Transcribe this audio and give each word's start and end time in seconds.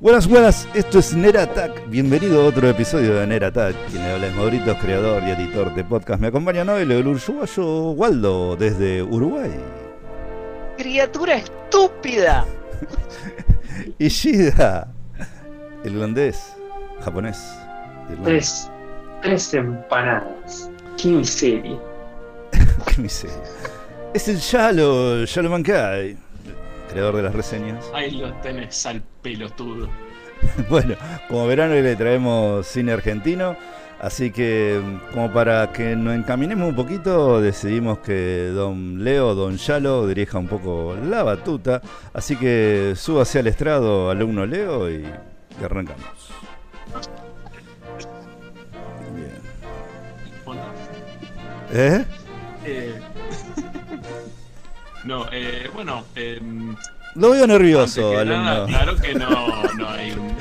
Buenas, 0.00 0.28
buenas, 0.28 0.68
esto 0.74 1.00
es 1.00 1.12
Nera 1.12 1.42
Attack. 1.42 1.88
Bienvenido 1.88 2.42
a 2.42 2.44
otro 2.44 2.68
episodio 2.68 3.14
de 3.16 3.26
Nera 3.26 3.48
Attack. 3.48 3.74
Quien 3.90 4.04
le 4.04 4.12
habla 4.12 4.28
es 4.28 4.34
Mauritos, 4.36 4.76
creador 4.80 5.24
y 5.24 5.30
editor 5.30 5.74
de 5.74 5.82
podcast. 5.82 6.20
Me 6.20 6.28
acompaña 6.28 6.62
hoy 6.72 6.82
el 6.82 6.92
uruguayo 7.04 7.90
Waldo 7.90 8.54
desde 8.54 9.02
Uruguay. 9.02 9.50
Criatura 10.76 11.38
estúpida. 11.38 12.46
Ishida, 13.98 14.86
irlandés, 15.84 16.54
japonés. 17.00 17.42
irlandés. 18.08 18.70
Tres, 19.20 19.50
tres 19.50 19.54
empanadas. 19.54 20.70
Qué 20.96 21.08
miseria. 21.08 21.76
Qué 22.86 23.02
miseria. 23.02 23.36
Es 24.14 24.28
el 24.28 24.38
Yalo, 24.38 25.24
Yalo 25.24 25.50
Mankai, 25.50 26.16
creador 26.88 27.16
de 27.16 27.22
las 27.22 27.34
reseñas. 27.34 27.84
Ahí 27.94 28.12
lo 28.12 28.32
tenés 28.34 28.84
al 28.86 29.02
pelotudo. 29.22 29.88
Bueno, 30.68 30.94
como 31.28 31.46
verán 31.46 31.72
hoy 31.72 31.82
le 31.82 31.96
traemos 31.96 32.66
cine 32.66 32.92
argentino, 32.92 33.56
así 34.00 34.30
que 34.30 34.80
como 35.12 35.32
para 35.32 35.72
que 35.72 35.96
nos 35.96 36.14
encaminemos 36.14 36.68
un 36.68 36.76
poquito, 36.76 37.40
decidimos 37.40 37.98
que 37.98 38.50
don 38.54 39.02
Leo, 39.02 39.34
don 39.34 39.56
Yalo, 39.56 40.06
dirija 40.06 40.38
un 40.38 40.46
poco 40.46 40.96
la 41.08 41.24
batuta, 41.24 41.82
así 42.12 42.36
que 42.36 42.92
súbase 42.94 43.40
al 43.40 43.48
estrado, 43.48 44.10
alumno 44.10 44.46
Leo, 44.46 44.88
y, 44.88 45.04
arrancamos. 45.60 46.04
Bien. 49.14 49.32
¿Eh? 51.72 52.04
eh, 52.64 53.00
no, 55.08 55.26
eh, 55.32 55.68
bueno, 55.74 56.04
em, 56.14 56.76
Lo 57.14 57.30
veo 57.30 57.46
nervioso, 57.46 58.10
que 58.10 58.24
nada, 58.26 58.66
claro 58.66 58.96
que 58.96 59.14
no, 59.14 59.62
no 59.74 59.88
hay 59.96 60.12
un. 60.12 60.36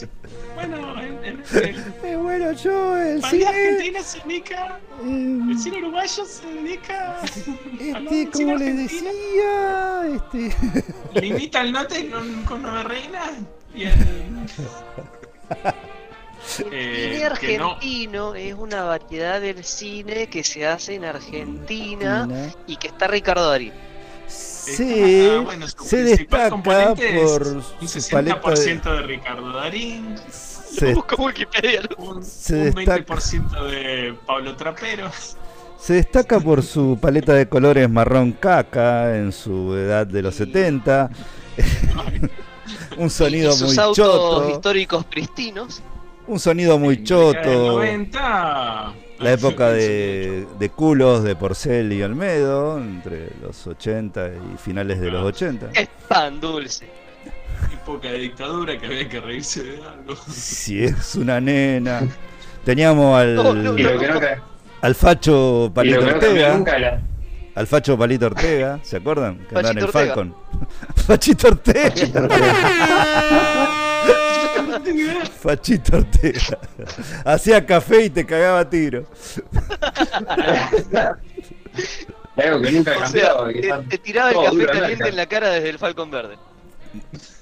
bueno, 0.54 1.00
en, 1.00 1.24
en 1.24 1.42
el 1.54 1.84
Eh, 2.04 2.16
bueno, 2.16 2.52
yo 2.52 2.96
el 2.96 3.22
cine... 3.24 3.46
argentino 3.46 4.02
se 4.02 4.20
dedica. 4.20 4.80
eh, 5.00 5.38
El 5.50 5.58
cine 5.58 5.78
uruguayo 5.78 6.24
se 6.24 6.46
dedica. 6.46 7.20
este, 7.80 8.30
como 8.30 8.54
les 8.56 8.68
argentino. 8.68 9.10
decía, 9.10 10.02
este... 10.16 11.20
Limita 11.20 11.60
el 11.62 11.72
note 11.72 12.10
con, 12.10 12.44
con 12.44 12.62
Nueva 12.62 12.82
Reina 12.84 13.22
y 13.74 13.82
el. 13.84 13.92
El 16.58 16.72
Eh, 16.72 17.14
cine 17.14 17.38
que 17.40 17.58
no. 17.58 17.72
argentino 17.72 18.34
es 18.34 18.54
una 18.54 18.82
variedad 18.84 19.40
del 19.40 19.64
cine 19.64 20.28
que 20.28 20.42
se 20.44 20.66
hace 20.66 20.94
en 20.94 21.04
Argentina 21.04 22.22
Argentina. 22.24 22.52
y 22.66 22.76
que 22.76 22.88
está 22.88 23.06
Ricardo 23.06 23.48
Darín. 23.50 23.72
Sí, 24.64 25.28
Ah, 25.30 25.40
bueno, 25.40 25.66
su 25.68 25.84
se 25.84 26.02
destaca 26.04 26.50
por 26.62 27.42
un 27.46 27.62
su 27.88 28.10
paleta 28.10 28.40
60% 28.40 28.82
de... 28.82 28.90
de 28.96 29.02
Ricardo 29.02 29.52
Darín, 29.52 30.14
Se, 30.30 30.94
Busca 30.94 31.16
Wikipedia. 31.16 31.80
un, 31.98 32.22
Se 32.24 32.54
un 32.54 32.74
destaca- 32.74 33.04
20% 33.06 33.64
de 33.64 34.14
Pablo 34.26 34.54
Trapero. 34.56 35.10
se 35.78 35.94
destaca 35.94 36.38
por 36.38 36.62
su 36.62 36.96
paleta 37.00 37.34
de 37.34 37.48
colores 37.48 37.90
marrón 37.90 38.32
caca 38.32 39.16
en 39.16 39.32
su 39.32 39.74
edad 39.74 40.06
de 40.06 40.22
los 40.22 40.34
70. 40.36 41.10
un 42.96 43.10
sonido 43.10 43.52
y 43.52 43.56
sus 43.56 43.68
muy 43.74 43.78
autos 43.78 43.96
choto. 43.96 44.50
históricos 44.50 45.04
pristinos. 45.06 45.82
Un 46.26 46.38
sonido 46.38 46.78
muy 46.78 47.02
choto. 47.02 47.42
90, 47.42 48.92
La 49.22 49.32
época 49.32 49.70
de, 49.70 50.46
de 50.58 50.68
culos 50.70 51.22
de 51.22 51.36
Porcel 51.36 51.92
y 51.92 52.02
Olmedo, 52.02 52.78
entre 52.78 53.30
los 53.42 53.66
80 53.66 54.28
y 54.54 54.58
finales 54.58 55.00
de 55.00 55.10
los 55.10 55.24
80. 55.24 55.70
Es 55.74 55.88
pan 56.08 56.40
dulce. 56.40 56.86
época 57.72 58.08
de 58.08 58.18
dictadura 58.18 58.78
que 58.78 58.86
había 58.86 59.08
que 59.08 59.20
reírse 59.20 59.62
de 59.62 59.82
algo. 59.82 60.16
Si 60.28 60.84
es 60.84 61.14
una 61.14 61.40
nena. 61.40 62.02
Teníamos 62.64 63.18
al, 63.18 63.34
No, 63.34 63.54
no, 63.54 63.72
no, 63.72 64.20
al 64.80 64.94
facho 64.94 65.70
Palito 65.74 66.00
Ortega. 66.00 67.00
Al 67.54 67.66
Facho 67.66 67.98
Palito 67.98 68.26
Ortega, 68.26 68.80
¿se 68.82 68.96
acuerdan? 68.96 69.46
Que 69.46 69.56
andaba 69.56 69.72
en 69.72 69.78
el 69.78 69.88
Fachito 69.88 69.98
Ortega. 69.98 70.14
Falcon. 70.14 70.34
Fachito 70.96 71.48
Ortega. 71.48 71.90
Fachito 75.40 75.96
Ortega. 75.98 76.58
Hacía 77.24 77.64
café 77.64 78.04
y 78.04 78.10
te 78.10 78.24
cagaba 78.26 78.60
a 78.60 78.70
tiro. 78.70 79.04
Algo 82.36 82.62
que 82.62 82.72
nunca 82.72 82.96
O 82.96 83.00
cambió. 83.00 83.20
sea, 83.20 83.34
que 83.52 83.86
te, 83.88 83.98
tiraba 83.98 84.30
el 84.30 84.36
café 84.44 84.66
caliente 84.66 85.08
en 85.08 85.16
la 85.16 85.26
cara 85.26 85.50
desde 85.50 85.70
el 85.70 85.78
Falcon 85.78 86.10
Verde. 86.10 86.36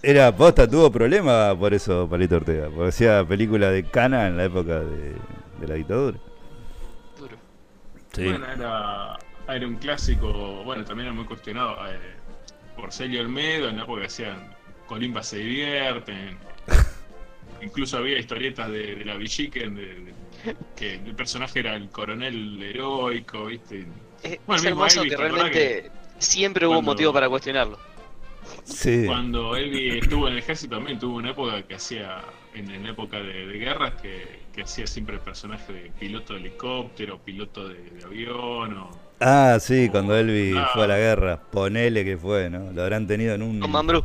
Era 0.02 0.34
posta, 0.34 0.68
tuvo 0.68 0.90
problema 0.90 1.56
por 1.58 1.74
eso 1.74 2.08
Palito 2.08 2.36
Ortega. 2.36 2.68
Porque 2.74 2.88
hacía 2.88 3.24
película 3.24 3.70
de 3.70 3.84
cana 3.84 4.26
en 4.28 4.36
la 4.36 4.44
época 4.44 4.80
de, 4.80 5.14
de 5.60 5.66
la 5.68 5.74
dictadura. 5.74 6.18
Duro. 7.18 7.36
Sí. 8.12 8.24
Bueno, 8.24 8.46
era, 8.52 9.18
era 9.48 9.66
un 9.66 9.76
clásico, 9.76 10.62
bueno, 10.64 10.84
también 10.84 11.08
era 11.08 11.14
muy 11.14 11.24
cuestionado 11.24 11.76
eh, 11.88 11.98
por 12.76 12.92
Celio 12.92 13.20
Olmedo, 13.20 13.68
en 13.68 13.76
la 13.76 13.82
época 13.84 14.00
que 14.02 14.06
hacían 14.06 14.54
Colimba 14.86 15.22
se 15.22 15.38
divierten. 15.38 16.38
Incluso 17.62 17.98
había 17.98 18.19
historietas 18.19 18.71
de, 18.71 18.97
de 18.97 19.04
la 19.04 19.16
Villiquen, 19.16 19.75
de, 19.75 19.82
de- 19.87 20.10
que 20.76 20.94
el 20.94 21.15
personaje 21.15 21.59
era 21.60 21.76
el 21.76 21.91
coronel 21.91 22.62
heroico, 22.62 23.47
¿viste? 23.47 23.87
Es, 24.22 24.38
Bueno, 24.47 24.56
es 24.56 24.65
mismo 24.65 24.69
hermoso 24.69 25.00
Elvis, 25.03 25.12
que 25.12 25.16
¿te 25.16 25.22
acordás 25.26 25.50
realmente 25.53 25.91
siempre 26.19 26.66
hubo 26.66 26.75
cuando- 26.76 26.93
motivo 26.93 27.12
para 27.12 27.28
cuestionarlo. 27.28 27.78
Sí. 28.65 29.04
Cuando 29.06 29.54
Elvi 29.56 29.98
estuvo 29.98 30.26
en 30.26 30.32
el 30.34 30.38
ejército 30.41 30.76
también 30.76 30.98
tuvo 30.98 31.16
una 31.16 31.31
época 31.31 31.62
que 31.62 31.75
hacía, 31.75 32.22
en, 32.54 32.87
época 32.87 33.19
de, 33.19 33.47
de 33.47 33.59
guerras, 33.59 33.94
que, 34.00 34.41
que 34.53 34.62
hacía 34.62 34.87
siempre 34.87 35.16
el 35.16 35.21
personaje 35.21 35.72
de 35.72 35.91
piloto 35.98 36.34
de 36.34 36.41
helicóptero, 36.41 37.19
piloto 37.19 37.69
de, 37.69 37.75
de 37.91 38.04
avión, 38.04 38.77
o... 38.78 38.91
Ah, 39.21 39.59
sí, 39.60 39.88
cuando 39.91 40.16
Elvi 40.16 40.54
Ah. 40.56 40.71
fue 40.72 40.84
a 40.84 40.87
la 40.88 40.97
guerra. 40.98 41.41
Ponele 41.50 42.04
que 42.04 42.16
fue, 42.16 42.48
¿no? 42.48 42.72
Lo 42.72 42.82
habrán 42.82 43.06
tenido 43.06 43.34
en 43.34 43.42
un. 43.42 43.60
Con 43.60 43.71
Mambrú. 43.71 44.03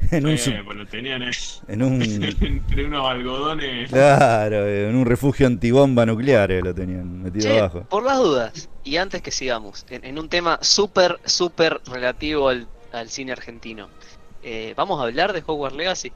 En 0.10 0.26
un. 0.26 0.32
Eh, 0.32 0.38
sub- 0.38 0.62
bueno, 0.64 0.86
tenían 0.86 1.22
eh, 1.22 1.30
En 1.68 1.82
un. 1.82 2.02
entre 2.02 2.84
unos 2.86 3.08
algodones... 3.10 3.90
Claro, 3.90 4.68
en 4.68 4.94
un 4.94 5.06
refugio 5.06 5.46
antibomba 5.46 6.04
nuclear 6.06 6.50
eh, 6.52 6.60
lo 6.62 6.74
tenían 6.74 7.22
metido 7.22 7.46
Che, 7.48 7.58
abajo. 7.58 7.82
por 7.88 8.02
las 8.04 8.18
dudas, 8.18 8.68
y 8.84 8.96
antes 8.98 9.22
que 9.22 9.30
sigamos, 9.30 9.86
en, 9.90 10.04
en 10.04 10.18
un 10.18 10.28
tema 10.28 10.58
súper, 10.62 11.18
súper 11.24 11.80
relativo 11.86 12.48
al, 12.50 12.66
al 12.92 13.08
cine 13.08 13.32
argentino, 13.32 13.88
eh, 14.42 14.74
¿vamos 14.76 15.00
a 15.00 15.04
hablar 15.04 15.32
de 15.32 15.42
Hogwarts 15.46 15.76
Legacy? 15.76 16.12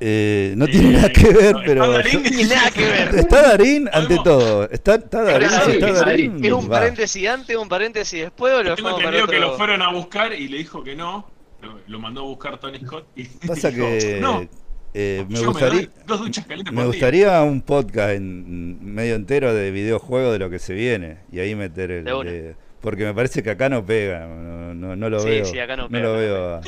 Eh, 0.00 0.54
no 0.56 0.64
Eh, 0.66 0.68
tiene 0.70 0.90
nada 0.90 1.08
que 1.08 1.28
ver, 1.32 1.54
no, 1.54 1.60
pero. 1.64 1.84
está 1.84 1.96
Darín. 1.98 2.24
yo- 2.24 2.30
Ni 2.36 2.44
nada 2.44 2.70
que 2.72 2.84
ver. 2.84 3.14
Está 3.14 3.42
Darín 3.42 3.88
ante 3.92 4.16
Podemos- 4.16 4.24
todo. 4.24 4.70
Está, 4.70 4.94
está 4.96 5.22
Darín, 5.22 5.48
está 5.48 5.64
sí, 5.70 5.78
Darín. 5.80 6.44
¿Es 6.44 6.52
un 6.52 6.66
va. 6.66 6.70
paréntesis 6.80 7.28
antes, 7.28 7.56
un 7.56 7.68
paréntesis 7.68 8.20
después 8.22 8.52
o 8.54 8.62
lo 8.62 8.74
Tengo 8.74 8.98
entendido 8.98 9.26
que 9.28 9.38
lo 9.38 9.56
fueron 9.56 9.80
a 9.82 9.92
buscar 9.92 10.32
y 10.34 10.48
le 10.48 10.58
dijo 10.58 10.82
que 10.82 10.94
no. 10.96 11.30
Lo, 11.64 11.78
lo 11.86 11.98
mandó 11.98 12.20
a 12.20 12.24
buscar 12.24 12.58
Tony 12.58 12.78
Scott 12.78 13.06
y 13.16 13.24
Pasa 13.24 13.70
dijo, 13.70 13.86
que 13.86 14.18
no, 14.20 14.46
eh, 14.92 15.24
me 15.28 15.40
gustaría. 15.40 15.80
me 15.80 15.86
doy 15.86 15.90
dos 16.06 16.20
duchas 16.20 16.46
calientes 16.46 16.72
Me 16.72 16.82
por 16.82 16.86
gustaría 16.92 17.42
un 17.42 17.62
podcast 17.62 18.10
en 18.14 18.94
medio 18.94 19.14
entero 19.16 19.52
de 19.54 19.70
videojuegos 19.70 20.32
de 20.32 20.38
lo 20.38 20.50
que 20.50 20.58
se 20.58 20.74
viene 20.74 21.18
y 21.32 21.40
ahí 21.40 21.54
meter 21.54 21.90
el 21.90 22.56
porque 22.80 23.04
me 23.06 23.14
parece 23.14 23.42
que 23.42 23.48
acá 23.48 23.70
no 23.70 23.82
pega, 23.86 24.26
no, 24.26 24.74
no, 24.74 24.94
no 24.94 25.08
lo 25.08 25.18
Sí, 25.20 25.28
veo. 25.30 25.44
sí, 25.46 25.58
acá 25.58 25.74
no 25.74 25.84
no 25.84 25.88
pega, 25.88 26.02
lo 26.04 26.12
no 26.12 26.18
veo 26.18 26.54
a, 26.54 26.56
a 26.58 26.60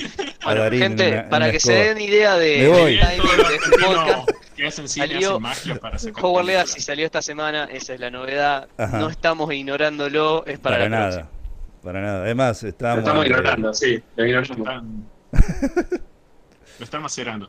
Bueno, 0.47 0.61
Darín 0.63 0.83
en 0.83 0.89
gente, 0.89 1.09
una- 1.13 1.29
para 1.29 1.45
una 1.45 1.53
que 1.53 1.61
se 1.61 1.73
den 1.75 2.01
idea 2.01 2.37
de, 2.37 2.69
voy. 2.69 2.95
De 2.97 3.01
este 3.03 3.71
podcast, 3.85 4.31
que 4.57 4.67
hacen 4.67 4.89
Salió 4.89 5.33
hacen 5.33 5.43
magia 5.43 5.75
para. 5.75 5.99
Legacy 6.43 6.81
salió 6.81 7.05
esta 7.05 7.21
semana, 7.21 7.69
esa 7.71 7.93
es 7.93 8.01
la 8.01 8.11
novedad, 8.11 8.67
Ajá. 8.79 8.99
no 8.99 9.11
estamos 9.11 9.53
ignorándolo, 9.53 10.47
es 10.47 10.59
para, 10.59 10.77
para, 10.77 10.89
la 10.89 10.97
nada. 10.97 11.11
próxima. 11.11 11.36
Para 11.87 12.01
nada. 12.01 12.23
Además, 12.25 12.65
Lo 12.65 12.69
estábamos. 12.69 13.05
estamos 13.05 13.27
ignorando, 13.27 13.73
sí. 13.73 14.03
Lo 14.17 14.25
Lo 14.25 14.41
están, 14.41 15.05
lo 16.81 16.85
están 16.85 17.03
macerando. 17.03 17.49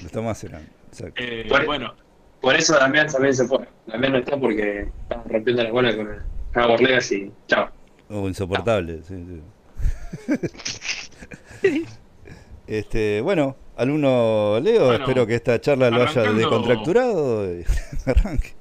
Lo 0.00 0.06
estamos 0.06 0.32
haciendo. 0.32 0.58
Exacto. 0.88 1.14
Eh, 1.22 1.46
Por- 1.48 1.64
bueno, 1.64 1.94
Por 2.40 2.56
eso 2.56 2.76
Damián 2.76 3.06
también 3.06 3.34
se 3.36 3.46
fue. 3.46 3.68
Damián 3.86 4.12
no 4.14 4.18
está 4.18 4.36
porque 4.36 4.88
estamos 5.02 5.26
rompiendo 5.28 5.62
las 5.62 5.70
bolas 5.70 5.94
con 5.94 6.08
el 6.08 6.20
Howard 6.60 6.80
Legacy. 6.80 7.30
Chao. 7.46 7.68
Oh, 8.10 8.26
insoportable, 8.26 9.00
sí, 9.06 9.24
sí. 10.26 11.86
Este, 12.66 13.20
bueno, 13.20 13.56
alumno 13.76 14.58
Leo, 14.60 14.86
Bueno, 14.86 15.04
espero 15.04 15.26
que 15.26 15.36
esta 15.36 15.60
charla 15.60 15.88
lo 15.88 16.02
haya 16.02 16.32
descontracturado 16.32 17.46
y 17.58 17.64
arranque. 18.06 18.54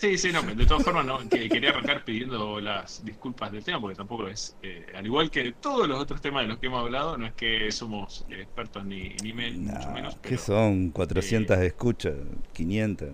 Sí, 0.00 0.18
sí, 0.18 0.32
no, 0.32 0.42
de 0.42 0.66
todas 0.66 0.82
formas 0.82 1.06
no, 1.06 1.18
que 1.28 1.48
quería 1.48 1.70
arrancar 1.70 2.04
pidiendo 2.04 2.60
las 2.60 3.04
disculpas 3.04 3.52
del 3.52 3.64
tema 3.64 3.80
porque 3.80 3.96
tampoco 3.96 4.28
es, 4.28 4.56
eh, 4.62 4.86
al 4.94 5.06
igual 5.06 5.30
que 5.30 5.52
todos 5.52 5.88
los 5.88 5.98
otros 6.00 6.20
temas 6.20 6.42
de 6.42 6.48
los 6.48 6.58
que 6.58 6.66
hemos 6.66 6.80
hablado, 6.80 7.16
no 7.16 7.26
es 7.26 7.34
que 7.34 7.70
somos 7.72 8.24
expertos 8.28 8.84
ni, 8.84 9.10
ni 9.22 9.32
men- 9.32 9.64
mucho 9.64 9.86
Nah, 9.88 9.94
menos. 9.94 10.16
¿Qué 10.20 10.36
son? 10.36 10.90
400 10.90 11.58
escuchas, 11.58 12.14
500 12.52 13.08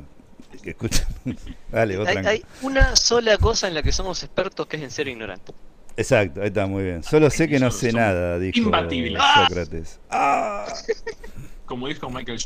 que 0.63 0.71
escuchan. 0.71 1.07
Dale, 1.71 1.97
vos 1.97 2.09
Hay, 2.09 2.17
hay 2.27 2.45
una 2.63 2.97
sola 2.97 3.37
cosa 3.39 3.69
en 3.69 3.75
la 3.75 3.83
que 3.83 3.93
somos 3.93 4.23
expertos 4.23 4.67
que 4.67 4.77
es 4.77 4.83
en 4.83 4.91
ser 4.91 5.09
ignorante. 5.09 5.53
Exacto, 5.97 6.41
ahí 6.41 6.49
está 6.49 6.67
muy 6.67 6.83
bien. 6.85 7.03
Solo 7.03 7.31
sé 7.31 7.49
que 7.49 7.59
no 7.61 7.71
sé 7.71 7.93
nada, 7.93 8.39
dijo 8.39 8.59
imbatibles. 8.59 9.23
Sócrates. 9.35 10.01
¡Ah! 10.11 10.67
como 11.67 11.87
dijo 11.89 12.11
Michael 12.11 12.41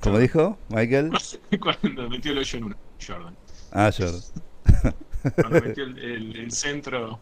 ¿Cómo 0.00 0.18
dijo 0.18 0.58
Michael? 0.68 1.10
cuando 1.60 2.08
metió 2.08 2.32
el 2.32 2.38
hoyo 2.38 2.58
en 2.58 2.64
uno. 2.64 2.76
Jordan. 3.00 3.36
Ah, 3.72 3.90
Jordan. 3.96 4.20
Cuando 5.40 5.58
metió 5.60 5.84
el, 5.84 5.98
el- 5.98 6.36
el 6.36 6.52
centro. 6.52 7.20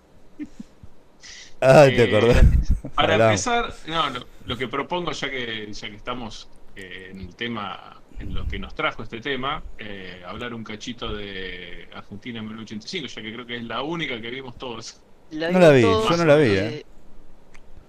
Ay, 1.61 1.95
te 1.97 2.05
Eh, 2.05 2.17
acordás. 2.17 2.47
Para 2.95 3.15
Hablamos. 3.15 3.47
empezar, 3.47 3.75
no, 3.87 4.11
lo, 4.11 4.27
lo 4.45 4.57
que 4.57 4.69
propongo, 4.69 5.13
ya 5.13 5.31
que, 5.31 5.73
ya 5.73 5.89
que 5.91 5.97
estamos 5.97 6.49
eh, 6.77 7.09
en 7.13 7.21
el 7.21 7.35
tema, 7.37 8.01
en 8.19 8.35
lo 8.35 8.47
que 8.47 8.59
nos 8.59 8.75
trajo 8.75 9.03
este 9.03 9.21
tema, 9.21 9.63
eh, 9.79 10.23
hablar 10.27 10.55
un 10.55 10.65
cachito 10.65 11.13
de 11.15 11.89
Argentina 11.95 12.39
en 12.41 12.47
1985, 12.47 13.07
ya 13.09 13.23
que 13.23 13.33
creo 13.33 13.47
que 13.47 13.57
es 13.57 13.65
la 13.65 13.83
única 13.83 14.21
que 14.21 14.31
vimos 14.31 14.57
todos. 14.59 15.01
No 15.31 15.59
la 15.59 15.71
vi, 15.71 15.83
yo 15.83 16.17
no 16.17 16.25
la 16.25 16.37
vi, 16.37 16.51
eh. 16.51 16.87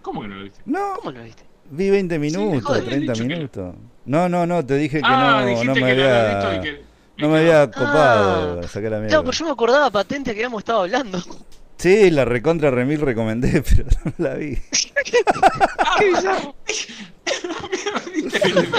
¿Cómo 0.01 0.21
que 0.21 0.27
no 0.27 0.35
lo 0.35 0.43
viste? 0.43 0.61
No, 0.65 0.95
¿Cómo 0.95 1.11
lo 1.11 1.23
viste? 1.23 1.43
vi 1.65 1.89
20 1.89 2.19
me 2.19 2.19
minutos, 2.19 2.63
joder, 2.63 2.83
he 2.83 2.85
30 2.87 3.13
dicho 3.13 3.27
que 3.27 3.35
no. 3.35 3.35
minutos. 3.35 3.75
No, 4.05 4.27
no, 4.29 4.45
no, 4.47 4.65
te 4.65 4.75
dije 4.75 5.03
que 5.03 5.13
ah, 5.13 5.15
no, 5.15 5.63
no 5.63 5.75
me 5.75 5.83
que 5.83 5.95
no 5.95 6.03
lo 6.03 6.15
había 6.15 6.69
no 7.19 7.29
me 7.29 7.39
había 7.39 7.69
copado, 7.69 8.61
Ah. 8.63 8.67
saqué 8.67 8.89
la 8.89 8.97
mierda. 8.97 9.07
Claro, 9.09 9.23
pues 9.25 9.37
yo 9.37 9.45
me 9.45 9.51
acordaba 9.51 9.89
patente 9.89 10.31
que 10.33 10.39
habíamos 10.39 10.59
estado 10.59 10.81
hablando. 10.81 11.19
Sí, 11.79 12.11
la 12.11 12.25
recontra 12.25 12.69
remil 12.71 12.99
recomendé, 13.01 13.61
pero 13.75 13.85
no 14.03 14.13
la 14.17 14.35
vi. 14.35 14.57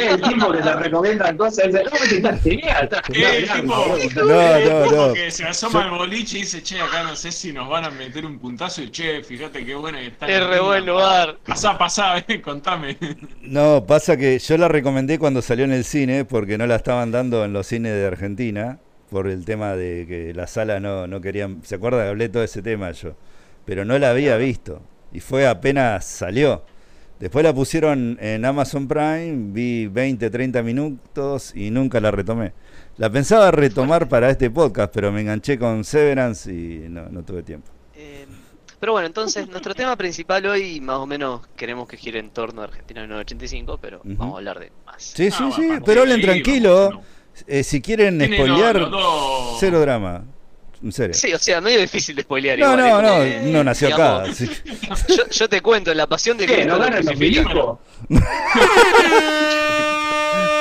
El 0.01 0.21
tipo 0.21 0.53
que 0.53 0.59
te 0.59 0.73
recomienda 0.75 1.37
cosas, 1.37 1.67
dice, 1.73 1.83
no, 1.85 1.91
está 2.29 2.37
genial, 2.39 2.85
está 2.85 3.03
Eh, 3.13 3.47
genial. 3.47 3.67
No, 3.67 4.91
no, 4.91 5.07
no. 5.09 5.15
que 5.15 5.31
se 5.31 5.45
asoma 5.45 5.85
al 5.85 5.91
boliche 5.91 6.39
y 6.39 6.41
dice, 6.43 6.63
che, 6.63 6.81
acá 6.81 7.03
no 7.05 7.17
sé 7.17 7.33
si 7.33 7.53
nos 7.53 7.69
van 7.69 7.85
a 7.85 7.91
meter 7.91 8.27
un 8.27 8.39
puntazo 8.39 8.83
y 8.83 8.91
che, 8.91 9.23
fíjate 9.23 9.65
qué 9.65 9.75
buena 9.75 9.99
que 10.01 10.07
está. 10.09 10.29
Es 10.29 10.47
re 10.47 10.61
buen 10.61 10.85
lugar. 10.87 11.39
Pasá, 11.47 11.79
pasá, 11.79 12.19
eh, 12.29 12.41
contame. 12.41 12.97
No, 13.43 13.85
pasa 13.87 14.17
que 14.17 14.39
yo 14.39 14.57
la 14.59 14.69
recomendé 14.69 15.19
cuando 15.19 15.43
salió 15.43 15.65
en 15.65 15.73
el 15.73 15.85
cine, 15.85 16.25
porque 16.25 16.59
no 16.59 16.67
la 16.67 16.77
estaban 16.77 17.11
dando 17.13 17.45
en 17.45 17.53
los 17.53 17.67
cines 17.67 17.93
de 17.93 18.07
Argentina, 18.07 18.79
por 19.11 19.29
el 19.29 19.45
tema 19.45 19.75
de 19.77 20.07
que 20.09 20.33
la 20.35 20.47
sala 20.47 20.81
no, 20.81 21.07
no 21.07 21.21
querían... 21.21 21.61
¿Se 21.65 21.75
acuerda 21.75 22.05
que 22.05 22.09
hablé 22.11 22.29
todo 22.29 22.43
ese 22.45 22.63
tema 22.63 22.91
yo? 22.93 23.15
Pero 23.65 23.85
no 23.85 23.99
la 23.99 24.11
había 24.11 24.37
visto, 24.37 24.81
y 25.13 25.21
fue 25.21 25.47
apenas 25.47 26.05
salió. 26.05 26.65
Después 27.19 27.45
la 27.45 27.53
pusieron 27.53 28.17
en 28.21 28.45
Amazon 28.47 28.89
Prime, 28.89 29.53
vi 29.53 29.87
20, 29.89 30.31
30 30.31 30.63
minutos 30.63 31.55
y 31.55 31.71
nunca 31.71 32.01
la 32.01 32.11
retomé. 32.11 32.53
La 32.97 33.11
pensaba 33.11 33.51
retomar 33.51 34.09
para 34.09 34.31
este 34.31 34.49
podcast, 34.51 34.93
pero 34.95 35.13
me 35.13 35.21
enganché 35.21 35.59
con 35.59 35.85
Severance 35.85 36.51
y 36.51 36.87
no, 36.89 37.09
no 37.11 37.23
tuve 37.23 37.43
tiempo. 37.43 37.69
Eh, 37.95 38.25
pero 38.79 38.93
bueno, 38.93 39.07
entonces 39.07 39.47
nuestro 39.49 39.75
tema 39.75 39.95
principal 39.97 40.47
hoy 40.47 40.81
más 40.81 40.97
o 40.97 41.07
menos 41.07 41.47
queremos 41.57 41.87
que 41.87 41.99
gire 41.99 42.19
en 42.19 42.31
torno 42.31 42.63
a 42.63 42.65
Argentina 42.65 43.03
1985, 43.03 43.79
pero 43.83 43.99
Ujú. 43.99 44.15
vamos 44.17 44.35
a 44.35 44.39
hablar 44.39 44.59
de 44.59 44.73
más. 44.87 45.03
Sí, 45.03 45.29
Ah, 45.31 45.37
sí, 45.37 45.45
va, 45.45 45.53
sí, 45.77 45.83
pero 45.85 46.01
hablen 46.01 46.23
tranquilo. 46.23 46.75
vamos, 46.89 46.95
no. 47.05 47.20
Eh, 47.47 47.63
si 47.65 47.81
quieren 47.81 48.21
spoilear, 48.21 48.89
cero 49.59 49.81
drama. 49.81 50.25
En 50.83 50.93
serio. 50.93 51.13
Sí, 51.15 51.33
o 51.35 51.39
sea, 51.39 51.61
medio 51.61 51.79
difícil 51.81 52.17
de 52.17 52.23
spoilear. 52.23 52.59
No, 52.59 52.73
igual, 52.73 53.03
no, 53.03 53.03
no, 53.03 53.19
que, 53.25 53.41
no 53.53 53.65
nació 53.65 53.95
acá. 53.95 54.25
sí. 54.35 54.49
Yo, 55.09 55.29
yo 55.31 55.49
te 55.49 55.61
cuento, 55.61 55.93
la 55.93 56.07
pasión 56.07 56.39
de 56.39 56.47
¿Qué? 56.47 56.55
Cristo 56.55 56.73
¿No 56.73 56.79
ganan 56.79 57.05
los 57.05 57.17
milicos? 57.17 57.79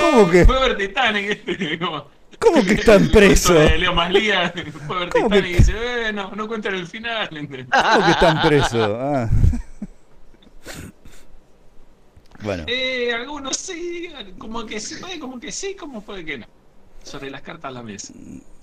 ¿Cómo 0.01 0.29
que, 0.29 0.45
Fue 0.45 0.59
ver 0.59 0.77
Titanic, 0.77 1.79
como- 1.79 2.05
cómo 2.39 2.63
que 2.65 2.73
están 2.73 3.07
presos? 3.11 3.55
Leo 3.79 3.93
Maslía 3.93 4.51
fue 4.87 4.99
ver 4.99 5.09
¿Cómo 5.09 5.27
Titanic 5.29 5.43
que- 5.45 5.49
y 5.51 5.53
dice, 5.55 5.73
eh, 6.07 6.13
no, 6.13 6.31
no 6.35 6.47
cuentan 6.47 6.75
el 6.75 6.87
final. 6.87 7.29
¿Cómo 7.29 8.05
que 8.05 8.11
están 8.11 8.41
presos? 8.41 8.89
Ah. 8.99 9.29
Bueno, 12.41 12.63
Eh, 12.67 13.11
algunos 13.13 13.57
sí, 13.57 14.09
como 14.37 14.65
que 14.65 14.79
sí, 14.79 14.95
como 15.19 15.39
que 15.39 15.51
sí, 15.51 15.75
como 15.75 16.01
puede 16.01 16.23
que 16.25 16.37
no. 16.39 16.47
Sobre 17.03 17.29
las 17.29 17.41
cartas 17.41 17.69
a 17.69 17.71
la 17.71 17.83
mesa. 17.83 18.13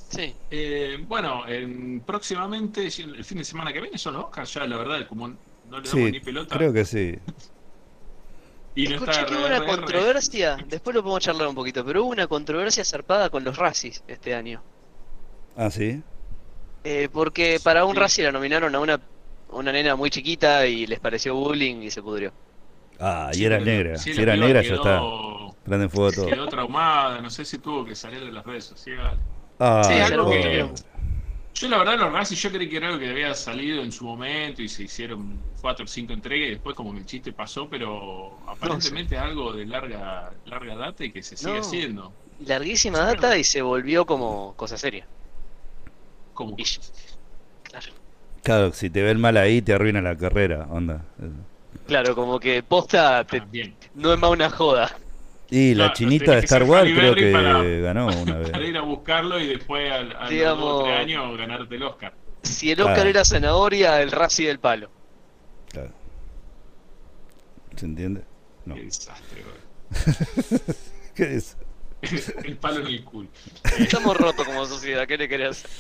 Sí. 0.08 0.34
Eh, 0.50 0.98
bueno, 1.06 1.46
en- 1.48 2.00
próximamente, 2.00 2.86
el 2.86 3.24
fin 3.24 3.38
de 3.38 3.44
semana 3.44 3.72
que 3.72 3.80
viene 3.80 3.98
son 3.98 4.14
los 4.14 4.24
Oscars, 4.24 4.52
ya 4.54 4.64
la 4.66 4.76
verdad, 4.76 5.06
como 5.08 5.28
no 5.28 5.36
le 5.70 5.70
damos 5.70 5.90
sí, 5.90 6.12
ni 6.12 6.20
pelota. 6.20 6.56
creo 6.56 6.72
que 6.72 6.84
sí. 6.84 7.18
y 8.76 8.86
no 8.88 8.96
Escuché 8.96 9.24
que 9.24 9.34
hubo 9.34 9.46
una 9.46 9.64
controversia, 9.64 10.58
después 10.68 10.94
lo 10.94 11.02
podemos 11.02 11.22
charlar 11.24 11.48
un 11.48 11.54
poquito, 11.54 11.84
pero 11.84 12.04
hubo 12.04 12.10
una 12.10 12.26
controversia 12.26 12.84
zarpada 12.84 13.30
con 13.30 13.42
los 13.42 13.56
Razzies 13.56 14.04
este 14.06 14.34
año. 14.34 14.62
Ah, 15.56 15.70
sí. 15.70 16.02
Eh, 16.84 17.08
porque 17.12 17.58
para 17.62 17.84
un 17.84 17.94
Sí. 17.94 18.00
Razzie 18.00 18.24
la 18.24 18.32
nominaron 18.32 18.74
a 18.74 18.78
una, 18.80 19.00
una 19.50 19.72
nena 19.72 19.96
muy 19.96 20.10
chiquita 20.10 20.66
y 20.66 20.86
les 20.86 21.00
pareció 21.00 21.34
bullying 21.34 21.76
y 21.82 21.90
se 21.90 22.02
pudrió. 22.02 22.32
Ah, 23.00 23.30
y 23.34 23.44
era 23.44 23.58
negra. 23.58 23.98
sí, 23.98 24.12
Si 24.14 24.20
era 24.22 24.36
negra, 24.36 24.62
ya 24.62 24.74
está. 24.74 25.00
Prenden 25.66 25.90
fuego 25.90 26.12
todo. 26.12 26.26
Quedó 26.26 26.46
traumada, 26.46 27.20
no 27.20 27.28
sé 27.30 27.44
si 27.44 27.58
tuvo 27.58 27.84
que 27.84 27.94
salir 27.94 28.24
de 28.24 28.32
las 28.32 28.44
redes 28.44 28.64
sociales. 28.64 29.18
Ah, 29.58 29.82
Sí, 29.84 29.94
algo 29.94 30.24
pobre. 30.24 30.40
que- 30.42 30.70
Yo 31.54 31.68
la 31.68 31.78
verdad 31.78 31.98
los 31.98 32.12
Razzies 32.12 32.42
yo 32.42 32.52
creí 32.52 32.68
que 32.68 32.76
era 32.76 32.88
algo 32.88 32.98
que 32.98 33.08
había 33.10 33.34
salido 33.34 33.82
en 33.82 33.90
su 33.90 34.04
momento 34.04 34.60
y 34.60 34.68
se 34.68 34.82
hicieron 34.82 35.40
cuatro 35.62 35.86
o 35.86 35.88
cinco 35.88 36.12
entregas 36.12 36.48
y 36.48 36.50
después 36.50 36.76
como 36.76 36.92
que 36.92 36.98
el 36.98 37.06
chiste 37.06 37.32
pasó, 37.32 37.66
pero 37.68 38.38
aparentemente 38.46 39.14
es 39.16 39.20
algo 39.22 39.54
de 39.54 39.64
larga 39.64 40.32
larga 40.44 40.76
data 40.76 41.02
y 41.04 41.10
que 41.12 41.22
se 41.22 41.34
sigue 41.36 41.54
No. 41.54 41.60
haciendo. 41.60 42.12
Larguísima 42.46 42.98
data 42.98 43.38
y 43.38 43.44
se 43.44 43.62
volvió 43.62 44.04
como 44.04 44.52
cosa 44.54 44.76
seria. 44.76 45.06
Como 46.34 46.54
Y- 46.58 46.64
claro. 47.62 47.86
Claro, 48.42 48.72
si 48.74 48.90
te 48.90 49.02
ven 49.02 49.18
mal 49.18 49.38
ahí, 49.38 49.62
te 49.62 49.72
arruina 49.72 50.02
la 50.02 50.14
carrera. 50.16 50.66
Onda. 50.70 51.02
Claro, 51.86 52.14
como 52.14 52.38
que 52.38 52.62
posta 52.62 53.24
te- 53.24 53.42
no 53.94 54.12
es 54.12 54.18
más 54.18 54.30
una 54.30 54.50
joda. 54.50 54.94
Y 55.50 55.74
la 55.74 55.92
chinita 55.92 56.32
de 56.32 56.40
Star 56.40 56.64
Wars 56.64 56.90
creo 56.92 57.14
que 57.14 57.30
para- 57.30 57.62
ganó 57.62 58.06
una 58.06 58.34
Para 58.42 58.58
vez. 58.58 58.68
ir 58.68 58.76
a 58.76 58.80
buscarlo 58.82 59.38
y 59.40 59.46
después 59.46 59.90
al, 59.92 60.14
al 60.16 60.28
Digamos- 60.28 60.64
dos 60.64 60.80
o 60.82 60.84
tres 60.84 60.98
años 61.00 61.38
ganarte 61.38 61.74
el 61.76 61.82
Oscar. 61.84 62.14
Si 62.42 62.70
el 62.70 62.80
Oscar 62.80 63.06
era 63.06 63.24
zanahoria, 63.24 64.00
el 64.02 64.10
Razzie 64.12 64.48
del 64.48 64.58
palo. 64.58 64.90
Claro. 65.70 65.92
¿Se 67.76 67.86
entiende? 67.86 68.24
No. 68.64 68.74
Qué 68.74 68.82
desastre, 68.84 69.42
güey. 69.42 70.60
¿Qué 71.14 71.36
es? 71.36 71.56
el 72.44 72.56
palo 72.56 72.80
en 72.80 72.86
el 72.88 73.04
culo. 73.04 73.28
Estamos 73.78 74.16
rotos 74.16 74.44
como 74.46 74.64
sociedad, 74.66 75.06
¿qué 75.06 75.16
le 75.16 75.28
querés 75.28 75.50
hacer? 75.50 75.70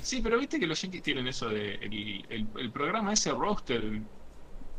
Sí, 0.00 0.20
pero 0.22 0.38
viste 0.38 0.58
que 0.58 0.66
los 0.66 0.80
yankees 0.80 1.02
tienen 1.02 1.28
eso 1.28 1.48
de 1.50 1.74
el, 1.74 2.24
el, 2.30 2.46
el 2.58 2.70
programa 2.70 3.12
ese 3.12 3.30
roster. 3.32 3.82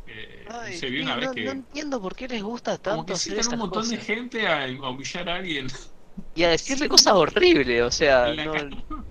Eh, 0.08 0.44
Ay, 0.48 0.76
se 0.76 0.88
vio 0.90 1.02
sí, 1.02 1.04
una 1.04 1.16
vez 1.16 1.28
no, 1.28 1.34
que 1.34 1.44
no 1.44 1.50
entiendo 1.52 2.00
por 2.00 2.16
qué 2.16 2.28
les 2.28 2.42
gusta 2.42 2.78
como 2.78 3.04
tanto 3.04 3.06
que 3.06 3.12
hacer 3.14 3.48
un 3.48 3.58
montón 3.58 3.82
cosas. 3.82 3.90
de 3.90 3.98
gente 3.98 4.46
a, 4.46 4.64
a 4.64 4.90
humillar 4.90 5.28
a 5.28 5.36
alguien. 5.36 5.68
Y 6.34 6.42
a 6.42 6.48
decirle 6.50 6.88
cosas 6.88 7.12
horribles, 7.14 7.80
o 7.82 7.90
sea, 7.92 8.30
en 8.30 8.44
no-. 8.44 9.04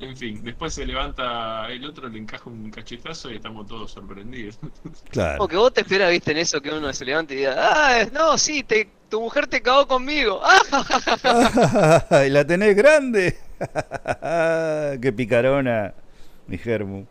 En 0.00 0.16
fin, 0.16 0.42
después 0.42 0.72
se 0.72 0.86
levanta 0.86 1.66
el 1.70 1.84
otro, 1.84 2.08
le 2.08 2.18
encaja 2.18 2.48
un 2.48 2.70
cachetazo 2.70 3.30
y 3.30 3.36
estamos 3.36 3.66
todos 3.66 3.90
sorprendidos. 3.92 4.58
Claro. 5.10 5.38
como 5.38 5.48
que 5.48 5.56
vos 5.56 5.72
te 5.74 5.80
esperas, 5.82 6.10
viste, 6.10 6.30
en 6.32 6.38
eso 6.38 6.60
que 6.60 6.70
uno 6.70 6.92
se 6.92 7.04
levante 7.04 7.34
y 7.34 7.38
diga, 7.38 7.54
ah, 7.58 8.06
no, 8.12 8.38
sí, 8.38 8.62
te, 8.62 8.88
tu 9.10 9.20
mujer 9.20 9.46
te 9.46 9.60
cagó 9.60 9.86
conmigo. 9.86 10.40
Ah, 10.42 12.22
y 12.26 12.30
la 12.30 12.46
tenés 12.46 12.76
grande. 12.76 13.38
Qué 15.00 15.12
picarona, 15.12 15.94
mi 16.46 16.56
germu. 16.58 17.04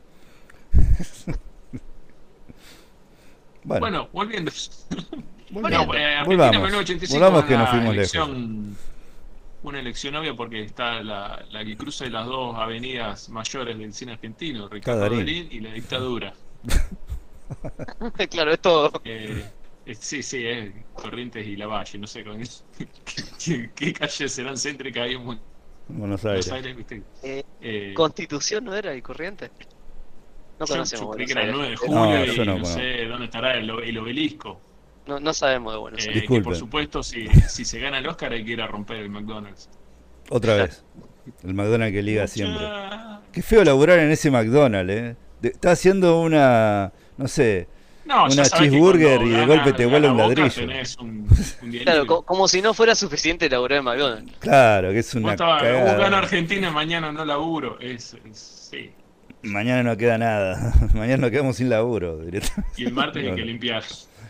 Bueno, 3.69 3.79
Bueno, 3.79 4.09
volviendo. 4.11 4.51
volvamos. 5.51 5.87
No, 5.87 5.93
eh, 5.95 6.05
Argentina 6.15 6.25
volvamos. 6.25 6.61
1985 6.63 7.13
Volvamos 7.19 7.39
es 7.43 7.45
que 7.47 7.53
nos 7.57 7.61
una 7.63 7.71
fuimos 7.71 7.95
lejos. 7.95 8.13
elección, 8.15 8.77
Una 9.61 9.79
elección 9.79 10.15
obvia 10.15 10.33
porque 10.35 10.63
está 10.63 11.03
la, 11.03 11.43
la 11.51 11.65
que 11.65 11.75
cruza 11.77 12.05
las 12.05 12.25
dos 12.25 12.55
avenidas 12.57 13.29
mayores 13.29 13.77
del 13.77 13.93
cine 13.93 14.13
argentino, 14.13 14.67
Ricardo 14.69 15.01
Darín. 15.01 15.19
Darín 15.19 15.47
y 15.51 15.59
la 15.59 15.73
dictadura. 15.73 16.33
claro, 18.29 18.51
es 18.53 18.59
todo. 18.59 18.91
Eh, 19.03 19.43
eh, 19.85 19.95
sí, 19.95 20.21
sí, 20.23 20.45
es 20.45 20.71
Corrientes 20.93 21.45
y 21.45 21.55
Lavalle, 21.55 21.97
no 21.99 22.07
sé 22.07 22.23
con 22.23 22.39
qué, 22.77 22.87
qué- 23.43 23.71
qué 23.75 23.93
calles 23.93 24.31
serán 24.31 24.57
céntricas 24.57 25.03
ahí 25.03 25.13
en 25.13 25.25
Buenos 25.25 25.43
Buenos 25.87 26.25
Aires. 26.25 26.51
Aires, 26.51 26.75
¿viste? 26.77 27.03
Eh, 27.23 27.43
Eh, 27.61 27.93
Constitución 27.95 28.63
no 28.63 28.73
era 28.75 28.95
y 28.95 29.01
corriente. 29.01 29.51
No 30.59 30.65
yo, 30.65 30.73
conocemos 30.73 31.05
yo 31.05 31.11
creí 31.11 31.25
Buenos 31.25 31.27
que 31.27 31.31
era 31.31 31.41
el 31.41 31.49
Aires. 31.49 31.55
9 31.57 31.69
de 31.69 31.75
julio 31.77 31.95
No, 31.95 32.25
y 32.25 32.35
yo 32.35 32.45
no 32.45 32.57
no, 32.59 32.65
sé 32.65 33.05
dónde 33.05 33.25
estará 33.25 33.53
el, 33.57 33.69
el 33.69 33.97
obelisco. 33.97 34.59
No, 35.07 35.19
no 35.19 35.33
sabemos 35.33 35.73
de 35.73 35.79
Buenos 35.79 36.05
Eh, 36.05 36.09
Aires. 36.09 36.25
que 36.29 36.41
por 36.41 36.55
supuesto, 36.55 37.01
si, 37.03 37.27
si 37.47 37.65
se 37.65 37.79
gana 37.79 37.97
el 37.99 38.07
Oscar 38.07 38.31
hay 38.33 38.43
que 38.45 38.51
ir 38.51 38.61
a 38.61 38.67
romper 38.67 38.97
el 38.97 39.09
McDonald's. 39.09 39.69
Otra 40.29 40.53
vez. 40.63 40.83
El 41.43 41.53
McDonald's 41.53 41.93
que 41.95 42.01
liga 42.03 42.27
siempre. 42.27 42.65
Qué 43.31 43.41
feo 43.41 43.63
laburar 43.63 43.99
en 43.99 44.11
ese 44.11 44.29
McDonald's, 44.31 44.91
¿eh? 44.93 45.15
De- 45.41 45.49
está 45.49 45.71
haciendo 45.71 46.19
una, 46.21 46.91
no 47.17 47.27
sé, 47.27 47.67
No, 48.05 48.25
Una 48.25 48.43
cheeseburger 48.43 49.21
y 49.21 49.29
de 49.29 49.35
gana- 49.37 49.45
golpe 49.47 49.73
te 49.73 49.85
vuela 49.85 50.11
un 50.11 50.17
ladrillo. 50.17 50.63
un, 50.99 51.27
un 51.61 51.71
Claro, 51.83 52.05
co- 52.07 52.23
como 52.23 52.47
si 52.47 52.61
no 52.61 52.73
fuera 52.73 52.95
suficiente 52.95 53.47
laburar 53.49 53.77
en 53.79 53.85
McDonald's. 53.85 54.33
claro, 54.39 54.89
que 54.91 54.99
es 54.99 55.13
una 55.15 55.35
vos 55.35 55.97
gana 55.97 56.17
Argentina, 56.17 56.71
mañana 56.71 57.11
no 57.11 57.23
laburo. 57.23 57.79
Es, 57.79 58.15
es- 58.29 58.69
sí. 58.71 58.91
Mañana 59.43 59.83
no 59.83 59.97
queda 59.97 60.17
nada. 60.17 60.73
Mañana 60.93 61.17
nos 61.17 61.31
quedamos 61.31 61.55
sin 61.55 61.69
laburo. 61.69 62.19
directamente. 62.19 62.81
Y 62.81 62.85
el 62.85 62.93
martes 62.93 63.25
hay 63.25 63.35
que 63.35 63.45
limpiar. 63.45 63.83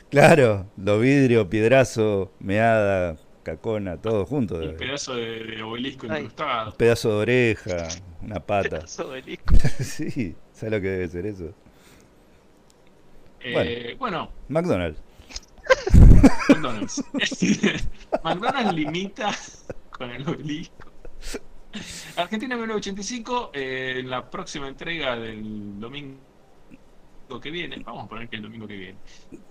Claro, 0.09 0.65
los 0.77 1.01
vidrios, 1.01 1.47
piedrazo, 1.47 2.31
meada, 2.39 3.17
cacona, 3.43 3.97
todo 3.97 4.25
junto. 4.25 4.55
Un 4.55 4.75
pedazo 4.75 5.15
de, 5.15 5.43
de 5.43 5.63
obelisco 5.63 6.05
Ay. 6.09 6.11
Un 6.11 6.17
incrustado. 6.25 6.73
pedazo 6.75 7.09
de 7.09 7.15
oreja, 7.15 7.87
una 8.21 8.39
pata. 8.39 8.69
Pedazo 8.69 9.03
de 9.03 9.09
obelisco. 9.09 9.55
sí, 9.79 10.35
¿sabes 10.51 10.71
lo 10.73 10.81
que 10.81 10.87
debe 10.89 11.07
ser 11.07 11.25
eso? 11.25 11.53
Eh, 13.41 13.95
bueno, 13.97 14.31
McDonald's. 14.49 14.99
McDonald's. 16.49 17.03
McDonald's 18.23 18.73
limita 18.73 19.31
con 19.91 20.09
el 20.09 20.27
obelisco. 20.27 20.91
Argentina 22.15 22.55
1985, 22.55 23.51
eh, 23.53 23.95
en 23.99 24.09
la 24.09 24.29
próxima 24.29 24.67
entrega 24.67 25.15
del 25.15 25.79
domingo 25.79 26.17
que 27.43 27.51
viene, 27.51 27.77
vamos 27.85 28.05
a 28.05 28.07
poner 28.09 28.27
que 28.27 28.37
el 28.37 28.41
domingo 28.41 28.65
que 28.67 28.75
viene, 28.75 28.97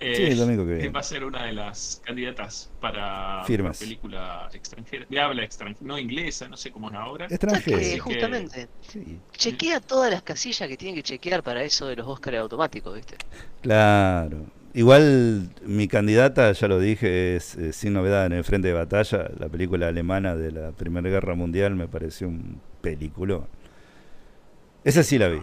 eh, 0.00 0.14
Sí, 0.16 0.22
el 0.24 0.36
domingo 0.38 0.64
que 0.66 0.72
viene. 0.72 0.88
va 0.88 0.98
a 0.98 1.02
ser 1.04 1.24
una 1.24 1.44
de 1.44 1.52
las 1.52 2.02
candidatas 2.04 2.72
para 2.80 3.44
Firmes. 3.44 3.78
una 3.80 3.86
película 3.86 4.48
extranjera, 4.52 5.06
de 5.08 5.20
habla 5.20 5.44
extranjera, 5.44 5.86
no 5.86 5.96
inglesa, 5.96 6.48
no 6.48 6.56
sé 6.56 6.72
cómo 6.72 6.88
es 6.90 6.96
ahora. 6.96 7.26
Así 7.26 7.38
que- 7.70 7.98
Justamente, 8.00 8.68
Sí, 8.80 9.20
chequea 9.30 9.78
todas 9.80 10.10
las 10.10 10.22
casillas 10.22 10.68
que 10.68 10.76
tienen 10.76 10.96
que 10.96 11.04
chequear 11.04 11.44
para 11.44 11.62
eso 11.62 11.86
de 11.86 11.94
los 11.94 12.06
Oscars 12.08 12.38
automáticos, 12.38 12.96
¿viste? 12.96 13.16
claro. 13.62 14.44
Igual 14.78 15.50
mi 15.66 15.88
candidata, 15.88 16.52
ya 16.52 16.68
lo 16.68 16.78
dije, 16.78 17.34
es 17.34 17.56
eh, 17.56 17.72
Sin 17.72 17.94
Novedad 17.94 18.26
en 18.26 18.32
el 18.32 18.44
Frente 18.44 18.68
de 18.68 18.74
Batalla, 18.74 19.28
la 19.36 19.48
película 19.48 19.88
alemana 19.88 20.36
de 20.36 20.52
la 20.52 20.70
Primera 20.70 21.08
Guerra 21.10 21.34
Mundial, 21.34 21.74
me 21.74 21.88
pareció 21.88 22.28
un 22.28 22.60
película. 22.80 23.40
Esa 24.84 25.02
sí 25.02 25.18
la 25.18 25.26
vi. 25.28 25.40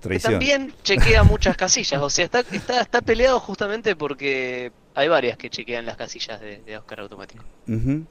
Traición. 0.00 0.34
también 0.34 0.74
chequea 0.82 1.22
muchas 1.24 1.56
casillas, 1.56 2.02
o 2.02 2.10
sea, 2.10 2.26
está, 2.26 2.40
está, 2.40 2.82
está 2.82 3.00
peleado 3.00 3.40
justamente 3.40 3.96
porque 3.96 4.70
hay 4.94 5.08
varias 5.08 5.38
que 5.38 5.48
chequean 5.48 5.86
las 5.86 5.96
casillas 5.96 6.38
de, 6.38 6.58
de 6.66 6.76
Oscar 6.76 7.00
automático. 7.00 7.42
Ujú. 7.66 8.04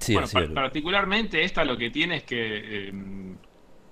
Sí, 0.00 0.14
bueno, 0.14 0.26
pa- 0.32 0.46
particularmente 0.54 1.44
esta 1.44 1.66
lo 1.66 1.76
que 1.76 1.90
tiene 1.90 2.16
es 2.16 2.24
que 2.24 2.88
eh, 2.88 2.92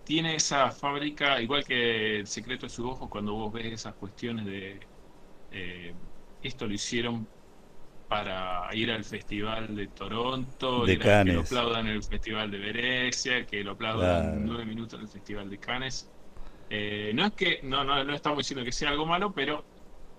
tiene 0.04 0.36
esa 0.36 0.70
fábrica, 0.72 1.40
igual 1.42 1.64
que 1.64 2.20
El 2.20 2.26
secreto 2.28 2.66
de 2.66 2.70
sus 2.70 2.86
ojos, 2.86 3.08
cuando 3.10 3.34
vos 3.34 3.52
ves 3.52 3.66
esas 3.74 3.96
cuestiones 3.96 4.46
de 4.46 4.88
eh, 5.50 5.96
esto 6.42 6.66
lo 6.68 6.74
hicieron 6.74 7.30
para 8.06 8.68
ir 8.74 8.90
al 8.90 9.04
festival 9.04 9.74
de 9.74 9.88
Toronto, 9.88 10.86
De 10.86 10.98
que 10.98 11.32
lo 11.32 11.40
aplaudan 11.40 11.86
en 11.88 11.94
el 11.94 12.02
festival 12.04 12.50
de 12.50 12.58
Venecia, 12.58 13.46
que 13.46 13.64
lo 13.64 13.72
aplaudan 13.72 14.30
Claro. 14.30 14.44
nueve 14.44 14.64
minutos 14.66 14.98
en 14.98 15.04
el 15.06 15.10
festival 15.10 15.50
de 15.50 15.58
Cannes. 15.58 16.12
Eh, 16.68 17.12
no 17.14 17.26
es 17.26 17.34
que, 17.34 17.60
no, 17.64 17.84
no, 17.84 18.04
no 18.04 18.14
estamos 18.14 18.38
diciendo 18.38 18.64
que 18.64 18.72
sea 18.72 18.90
algo 18.90 19.06
malo, 19.06 19.32
pero 19.34 19.68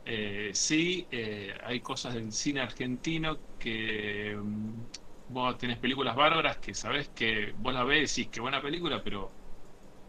eh, 0.05 0.51
sí 0.53 1.07
eh, 1.11 1.55
hay 1.63 1.81
cosas 1.81 2.13
del 2.15 2.31
cine 2.31 2.61
argentino 2.61 3.43
que 3.57 4.35
mm, 4.37 4.83
vos 5.27 5.57
tenés 5.57 5.79
películas 5.79 6.15
bárbaras 6.15 6.59
que 6.59 6.73
sabés 6.75 7.09
que 7.09 7.53
vos 7.57 7.73
la 7.73 7.83
ves 7.83 8.17
y 8.17 8.21
decís 8.23 8.31
que 8.33 8.41
buena 8.41 8.61
película, 8.61 9.03
pero 9.03 9.35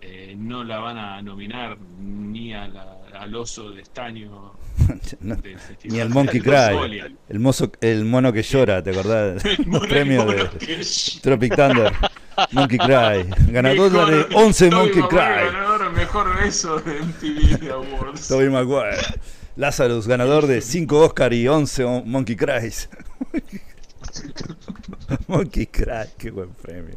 eh, 0.06 0.34
no 0.36 0.62
la 0.64 0.78
van 0.78 0.96
a 0.98 1.20
nominar 1.22 1.76
ni 2.00 2.54
a 2.54 2.68
la- 2.68 2.92
al 3.18 3.34
oso 3.34 3.70
de 3.70 3.82
estaño 3.82 4.52
No, 5.20 5.36
del 5.36 5.58
festival. 5.58 5.94
Ni 5.96 6.00
al 6.00 6.10
Monkey 6.10 6.40
Cry. 6.42 7.02
El, 7.28 7.40
mozo, 7.40 7.72
el 7.80 8.04
mono 8.04 8.32
que 8.32 8.42
llora, 8.42 8.82
¿te 8.82 8.90
acordás? 8.90 9.42
Los 9.66 9.86
premios 9.86 10.26
de 10.26 11.20
Tropic 11.22 11.56
Thunder. 11.56 11.92
Monkey 12.52 12.78
Cry. 12.78 13.52
Ganador 13.52 13.90
Mejor- 13.90 14.28
de 14.28 14.34
11 14.36 14.68
Tobey 14.70 14.84
Monkey 14.84 15.02
Maguire, 15.02 15.24
Cry. 15.24 15.44
ganador 15.52 15.92
mejor 15.92 16.36
beso 16.42 16.78
de 16.80 17.00
MTV 17.00 17.70
Awards. 17.72 18.28
Tobey 18.28 18.50
Maguire. 18.50 18.98
Lazarus, 19.56 20.06
ganador 20.06 20.46
de 20.46 20.60
5 20.60 20.98
Oscar 21.06 21.32
y 21.32 21.48
11 21.48 21.84
o- 21.84 22.02
Monkey 22.04 22.36
Cries. 22.36 22.90
Monkey 25.26 25.66
Cry, 25.66 26.08
qué 26.18 26.30
buen 26.30 26.50
premio. 26.50 26.96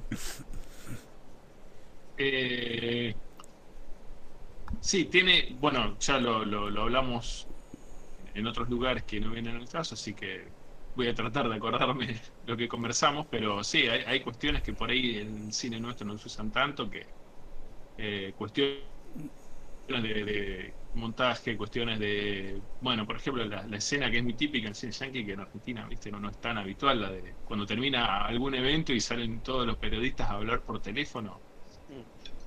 Eh, 2.19 3.15
sí, 4.81 5.05
tiene, 5.05 5.55
bueno, 5.59 5.97
ya 5.99 6.19
lo, 6.19 6.45
lo- 6.45 6.69
lo 6.69 6.83
hablamos 6.83 7.47
en 8.33 8.47
otros 8.47 8.69
lugares 8.69 9.05
que 9.05 9.19
no 9.19 9.31
vienen 9.31 9.55
al 9.57 9.69
caso, 9.69 9.95
así 9.95 10.15
que 10.15 10.53
voy 10.93 11.07
a 11.07 11.15
tratar 11.15 11.49
de 11.49 11.55
acordarme 11.55 12.21
lo 12.43 12.57
que 12.57 12.67
conversamos, 12.67 13.27
pero 13.29 13.63
sí, 13.63 13.79
hay, 13.87 14.01
hay 14.05 14.21
cuestiones 14.23 14.63
que 14.63 14.73
por 14.73 14.89
ahí 14.91 15.17
en 15.19 15.45
el 15.47 15.53
cine 15.53 15.79
nuestro 15.79 16.07
no 16.07 16.17
se 16.17 16.27
usan 16.27 16.51
tanto, 16.51 16.89
que 16.89 17.15
eh, 17.97 18.33
cuestiones 18.35 18.89
de, 19.87 19.99
de 20.23 20.77
montaje, 20.93 21.57
cuestiones 21.57 21.99
de, 21.99 22.63
bueno, 22.79 23.05
por 23.05 23.15
ejemplo, 23.17 23.45
la, 23.45 23.65
escena 23.77 24.09
que 24.11 24.17
es 24.19 24.23
muy 24.23 24.35
típica 24.35 24.67
en 24.67 24.75
cine 24.75 24.91
yankee, 24.91 25.25
que 25.25 25.33
en 25.33 25.39
Argentina, 25.41 25.87
viste, 25.87 26.11
no 26.11 26.29
es 26.29 26.39
tan 26.39 26.57
habitual, 26.57 27.01
la 27.01 27.11
de 27.11 27.37
cuando 27.43 27.65
termina 27.65 28.25
algún 28.25 28.53
evento 28.55 28.93
y 28.93 28.99
salen 29.01 29.41
todos 29.41 29.65
los 29.65 29.77
periodistas 29.77 30.29
a 30.29 30.33
hablar 30.35 30.63
por 30.63 30.81
teléfono 30.81 31.43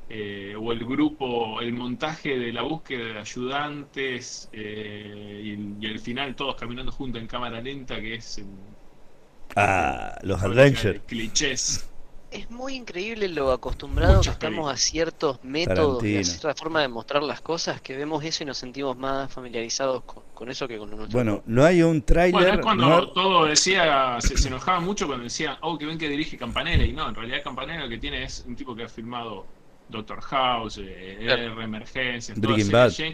eh, 0.08 0.54
o 0.58 0.72
el 0.72 0.84
grupo, 0.84 1.60
el 1.60 1.72
montaje 1.72 2.38
de 2.38 2.52
la 2.52 2.62
búsqueda 2.62 3.04
de 3.14 3.18
ayudantes 3.20 4.48
eh, 4.52 5.40
y, 5.44 5.50
el, 5.52 5.76
y 5.80 5.86
el 5.86 5.98
final 6.00 6.34
todos 6.36 6.56
caminando 6.56 6.92
juntos 6.92 7.20
en 7.22 7.28
cámara 7.28 7.60
lenta, 7.60 8.00
que 8.00 8.14
es 8.16 8.38
en- 8.38 8.76
Ah, 9.56 10.18
los 10.22 10.42
Adventures. 10.42 11.02
clichés. 11.06 11.88
Es 12.30 12.48
muy 12.50 12.74
increíble 12.76 13.28
lo 13.28 13.52
acostumbrados 13.52 14.24
que 14.24 14.30
estamos 14.30 14.72
películas. 14.72 14.80
a 14.80 14.82
ciertos 14.82 15.38
métodos 15.44 16.02
de 16.02 16.08
Tarantino. 16.08 16.24
cierta 16.24 16.54
forma 16.54 16.80
de 16.80 16.88
mostrar 16.88 17.22
las 17.22 17.42
cosas 17.42 17.82
que 17.82 17.94
vemos 17.94 18.24
eso 18.24 18.42
y 18.42 18.46
nos 18.46 18.56
sentimos 18.56 18.96
más 18.96 19.30
familiarizados 19.30 20.04
con, 20.04 20.22
con 20.32 20.50
eso 20.50 20.66
que 20.66 20.78
con 20.78 20.90
lo 20.90 20.96
nuestro. 20.96 21.18
Bueno, 21.18 21.42
no 21.44 21.62
hay 21.62 21.82
un 21.82 22.02
tráiler. 22.02 22.32
Bueno, 22.32 22.54
es 22.54 22.60
cuando 22.60 22.88
no- 22.88 23.12
todo 23.12 23.44
decía, 23.44 24.16
se, 24.20 24.38
se 24.38 24.48
enojaba 24.48 24.80
mucho 24.80 25.06
cuando 25.06 25.24
decían, 25.24 25.58
oh, 25.60 25.76
que 25.76 25.84
ven 25.84 25.98
que 25.98 26.08
dirige 26.08 26.38
Campanella, 26.38 26.84
y 26.86 26.94
no, 26.94 27.06
en 27.10 27.14
realidad 27.14 27.42
Campanella 27.44 27.80
lo 27.84 27.88
que 27.90 27.98
tiene 27.98 28.22
es 28.24 28.42
un 28.46 28.56
tipo 28.56 28.74
que 28.74 28.84
ha 28.84 28.88
filmado 28.88 29.44
Doctor 29.92 30.20
House, 30.22 30.78
eh. 30.78 31.18
R 31.20 31.62
Emergencias, 31.62 32.36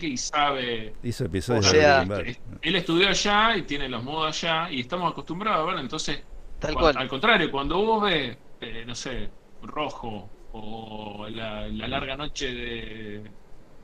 y 0.02 0.16
sabe 0.16 0.94
Hizo 1.02 1.24
episodios 1.26 1.66
O 1.66 1.72
de 1.72 1.78
sea, 1.80 2.04
Breaking 2.04 2.36
Bad. 2.52 2.58
Él 2.62 2.76
estudió 2.76 3.08
allá 3.08 3.56
y 3.56 3.62
tiene 3.62 3.88
los 3.88 4.02
modos 4.02 4.26
allá 4.42 4.70
y 4.70 4.80
estamos 4.80 5.10
acostumbrados 5.12 5.60
a 5.62 5.66
verlo, 5.66 5.80
entonces, 5.80 6.22
Tal 6.58 6.74
cua- 6.74 6.80
cual. 6.80 6.96
al 6.98 7.08
contrario, 7.08 7.50
cuando 7.50 7.76
vos 7.82 8.02
ves, 8.04 8.36
eh, 8.60 8.84
no 8.86 8.94
sé, 8.94 9.28
Rojo 9.62 10.30
o 10.52 11.28
la, 11.28 11.68
la 11.68 11.88
larga 11.88 12.16
noche 12.16 12.52
de, 12.54 13.30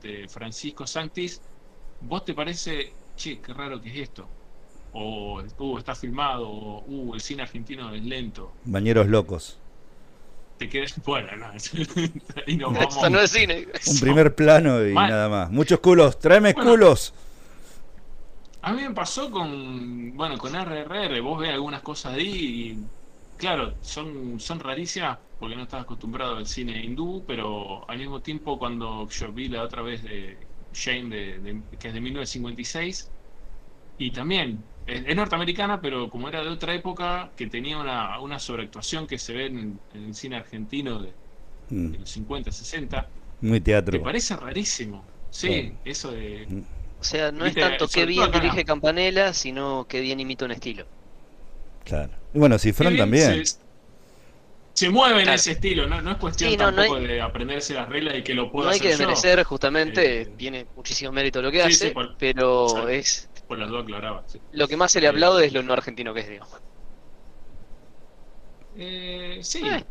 de 0.03 0.29
Francisco 0.29 0.87
Sanctis, 0.87 1.43
vos 2.01 2.25
te 2.25 2.33
parece, 2.35 2.93
che, 3.17 3.41
qué 3.41 3.53
raro 3.53 3.81
que 3.81 3.91
es 3.91 3.97
esto. 4.09 4.29
O, 4.93 5.43
uh, 5.59 5.79
está 5.79 5.95
filmado, 5.95 6.49
o, 6.49 6.85
uh, 6.87 7.15
el 7.15 7.21
cine 7.21 7.43
argentino 7.43 7.93
es 7.93 8.05
lento. 8.05 8.53
Bañeros 8.65 9.09
locos. 9.09 9.59
Te 10.57 10.69
quedas, 10.69 10.95
bueno, 11.05 11.37
no, 11.37 11.53
y 12.47 12.57
nos 12.57 12.73
Esto 12.79 12.97
vamos. 13.01 13.11
no 13.11 13.21
es 13.21 13.31
cine. 13.33 13.67
Un 13.87 14.01
primer 14.01 14.35
plano 14.35 14.87
y 14.87 14.93
Mal. 14.93 15.11
nada 15.11 15.29
más. 15.29 15.51
Muchos 15.51 15.81
culos. 15.81 16.19
Tráeme 16.19 16.53
Bueno. 16.53 16.71
culos. 16.71 17.13
A 18.63 18.73
mí 18.73 18.83
me 18.83 18.95
pasó 18.95 19.31
con, 19.31 20.17
bueno, 20.17 20.39
con 20.39 20.55
RRR, 20.55 21.21
vos 21.21 21.39
ves 21.41 21.51
algunas 21.51 21.83
cosas 21.83 22.15
ahí 22.15 22.71
y, 22.73 22.91
claro, 23.37 23.77
son, 23.83 24.41
son 24.41 24.59
rarísimas 24.61 25.19
porque 25.39 25.55
no 25.57 25.65
estás 25.65 25.83
acostumbrado 25.83 26.37
al 26.37 26.47
cine 26.47 26.83
hindú, 26.83 27.25
pero 27.27 27.89
al 27.91 27.99
mismo 27.99 28.23
tiempo 28.23 28.59
cuando 28.59 29.07
yo 29.11 29.33
vi 29.33 29.49
la 29.49 29.63
otra 29.65 29.83
vez 29.83 30.03
de 30.03 30.49
Shane, 30.73 31.15
de, 31.15 31.39
de- 31.41 31.63
que 31.79 31.89
es 31.89 31.95
de 31.95 32.01
1956, 32.01 33.13
y 33.99 34.11
también 34.13 34.71
es, 34.87 35.05
es 35.07 35.17
norteamericana, 35.17 35.81
pero 35.81 36.09
como 36.11 36.29
era 36.29 36.43
de 36.43 36.49
otra 36.51 36.75
época, 36.75 37.31
que 37.37 37.47
tenía 37.49 37.79
una, 37.79 38.21
una 38.21 38.39
sobreactuación 38.39 39.07
que 39.07 39.19
se 39.19 39.33
ve 39.33 39.47
en, 39.47 39.81
en 39.95 40.05
el 40.05 40.15
cine 40.15 40.37
argentino 40.37 41.01
de, 41.01 41.13
Mm, 41.71 41.93
de 41.93 41.99
los 41.99 42.11
50, 42.11 42.53
60, 42.53 43.09
Muy 43.41 43.59
te 43.61 43.65
teatro. 43.73 44.03
parece 44.03 44.37
rarísimo. 44.37 45.03
Sí, 45.31 45.73
eso 45.85 46.13
de... 46.13 46.47
O 47.01 47.05
sea, 47.05 47.33
no 47.33 47.47
es 47.47 47.55
tanto 47.55 47.89
qué 47.89 48.05
bien 48.07 48.25
acá. 48.25 48.39
dirige 48.41 48.65
Campanella, 48.67 49.33
sino 49.33 49.87
qué 49.89 50.01
bien 50.01 50.21
imita 50.21 50.45
un 50.45 50.53
estilo. 50.53 50.87
Claro. 51.85 52.13
Y 52.35 52.39
bueno, 52.39 52.59
Cifrón 52.59 52.97
también. 52.97 53.47
Se, 53.47 53.59
se 54.75 54.91
mueve 54.91 55.23
en 55.23 55.29
ese 55.29 55.53
estilo, 55.53 55.87
no, 55.87 56.03
no 56.03 56.13
es 56.13 56.17
cuestión 56.19 56.51
Sí, 56.51 56.57
no, 56.57 56.71
no 56.71 56.77
tampoco 56.77 56.97
hay- 56.99 57.07
de 57.07 57.21
aprenderse 57.21 57.75
las 57.75 57.89
reglas 57.89 58.17
y 58.19 58.23
que 58.23 58.35
lo 58.35 58.51
pueda 58.51 58.67
No 58.67 58.73
hay 58.73 58.81
que 58.81 58.89
hacer 58.89 59.07
yo. 59.07 59.09
desmerecer, 59.09 59.45
justamente, 59.45 60.23
Eh, 60.23 60.27
tiene 60.37 60.67
muchísimo 60.77 61.13
mérito 61.13 61.41
lo 61.43 61.51
que 61.53 61.63
sí, 61.63 61.69
hace, 61.69 61.89
sí, 61.89 61.95
por- 61.95 62.17
pero 62.19 62.89
es 62.89 63.29
Por 63.49 63.59
las 63.59 63.69
dos 63.71 63.83
aclaraba. 63.83 64.23
sí. 64.27 64.41
lo 64.53 64.67
que 64.69 64.77
más 64.77 64.91
se 64.93 65.01
le 65.01 65.07
ha 65.07 65.11
hablado 65.11 65.39
es 65.41 65.53
lo 65.53 65.63
no 65.63 65.73
argentino 65.73 66.15
que 66.15 66.21
es, 66.21 66.29
digamos. 66.29 66.61
Eh, 68.77 69.39
sí, 69.43 69.63
Eh. 69.67 69.85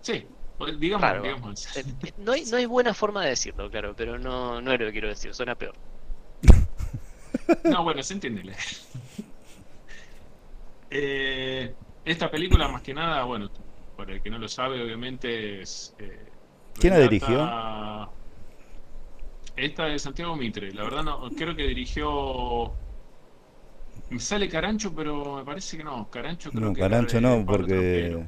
sí, 0.00 0.26
pues, 0.56 0.78
digamos, 0.80 1.02
Raro. 1.08 1.22
digamos. 1.22 1.76
Eh, 1.76 1.84
No 2.18 2.32
hay, 2.32 2.44
no 2.46 2.56
hay 2.56 2.66
buena 2.66 2.94
forma 2.94 3.22
de 3.24 3.30
decirlo, 3.30 3.70
claro, 3.70 3.94
pero 3.96 4.18
no, 4.18 4.60
no 4.60 4.72
es 4.72 4.80
lo 4.80 4.86
que 4.86 4.92
quiero 4.92 5.08
decir, 5.08 5.34
suena 5.34 5.54
peor. 5.54 5.74
No, 7.64 7.82
bueno, 7.82 8.02
se 8.02 8.14
entiende. 8.14 8.54
Eh, 10.90 11.72
esta 12.04 12.30
película, 12.30 12.68
más 12.68 12.82
que 12.82 12.92
nada, 12.94 13.22
bueno, 13.24 13.48
para 13.96 14.14
el 14.14 14.22
que 14.22 14.30
no 14.30 14.38
lo 14.38 14.48
sabe, 14.48 14.82
obviamente 14.82 15.62
es. 15.62 15.94
eh, 15.98 16.26
¿Quién 16.78 16.94
la 16.94 17.00
dirigió? 17.00 18.10
Esta 19.60 19.84
de 19.86 19.98
Santiago 19.98 20.36
Mitre. 20.36 20.72
La 20.72 20.84
verdad 20.84 21.02
no, 21.02 21.28
creo 21.36 21.54
que 21.54 21.64
dirigió. 21.64 22.72
Me 24.08 24.18
sale 24.18 24.48
Carancho, 24.48 24.92
pero 24.94 25.36
me 25.36 25.44
parece 25.44 25.76
que 25.76 25.84
no. 25.84 26.08
Carancho 26.10 26.50
creo 26.50 26.62
No, 26.68 26.72
que 26.74 26.80
Carancho 26.80 27.20
no, 27.20 27.44
porque 27.44 28.24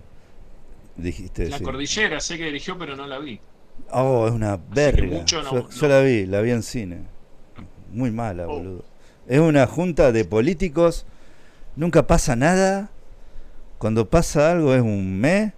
dijiste 0.96 1.48
La 1.48 1.58
sí. 1.58 1.64
Cordillera 1.64 2.20
sé 2.20 2.36
que 2.36 2.44
dirigió, 2.44 2.78
pero 2.78 2.94
no 2.96 3.06
la 3.06 3.18
vi. 3.18 3.40
Oh, 3.90 4.26
es 4.26 4.32
una 4.32 4.56
verga. 4.56 5.06
mucho 5.06 5.42
no- 5.42 5.50
yo, 5.52 5.62
no. 5.62 5.70
yo 5.70 5.88
la 5.88 6.00
vi, 6.02 6.26
la 6.26 6.40
vi 6.42 6.50
en 6.50 6.62
cine. 6.62 6.98
Muy 7.90 8.10
mala, 8.10 8.44
Oh. 8.46 8.58
boludo. 8.58 8.84
Es 9.26 9.40
una 9.40 9.66
junta 9.66 10.12
de 10.12 10.24
políticos. 10.24 11.06
Nunca 11.76 12.06
pasa 12.06 12.36
nada. 12.36 12.90
Cuando 13.78 14.08
pasa 14.08 14.52
algo 14.52 14.74
es 14.74 14.82
un 14.82 15.18
mes. 15.20 15.52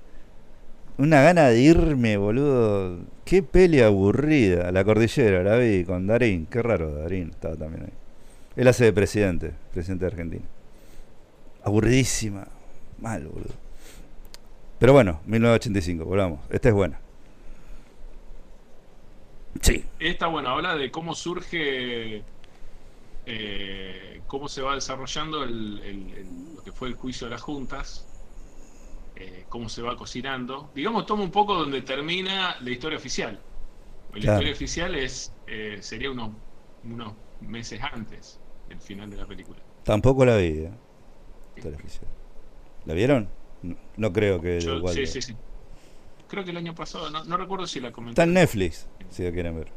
Una 0.96 1.22
gana 1.22 1.48
de 1.48 1.60
irme, 1.60 2.16
boludo. 2.16 2.98
Qué 3.24 3.42
peli 3.42 3.80
aburrida. 3.80 4.70
La 4.70 4.84
cordillera, 4.84 5.42
la 5.42 5.56
vi 5.56 5.84
con 5.84 6.06
Darín. 6.06 6.46
Qué 6.46 6.62
raro, 6.62 6.94
Darín 6.94 7.30
estaba 7.30 7.56
también 7.56 7.84
ahí. 7.84 7.92
Él 8.56 8.68
hace 8.68 8.84
de 8.84 8.92
presidente, 8.92 9.52
presidente 9.72 10.04
de 10.04 10.10
Argentina. 10.12 10.44
Aburridísima. 11.64 12.46
Mal, 13.00 13.26
boludo. 13.26 13.54
Pero 14.78 14.92
bueno, 14.92 15.20
1985, 15.26 16.04
volvamos. 16.04 16.40
Esta 16.50 16.68
es 16.68 16.74
buena. 16.74 17.00
Sí. 19.60 19.84
Esta, 19.98 20.26
bueno, 20.28 20.50
habla 20.50 20.76
de 20.76 20.90
cómo 20.90 21.14
surge, 21.14 22.22
eh, 23.26 24.20
cómo 24.26 24.48
se 24.48 24.62
va 24.62 24.74
desarrollando 24.74 25.44
lo 25.44 26.62
que 26.62 26.72
fue 26.72 26.88
el 26.88 26.94
juicio 26.94 27.26
de 27.26 27.32
las 27.32 27.42
juntas, 27.42 28.06
eh, 29.16 29.44
cómo 29.48 29.68
se 29.68 29.82
va 29.82 29.96
cocinando. 29.96 30.70
Digamos, 30.74 31.06
toma 31.06 31.22
un 31.22 31.30
poco 31.30 31.54
donde 31.54 31.82
termina 31.82 32.56
la 32.60 32.70
historia 32.70 32.98
oficial. 32.98 33.38
La 34.12 34.20
Claro. 34.20 34.32
historia 34.38 34.52
oficial 34.52 34.94
es 34.94 35.32
eh, 35.46 35.78
sería 35.80 36.10
unos, 36.10 36.30
unos 36.84 37.14
meses 37.40 37.80
antes 37.82 38.40
del 38.68 38.80
final 38.80 39.10
de 39.10 39.16
la 39.16 39.26
película. 39.26 39.58
Tampoco 39.82 40.24
la 40.24 40.36
vi. 40.36 40.46
¿eh? 40.60 40.70
Historia 41.56 41.78
oficial. 41.78 42.06
¿La 42.86 42.94
vieron? 42.94 43.28
No, 43.62 43.76
no 43.96 44.12
creo 44.12 44.40
que 44.40 44.60
Yo- 44.60 44.76
igual 44.76 44.94
sí, 44.94 45.00
de- 45.00 45.06
sí, 45.06 45.22
sí. 45.22 45.36
Creo 46.28 46.44
que 46.44 46.50
el 46.50 46.56
año 46.56 46.74
pasado, 46.74 47.10
no, 47.10 47.22
no 47.24 47.36
recuerdo 47.36 47.66
si 47.66 47.80
la 47.80 47.92
comenté. 47.92 48.12
Está 48.12 48.24
en 48.24 48.34
Netflix, 48.34 48.88
si 49.10 49.22
la 49.22 49.30
quieren 49.32 49.56
ver. 49.56 49.68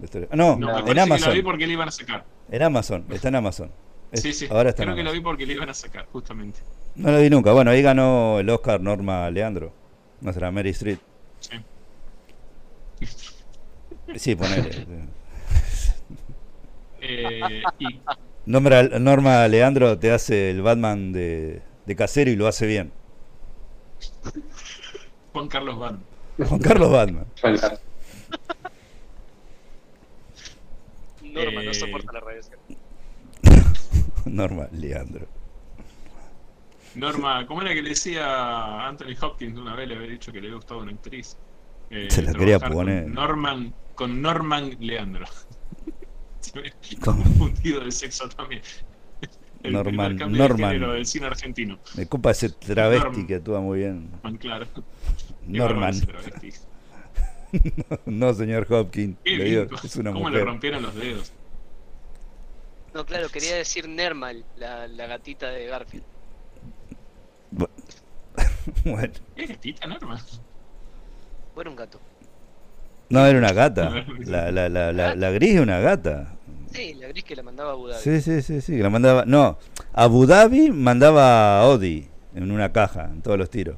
La 0.00 0.08
ah, 0.30 0.36
no, 0.36 0.52
en 0.52 0.60
parece 0.60 0.84
que 0.84 0.94
la 0.94 1.02
Amazon. 1.02 1.34
vi 1.34 1.42
porque 1.42 1.66
la 1.66 1.72
iban 1.72 1.88
a 1.88 1.90
sacar. 1.90 2.24
En 2.50 2.62
Amazon, 2.62 3.04
está 3.10 3.28
en 3.28 3.34
Amazon. 3.34 3.72
Es- 4.12 4.20
Sí, 4.22 4.32
sí. 4.32 4.46
Ahora 4.50 4.70
está 4.70 4.84
Creo 4.84 4.94
que 4.94 5.02
la 5.02 5.10
vi 5.10 5.18
Amazon. 5.18 5.24
porque 5.24 5.46
la 5.46 5.52
iban 5.54 5.68
a 5.70 5.74
sacar, 5.74 6.06
justamente. 6.12 6.60
No 6.98 7.10
la 7.12 7.18
vi 7.18 7.30
nunca. 7.30 7.52
Bueno, 7.52 7.70
ahí 7.70 7.80
ganó 7.80 8.40
el 8.40 8.50
Oscar 8.50 8.80
Norma 8.80 9.30
Leandro. 9.30 9.72
Nuestra 10.20 10.50
Mary 10.50 10.70
Street. 10.70 10.98
Sí. 11.40 11.56
Sí, 14.16 14.34
ponele. 14.34 14.86
Eh, 17.00 17.62
y 17.78 18.00
Norma, 18.46 18.82
Norma 18.98 19.46
Leandro 19.46 19.98
te 19.98 20.10
hace 20.10 20.50
el 20.50 20.62
Batman 20.62 21.12
de, 21.12 21.62
de 21.86 21.96
casero 21.96 22.30
y 22.30 22.36
lo 22.36 22.48
hace 22.48 22.66
bien. 22.66 22.92
Juan 25.32 25.46
Carlos 25.48 25.78
Van. 25.78 26.00
Juan 26.48 26.60
Carlos 26.60 26.90
Batman. 26.90 27.26
Norma 31.22 31.62
no 31.62 31.70
Eh, 31.70 31.74
soporta 31.74 32.12
la 32.12 32.20
radiación. 32.20 32.58
Norma 34.24 34.68
Leandro. 34.72 35.26
Norma, 36.98 37.46
¿cómo 37.46 37.62
era 37.62 37.72
que 37.74 37.82
le 37.82 37.90
decía 37.90 38.86
Anthony 38.88 39.14
Hopkins 39.20 39.56
una 39.58 39.74
vez? 39.74 39.88
Le 39.88 39.96
había 39.96 40.08
dicho 40.10 40.32
que 40.32 40.40
le 40.40 40.46
había 40.48 40.56
gustado 40.56 40.80
una 40.80 40.92
actriz. 40.92 41.36
Eh, 41.90 42.08
Se 42.10 42.22
la 42.22 42.32
quería 42.34 42.58
poner. 42.58 43.04
Con 43.04 43.14
Norman, 43.14 43.74
con 43.94 44.20
Norman 44.22 44.76
Leandro. 44.80 45.26
Se 46.40 46.52
confundido 47.00 47.80
de 47.84 47.90
sexo 47.92 48.28
también. 48.28 48.62
El 49.62 49.72
Norman- 49.72 49.84
primer 49.84 50.16
cambio 50.16 50.38
Norman. 50.42 50.68
de 50.70 50.74
género 50.76 50.92
del 50.92 51.06
cine 51.06 51.26
argentino. 51.26 51.78
Me 51.96 52.06
copa 52.06 52.30
ese 52.30 52.50
travesti 52.50 53.04
Norm. 53.08 53.26
que 53.26 53.34
actúa 53.36 53.60
muy 53.60 53.78
bien. 53.80 54.10
Norman, 54.12 54.36
claro. 54.36 54.66
Norman. 55.46 56.00
travesti. 56.00 56.50
No, 58.04 58.34
señor 58.34 58.66
Hopkins. 58.70 59.16
Le 59.24 59.42
digo, 59.44 59.66
es 59.82 59.96
una 59.96 60.12
¿Cómo 60.12 60.28
le 60.28 60.44
rompieron 60.44 60.82
los 60.82 60.94
dedos? 60.94 61.32
No, 62.92 63.06
claro, 63.06 63.28
quería 63.30 63.56
decir 63.56 63.88
Nermal, 63.88 64.44
la, 64.56 64.86
la 64.86 65.06
gatita 65.06 65.48
de 65.48 65.66
Garfield. 65.66 66.04
Bueno. 68.84 69.12
¿Es 69.36 69.48
gatita, 69.48 69.86
Norma? 69.86 70.18
O 71.54 71.60
era 71.60 71.70
un 71.70 71.76
gato. 71.76 72.00
No, 73.10 73.24
era 73.26 73.38
una 73.38 73.52
gata. 73.52 73.90
La, 74.20 74.50
la, 74.52 74.68
la, 74.68 74.92
la, 74.92 75.14
la 75.14 75.30
gris 75.30 75.54
es 75.56 75.60
una 75.60 75.80
gata. 75.80 76.34
Sí, 76.72 76.94
la 76.94 77.08
gris 77.08 77.24
que 77.24 77.34
la 77.34 77.42
mandaba 77.42 77.70
a 77.70 77.72
Abu 77.72 77.88
Dhabi. 77.88 78.02
Sí, 78.02 78.20
sí, 78.20 78.42
sí, 78.42 78.60
sí. 78.60 78.76
que 78.76 78.82
La 78.82 78.90
mandaba. 78.90 79.24
No, 79.24 79.58
Abu 79.94 80.26
Dhabi 80.26 80.70
mandaba 80.70 81.60
a 81.60 81.66
Odi 81.66 82.06
en 82.34 82.50
una 82.52 82.70
caja, 82.72 83.06
en 83.06 83.22
todos 83.22 83.38
los 83.38 83.48
tiros. 83.50 83.76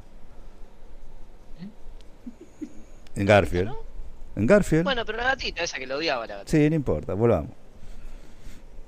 En 3.15 3.25
Garfield. 3.25 3.67
¿No? 3.67 3.77
En 4.35 4.45
Garfield. 4.47 4.83
Bueno, 4.83 5.05
pero 5.05 5.17
la 5.17 5.25
gatita, 5.25 5.63
esa 5.63 5.77
que 5.79 5.87
lo 5.87 5.97
odiaba 5.97 6.27
la 6.27 6.35
gatita. 6.37 6.51
Sí, 6.57 6.69
no 6.69 6.75
importa, 6.75 7.13
volvamos. 7.13 7.51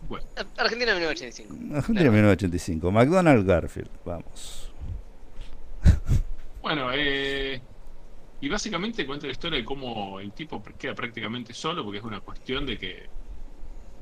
Bueno, 0.10 0.26
Argentina 0.58 0.94
1985. 0.94 1.76
Argentina 1.76 2.02
Claro. 2.02 2.12
1985. 2.12 2.92
McDonald's 2.92 3.46
Garfield. 3.46 3.90
Vamos. 4.06 4.63
Bueno 6.64 6.92
eh, 6.94 7.68
y 8.40 8.50
básicamente 8.50 9.06
cuenta 9.08 9.28
la 9.28 9.34
historia 9.34 9.60
de 9.60 9.66
cómo 9.66 10.20
el 10.20 10.34
tipo 10.34 10.64
queda 10.78 10.96
prácticamente 10.96 11.54
solo 11.54 11.84
porque 11.84 12.00
es 12.00 12.06
una 12.06 12.22
cuestión 12.22 12.66
de 12.66 12.78
que 12.80 13.12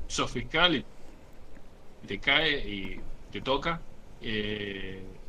sos 0.08 0.30
fiscal 0.32 0.76
y 0.76 0.88
te 2.06 2.20
cae 2.20 2.68
y 2.68 3.06
te 3.30 3.42
toca. 3.42 3.86
eh, 4.20 5.20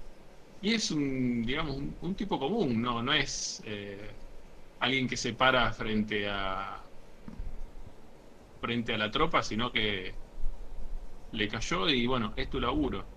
y 0.62 0.74
es 0.76 0.92
un, 0.92 1.44
digamos, 1.44 1.78
un, 2.02 2.16
tipo 2.16 2.40
común, 2.40 2.82
no, 2.82 3.04
no 3.04 3.14
es 3.14 3.62
eh, 3.66 4.20
alguien 4.80 5.08
que 5.10 5.18
se 5.18 5.34
para 5.36 5.74
frente 5.74 6.28
a 6.30 6.92
frente 8.60 8.94
a 8.94 8.98
la 8.98 9.12
tropa, 9.12 9.44
sino 9.44 9.72
que 9.72 10.20
le 11.32 11.50
cayó 11.50 11.90
y 11.90 12.08
bueno, 12.08 12.34
es 12.38 12.50
tu 12.50 12.60
laburo. 12.62 13.12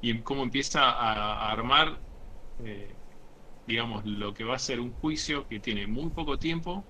Y 0.00 0.22
cómo 0.22 0.42
empieza 0.42 0.90
a, 0.90 1.48
a 1.48 1.52
armar, 1.52 2.02
eh, 2.58 2.99
digamos, 3.70 4.04
lo 4.04 4.34
que 4.34 4.44
va 4.44 4.56
a 4.56 4.58
ser 4.58 4.80
un 4.80 4.92
juicio 4.94 5.46
que 5.48 5.60
tiene 5.60 5.86
muy 5.86 6.10
poco 6.10 6.38
tiempo 6.38 6.84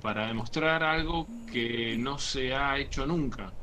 para 0.00 0.26
demostrar 0.28 0.82
algo 0.82 1.26
que 1.46 1.96
no 1.98 2.18
se 2.18 2.54
ha 2.54 2.78
hecho 2.78 3.06
nunca. 3.06 3.58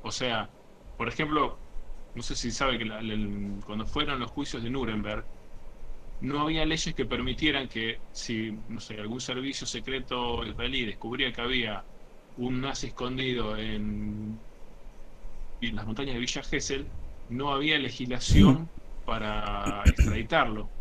O 0.00 0.10
sea, 0.12 0.50
por 0.96 1.08
ejemplo, 1.08 1.64
no 2.14 2.22
sé 2.22 2.34
si 2.36 2.50
sabe 2.50 2.78
que 2.78 2.86
cuando 3.64 3.86
fueron 3.86 4.20
los 4.20 4.30
juicios 4.30 4.62
de 4.62 4.70
Nuremberg, 4.70 5.28
no 6.20 6.40
había 6.42 6.66
leyes 6.66 6.94
que 6.94 7.06
permitieran 7.06 7.68
que 7.68 8.04
si, 8.12 8.52
no 8.68 8.80
sé, 8.80 8.98
algún 9.00 9.20
servicio 9.20 9.66
secreto 9.66 10.44
israelí 10.46 10.84
descubría 10.86 11.32
que 11.32 11.40
había 11.40 11.88
un 12.36 12.60
nazi 12.60 12.88
escondido 12.88 13.56
en, 13.56 14.44
en 15.60 15.76
las 15.76 15.86
montañas 15.86 16.14
de 16.14 16.20
Villa 16.20 16.42
Gesell, 16.42 16.92
no 17.28 17.52
había 17.52 17.78
legislación 17.78 18.72
para 19.04 19.86
extraditarlo. 19.88 20.72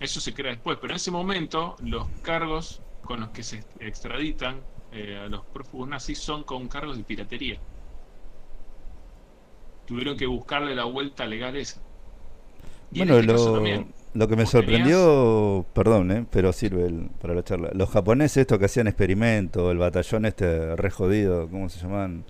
Eso 0.00 0.20
se 0.20 0.32
crea 0.34 0.52
después, 0.52 0.78
pero 0.80 0.92
en 0.94 0.96
ese 0.96 1.10
momento 1.10 1.76
los 1.84 2.08
cargos 2.22 2.80
con 3.02 3.20
los 3.20 3.30
que 3.30 3.42
se 3.42 3.62
extraditan 3.80 4.60
eh, 4.92 5.18
a 5.24 5.28
los 5.28 5.44
prófugos 5.46 5.88
nazis 5.88 6.18
son 6.18 6.42
con 6.42 6.68
cargos 6.68 6.96
de 6.96 7.04
piratería. 7.04 7.58
Tuvieron 9.86 10.16
que 10.16 10.26
buscarle 10.26 10.74
la 10.74 10.84
vuelta 10.84 11.26
legal 11.26 11.56
esa. 11.56 11.80
Y 12.92 13.02
en 13.02 13.08
Bueno, 13.08 13.20
este 13.20 13.32
lo, 13.32 13.52
también, 13.52 13.92
lo 14.14 14.28
que 14.28 14.36
me 14.36 14.46
sorprendió, 14.46 15.66
perdón, 15.74 16.10
eh, 16.12 16.26
pero 16.30 16.52
sirve 16.52 16.86
el- 16.86 17.10
para 17.20 17.34
la 17.34 17.42
charla. 17.44 17.70
Los 17.74 17.90
japoneses, 17.90 18.38
estos 18.38 18.58
que 18.58 18.64
hacían 18.66 18.86
experimentos, 18.88 19.70
el 19.70 19.78
batallón 19.78 20.24
este 20.26 20.76
re 20.76 20.90
jodido, 20.90 21.48
¿cómo 21.48 21.68
se 21.68 21.80
llamaban? 21.80 22.24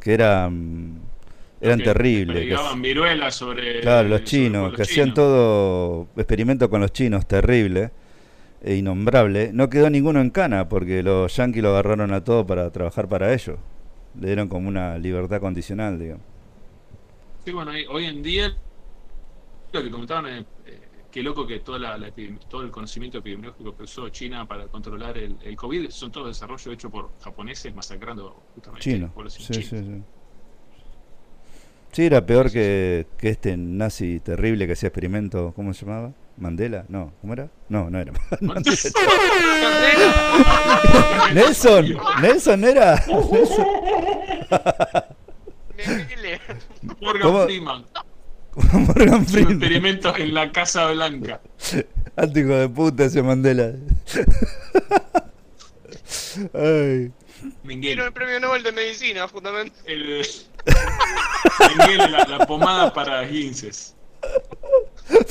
Que 0.00 0.14
eran, 0.14 1.00
eran 1.62 1.78
que 1.78 1.84
terribles. 1.84 2.46
que 2.46 2.56
predicaban 2.56 2.82
viruelas 2.82 3.34
sobre 3.36 3.80
Claro, 3.80 4.08
los 4.08 4.24
chinos, 4.24 4.72
los 4.72 4.74
que 4.74 4.82
hacían 4.82 5.12
chinos. 5.12 5.14
todo 5.14 6.08
experimento 6.16 6.70
con 6.70 6.80
los 6.82 6.92
chinos, 6.92 7.26
terrible 7.26 7.92
e 8.62 8.76
innombrable. 8.76 9.52
No 9.52 9.70
quedó 9.70 9.90
ninguno 9.90 10.20
en 10.20 10.30
cana 10.30 10.68
porque 10.68 11.02
los 11.02 11.36
yanquis 11.36 11.62
lo 11.62 11.70
agarraron 11.70 12.12
a 12.12 12.24
todo 12.24 12.46
para 12.46 12.70
trabajar 12.72 13.08
para 13.08 13.32
ellos. 13.34 13.58
Le 14.20 14.26
dieron 14.28 14.48
como 14.48 14.68
una 14.68 14.98
libertad 14.98 15.40
condicional, 15.40 15.98
digamos. 15.98 16.24
Sí, 17.44 17.52
bueno, 17.52 17.72
hoy 17.90 18.04
en 18.06 18.22
día 18.22 18.56
lo 19.72 19.82
que 19.82 19.90
comentaban 19.90 20.26
es 20.26 20.46
eh, 20.66 20.80
qué 21.10 21.22
loco 21.22 21.46
que 21.46 21.60
toda 21.60 21.78
la, 21.78 22.12
todo 22.48 22.62
el 22.62 22.70
conocimiento 22.70 23.18
epidemiológico 23.18 23.76
que 23.76 23.84
usó 23.84 24.08
China 24.10 24.46
para 24.46 24.68
controlar 24.68 25.18
el, 25.18 25.36
el 25.42 25.56
COVID 25.56 25.90
son 25.90 26.12
todo 26.12 26.28
desarrollo 26.28 26.72
hecho 26.72 26.90
por 26.90 27.10
japoneses 27.20 27.74
masacrando 27.74 28.44
justamente 28.54 28.80
Chino. 28.80 29.12
población 29.12 29.44
Sí, 29.46 29.52
china. 29.52 29.64
sí, 29.64 29.76
sí. 29.78 30.02
Sí, 31.92 32.06
era 32.06 32.24
peor 32.24 32.50
que, 32.50 33.06
que 33.18 33.28
este 33.28 33.54
nazi 33.56 34.18
terrible 34.20 34.66
que 34.66 34.72
hacía 34.72 34.88
experimentos, 34.88 35.52
¿cómo 35.54 35.74
se 35.74 35.84
llamaba? 35.84 36.12
Mandela, 36.38 36.86
no, 36.88 37.12
¿cómo 37.20 37.34
era? 37.34 37.50
No, 37.68 37.90
no 37.90 37.98
era. 37.98 38.12
Mandela, 38.40 38.74
Nelson, 41.34 41.94
Nelson 42.22 42.64
era. 42.64 43.04
Mengele. 45.76 46.40
Morgan 47.00 47.22
¿Cómo? 47.22 47.44
Freeman. 47.44 47.84
Morgan 48.72 49.26
Freeman. 49.26 49.52
experimento 49.52 50.16
en 50.16 50.32
la 50.34 50.50
Casa 50.50 50.90
Blanca. 50.90 51.40
Alto 52.16 52.38
hijo 52.38 52.54
de 52.54 52.68
puta 52.70 53.04
ese 53.04 53.22
Mandela. 53.22 53.72
Ay, 56.54 57.12
Quiero 57.42 57.56
Mengele. 57.64 58.04
el 58.06 58.12
premio 58.12 58.40
Nobel 58.40 58.62
de 58.62 58.72
Medicina, 58.72 59.26
fundamental. 59.28 59.80
El, 59.86 60.24
Mengele, 61.78 62.08
la, 62.08 62.24
la 62.26 62.46
pomada 62.46 62.92
para 62.92 63.22
guinces. 63.22 63.94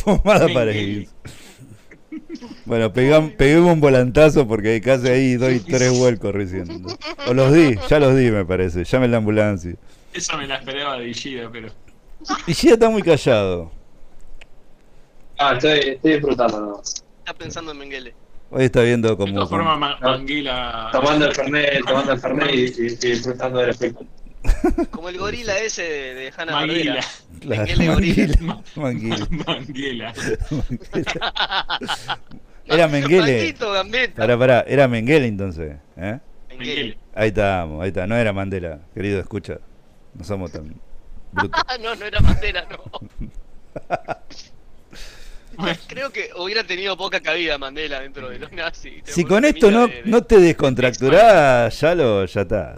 pomada 0.04 0.48
para 0.48 0.66
Mengele. 0.72 0.82
ir. 0.82 1.10
Bueno, 2.66 2.92
pegam- 2.94 3.36
peguemos 3.38 3.72
un 3.74 3.80
volantazo 3.80 4.48
porque 4.48 4.82
casi 4.82 5.08
ahí 5.08 5.36
doy 5.36 5.60
tres 5.60 5.98
vuelcos 5.98 6.34
recién. 6.34 6.82
¿no? 6.82 6.90
O 7.28 7.34
los 7.34 7.54
di, 7.54 7.78
ya 7.90 8.00
los 8.00 8.16
di 8.16 8.30
me 8.32 8.44
parece. 8.46 8.84
Llame 8.84 9.08
la 9.08 9.18
ambulancia. 9.18 9.76
Eso 10.14 10.38
me 10.38 10.46
la 10.48 10.58
esperaba 10.58 10.98
de 10.98 11.08
Ishida, 11.10 11.50
pero. 11.52 11.70
Gia 12.48 12.74
está 12.74 12.90
muy 12.90 13.02
callado. 13.02 13.72
Ah, 15.38 15.54
estoy, 15.54 15.80
estoy 15.96 16.12
disfrutando, 16.14 16.60
¿no? 16.60 16.82
Está 16.82 17.34
pensando 17.34 17.72
en 17.72 17.78
Mengele. 17.78 18.14
Hoy 18.52 18.66
está 18.66 18.82
viendo 18.82 19.10
De 19.10 19.18
como. 19.18 19.34
todas 19.34 19.50
formas, 19.50 19.80
Ma- 19.80 19.98
Manguila. 20.02 20.90
Tomando 20.92 21.26
el 21.26 21.34
Fernet, 21.34 21.86
tomando 21.86 22.12
el 22.12 22.20
Fernet 22.20 22.54
y, 22.54 22.60
y- 22.60 22.86
y 22.86 22.96
disfrutando 23.12 23.60
del 23.60 23.70
espectáculo. 23.70 24.10
Como 24.92 25.08
el 25.10 25.18
gorila 25.20 25.56
ese 25.60 25.84
de, 25.84 26.14
de 26.16 26.34
Hanna. 26.36 26.52
Manguila. 26.54 27.00
Claro, 27.42 27.62
Mengele 27.62 27.88
gorila. 27.94 28.62
Manguila, 28.76 29.28
Manguila. 29.46 30.14
Era 32.66 32.88
Gambetta. 33.74 34.16
Pará, 34.22 34.38
pará, 34.38 34.62
era 34.68 34.88
Mengele 34.88 35.28
entonces. 35.28 35.78
¿eh? 35.96 36.20
Mengele. 36.50 36.98
Ahí 37.14 37.28
estamos, 37.30 37.82
ahí 37.84 37.90
está. 37.90 38.08
No 38.08 38.16
era 38.16 38.34
Mandela, 38.34 38.80
querido, 38.94 39.20
escucha. 39.20 39.60
No 40.16 40.24
somos 40.24 40.52
tan 40.52 40.74
brutos. 41.32 41.62
Ah, 41.68 41.78
no, 41.80 41.96
no 41.96 42.06
era 42.06 42.20
Mandela, 42.20 42.66
no. 42.70 42.80
Creo 45.88 46.12
que 46.12 46.30
hubiera 46.38 46.64
tenido 46.64 46.96
poca 46.98 47.20
cabida 47.22 47.58
Mandela 47.58 48.00
dentro 48.02 48.30
de 48.30 48.40
los 48.40 48.52
nazis. 48.52 49.04
Si 49.06 49.24
con 49.26 49.46
esto 49.46 49.72
no, 49.72 49.88
de- 49.88 50.02
no 50.06 50.24
te 50.24 50.40
descontracturás, 50.40 51.80
ya 51.80 51.96
lo, 51.96 52.26
ya 52.26 52.42
está. 52.42 52.78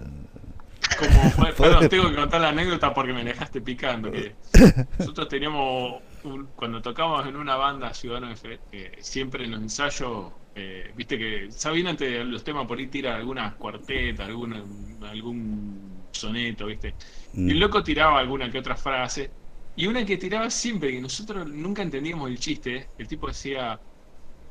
Como, 0.99 1.53
perdón, 1.57 1.89
tengo 1.89 2.09
que 2.09 2.15
contar 2.15 2.41
la 2.41 2.49
anécdota 2.49 2.93
porque 2.93 3.13
me 3.13 3.23
dejaste 3.23 3.61
picando. 3.61 4.11
Que 4.11 4.33
nosotros 4.99 5.27
teníamos, 5.27 6.01
un- 6.23 6.47
cuando 6.55 6.81
tocábamos 6.81 7.27
en 7.27 7.35
una 7.35 7.55
banda 7.55 7.93
Ciudadano 7.93 8.31
F, 8.31 8.59
eh, 8.71 8.91
siempre 8.99 9.45
en 9.45 9.51
los 9.51 9.61
ensayos, 9.61 10.31
eh, 10.55 10.91
viste 10.95 11.17
que 11.17 11.47
Sabina 11.51 11.89
antes 11.91 12.11
de 12.11 12.23
los 12.23 12.43
temas 12.43 12.67
por 12.67 12.77
ahí 12.77 12.87
tira 12.87 13.15
algunas 13.15 13.55
cuartetas, 13.55 14.27
alguna, 14.27 14.63
algún 15.09 16.03
soneto, 16.11 16.67
viste. 16.67 16.93
Y 17.33 17.49
el 17.49 17.55
Mm. 17.57 17.59
loco 17.59 17.83
tiraba 17.83 18.19
alguna 18.19 18.51
que 18.51 18.59
otra 18.59 18.75
frase. 18.75 19.31
Y 19.75 19.87
una 19.87 20.05
que 20.05 20.17
tiraba 20.17 20.49
siempre, 20.49 20.91
que 20.91 21.01
nosotros 21.01 21.47
nunca 21.49 21.81
entendíamos 21.81 22.29
el 22.29 22.39
chiste, 22.39 22.89
el 22.97 23.07
tipo 23.07 23.27
decía, 23.27 23.81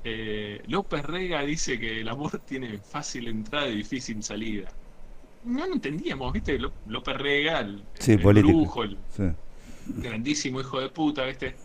eh, 0.05 0.63
López 0.67 1.05
Rega 1.05 1.43
dice 1.45 1.79
que 1.81 2.01
el 2.01 2.09
amor 2.09 2.41
tiene 2.47 2.79
fácil 2.81 3.29
entrada 3.29 3.69
y 3.69 3.77
difícil 3.79 4.23
salida. 4.23 4.77
No 5.43 5.67
lo 5.67 5.75
entendíamos, 5.75 6.33
¿viste? 6.33 6.59
Ló- 6.59 6.75
López 6.87 7.17
Rega, 7.19 7.61
el, 7.61 7.89
Sí, 7.99 8.13
el 8.13 8.21
político. 8.23 8.49
brujo, 8.49 8.85
el 8.85 8.99
Sí. 9.17 9.25
grandísimo 9.85 10.61
hijo 10.61 10.81
de 10.81 10.91
puta, 10.91 11.25
¿viste? 11.27 11.57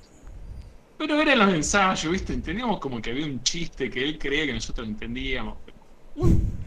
Pero 0.97 1.21
eran 1.21 1.39
los 1.39 1.53
ensayos, 1.53 2.11
¿viste? 2.11 2.33
Entendíamos 2.33 2.79
como 2.79 3.01
que 3.01 3.11
había 3.11 3.25
un 3.25 3.41
chiste 3.43 3.89
que 3.89 4.03
él 4.03 4.17
creía 4.17 4.45
que 4.47 4.53
nosotros 4.53 4.87
entendíamos. 4.87 5.59
Un 6.15 6.57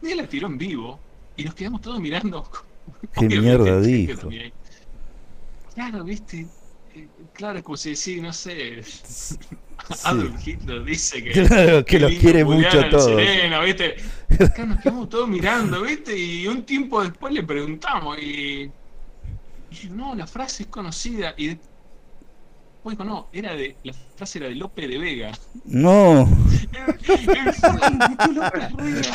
día 0.00 0.16
la 0.16 0.28
tiró 0.28 0.46
en 0.48 0.58
vivo 0.58 1.04
y 1.36 1.44
nos 1.44 1.54
quedamos 1.54 1.80
todos 1.80 2.00
mirando. 2.00 2.48
¿Qué 3.12 3.28
mierda 3.28 3.80
dijo? 3.80 4.28
Claro, 5.76 6.02
¿viste? 6.02 6.46
Eh, 6.94 7.06
Claro, 7.34 7.58
es 7.58 7.64
como 7.64 7.76
si 7.76 7.90
decir, 7.90 8.22
no 8.22 8.32
sé, 8.32 8.82
Adolf 10.04 10.48
Hitler 10.48 10.82
dice 10.84 11.22
que, 11.22 11.32
Claro, 11.46 11.84
que 11.84 12.00
los 12.00 12.12
quiere 12.14 12.42
mucho 12.44 12.80
a 12.80 12.88
todos. 12.88 13.04
sereno, 13.04 13.60
¿viste? 13.62 13.96
Acá 14.40 14.64
nos 14.64 14.80
quedamos 14.80 15.08
todos 15.10 15.28
mirando, 15.28 15.82
¿viste? 15.82 16.16
Y 16.18 16.46
un 16.48 16.62
tiempo 16.64 17.02
después 17.04 17.32
le 17.34 17.42
preguntamos 17.42 18.16
y, 18.18 18.70
y 19.82 19.88
no, 19.90 20.14
la 20.14 20.26
frase 20.26 20.62
es 20.64 20.68
conocida 20.70 21.34
y 21.36 21.48
después 21.48 22.96
dijo, 22.96 23.04
no, 23.04 23.28
era 23.32 23.54
de 23.54 23.76
la 23.84 23.92
frase 24.16 24.38
era 24.38 24.48
de 24.48 24.54
Lope 24.54 24.88
de 24.88 24.96
Vega. 24.98 25.32
No, 25.66 26.26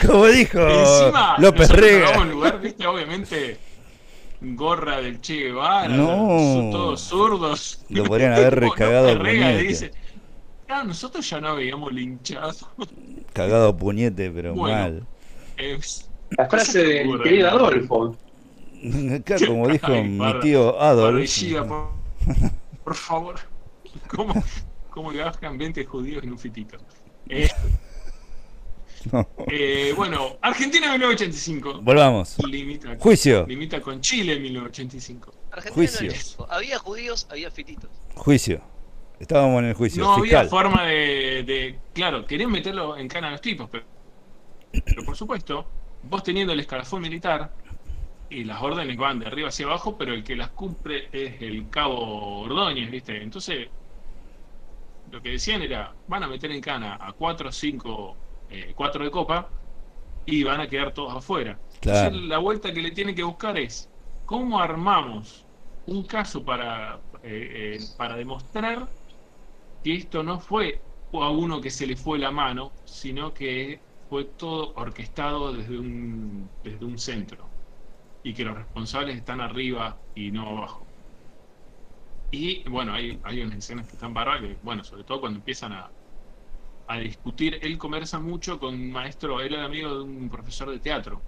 como 0.05 0.27
dijo 0.27 0.59
Encima, 0.69 1.35
López 1.39 1.69
Rega. 1.71 2.13
en 2.15 2.29
lugar, 2.31 2.61
viste, 2.61 2.85
obviamente, 2.85 3.57
gorra 4.41 5.01
del 5.01 5.21
Che 5.21 5.35
Guevara, 5.35 5.87
No. 5.87 6.05
son 6.39 6.71
todos 6.71 7.01
zurdos. 7.01 7.81
Lo 7.89 8.03
podrían 8.05 8.33
haber 8.33 8.59
recagado 8.59 9.07
le 9.13 9.17
puñete. 9.17 9.63
dice, 9.63 9.91
claro, 10.67 10.87
nosotros 10.89 11.29
ya 11.29 11.39
no 11.39 11.49
habíamos 11.49 11.91
linchado. 11.93 12.51
Cagado 13.33 13.69
a 13.69 13.77
puñete, 13.77 14.29
pero 14.31 14.53
Bueno. 14.55 14.75
mal. 14.77 15.03
Eh, 15.57 15.79
La 16.31 16.47
frase 16.49 16.83
del 16.83 17.21
querido 17.21 17.49
Adolfo. 17.49 18.17
Acá, 19.15 19.35
como 19.45 19.67
dijo 19.67 19.87
Ay, 19.87 20.03
mi 20.07 20.17
para- 20.17 20.39
tío 20.39 20.81
Adolf. 20.81 21.13
Parrillida, 21.13 21.67
por, 21.67 21.89
por 22.83 22.95
favor. 22.95 23.35
¿Cómo, 24.07 24.33
cómo 24.89 25.11
le 25.11 25.23
bajan 25.23 25.57
20 25.57 25.85
judíos 25.85 26.23
en 26.23 26.31
un 26.31 26.39
fitito? 26.39 26.77
Eh, 27.29 27.47
No. 29.11 29.27
eh, 29.47 29.93
bueno, 29.95 30.37
Argentina 30.41 30.91
1985. 30.91 31.79
Volvamos. 31.81 32.37
Limita, 32.47 32.95
Juicio, 32.99 33.45
limita 33.47 33.81
con 33.81 33.99
Chile 34.01 34.33
en 34.33 34.41
1985. 34.43 35.33
Argentina 35.51 35.73
Juicio. 35.73 36.35
no. 36.39 36.45
Había 36.53 36.77
judíos, 36.77 37.27
había 37.31 37.49
fititos. 37.51 37.89
juicio. 38.15 38.61
Estábamos 39.19 39.59
en 39.61 39.69
el 39.69 39.73
juicio. 39.75 40.03
No 40.03 40.13
había 40.13 40.23
Fiscal. 40.41 40.49
forma 40.49 40.83
de, 40.85 41.43
de- 41.45 41.79
Claro, 41.93 42.25
querían 42.25 42.51
meterlo 42.51 42.97
en 42.97 43.07
cana 43.07 43.27
a 43.29 43.31
los 43.31 43.41
tipos, 43.41 43.69
pero, 43.71 43.85
pero 44.85 45.03
por 45.03 45.15
supuesto, 45.15 45.65
vos 46.03 46.23
teniendo 46.23 46.53
el 46.53 46.59
escalafón 46.59 47.01
militar 47.01 47.53
y 48.29 48.43
las 48.45 48.61
órdenes 48.61 48.97
van 48.97 49.19
de 49.19 49.27
arriba 49.27 49.49
hacia 49.49 49.65
abajo, 49.65 49.97
pero 49.97 50.13
el 50.13 50.23
que 50.23 50.35
las 50.35 50.49
cumple 50.49 51.09
es 51.11 51.41
el 51.41 51.69
cabo 51.69 52.41
Ordóñez, 52.41 52.89
¿viste? 52.89 53.21
Entonces, 53.21 53.67
lo 55.11 55.21
que 55.21 55.29
decían 55.31 55.61
era: 55.61 55.93
van 56.07 56.23
a 56.23 56.27
meter 56.27 56.51
en 56.51 56.61
cana 56.61 56.97
a 56.99 57.11
4 57.13 57.49
o 57.49 58.15
5, 58.51 58.73
4 58.75 59.03
de 59.03 59.11
copa 59.11 59.49
y 60.25 60.43
van 60.43 60.61
a 60.61 60.67
quedar 60.67 60.93
todos 60.93 61.15
afuera. 61.15 61.59
Claro. 61.79 62.07
Entonces, 62.07 62.29
la 62.29 62.37
vuelta 62.39 62.73
que 62.73 62.81
le 62.81 62.91
tienen 62.91 63.15
que 63.15 63.23
buscar 63.23 63.57
es: 63.57 63.91
¿cómo 64.25 64.59
armamos 64.59 65.47
un 65.85 66.05
caso 66.05 66.43
para, 66.45 66.95
eh, 67.23 67.77
eh, 67.77 67.79
para 67.97 68.15
demostrar 68.15 68.93
que 69.83 69.95
esto 69.95 70.23
no 70.23 70.39
fue 70.39 70.85
a 71.13 71.29
uno 71.31 71.61
que 71.61 71.71
se 71.71 71.87
le 71.87 71.95
fue 71.97 72.19
la 72.19 72.31
mano, 72.31 72.77
sino 72.85 73.33
que 73.33 73.85
fue 74.09 74.25
todo 74.25 74.73
orquestado 74.75 75.53
desde 75.53 75.77
un, 75.79 76.53
desde 76.63 76.85
un 76.85 76.97
centro 76.97 77.53
y 78.23 78.33
que 78.33 78.45
los 78.45 78.55
responsables 78.57 79.17
están 79.17 79.41
arriba 79.41 80.03
y 80.15 80.31
no 80.31 80.49
abajo. 80.49 80.91
Y 82.31 82.67
bueno, 82.69 82.93
hay, 82.93 83.19
hay 83.23 83.41
unas 83.41 83.57
escenas 83.59 83.87
que 83.87 83.95
están 83.95 84.13
bárbaras, 84.13 84.57
bueno, 84.61 84.83
sobre 84.83 85.03
todo 85.03 85.19
cuando 85.19 85.39
empiezan 85.39 85.73
a, 85.73 85.93
a 86.87 86.99
discutir, 86.99 87.59
él 87.61 87.77
conversa 87.77 88.19
mucho 88.19 88.59
con 88.59 88.73
un 88.75 88.91
maestro, 88.91 89.39
él 89.41 89.53
era 89.53 89.65
amigo 89.65 89.95
de 89.95 90.03
un 90.03 90.29
profesor 90.29 90.69
de 90.71 90.79
teatro, 90.79 91.25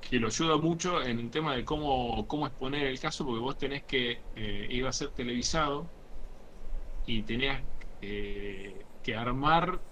que 0.00 0.18
lo 0.18 0.28
ayuda 0.28 0.56
mucho 0.58 1.02
en 1.02 1.18
el 1.20 1.30
tema 1.30 1.54
de 1.56 1.64
cómo, 1.64 2.26
cómo 2.26 2.46
exponer 2.46 2.86
el 2.86 3.00
caso, 3.00 3.24
porque 3.26 3.40
vos 3.40 3.58
tenés 3.58 3.84
que, 3.84 4.26
eh, 4.34 4.66
iba 4.70 4.88
a 4.88 4.92
ser 4.92 5.12
televisado, 5.12 5.92
y 7.04 7.24
tenías 7.24 7.66
eh, 8.00 8.88
que 9.02 9.14
armar, 9.16 9.84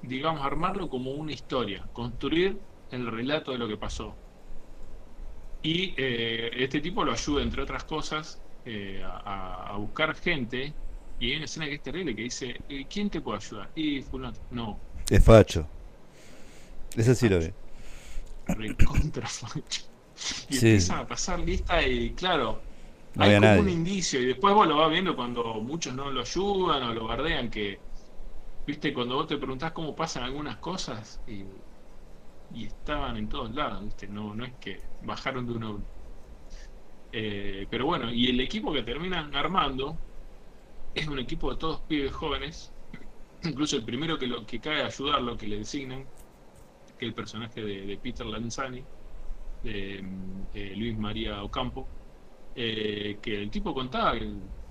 digamos, 0.00 0.44
armarlo 0.46 0.88
como 0.90 1.12
una 1.12 1.32
historia, 1.32 1.90
construir 1.92 2.64
el 2.90 3.06
relato 3.10 3.52
de 3.52 3.58
lo 3.58 3.68
que 3.68 3.78
pasó. 3.78 4.22
Y 5.62 5.94
eh, 6.00 6.50
este 6.64 6.80
tipo 6.80 7.04
lo 7.04 7.12
ayuda, 7.12 7.42
entre 7.42 7.62
otras 7.62 7.84
cosas, 7.84 8.44
a, 9.04 9.74
a 9.74 9.76
buscar 9.78 10.14
gente. 10.16 10.78
Y 11.18 11.30
hay 11.30 11.36
una 11.36 11.44
escena 11.46 11.66
que 11.66 11.74
es 11.74 11.82
terrible 11.82 12.14
que 12.16 12.22
dice, 12.22 12.64
"Eh, 12.68 12.86
¿quién 12.88 13.10
te 13.10 13.20
puede 13.20 13.38
ayudar? 13.38 13.70
Y 13.74 14.02
fulano, 14.02 14.38
no, 14.50 14.84
Es 15.10 15.24
facho. 15.24 15.68
Ese 16.96 17.14
sí 17.14 17.28
lo 17.28 17.38
vi. 17.38 17.52
recontra 18.46 19.26
facho. 19.28 19.82
Y 20.48 20.56
Sí. 20.56 20.58
empiezan 20.58 21.00
a 21.00 21.06
pasar 21.06 21.40
lista 21.40 21.86
y 21.86 22.14
claro, 22.14 22.66
No 23.14 23.24
hay 23.24 23.34
como 23.34 23.58
un 23.60 23.68
nadie. 23.68 23.70
indicio 23.70 24.20
y 24.22 24.26
después 24.26 24.54
vos 24.54 24.66
lo 24.68 24.78
vas 24.78 24.90
viendo 24.90 25.16
cuando 25.16 25.54
muchos 25.62 25.94
no 25.94 26.10
lo 26.10 26.20
ayudan 26.22 26.82
o 26.84 26.94
lo 26.94 27.06
bardean 27.06 27.50
que 27.50 27.84
viste 28.66 28.94
cuando 28.94 29.16
vos 29.16 29.26
te 29.28 29.38
preguntás 29.38 29.72
cómo 29.72 29.94
pasan 29.96 30.24
algunas 30.24 30.58
cosas 30.58 31.22
y, 31.26 31.44
y 32.48 32.66
estaban 32.66 33.16
en 33.16 33.28
todos 33.28 33.52
lados 33.54 33.84
viste 33.84 34.08
no 34.08 34.34
no 34.34 34.44
es 34.44 34.56
que 34.58 34.90
bajaron 35.00 35.46
de 35.46 35.52
uno 35.52 35.86
Eh, 37.12 37.66
pero 37.70 37.86
bueno 37.86 38.12
y 38.12 38.28
el 38.28 38.40
equipo 38.40 38.72
que 38.72 38.82
terminan 38.82 39.34
armando 39.34 40.02
es 40.96 41.06
un 41.08 41.18
equipo 41.18 41.50
de 41.52 41.58
todos 41.58 41.80
pibes 41.82 42.12
jóvenes. 42.12 42.72
Incluso 43.44 43.76
el 43.76 43.84
primero 43.84 44.18
que 44.18 44.26
lo 44.26 44.44
que 44.46 44.58
cae 44.58 44.82
a 44.82 44.86
ayudarlo, 44.86 45.36
que 45.36 45.46
le 45.46 45.58
designan, 45.58 46.04
que 46.98 47.04
es 47.04 47.08
el 47.10 47.14
personaje 47.14 47.62
de, 47.62 47.86
de 47.86 47.96
Peter 47.98 48.26
Lanzani, 48.26 48.82
de 49.62 50.04
eh, 50.54 50.74
Luis 50.76 50.98
María 50.98 51.42
Ocampo, 51.42 51.86
eh, 52.54 53.18
que 53.20 53.42
el 53.42 53.50
tipo 53.50 53.74
contaba 53.74 54.18
que 54.18 54.26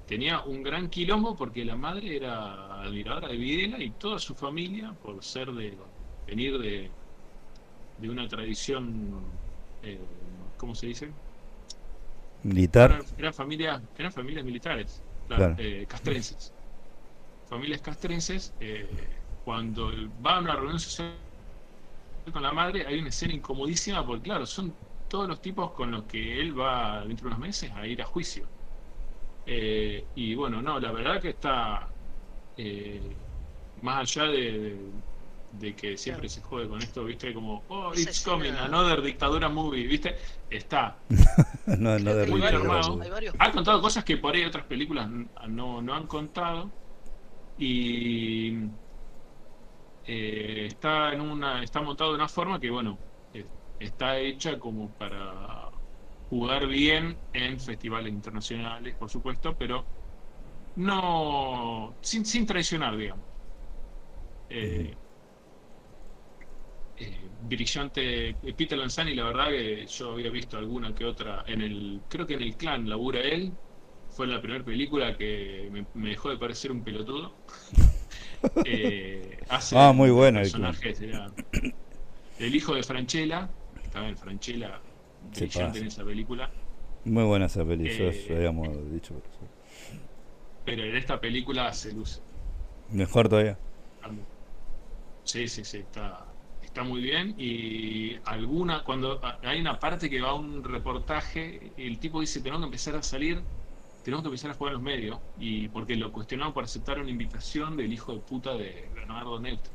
tenía 0.07 0.41
un 0.41 0.63
gran 0.63 0.89
quilombo 0.89 1.35
porque 1.35 1.63
la 1.63 1.75
madre 1.75 2.15
era 2.15 2.81
admiradora 2.81 3.27
de 3.27 3.37
Videla 3.37 3.81
y 3.81 3.91
toda 3.91 4.17
su 4.17 4.33
familia, 4.33 4.93
por 5.03 5.23
ser 5.23 5.51
de 5.51 5.77
venir 6.27 6.57
de, 6.57 6.89
de 7.99 8.09
una 8.09 8.27
tradición, 8.27 9.21
eh, 9.83 9.99
¿cómo 10.57 10.73
se 10.73 10.87
dice? 10.87 11.11
Militar. 12.41 12.91
Eran, 12.91 13.05
eran 13.17 13.33
familias, 13.33 13.81
eran 13.97 14.11
familias 14.11 14.43
militares, 14.43 15.04
claro, 15.27 15.53
eh, 15.57 15.85
castrenses. 15.87 16.55
Familias 17.45 17.81
castrenses, 17.81 18.55
eh, 18.59 19.21
cuando 19.43 19.91
va 20.21 20.37
a 20.37 20.41
una 20.41 20.55
reunión 20.55 20.79
social 20.79 21.21
con 22.31 22.41
la 22.41 22.51
madre, 22.53 22.85
hay 22.87 22.99
una 22.99 23.09
escena 23.09 23.33
incomodísima 23.33 24.05
porque, 24.05 24.23
claro, 24.23 24.45
son 24.45 24.77
todos 25.07 25.27
los 25.27 25.41
tipos 25.41 25.73
con 25.73 25.91
los 25.91 26.05
que 26.05 26.39
él 26.41 26.57
va 26.59 27.05
dentro 27.05 27.25
de 27.29 27.35
unos 27.35 27.39
meses 27.47 27.71
a 27.71 27.85
ir 27.87 28.01
a 28.01 28.05
juicio. 28.05 28.51
Eh, 29.45 30.09
y 30.15 30.35
bueno, 30.35 30.61
no, 30.61 30.79
la 30.79 30.91
verdad 30.91 31.21
que 31.21 31.29
está 31.29 31.95
eh, 32.57 33.25
más 33.77 34.17
allá 34.17 34.31
de, 34.31 34.59
de- 34.59 35.03
de 35.59 35.75
que 35.75 35.97
siempre 35.97 36.29
se 36.29 36.41
jode 36.41 36.67
con 36.67 36.81
esto, 36.81 37.03
viste, 37.05 37.33
como, 37.33 37.63
oh, 37.67 37.93
it's 37.93 38.21
coming, 38.23 38.51
another 38.51 39.01
dictadura 39.01 39.49
movie, 39.49 39.87
viste, 39.87 40.15
está. 40.49 40.97
no, 41.65 41.97
no 41.99 42.15
de 42.15 42.27
muy 42.27 42.41
bien 42.41 42.55
armado. 42.55 43.01
hay 43.01 43.09
varios 43.09 43.35
Ha 43.39 43.51
contado 43.51 43.81
cosas 43.81 44.03
que 44.03 44.17
por 44.17 44.35
ahí 44.35 44.43
otras 44.43 44.65
películas 44.65 45.09
no, 45.47 45.81
no 45.81 45.93
han 45.93 46.07
contado. 46.07 46.71
Y 47.57 48.53
eh, 50.05 50.65
está 50.67 51.13
en 51.13 51.21
una, 51.21 51.63
está 51.63 51.81
montado 51.81 52.11
de 52.11 52.15
una 52.17 52.27
forma 52.27 52.59
que 52.59 52.69
bueno, 52.69 52.99
está 53.79 54.17
hecha 54.19 54.59
como 54.59 54.89
para 54.91 55.69
jugar 56.29 56.67
bien 56.67 57.17
en 57.33 57.59
festivales 57.59 58.11
internacionales, 58.11 58.95
por 58.95 59.09
supuesto, 59.09 59.55
pero 59.57 59.85
no 60.75 61.95
sin, 62.01 62.25
sin 62.25 62.45
traicionar, 62.45 62.97
digamos. 62.97 63.25
Eh, 64.49 64.95
eh, 66.97 67.29
brillante 67.39 68.29
eh, 68.29 68.53
Peter 68.55 68.77
Lanzani, 68.77 69.13
la 69.15 69.25
verdad 69.25 69.49
que 69.49 69.85
yo 69.87 70.11
había 70.13 70.29
visto 70.31 70.57
alguna 70.57 70.93
que 70.93 71.05
otra 71.05 71.43
en 71.47 71.61
el, 71.61 72.05
creo 72.07 72.25
que 72.27 72.35
en 72.35 72.41
el 72.43 72.57
clan 72.57 72.87
labura 72.89 73.21
él, 73.21 73.57
fue 74.09 74.27
la 74.27 74.41
primera 74.41 74.63
película 74.63 75.17
que 75.17 75.69
me, 75.71 75.87
me 75.93 76.09
dejó 76.11 76.29
de 76.29 76.37
parecer 76.37 76.71
un 76.71 76.83
pelotudo. 76.83 77.39
Eh, 78.63 79.43
hace 79.49 79.77
Ah, 79.77 79.93
muy 79.93 80.09
bueno 80.11 80.39
el 80.39 80.51
personaje, 80.51 80.93
era 81.05 81.35
el 82.37 82.55
hijo 82.55 82.75
de 82.75 82.83
Franchella, 82.83 83.53
estaba 83.83 84.07
en 84.09 84.17
Franchella, 84.17 84.81
brillante 85.19 85.79
en 85.79 85.85
esa 85.87 86.03
película, 86.05 86.55
Muy 87.05 87.23
buena 87.23 87.45
esa 87.45 87.63
Eh, 87.83 88.25
ya 88.27 88.35
habíamos 88.37 88.91
dicho. 88.91 89.13
pero 89.21 89.51
pero 90.63 90.83
en 90.83 90.95
esta 90.97 91.19
película 91.19 91.71
se 91.73 91.93
luce. 91.93 92.21
Mejor 92.91 93.29
todavía. 93.29 93.57
Sí, 95.23 95.47
sí, 95.47 95.63
sí, 95.65 95.79
está, 95.79 96.24
está 96.75 96.83
muy 96.83 97.01
bien. 97.01 97.35
Y 97.37 98.17
alguna, 98.25 98.83
cuando 98.83 99.21
hay 99.43 99.61
una 99.61 99.79
parte 99.79 100.09
que 100.09 100.21
va 100.21 100.31
a 100.31 100.33
un 100.35 100.63
reportaje, 100.63 101.73
el 101.77 101.99
tipo 101.99 102.19
dice, 102.21 102.41
tenemos 102.41 102.61
que 102.61 102.65
empezar 102.65 102.95
a 102.97 103.03
salir, 103.03 103.41
tenemos 104.03 104.23
que 104.23 104.27
empezar 104.27 104.51
a 104.51 104.55
jugar 104.55 104.71
en 104.73 104.75
los 104.75 104.83
medios, 104.83 105.19
y 105.39 105.69
porque 105.69 105.95
lo 105.95 106.11
cuestionaron 106.11 106.53
por 106.53 106.65
aceptar 106.65 106.99
una 106.99 107.09
invitación 107.11 107.77
del 107.77 107.93
hijo 107.93 108.13
de 108.13 108.19
puta 108.21 108.55
de 108.55 108.91
Leonardo 108.93 109.39
Neutra. 109.39 109.73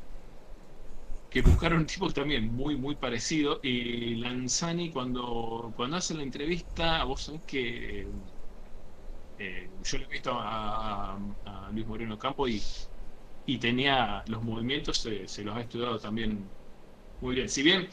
Que 1.29 1.41
buscaron 1.41 1.79
un 1.79 1.85
tipo 1.87 2.11
también 2.11 2.53
muy, 2.53 2.75
muy 2.75 2.95
parecido. 2.95 3.59
Y 3.63 4.15
Lanzani, 4.15 4.91
cuando, 4.91 5.73
cuando 5.75 5.97
hace 5.97 6.13
la 6.13 6.23
entrevista, 6.23 7.03
vos 7.05 7.23
sabés 7.23 7.43
que 7.43 8.07
eh, 9.37 9.69
yo 9.83 9.97
lo 9.97 10.05
he 10.05 10.07
visto 10.07 10.31
a 10.33 11.17
Luis 11.71 11.87
Moreno 11.87 12.17
Campo 12.17 12.47
y 12.47 12.61
y 13.45 13.57
tenía 13.59 14.23
los 14.27 14.43
movimientos, 14.43 14.97
se, 14.99 15.27
se 15.27 15.43
los 15.43 15.55
ha 15.55 15.61
estudiado 15.61 15.99
también 15.99 16.55
muy 17.21 17.35
bien. 17.35 17.49
Si 17.49 17.63
bien 17.63 17.87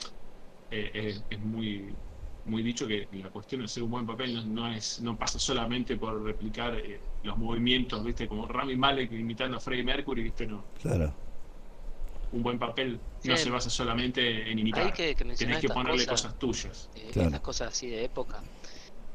eh, 0.70 0.90
es, 0.94 1.24
es 1.30 1.40
muy 1.40 1.96
muy 2.44 2.62
dicho 2.62 2.86
que 2.88 3.06
la 3.12 3.30
cuestión 3.30 3.60
de 3.60 3.66
hacer 3.66 3.82
un 3.82 3.90
buen 3.90 4.06
papel 4.06 4.34
no, 4.34 4.42
no 4.44 4.72
es 4.72 5.00
no 5.00 5.18
pasa 5.18 5.38
solamente 5.38 5.96
por 5.96 6.22
replicar 6.22 6.74
eh, 6.76 7.00
los 7.22 7.36
movimientos, 7.36 8.02
viste, 8.02 8.26
como 8.26 8.46
Rami 8.48 8.74
Malek 8.76 9.12
imitando 9.12 9.58
a 9.58 9.60
Freddie 9.60 9.84
Mercury, 9.84 10.22
viste, 10.22 10.46
no. 10.46 10.64
Claro. 10.80 11.14
Un 12.32 12.42
buen 12.42 12.58
papel 12.58 13.00
no 13.24 13.36
Sí. 13.36 13.44
se 13.44 13.50
basa 13.50 13.68
solamente 13.70 14.50
en 14.50 14.58
imitar. 14.58 14.86
Hay 14.86 14.92
que, 14.92 15.14
que 15.14 15.24
mencionar 15.24 15.36
Tenés 15.36 15.60
que 15.60 15.66
estas 15.66 15.74
ponerle 15.76 16.06
cosas, 16.06 16.22
cosas 16.22 16.38
tuyas. 16.38 16.90
eh, 16.94 17.10
Claro. 17.12 17.28
estas 17.28 17.40
cosas 17.42 17.68
así 17.68 17.88
de 17.88 18.04
época. 18.04 18.42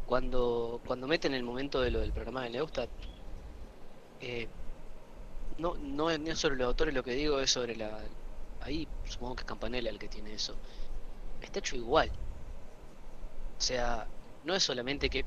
Cuando, 0.05 0.81
cuando 0.85 1.07
meten 1.07 1.33
el 1.33 1.43
momento 1.43 1.81
de 1.81 1.91
lo 1.91 2.01
del 2.01 2.11
programa 2.13 2.43
de 2.43 2.51
Neustadt, 2.51 2.89
eh, 4.19 4.47
no, 5.57 5.75
no, 5.79 6.09
es- 6.11 6.19
no 6.19 6.31
es 6.31 6.39
sobre 6.39 6.57
los 6.57 6.67
autores 6.67 6.93
lo 6.93 7.03
que 7.03 7.11
digo, 7.13 7.39
es 7.39 7.51
sobre 7.51 7.75
la. 7.75 8.03
Ahí 8.63 8.87
supongo 9.05 9.35
que 9.35 9.41
es 9.41 9.45
Campanella 9.45 9.89
el 9.89 9.99
que 9.99 10.07
tiene 10.07 10.33
eso. 10.33 10.55
Está 11.41 11.59
hecho 11.59 11.75
igual. 11.75 12.09
O 12.09 13.61
sea, 13.61 14.07
no 14.43 14.55
es 14.55 14.63
solamente 14.63 15.09
que 15.09 15.25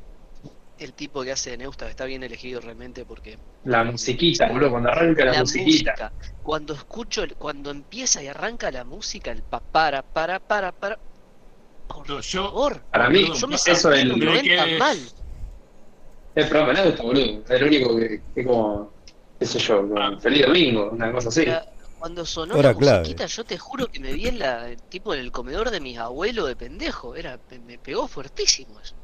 el 0.79 0.92
tipo 0.92 1.22
que 1.22 1.33
hace 1.33 1.51
de 1.51 1.57
Neustadt 1.59 1.88
está 1.90 2.05
bien 2.05 2.22
elegido 2.22 2.61
realmente 2.61 3.05
porque 3.05 3.38
La 3.64 3.83
musiquita, 3.85 4.49
boludo, 4.49 4.70
cuando 4.72 4.90
arranca 4.90 5.25
la, 5.25 5.33
la 5.33 5.40
musiquita. 5.40 5.92
música. 5.92 6.12
Cuando 6.42 6.75
escucho, 6.75 7.22
el- 7.22 7.35
cuando 7.37 7.70
empieza 7.70 8.22
y 8.22 8.29
arranca 8.29 8.70
la 8.70 8.85
música, 8.85 9.31
el 9.33 9.42
pa 9.42 9.61
para, 9.61 10.03
para, 10.03 10.38
para, 10.38 10.72
para. 10.72 10.99
Por 11.87 12.09
No, 12.09 12.20
yo- 12.20 12.44
favor, 12.44 12.83
Para 12.90 13.09
mí, 13.09 13.27
yo 13.35 13.46
me 13.49 13.57
eso 13.57 13.88
del- 13.90 14.01
en 14.01 14.09
los 14.09 14.18
Pero 14.18 14.31
hay 14.33 14.37
90 14.49 14.64
que- 14.66 14.79
mal. 14.79 14.99
El 16.35 16.49
programa 16.49 16.72
de 16.75 16.85
Neusta, 16.85 17.03
boludo. 17.03 17.42
Es 17.44 17.51
el 17.51 17.64
único 17.64 17.96
que, 17.96 18.22
que 18.35 18.44
como, 18.44 18.92
qué 19.38 19.46
sé 19.46 19.59
yo, 19.59 19.81
como 19.88 19.99
Ah. 19.99 20.18
Feliz 20.20 20.46
Domingo, 20.46 20.90
una 20.90 21.11
cosa 21.12 21.29
así. 21.31 21.46
La- 21.46 21.66
Cuando 22.07 22.25
sonó 22.25 22.57
Hora 22.57 22.71
la 22.71 22.75
clave. 22.79 23.09
musiquita, 23.09 23.27
yo 23.27 23.45
te 23.45 23.59
juro 23.59 23.88
que 23.88 24.01
me 24.01 24.12
vi 24.14 24.29
en 24.29 24.38
la, 24.38 24.77
tipo 24.88 25.12
en 25.12 25.21
el 25.21 25.33
comedor 25.33 25.71
de 25.71 25.81
mis 25.81 25.99
abuelos 25.99 26.47
de 26.49 26.57
pendejo. 26.57 27.16
Era, 27.16 27.40
me, 27.61 27.79
pegó 27.81 28.07
fuertísimo 28.09 28.79
eso. 28.81 28.95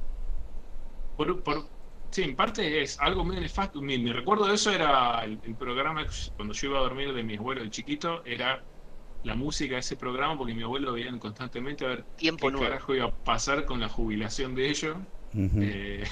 Por, 1.16 1.42
por- 1.42 1.70
sí, 2.10 2.22
en 2.22 2.36
parte 2.36 2.82
es 2.82 2.98
algo 3.00 3.24
muy 3.24 3.36
nefasto. 3.40 3.80
Mi, 3.82 3.98
mi 3.98 4.12
recuerdo 4.12 4.46
de 4.46 4.54
eso 4.54 4.70
era 4.70 5.24
el, 5.24 5.40
el 5.44 5.56
programa 5.56 6.06
cuando 6.36 6.54
yo 6.54 6.68
iba 6.68 6.78
a 6.78 6.82
dormir 6.82 7.12
de 7.12 7.22
mi 7.24 7.36
abuelo 7.36 7.62
de 7.62 7.70
chiquito, 7.70 8.24
era 8.24 8.66
la 9.22 9.34
música 9.36 9.74
de 9.74 9.80
ese 9.80 9.96
programa 9.96 10.36
porque 10.38 10.54
mi 10.54 10.62
abuelo 10.62 10.92
veía 10.94 11.16
constantemente 11.18 11.84
a 11.84 11.88
ver 11.88 12.08
Tiempo 12.16 12.50
qué 12.50 12.50
nuevo. 12.50 12.64
carajo 12.70 12.94
iba 12.94 13.06
a 13.06 13.16
pasar 13.22 13.64
con 13.66 13.80
la 13.80 13.88
jubilación 13.88 14.54
de 14.54 14.70
ellos. 14.70 14.96
Eh, 15.58 16.04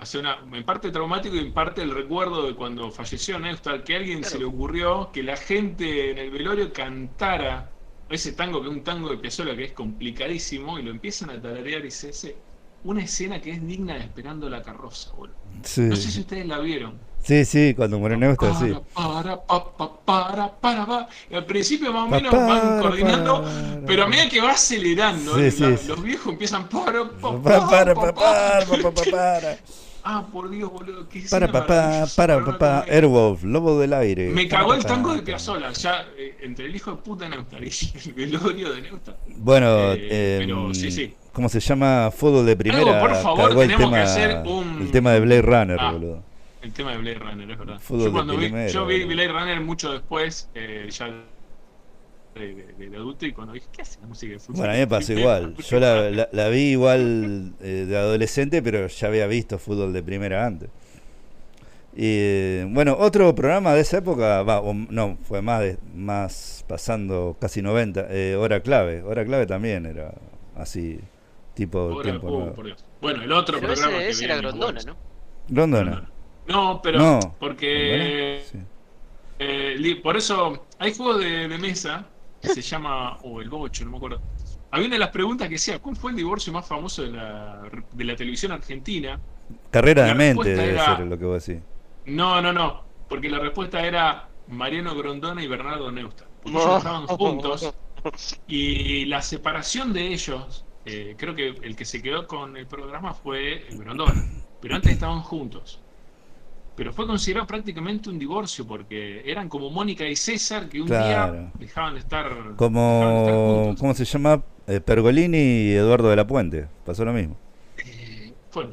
hace 0.00 0.18
una, 0.18 0.38
en 0.52 0.64
parte 0.64 0.90
traumático 0.90 1.36
y 1.36 1.38
en 1.40 1.52
parte 1.52 1.82
el 1.82 1.90
recuerdo 1.94 2.46
de 2.46 2.54
cuando 2.54 2.90
falleció 2.90 3.38
Neustadt, 3.38 3.84
que 3.84 3.94
a 3.94 3.98
alguien 3.98 4.24
se 4.24 4.38
le 4.38 4.44
ocurrió 4.44 5.10
que 5.12 5.22
la 5.22 5.36
gente 5.36 6.10
en 6.10 6.18
el 6.18 6.30
velorio 6.30 6.72
cantara 6.72 7.76
ese 8.08 8.32
tango 8.32 8.60
que 8.60 8.68
es 8.68 8.74
un 8.74 8.82
tango 8.84 9.08
de 9.10 9.18
Piazzolla 9.18 9.54
que 9.56 9.64
es 9.64 9.72
complicadísimo 9.72 10.78
y 10.78 10.82
lo 10.82 10.90
empiezan 10.90 11.30
a 11.30 11.40
tararear 11.40 11.84
y 11.84 11.90
se 11.90 12.10
hace 12.10 12.42
una 12.82 13.02
escena 13.04 13.40
que 13.40 13.50
es 13.52 13.64
digna 13.66 13.94
de 13.94 14.00
Esperando 14.00 14.48
la 14.48 14.62
carroza, 14.62 15.12
boludo. 15.12 15.36
Sí. 15.62 15.82
No 15.82 15.96
sé 15.96 16.10
si 16.10 16.20
ustedes 16.20 16.46
la 16.46 16.58
vieron. 16.58 16.98
sí, 17.18 17.44
sí, 17.44 17.74
cuando 17.74 17.98
murió 17.98 18.16
Neustadt, 18.16 18.54
sí. 18.54 18.80
Para, 18.94 19.36
para, 19.46 19.46
pa, 19.46 20.04
para, 20.04 20.60
para, 20.60 20.86
pa. 20.86 21.08
Y 21.28 21.34
al 21.34 21.44
principio 21.46 21.92
más 21.92 22.04
o 22.06 22.08
Pa, 22.08 22.16
menos 22.16 22.44
van 22.44 22.74
para, 22.76 22.80
coordinando, 22.80 23.42
para, 23.42 23.80
pero 23.84 24.02
a 24.04 24.06
para. 24.06 24.08
medida 24.08 24.28
que 24.28 24.40
va 24.40 24.52
acelerando, 24.52 25.36
Sí, 25.36 25.50
la- 25.58 25.76
sí, 25.76 25.76
sí. 25.76 25.88
los 25.88 26.02
viejos 26.02 26.32
empiezan 26.32 26.68
para, 26.68 27.04
pa, 27.20 27.42
Pa, 27.42 27.60
para, 27.68 27.94
pa, 27.94 27.94
pa, 27.94 28.12
pa. 28.12 28.12
para, 28.12 28.78
pa, 28.78 28.90
pa, 28.94 29.06
para. 29.06 29.60
Ah, 30.04 30.26
por 30.32 30.48
Dios, 30.50 30.70
boludo, 30.72 31.08
qué 31.08 31.22
Para, 31.30 31.50
papá, 31.52 32.06
para, 32.16 32.44
papá, 32.44 32.84
Airwolf, 32.90 33.42
lobo 33.44 33.78
del 33.78 33.92
aire. 33.92 34.30
Me 34.30 34.48
cagó 34.48 34.74
el 34.74 34.84
tango 34.84 35.10
de 35.10 35.16
papá. 35.18 35.26
Piazzolla, 35.26 35.72
ya 35.72 36.06
eh, 36.16 36.36
entre 36.42 36.66
el 36.66 36.74
hijo 36.76 36.92
de 36.92 36.96
puta 36.98 37.24
de 37.28 37.30
Neustadt 37.30 37.62
y 37.62 38.08
el 38.08 38.12
velorio 38.14 38.72
de 38.72 38.82
Neustadt. 38.82 39.16
Bueno, 39.36 39.92
Eh, 39.92 40.36
pero 40.40 40.66
em, 40.68 40.74
sí, 40.74 40.90
sí. 40.90 41.14
¿cómo 41.32 41.48
se 41.48 41.60
llama? 41.60 42.10
Fútbol 42.10 42.46
de 42.46 42.56
primera. 42.56 43.00
por 43.00 43.14
favor, 43.16 43.56
tenemos 43.56 43.90
que 43.90 43.96
hacer 43.98 44.42
un- 44.46 44.78
el 44.82 44.90
tema 44.90 45.12
de 45.12 45.20
Blade 45.20 45.42
Runner, 45.42 45.76
Ah. 45.80 45.92
boludo. 45.92 46.22
El 46.62 46.72
tema 46.72 46.90
de 46.92 46.98
Blade 46.98 47.18
Runner, 47.18 47.50
es 47.50 47.58
verdad. 47.58 47.78
Fútbol 47.80 48.00
yo 48.00 48.04
de 48.06 48.12
cuando 48.12 48.36
vi, 48.36 48.44
primera, 48.46 48.68
yo 48.68 48.84
vi. 48.86 49.04
Blade 49.04 49.28
Runner 49.32 49.60
mucho 49.62 49.92
después, 49.92 50.48
eh, 50.54 50.88
ya 50.90 51.08
de, 52.34 52.54
de- 52.78 52.90
de 52.90 52.96
adulto, 52.96 53.26
y 53.26 53.32
cuando 53.32 53.52
dije, 53.54 53.66
¿qué 53.72 53.82
hace 53.82 54.00
la 54.00 54.06
música 54.06 54.32
de 54.32 54.38
fútbol? 54.38 54.56
Bueno, 54.58 54.72
a 54.72 54.74
mí 54.74 54.80
me 54.80 54.86
pasó 54.86 55.12
igual. 55.18 55.54
Yo 55.56 55.80
la, 55.80 56.10
la- 56.10 56.28
la 56.32 56.48
vi 56.48 56.70
igual 56.72 57.52
eh, 57.60 57.86
de 57.88 57.96
adolescente, 57.96 58.62
pero 58.62 58.86
ya 58.86 59.08
había 59.08 59.26
visto 59.26 59.58
fútbol 59.58 59.92
de 59.92 60.02
primera 60.02 60.46
antes. 60.46 60.70
Y 61.92 62.04
eh, 62.06 62.66
bueno, 62.70 62.96
otro 62.98 63.34
programa 63.34 63.74
de 63.74 63.80
esa 63.80 63.98
época, 63.98 64.42
va, 64.44 64.60
o 64.60 64.72
no, 64.72 65.18
fue 65.22 65.42
más, 65.42 65.60
de- 65.60 65.78
más 65.94 66.64
pasando 66.68 67.36
casi 67.40 67.62
90, 67.62 68.06
eh, 68.10 68.36
Hora 68.36 68.60
Clave. 68.60 69.02
Hora 69.02 69.24
Clave 69.24 69.46
también 69.46 69.86
era 69.86 70.14
así, 70.56 71.00
tipo 71.54 71.78
Ahora, 71.80 72.02
tiempo 72.04 72.28
oh, 72.28 72.38
nuevo. 72.38 72.54
por 72.54 72.64
Dios. 72.66 72.84
Bueno, 73.00 73.22
el 73.24 73.32
otro 73.32 73.58
Pero 73.58 73.72
programa 73.72 73.96
ese, 73.96 74.04
que 74.04 74.10
ese 74.10 74.24
era 74.26 74.36
Grondona. 74.36 74.80
¿no? 74.86 74.96
Rondona. 75.48 76.08
No, 76.46 76.80
pero 76.82 76.98
No. 76.98 77.20
porque 77.40 78.40
Sí. 78.50 78.58
eh, 79.40 80.00
por 80.02 80.16
eso 80.16 80.66
hay 80.78 80.94
juegos 80.94 81.20
de, 81.20 81.48
de 81.48 81.58
mesa 81.58 82.06
se 82.48 82.62
llama 82.62 83.18
o 83.22 83.40
el 83.40 83.48
bocho, 83.50 83.84
no 83.84 83.92
me 83.92 83.96
acuerdo. 83.98 84.22
Había 84.70 84.86
una 84.86 84.94
de 84.96 85.00
las 85.00 85.10
preguntas 85.10 85.48
que 85.48 85.54
decía, 85.54 85.78
¿cuál 85.80 85.96
fue 85.96 86.10
el 86.12 86.16
divorcio 86.16 86.52
más 86.52 86.66
famoso 86.66 87.02
de 87.02 87.10
la, 87.10 87.62
de 87.90 88.04
la 88.04 88.16
televisión 88.16 88.52
argentina? 88.52 89.20
Carrera 89.70 90.02
La 90.02 90.08
de 90.08 90.14
mente 90.14 90.50
debe 90.50 90.70
era- 90.72 90.96
ser 90.96 91.06
lo 91.06 91.18
que 91.18 91.24
vos 91.24 91.44
decís. 91.46 91.62
No, 92.04 92.40
no, 92.40 92.52
no, 92.52 92.88
porque 93.06 93.28
la 93.30 93.38
respuesta 93.38 93.84
era 93.84 94.32
Mariano 94.46 94.94
Grondona 94.96 95.42
y 95.42 95.48
Bernardo 95.48 95.90
Neusta. 95.92 96.30
Porque 96.40 96.58
ellos 96.58 96.76
estaban 96.78 97.06
juntos 97.06 97.74
y 98.46 99.04
la 99.06 99.22
separación 99.22 99.92
de 99.92 100.08
ellos, 100.12 100.66
eh, 100.84 101.14
creo 101.18 101.34
que 101.34 101.48
el 101.48 101.76
que 101.76 101.84
se 101.84 102.02
quedó 102.02 102.26
con 102.26 102.56
el 102.56 102.66
programa 102.66 103.14
fue 103.14 103.68
el 103.68 103.78
Grondona, 103.78 104.14
pero 104.58 104.76
antes 104.76 104.92
estaban 104.92 105.20
juntos. 105.22 105.84
Pero 106.76 106.92
fue 106.92 107.06
considerado 107.06 107.46
prácticamente 107.46 108.08
un 108.08 108.18
divorcio 108.18 108.66
porque 108.66 109.22
eran 109.30 109.48
como 109.48 109.70
Mónica 109.70 110.06
y 110.08 110.16
César 110.16 110.68
que 110.68 110.80
un 110.80 110.86
Claro. 110.86 111.32
día 111.34 111.52
dejaban 111.58 111.94
de 111.94 112.00
estar, 112.00 112.24
dejaban 112.24 112.44
de 112.44 112.48
estar 112.48 112.56
Como, 112.56 113.62
juntos. 113.64 113.80
¿cómo 113.80 113.94
se 113.94 114.04
llama? 114.04 114.42
Eh, 114.66 114.80
Pergolini 114.80 115.36
y 115.38 115.72
Eduardo 115.72 116.08
de 116.08 116.16
la 116.16 116.26
Puente. 116.26 116.68
Pasó 116.86 117.04
lo 117.04 117.12
mismo. 117.12 117.36
Eh, 117.78 118.32
fue, 118.50 118.68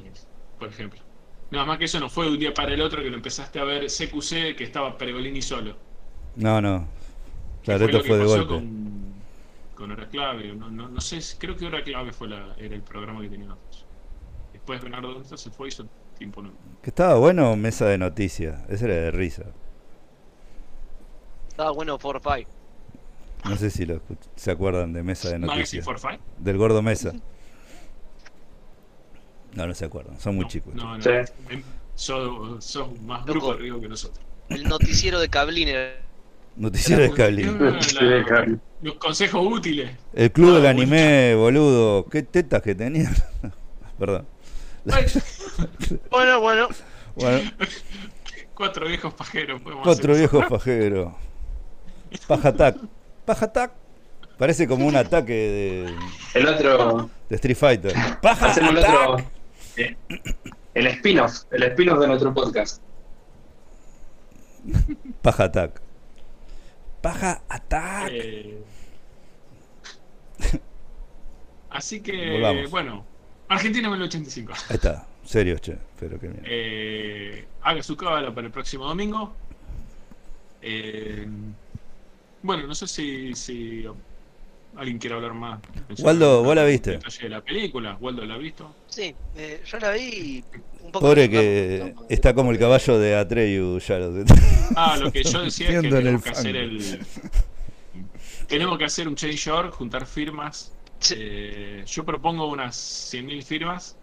por 0.60 0.70
ejemplo. 0.70 1.02
Nada 1.52 1.66
más 1.66 1.78
que 1.78 1.86
eso 1.86 2.00
no 2.00 2.10
fue 2.10 2.26
de 2.26 2.32
un 2.32 2.40
día 2.40 2.54
para 2.54 2.74
el 2.74 2.82
otro 2.82 3.02
que 3.02 3.10
lo 3.10 3.16
empezaste 3.16 3.60
a 3.60 3.64
ver 3.64 3.86
CQC 3.88 4.56
que 4.56 4.64
estaba 4.64 4.98
Pergolini 4.98 5.42
solo. 5.42 5.76
No, 6.36 6.62
no. 6.62 6.88
Claro, 7.64 7.86
esto 7.86 7.98
lo 7.98 8.04
que 8.04 8.10
fue 8.10 8.18
de 8.20 8.26
golpe. 8.26 8.48
Con, 8.48 9.14
con 9.76 9.92
Hora 9.92 10.08
Clave. 10.08 10.54
No, 10.56 10.70
no, 10.70 10.88
no 10.88 11.02
sé, 11.02 11.20
creo 11.38 11.56
que 11.58 11.66
Hora 11.66 11.84
Clave 11.84 12.14
fue 12.14 12.28
la, 12.30 12.54
era 12.58 12.76
el 12.76 12.82
programa 12.82 13.22
que 13.22 13.30
teníamos. 13.30 13.58
Después 14.54 14.82
Bernardo 14.82 15.24
se 15.24 15.50
fue 15.50 15.68
y 15.68 15.70
hizo 15.70 15.86
tiempo 16.18 16.42
nuevo. 16.42 16.58
Que 16.82 16.90
estaba 16.90 17.16
bueno 17.16 17.56
Mesa 17.56 17.86
de 17.86 17.98
Noticias. 17.98 18.60
Ese 18.70 18.86
era 18.86 18.96
de 18.96 19.12
risa. 19.12 19.44
Estaba 21.50 21.72
bueno 21.72 21.98
4-5. 21.98 22.46
No 23.46 23.56
sé 23.56 23.70
si 23.70 23.86
lo 23.86 24.02
se 24.36 24.52
acuerdan 24.52 24.94
de 24.94 25.04
Mesa 25.04 25.30
de 25.30 25.40
Noticias. 25.40 25.84
for 25.86 26.00
Five. 26.00 26.20
Del 26.40 26.58
gordo 26.58 26.82
Mesa. 26.82 27.14
No, 29.54 29.66
no 29.68 29.74
se 29.74 29.86
acuerdan. 29.86 30.20
Son 30.20 30.36
muy 30.36 30.44
no, 30.46 30.50
chicos. 30.50 30.76
No, 30.76 30.98
no. 30.98 31.04
Sí. 31.04 31.10
Em, 31.50 31.64
Sos, 31.96 32.64
sos 32.64 33.02
más 33.02 33.26
grupo 33.26 33.56
de 33.56 33.80
que 33.80 33.88
nosotros. 33.90 34.24
El 34.50 34.66
noticiero 34.66 35.20
de 35.20 35.30
Cabliner. 35.30 35.98
Noticiero 36.56 37.02
de. 37.02 37.10
La- 37.10 38.24
claro. 38.24 38.60
Los 38.84 38.96
consejos 38.96 39.42
útiles. 39.52 39.90
El 40.14 40.32
club 40.32 40.52
Ah, 40.52 40.58
del 40.58 40.66
anime, 40.68 41.34
boludo. 41.36 42.06
Qué 42.06 42.22
tetas 42.22 42.62
que 42.62 42.76
tenían. 42.76 43.16
Perdón. 44.00 44.28
Bueno, 46.10 46.40
bueno. 46.42 46.68
Bueno, 47.16 47.52
cuatro 48.54 48.88
viejos 48.88 49.14
pajeros. 49.14 49.62
podemos 49.62 49.84
cuatro 49.84 50.14
hacer. 50.14 50.18
viejos 50.30 50.46
pajeros. 50.50 51.14
Paja 52.28 52.50
Attack. 52.50 52.78
Paja 53.26 53.46
Attack. 53.46 53.72
Parece 54.38 54.68
como 54.68 54.86
un 54.88 54.96
ataque 54.96 55.34
de, 55.34 55.96
El 56.40 56.48
otro. 56.48 57.10
de 57.30 57.36
Street 57.36 57.58
Fighter. 57.58 57.94
Paja 58.22 58.48
Hacemos 58.52 58.72
el 58.72 58.78
Attack. 58.78 59.10
otro. 59.10 59.26
eh, 59.78 59.98
El 60.74 60.88
spin-off. 60.88 61.44
El 61.52 61.64
spin-off 61.64 62.00
de 62.00 62.08
nuestro 62.08 62.34
podcast. 62.34 62.82
Paja 65.22 65.46
Attack. 65.46 65.82
Paja 67.02 67.42
Attack. 67.50 68.10
Eh, 68.12 68.64
Así 71.70 72.00
que, 72.02 72.32
Volvamos. 72.34 72.70
bueno, 72.72 73.06
Argentina 73.50 73.90
1985. 73.90 74.54
Ahí 74.70 74.76
está. 74.76 75.08
Serio, 75.26 75.58
che. 75.60 75.78
Pero 76.00 76.20
que 76.20 76.28
mierda. 76.28 76.48
Eh, 76.50 77.46
haga 77.62 77.84
su 77.84 77.96
cábala 77.98 78.34
para 78.34 78.48
el 78.48 78.54
próximo 78.54 78.86
domingo. 78.86 79.34
Eh, 80.62 81.28
bueno, 82.42 82.68
no 82.68 82.76
sé 82.76 82.88
si, 82.88 83.34
si 83.36 83.86
alguien 84.76 84.98
quiere 85.00 85.16
hablar 85.16 85.34
más. 85.34 85.60
Waldo, 86.00 86.44
¿vos 86.44 86.56
la 86.56 86.64
viste? 86.66 87.00
De 87.22 87.30
la 87.30 87.42
película. 87.42 87.98
Waldo 88.00 88.26
la 88.26 88.36
ha 88.36 88.38
visto. 88.38 88.74
Sí, 88.88 89.14
eh, 89.36 89.62
yo 89.66 89.80
la 89.80 89.92
vi 89.92 90.00
y 90.02 90.44
un 90.84 90.92
poco. 90.92 91.06
Pobre 91.08 91.30
que 91.30 91.94
está 92.10 92.34
como 92.34 92.52
el 92.52 92.60
caballo 92.60 93.00
de 93.00 93.16
Atreyu, 93.16 93.80
ya 93.80 94.00
lo 94.00 94.24
Ah, 94.76 94.98
lo 94.98 95.12
que 95.12 95.24
yo 95.24 95.42
decía 95.42 95.70
es 95.70 95.82
que 95.82 95.90
tenemos 95.90 96.24
que 96.24 96.30
hacer 96.30 96.56
el. 96.56 97.00
Tenemos 98.48 98.78
que 98.78 98.86
hacer 98.86 99.08
un 99.08 99.16
change 99.16 99.50
org, 99.50 99.72
juntar 99.72 100.06
firmas. 100.06 100.72
Sí. 101.00 101.16
Eh, 101.18 101.84
yo 101.86 102.04
propongo 102.06 102.48
unas 102.48 102.76
100.000 103.14 103.44
firmas 103.44 103.98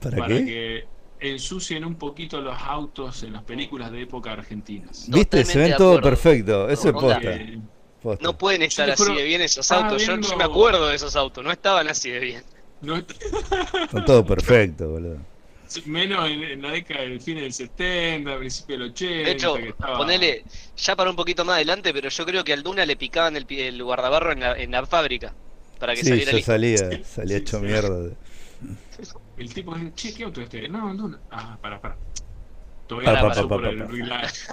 ¿Para, 0.00 0.16
para 0.18 0.28
qué? 0.36 0.44
que 0.44 0.84
ensucien 1.32 1.84
un 1.84 1.96
poquito 1.96 2.40
los 2.40 2.60
autos 2.60 3.22
en 3.22 3.32
las 3.32 3.42
películas 3.44 3.90
de 3.92 4.02
época 4.02 4.32
argentinas. 4.32 5.06
Viste, 5.08 5.44
se 5.44 5.58
ven 5.58 5.74
todo 5.76 6.00
perfecto. 6.00 6.68
Eso 6.68 6.88
es 6.88 6.92
posta. 6.94 7.20
Eh, 7.34 7.58
posta. 8.02 8.22
No 8.24 8.36
pueden 8.36 8.62
estar 8.62 8.90
así 8.90 9.14
de 9.14 9.22
bien 9.22 9.40
esos 9.42 9.70
autos. 9.70 10.04
Yo, 10.04 10.16
me 10.36 10.44
acuerdo 10.44 10.88
de 10.88 10.96
esos 10.96 11.14
autos, 11.16 11.44
no 11.44 11.50
estaban 11.52 11.88
así 11.88 12.10
de 12.10 12.18
bien. 12.20 12.44
no- 12.80 12.96
Están 13.84 14.04
todo 14.04 14.24
perfecto, 14.24 14.88
boludo. 14.88 15.18
menos 15.86 16.28
en, 16.28 16.42
en 16.42 16.62
la 16.62 16.70
década 16.72 17.02
del 17.02 17.20
fin 17.20 17.36
del 17.36 17.52
70, 17.52 18.38
principio 18.38 18.78
del 18.78 18.90
80. 18.90 19.12
De 19.12 19.30
hecho, 19.30 19.54
que 19.54 19.68
estaba... 19.68 19.98
ponele, 19.98 20.44
ya 20.76 20.96
para 20.96 21.10
un 21.10 21.16
poquito 21.16 21.44
más 21.44 21.54
adelante, 21.56 21.92
pero 21.94 22.08
yo 22.08 22.26
creo 22.26 22.42
que 22.42 22.52
al 22.52 22.62
Duna 22.64 22.84
le 22.84 22.96
picaban 22.96 23.36
el, 23.36 23.46
el 23.48 23.82
guardabarro 23.82 24.32
en 24.32 24.40
la, 24.40 24.56
en 24.58 24.70
la 24.72 24.84
fábrica. 24.86 25.32
Para 25.82 25.94
que 25.96 26.02
Sí, 26.04 26.08
saliera 26.10 26.32
listo. 26.32 26.52
salía, 26.52 26.76
salía 27.04 27.36
sí, 27.38 27.42
hecho 27.42 27.58
sí. 27.58 27.64
mierda. 27.66 28.10
El 29.36 29.52
tipo 29.52 29.74
dice, 29.74 29.92
che, 29.96 30.14
¿qué 30.14 30.22
auto 30.24 30.40
es 30.40 30.44
este? 30.44 30.68
No, 30.68 30.94
Duna. 30.94 31.18
Ah, 31.32 31.58
para, 31.60 31.80
para. 31.80 31.96
Todavía 32.86 33.10
Pa, 33.12 33.16
no 33.16 33.22
pa, 33.22 33.28
pasó 33.34 33.42
pa, 33.48 33.54
por 33.56 33.62
pa, 33.64 33.68
el- 33.70 33.78
pa. 33.78 33.92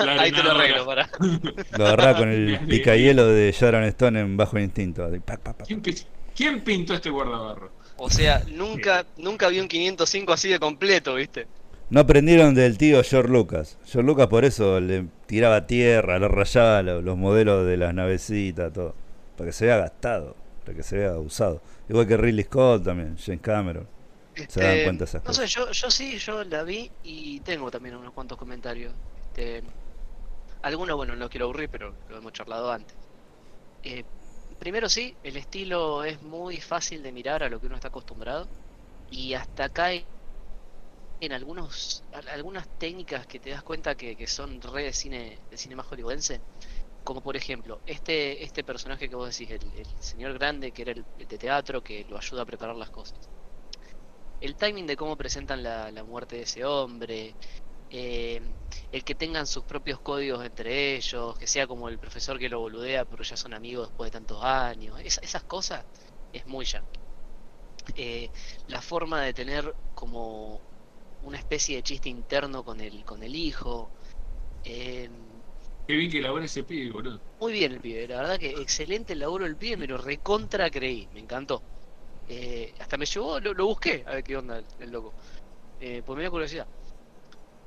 la- 0.06 0.16
la 0.16 0.22
Ahí 0.24 0.32
te 0.32 0.42
lo 0.42 0.52
arreglo, 0.52 0.86
para. 0.88 1.08
Lo 1.78 1.86
agarraba 1.86 2.18
con 2.18 2.30
el 2.30 2.60
picahielo 2.68 3.28
de 3.28 3.52
Sharon 3.52 3.84
Stone 3.84 4.20
en 4.20 4.38
Bajo 4.38 4.58
Instinto. 4.58 5.04
así, 5.06 5.20
pa, 5.20 5.38
pa, 5.38 5.54
pa. 5.54 5.66
¿Quién, 5.66 5.82
pi- 5.82 5.96
quién 6.36 6.62
pintó 6.64 6.96
este 6.96 7.12
guardabarro? 7.12 7.72
O 7.98 8.10
sea, 8.10 8.44
nunca, 8.52 9.06
nunca 9.18 9.50
vi 9.50 9.60
un 9.60 9.68
505 9.68 10.34
así 10.34 10.50
de 10.50 10.58
completo, 10.58 11.14
¿viste? 11.14 11.46
No 11.92 12.00
aprendieron 12.00 12.56
del 12.56 12.78
tío 12.80 13.04
George 13.04 13.30
Lucas. 13.32 13.78
George 13.86 14.08
Lucas 14.08 14.28
por 14.28 14.46
eso 14.46 14.80
le 14.80 15.06
tiraba 15.28 15.68
tierra, 15.68 16.18
le 16.18 16.28
rayaba 16.28 16.82
lo- 16.82 17.02
los 17.04 17.16
modelos 17.18 17.68
de 17.68 17.78
las 17.78 17.94
navecitas, 17.94 18.74
todo. 18.74 18.96
Para 19.38 19.50
que 19.50 19.54
se 19.54 19.66
vea 19.68 19.78
gastado, 19.78 20.36
que 20.76 20.84
se 20.84 20.98
vea 20.98 21.18
usado. 21.20 21.62
Igual 21.88 22.08
que 22.08 22.18
Ridley 22.18 22.46
Scott 22.46 22.84
también, 22.86 23.18
James 23.18 23.42
Cameron. 23.42 23.90
Se 24.48 24.62
dan 24.62 24.80
Eh, 24.80 24.82
cuenta 24.82 25.06
esas 25.06 25.24
No 25.24 25.34
cosas. 25.34 25.34
sé, 25.34 25.48
yo, 25.48 25.72
yo 25.72 25.92
sí, 25.92 26.18
yo 26.18 26.44
la 26.46 26.64
vi 26.64 26.94
y 27.02 27.42
tengo 27.42 27.70
también 27.72 27.96
unos 27.96 28.14
cuantos 28.14 28.38
comentarios. 28.38 28.96
Este, 29.16 29.64
algunos, 30.62 30.96
bueno, 30.98 31.16
no 31.16 31.30
quiero 31.30 31.46
aburrir, 31.46 31.70
pero 31.70 31.98
lo 32.08 32.18
hemos 32.18 32.34
charlado 32.34 32.72
antes. 32.72 32.98
Eh, 33.84 34.06
primero 34.60 34.90
sí, 34.90 35.18
el 35.24 35.38
estilo 35.38 36.04
es 36.06 36.22
muy 36.22 36.62
fácil 36.62 37.04
de 37.04 37.12
mirar 37.14 37.44
a 37.44 37.50
lo 37.50 37.60
que 37.62 37.68
uno 37.68 37.76
está 37.78 37.90
acostumbrado. 37.90 38.52
Y 39.08 39.34
hasta 39.36 39.66
acá 39.66 39.86
hay 39.88 40.10
en 41.20 41.32
algunos 41.34 42.06
al- 42.12 42.28
algunas 42.30 42.68
técnicas 42.78 43.28
que 43.28 43.40
te 43.40 43.50
das 43.52 43.64
cuenta 43.64 43.96
que, 43.96 44.16
que 44.18 44.28
son 44.28 44.62
re 44.62 44.84
de 44.84 44.94
cine, 44.94 45.44
de 45.50 45.58
cine 45.58 45.76
más 45.76 45.88
hollywoodense. 45.88 46.44
Como 47.04 47.22
por 47.22 47.36
ejemplo, 47.36 47.82
este, 47.86 48.44
este 48.44 48.64
personaje 48.64 49.10
que 49.10 49.16
vos 49.16 49.30
decís, 49.38 49.52
el, 49.52 49.88
señor 50.00 50.34
grande, 50.34 50.72
que 50.72 50.84
era 50.84 50.92
el, 50.94 51.06
de 51.16 51.38
teatro, 51.38 51.82
que 51.82 52.06
lo 52.06 52.18
ayuda 52.18 52.44
a 52.44 52.46
preparar 52.46 52.76
las 52.76 52.90
cosas 52.92 53.30
el 54.40 54.56
timing 54.56 54.88
de 54.88 54.96
cómo 54.96 55.18
presentan 55.18 55.64
la, 55.64 55.92
la 55.92 56.04
muerte 56.04 56.38
de 56.38 56.42
ese 56.44 56.66
hombre, 56.66 57.38
eh, 57.90 58.56
el 58.92 59.04
que 59.04 59.16
tengan 59.16 59.48
sus 59.48 59.66
propios 59.66 60.02
códigos 60.02 60.46
entre 60.46 60.96
ellos, 60.98 61.38
que 61.38 61.48
sea 61.48 61.68
como 61.68 61.90
el 61.90 62.00
profesor 62.00 62.40
que 62.40 62.50
lo 62.50 62.60
boludea, 62.62 63.06
pero 63.06 63.24
ya 63.24 63.38
son 63.38 63.54
amigos 63.54 63.88
después 63.90 64.08
de 64.08 64.12
tantos 64.20 64.44
años, 64.44 65.00
esa- 65.02 65.22
esas 65.22 65.44
cosas 65.46 65.86
es 66.32 66.46
muy 66.46 66.66
yankee. 66.66 67.02
Eh, 67.96 68.32
la 68.68 68.82
forma 68.82 69.22
de 69.24 69.34
tener 69.34 69.76
como 69.94 70.64
una 71.22 71.38
especie 71.40 71.78
de 71.78 71.84
chiste 71.84 72.10
interno 72.10 72.64
con 72.64 72.80
el, 72.82 73.06
con 73.06 73.24
el 73.24 73.36
hijo. 73.36 73.92
eh, 74.64 75.10
Qué 75.90 75.96
bien 75.96 76.12
que 76.12 76.46
ese 76.46 76.64
pibe, 76.64 76.92
boludo. 76.92 77.20
muy 77.40 77.52
bien 77.52 77.72
el 77.72 77.80
pibe, 77.80 78.08
la 78.08 78.18
verdad 78.18 78.38
que 78.38 78.52
excelente 78.52 79.14
el 79.14 79.20
laburo 79.20 79.46
del 79.46 79.58
pibe, 79.58 79.76
me 79.76 79.88
lo 79.88 79.98
recontra 79.98 80.70
creí, 80.70 81.10
me 81.14 81.20
encantó. 81.20 81.64
Eh, 82.28 82.76
hasta 82.80 82.96
me 82.96 83.08
llevó, 83.08 83.40
lo, 83.40 83.56
lo 83.56 83.66
busqué, 83.66 84.04
a 84.06 84.12
ver 84.14 84.24
qué 84.24 84.38
onda 84.38 84.60
el, 84.60 84.68
el 84.78 84.92
loco. 84.92 85.16
Eh, 85.80 86.04
pues 86.06 86.16
me 86.16 86.22
dio 86.22 86.30
curiosidad. 86.30 86.68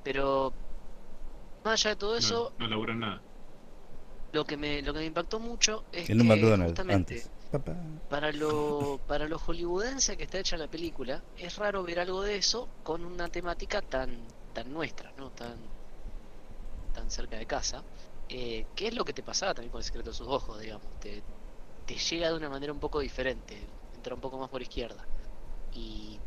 Pero, 0.05 0.55
más 1.65 1.85
allá 1.85 1.91
de 1.91 1.97
todo 1.97 2.17
eso, 2.17 2.53
No, 2.59 2.65
no 2.65 2.71
laburan 2.71 3.01
nada. 3.01 3.25
lo 4.33 4.45
que 4.45 4.57
me 4.57 4.83
lo 4.83 4.93
que 4.93 5.01
me 5.01 5.07
impactó 5.07 5.41
mucho 5.41 5.85
es 5.91 6.09
un 6.09 6.19
que 6.19 6.25
McDonald's, 6.25 6.71
justamente 6.71 7.15
antes. 7.15 7.31
Papá. 7.51 7.77
para 8.09 8.31
lo 8.31 9.01
para 9.09 9.27
lo 9.27 9.37
hollywoodense 9.41 10.17
que 10.17 10.23
está 10.23 10.39
hecha 10.39 10.57
la 10.57 10.69
película, 10.69 11.25
es 11.35 11.57
raro 11.57 11.83
ver 11.83 11.99
algo 11.99 12.23
de 12.23 12.37
eso 12.37 12.69
con 12.85 13.05
una 13.05 13.29
temática 13.31 13.83
tan 13.83 14.29
tan 14.53 14.73
nuestra, 14.73 15.13
¿no? 15.17 15.31
Tan 15.33 15.59
tan 16.93 17.11
cerca 17.11 17.37
de 17.39 17.47
casa. 17.47 17.85
Eh, 18.35 18.67
¿Qué 18.75 18.89
es 18.89 18.95
lo 18.95 19.05
que 19.05 19.13
te 19.13 19.23
pasaba 19.23 19.53
también 19.55 19.71
con 19.71 19.81
el 19.81 19.85
secreto 19.85 20.11
de 20.11 20.17
sus 20.17 20.27
ojos, 20.29 20.61
digamos? 20.61 20.97
Te, 20.99 21.23
te 21.87 21.97
llega 21.97 22.31
de 22.31 22.37
una 22.37 22.49
manera 22.51 22.73
un 22.73 22.81
poco 22.81 23.01
diferente, 23.01 23.71
entra 23.93 24.15
un 24.15 24.21
poco 24.23 24.39
más 24.39 24.51
por 24.51 24.63
izquierda. 24.63 25.09
Y 25.73 26.21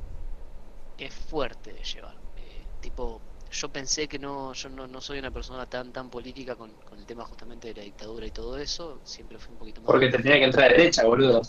es 0.97 1.14
fuerte 1.14 1.74
de 1.74 1.84
llevar. 1.84 2.16
Eh, 2.36 2.68
tipo, 2.80 3.22
yo 3.49 3.70
pensé 3.70 4.08
que 4.08 4.20
no, 4.20 4.53
yo 4.53 4.70
no, 4.70 4.88
no 4.88 5.01
soy 5.01 5.20
una 5.20 5.32
persona 5.32 5.66
tan 5.66 5.91
tan 5.91 6.10
política 6.10 6.56
con, 6.56 6.76
con 6.86 6.99
el 6.99 7.06
tema 7.06 7.26
justamente 7.26 7.70
de 7.70 7.76
la 7.76 7.84
dictadura 7.84 8.26
y 8.26 8.32
todo 8.32 8.58
eso, 8.58 9.01
siempre 9.03 9.39
fui 9.39 9.53
un 9.53 9.60
poquito 9.60 9.82
más... 9.82 9.91
Porque 9.91 10.10
te 10.10 10.18
tenía 10.20 10.39
que 10.39 10.45
entrar 10.45 10.66
a 10.70 10.74
derecha, 10.74 11.06
boludo. 11.06 11.41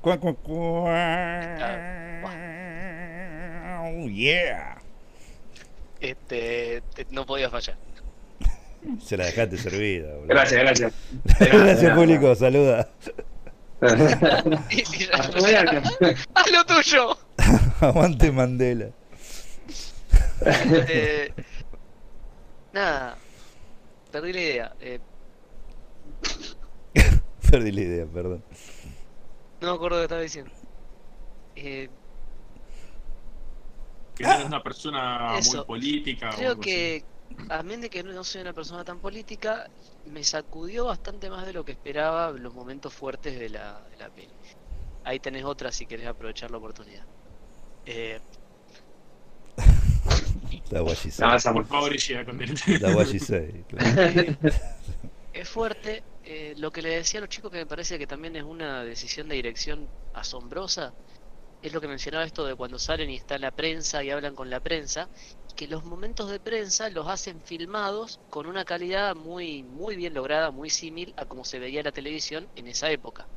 Cuá, 0.00 0.18
cuá, 0.18 0.34
cuá. 0.34 0.96
Oh, 3.82 4.08
yeah. 4.08 4.78
Este, 6.00 6.82
te- 6.94 7.06
no 7.10 7.26
podía 7.26 7.50
fallar. 7.50 7.78
Se 9.02 9.16
la 9.16 9.26
dejaste 9.26 9.56
servida, 9.58 10.08
boludo. 10.14 10.28
Gracias, 10.28 10.60
gracias. 10.60 10.92
Gracias, 11.38 11.94
público. 11.96 12.34
Saluda. 12.34 12.88
¡Haz 13.80 13.94
lo 16.50 16.64
tuyo! 16.66 17.18
Aguante 17.80 18.30
Mandela. 18.30 18.90
Este, 20.44 21.32
nada, 22.72 23.16
perdí 24.10 24.32
la 24.32 24.40
idea. 24.40 24.72
Eh, 24.80 24.98
Perdí 27.50 27.72
la 27.72 27.80
idea, 27.80 28.06
perdón. 28.06 28.44
no 29.60 29.68
me 29.70 29.74
acuerdo 29.74 29.96
lo 29.96 30.02
que 30.02 30.04
estaba 30.04 30.20
diciendo. 30.20 30.50
Eh, 31.56 31.88
Que 34.14 34.24
no 34.24 34.32
eres 34.32 34.46
una 34.46 34.62
persona 34.62 35.36
Eso. 35.38 35.58
muy 35.58 35.66
política. 35.66 36.30
o 36.30 36.36
Creo 36.36 36.50
algo 36.50 36.60
que, 36.62 37.04
menos 37.64 37.82
de 37.82 37.90
que 37.90 38.02
no 38.02 38.24
soy 38.24 38.40
una 38.42 38.52
persona 38.54 38.84
tan 38.84 39.00
política, 39.00 39.70
me 40.04 40.24
sacudió 40.24 40.86
bastante 40.86 41.30
más 41.30 41.46
de 41.46 41.52
lo 41.52 41.64
que 41.64 41.72
esperaba 41.72 42.30
los 42.32 42.54
momentos 42.54 42.94
fuertes 42.94 43.38
de 43.38 43.50
la, 43.50 43.82
de 43.90 43.96
la 43.96 44.10
peli. 44.10 44.38
Ahí 45.04 45.20
tenés 45.20 45.44
otra 45.44 45.72
si 45.72 45.86
querés 45.86 46.06
aprovechar 46.08 46.50
la 46.50 46.58
oportunidad. 46.58 47.06
Eh, 47.86 48.20
La 50.70 50.82
what 50.82 50.96
she 50.96 51.10
No, 51.16 51.34
say. 51.34 51.34
esa 51.34 51.52
Por 51.52 51.66
favor, 51.66 51.92
es 55.32 55.48
fuerte. 55.48 56.04
eh, 56.22 56.54
lo 56.58 56.70
que 56.72 56.82
le 56.82 56.90
decía 56.90 57.18
a 57.18 57.22
los 57.22 57.28
chicos 57.30 57.50
que 57.50 57.58
me 57.58 57.66
parece 57.66 57.98
que 57.98 58.06
también 58.06 58.36
es 58.36 58.42
una 58.44 58.84
decisión 58.84 59.28
de 59.28 59.36
dirección 59.36 59.90
asombrosa, 60.12 60.94
es 61.62 61.72
lo 61.72 61.80
que 61.80 61.88
mencionaba 61.88 62.24
esto 62.24 62.44
de 62.46 62.56
cuando 62.56 62.78
salen 62.78 63.10
y 63.10 63.16
está 63.16 63.38
la 63.38 63.52
prensa 63.52 64.04
y 64.04 64.10
hablan 64.10 64.34
con 64.36 64.50
la 64.50 64.60
prensa, 64.60 65.10
que 65.60 65.68
los 65.68 65.84
momentos 65.84 66.30
de 66.30 66.40
prensa 66.40 66.88
los 66.88 67.06
hacen 67.06 67.42
filmados 67.42 68.18
con 68.30 68.46
una 68.46 68.64
calidad 68.64 69.14
muy, 69.14 69.62
muy 69.62 69.94
bien 69.94 70.14
lograda, 70.14 70.50
muy 70.50 70.70
similar 70.70 71.12
a 71.18 71.26
como 71.26 71.44
se 71.44 71.58
veía 71.58 71.82
la 71.82 71.92
televisión 71.92 72.48
en 72.56 72.66
esa 72.66 72.90
época. 72.90 73.28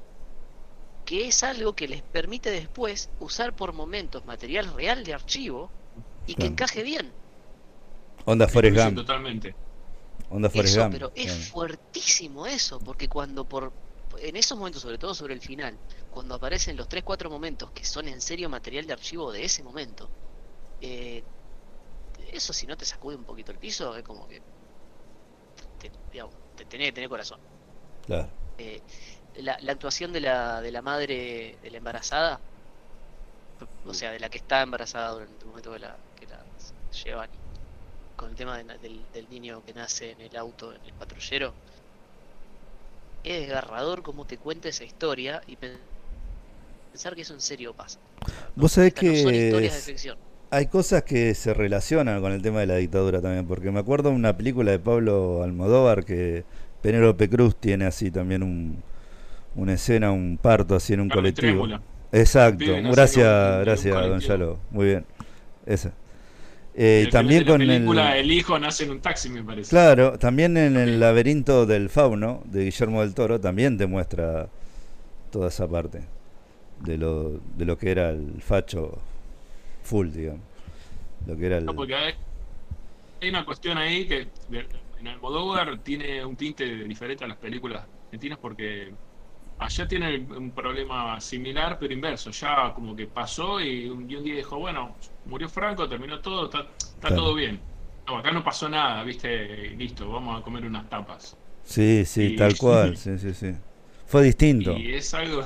Que 1.03 1.27
es 1.27 1.43
algo 1.43 1.73
que 1.73 1.89
les 1.89 2.01
permite 2.01 2.49
después 2.49 3.09
usar 3.19 3.53
por 3.57 3.73
momentos 3.73 4.23
material 4.23 4.73
real 4.73 5.03
de 5.03 5.13
archivo 5.13 5.69
y 6.25 6.35
que 6.35 6.45
encaje 6.45 6.81
bien. 6.81 7.11
Onda 8.25 8.47
Forrest 8.47 8.77
Sí, 8.77 8.83
Gump. 8.85 8.95
Totalmente. 8.95 9.53
Onda 10.29 10.49
Forrest 10.49 10.75
Eso, 10.75 10.81
Gump. 10.83 10.93
pero 10.93 11.11
es 11.13 11.49
fuertísimo 11.49 12.47
eso, 12.47 12.79
porque 12.79 13.09
cuando 13.09 13.43
por 13.45 13.73
en 14.21 14.37
esos 14.37 14.57
momentos, 14.57 14.81
sobre 14.81 14.97
todo 14.97 15.13
sobre 15.13 15.33
el 15.33 15.41
final, 15.41 15.77
cuando 16.09 16.35
aparecen 16.35 16.77
los 16.77 16.87
3 16.87 17.03
4 17.03 17.29
momentos 17.29 17.69
que 17.73 17.83
son 17.83 18.07
en 18.07 18.21
serio 18.21 18.47
material 18.49 18.85
de 18.87 18.93
archivo 18.93 19.29
de 19.33 19.43
ese 19.43 19.61
momento, 19.61 20.13
eh, 20.79 21.23
eso 22.37 22.53
si 22.53 22.67
no 22.67 22.77
te 22.77 22.85
sacude 22.85 23.15
un 23.15 23.25
poquito 23.25 23.51
el 23.51 23.59
piso, 23.59 23.95
es 23.95 24.03
como 24.03 24.27
que 24.27 24.41
te, 25.79 25.91
digamos, 26.11 26.35
te 26.55 26.65
tenés 26.65 26.87
que 26.87 26.93
tener 26.93 27.09
corazón. 27.09 27.39
Claro. 28.05 28.29
Eh, 28.57 28.81
la, 29.35 29.57
la 29.61 29.71
actuación 29.71 30.11
de 30.13 30.21
la, 30.21 30.61
de 30.61 30.71
la 30.71 30.81
madre 30.81 31.57
de 31.61 31.69
la 31.71 31.77
embarazada, 31.77 32.39
o 33.85 33.93
sea, 33.93 34.11
de 34.11 34.19
la 34.19 34.29
que 34.29 34.37
está 34.37 34.61
embarazada 34.61 35.11
durante 35.11 35.43
el 35.43 35.47
momento 35.49 35.73
que 35.73 35.79
la, 35.79 35.97
que 36.15 36.27
la 36.27 36.45
llevan, 37.03 37.29
con 38.15 38.29
el 38.31 38.35
tema 38.35 38.57
de 38.57 38.77
del, 38.79 39.11
del 39.11 39.29
niño 39.29 39.63
que 39.63 39.73
nace 39.73 40.11
en 40.11 40.21
el 40.21 40.35
auto, 40.37 40.73
en 40.73 40.83
el 40.85 40.93
patrullero, 40.93 41.53
es 43.23 43.39
desgarrador 43.41 44.03
como 44.03 44.25
te 44.25 44.37
cuenta 44.37 44.69
esa 44.69 44.83
historia 44.83 45.41
y 45.47 45.55
pen- 45.57 45.81
pensar 46.91 47.15
que 47.15 47.21
eso 47.21 47.33
en 47.33 47.41
serio 47.41 47.73
pasa. 47.73 47.99
Vos 48.55 48.71
sabés 48.73 48.93
no 48.93 49.01
son 49.15 49.33
que 49.33 49.37
historias 49.45 49.73
de 49.73 49.81
ficción. 49.81 50.17
Hay 50.53 50.67
cosas 50.67 51.03
que 51.03 51.33
se 51.33 51.53
relacionan 51.53 52.21
con 52.21 52.31
el 52.31 52.41
tema 52.41 52.59
de 52.59 52.67
la 52.67 52.75
dictadura 52.75 53.21
también, 53.21 53.45
porque 53.47 53.71
me 53.71 53.79
acuerdo 53.79 54.09
de 54.09 54.15
una 54.15 54.37
película 54.37 54.71
de 54.71 54.79
Pablo 54.79 55.41
Almodóvar 55.43 56.05
que 56.05 56.43
Penélope 56.81 57.29
Cruz 57.29 57.55
tiene 57.55 57.85
así 57.85 58.11
también 58.11 58.43
un, 58.43 58.83
una 59.55 59.73
escena, 59.73 60.11
un 60.11 60.37
parto 60.41 60.75
así 60.75 60.93
en 60.93 60.99
un 61.01 61.09
colectivo. 61.09 61.67
Exacto, 62.11 62.65
gracias, 62.91 63.25
con- 63.27 63.57
un 63.57 63.63
gracias, 63.65 63.93
don. 63.93 64.19
Yalo, 64.19 64.59
muy 64.69 64.85
bien. 64.85 65.05
Esa. 65.65 65.91
Eh, 66.75 67.07
también 67.11 67.39
de 67.39 67.45
la 67.45 67.51
con 67.51 67.59
película, 67.59 68.17
el... 68.17 68.25
el 68.25 68.31
hijo 68.31 68.57
nace 68.59 68.83
en 68.83 68.91
un 68.91 68.99
taxi, 68.99 69.29
me 69.29 69.43
parece. 69.43 69.69
Claro, 69.69 70.17
también 70.19 70.57
en 70.57 70.77
el 70.77 70.99
laberinto 70.99 71.65
del 71.65 71.89
fauno 71.89 72.43
de 72.45 72.65
Guillermo 72.65 73.01
del 73.01 73.13
Toro 73.13 73.39
también 73.39 73.77
te 73.77 73.87
muestra 73.87 74.49
toda 75.31 75.47
esa 75.49 75.67
parte 75.67 76.01
de 76.83 76.97
lo, 76.97 77.39
de 77.57 77.65
lo 77.65 77.77
que 77.77 77.89
era 77.91 78.09
el 78.11 78.41
facho 78.41 78.99
full, 79.83 80.11
digamos. 80.11 80.41
Lo 81.27 81.37
que 81.37 81.45
era 81.47 81.57
el... 81.59 81.65
No, 81.65 81.75
porque 81.75 81.95
hay, 81.95 82.13
hay 83.21 83.29
una 83.29 83.45
cuestión 83.45 83.77
ahí 83.77 84.07
que 84.07 84.31
en 84.97 85.07
Almodóvar 85.07 85.81
tiene 85.81 86.23
un 86.25 86.35
tinte 86.35 86.65
diferente 86.85 87.23
a 87.23 87.27
las 87.27 87.37
películas 87.37 87.87
argentinas 88.11 88.37
porque 88.39 88.97
allá 89.57 89.87
tiene 89.87 90.19
un 90.19 90.53
problema 90.53 91.19
similar 91.21 91.77
pero 91.79 91.93
inverso. 91.93 92.31
Ya 92.31 92.73
como 92.73 92.95
que 92.95 93.07
pasó 93.07 93.61
y 93.61 93.89
un, 93.89 94.09
y 94.09 94.15
un 94.15 94.23
día 94.23 94.35
dijo, 94.35 94.59
bueno, 94.59 94.97
murió 95.25 95.49
Franco, 95.49 95.87
terminó 95.89 96.21
todo, 96.21 96.45
está, 96.45 96.61
está 96.79 97.09
Claro. 97.09 97.15
todo 97.15 97.35
bien. 97.35 97.67
No, 98.07 98.17
acá 98.19 98.31
no 98.31 98.43
pasó 98.43 98.69
nada, 98.69 99.03
viste, 99.03 99.71
listo, 99.71 100.09
vamos 100.09 100.39
a 100.39 100.43
comer 100.43 100.65
unas 100.65 100.89
tapas. 100.89 101.39
Sí, 101.63 102.03
sí, 102.05 102.29
Y- 102.29 102.37
tal 102.37 102.57
cual, 102.57 102.97
sí, 102.97 103.17
sí, 103.17 103.33
sí. 103.33 103.53
Fue 104.05 104.23
distinto. 104.23 104.73
Y 104.75 104.93
es 104.95 105.13
algo, 105.13 105.43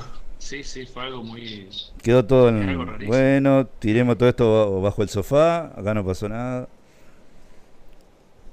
sí, 0.47 0.63
sí, 0.63 0.85
fue 0.85 1.03
algo 1.03 1.23
muy... 1.23 1.69
Quedó 2.01 2.25
todo 2.25 2.49
en... 2.49 2.69
algo. 2.69 2.85
Bueno, 3.05 3.67
tiremos 3.79 4.17
todo 4.17 4.29
esto 4.29 4.73
ba- 4.75 4.81
bajo 4.89 5.01
el 5.03 5.09
sofá, 5.09 5.67
acá 5.79 5.93
no 5.93 6.05
pasó 6.05 6.29
nada. 6.29 6.67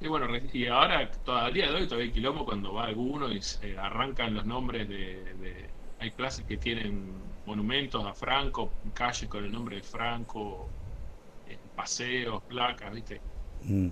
Y 0.01 0.09
bueno, 0.09 0.27
y 0.53 0.67
ahora, 0.67 1.11
todavía 1.25 1.69
de 1.71 1.75
hoy, 1.77 1.85
todavía 1.87 2.07
hay 2.07 2.13
quilombo 2.13 2.45
cuando 2.45 2.75
va 2.75 2.85
alguno 2.87 3.31
y 3.33 3.41
se 3.41 3.79
arrancan 3.79 4.35
los 4.35 4.45
nombres 4.45 4.89
de, 4.89 5.35
de- 5.35 5.71
Hay 6.01 6.11
plazas 6.11 6.45
que 6.45 6.57
tienen 6.57 7.15
monumentos 7.47 8.05
a 8.05 8.13
Franco, 8.13 8.71
calles 8.93 9.29
con 9.31 9.45
el 9.45 9.53
nombre 9.53 9.77
de 9.77 9.83
Franco, 9.83 10.69
eh, 11.49 11.57
paseos, 11.75 12.43
placas, 12.49 12.93
¿viste? 12.93 13.21
Mm, 13.63 13.89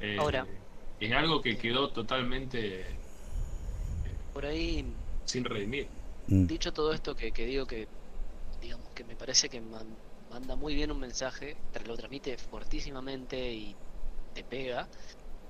Eh, 0.00 0.16
Ahora. 0.18 0.46
Es 0.98 1.12
algo 1.12 1.40
que 1.42 1.56
quedó 1.56 1.88
totalmente 1.90 2.80
eh, 2.80 2.86
Por 4.32 4.46
ahí 4.46 4.84
sin 5.24 5.44
redimir. 5.44 5.88
Mm. 6.30 6.46
Dicho 6.46 6.72
todo 6.72 6.92
esto 6.92 7.14
que, 7.16 7.32
que 7.32 7.46
digo 7.46 7.66
que, 7.66 7.88
digamos, 8.60 8.92
que 8.94 9.04
me 9.04 9.16
parece 9.16 9.48
que 9.50 9.60
man- 9.60 9.98
manda 10.28 10.56
muy 10.56 10.74
bien 10.74 10.92
un 10.92 11.00
mensaje, 11.00 11.62
lo 11.86 11.96
transmite 11.96 12.38
fuertísimamente 12.38 13.52
y 13.54 13.78
te 14.32 14.44
pega, 14.44 14.90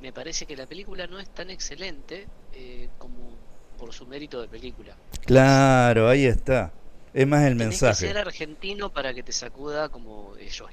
me 0.01 0.13
parece 0.13 0.47
que 0.47 0.57
la 0.57 0.67
película 0.69 1.07
no 1.09 1.19
es 1.21 1.31
tan 1.33 1.51
excelente 1.51 2.31
eh, 2.53 2.91
como 2.99 3.43
por 3.77 3.93
su 3.95 4.07
mérito 4.07 4.41
de 4.43 4.49
película. 4.49 4.99
Claro, 5.25 6.09
ahí 6.09 6.25
está. 6.27 6.73
Es 7.13 7.27
más 7.27 7.45
el 7.45 7.55
Tenés 7.57 7.83
que 7.83 7.95
mensaje. 7.95 7.95
ser 7.95 8.19
argentino 8.19 8.91
para 8.91 9.15
que 9.15 9.23
te 9.23 9.33
sacuda 9.33 9.89
como 9.89 10.37
ellos. 10.37 10.69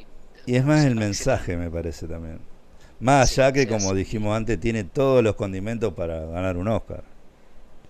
Y 0.45 0.55
es 0.57 0.65
más 0.65 0.85
el 0.85 0.95
que 0.95 0.97
mensaje, 0.97 1.55
me 1.55 1.69
parece 1.71 2.05
también. 2.07 2.39
Más 2.99 3.31
Sí, 3.31 3.39
allá 3.39 3.53
que, 3.53 3.67
como 3.67 3.93
dijimos 3.93 4.35
antes, 4.35 4.59
tiene 4.59 4.83
todos 4.83 5.23
los 5.23 5.35
condimentos 5.35 5.93
para 5.93 6.25
ganar 6.25 6.57
un 6.57 6.67
Oscar. 6.67 7.03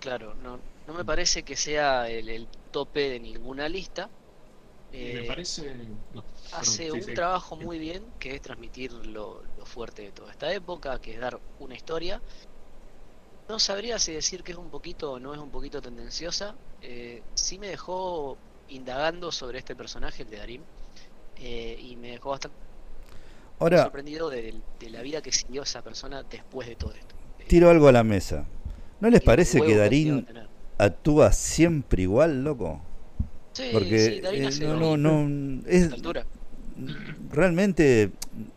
Claro, 0.00 0.34
no, 0.34 0.64
no 0.90 0.94
me 0.98 1.04
parece 1.04 1.44
que 1.44 1.56
sea 1.56 2.08
el, 2.10 2.28
el 2.28 2.50
tope 2.70 3.10
de 3.10 3.20
ninguna 3.20 3.68
lista. 3.68 4.10
Y 4.98 5.12
Eh, 5.12 5.12
me 5.12 5.24
parece. 5.24 5.74
no, 6.12 6.24
hace 6.50 6.90
perdón, 6.90 6.90
sí, 6.90 7.00
un 7.00 7.02
sí. 7.02 7.14
trabajo 7.14 7.56
muy 7.56 7.78
bien 7.78 8.14
que 8.18 8.34
es 8.36 8.42
transmitir 8.42 8.92
lo, 8.92 9.42
lo 9.56 9.66
fuerte 9.66 10.02
de 10.02 10.12
toda 10.12 10.32
esta 10.32 10.52
época, 10.52 11.00
que 11.00 11.14
es 11.14 11.20
dar 11.20 11.40
una 11.58 11.74
historia. 11.76 12.22
No 13.48 13.58
sabría 13.58 13.98
si 13.98 14.12
decir 14.12 14.42
que 14.44 14.52
es 14.52 14.58
un 14.58 14.70
poquito 14.70 15.12
o 15.12 15.20
no 15.20 15.34
es 15.34 15.40
un 15.40 15.50
poquito 15.50 15.82
tendenciosa. 15.82 16.60
Eh, 16.80 17.26
sí 17.34 17.58
me 17.58 17.68
dejó 17.68 18.40
indagando 18.68 19.32
sobre 19.32 19.58
este 19.58 19.74
personaje, 19.76 20.22
el 20.22 20.30
de 20.30 20.36
Darín, 20.38 20.68
eh, 21.36 21.76
y 21.80 21.96
me 21.96 22.10
dejó 22.12 22.30
bastante 22.30 22.58
Ahora, 23.58 23.82
sorprendido 23.82 24.30
de, 24.30 24.62
de 24.78 24.90
la 24.90 25.02
vida 25.02 25.22
que 25.22 25.32
siguió 25.32 25.62
esa 25.62 25.82
persona 25.82 26.22
después 26.22 26.68
de 26.68 26.76
todo 26.76 26.92
esto. 26.94 27.16
Tiro 27.46 27.68
algo 27.70 27.88
a 27.88 27.92
la 27.92 28.04
mesa. 28.04 28.50
¿No 29.00 29.10
les 29.10 29.20
y 29.20 29.22
parece 29.22 29.62
que 29.62 29.76
Darín. 29.76 30.26
Actúa 30.84 31.32
siempre 31.32 32.02
igual, 32.02 32.44
loco? 32.44 32.80
Sí, 33.52 33.70
Porque 33.72 33.98
sí, 33.98 34.20
Darín 34.20 34.44
eh, 34.44 34.46
hace 34.48 34.64
no, 34.64 34.74
lo 34.76 34.96
no, 34.96 35.28
no, 35.28 35.62
es, 35.66 35.90
realmente 37.30 38.10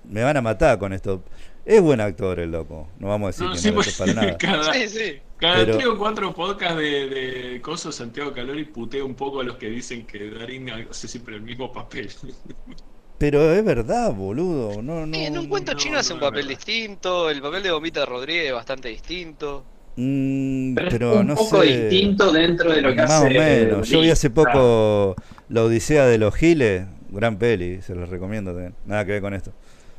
me 0.10 0.24
van 0.24 0.38
a 0.38 0.42
matar 0.42 0.80
con 0.80 0.94
esto. 0.94 1.24
Es 1.66 1.82
buen 1.82 2.02
actor 2.02 2.40
el 2.40 2.52
loco, 2.52 2.90
no 3.00 3.08
vamos 3.08 3.28
a 3.28 3.46
decir 3.46 3.46
No, 3.46 3.52
que 3.54 3.58
sí, 3.60 3.68
no 3.70 3.76
pues, 3.76 3.88
es 3.88 3.98
para 3.98 4.14
nada. 4.22 4.38
cada, 4.38 4.74
Sí, 4.74 4.90
sí. 4.90 5.20
cada 5.38 5.56
Pero- 5.66 5.78
tres 5.78 5.88
o 5.88 5.98
cuatro 5.98 6.34
podcasts 6.34 6.78
de, 6.78 7.08
de 7.10 7.62
Coso 7.62 7.92
Santiago 7.92 8.34
Calori 8.34 8.66
putea 8.66 9.04
un 9.04 9.16
poco 9.16 9.40
a 9.42 9.44
los 9.44 9.56
que 9.58 9.70
dicen 9.70 10.06
que 10.06 10.30
Darín 10.30 10.70
hace 10.70 11.08
siempre 11.08 11.36
el 11.36 11.42
mismo 11.42 11.72
papel. 11.72 12.10
Pero 13.18 13.54
es 13.54 13.64
verdad, 13.64 14.14
boludo. 14.14 14.82
No, 14.82 15.06
no. 15.06 15.16
En 15.16 15.38
un 15.38 15.48
cuento 15.48 15.72
no, 15.74 15.78
chino 15.78 15.98
hace 15.98 16.14
un 16.14 16.20
papel 16.20 16.48
distinto, 16.48 17.30
el 17.30 17.42
papel 17.42 17.64
de 17.64 17.72
Bombita 17.72 18.06
Rodríguez 18.06 18.48
es 18.48 18.54
bastante 18.54 18.90
distinto. 18.90 19.64
Mm, 19.96 20.76
Pero, 20.76 21.20
un 21.20 21.28
no 21.28 21.36
poco 21.36 21.62
sé. 21.62 21.90
distinto 21.90 22.32
dentro 22.32 22.72
de 22.74 22.82
lo 22.82 22.90
que 22.90 22.96
Más 23.02 23.12
hace. 23.12 23.28
o 23.28 23.30
menos. 23.30 23.90
Yo 23.90 24.02
vi 24.02 24.10
hace 24.10 24.30
poco 24.30 25.16
La 25.50 25.64
Odisea 25.64 26.06
de 26.06 26.18
los 26.18 26.34
Giles, 26.36 26.86
gran 27.12 27.38
peli, 27.38 27.82
se 27.82 27.94
los 27.96 28.10
recomiendo 28.10 28.52
también. 28.54 28.74
Nada 28.86 29.06
que 29.06 29.12
ver 29.14 29.22
con 29.22 29.34
esto. 29.34 29.52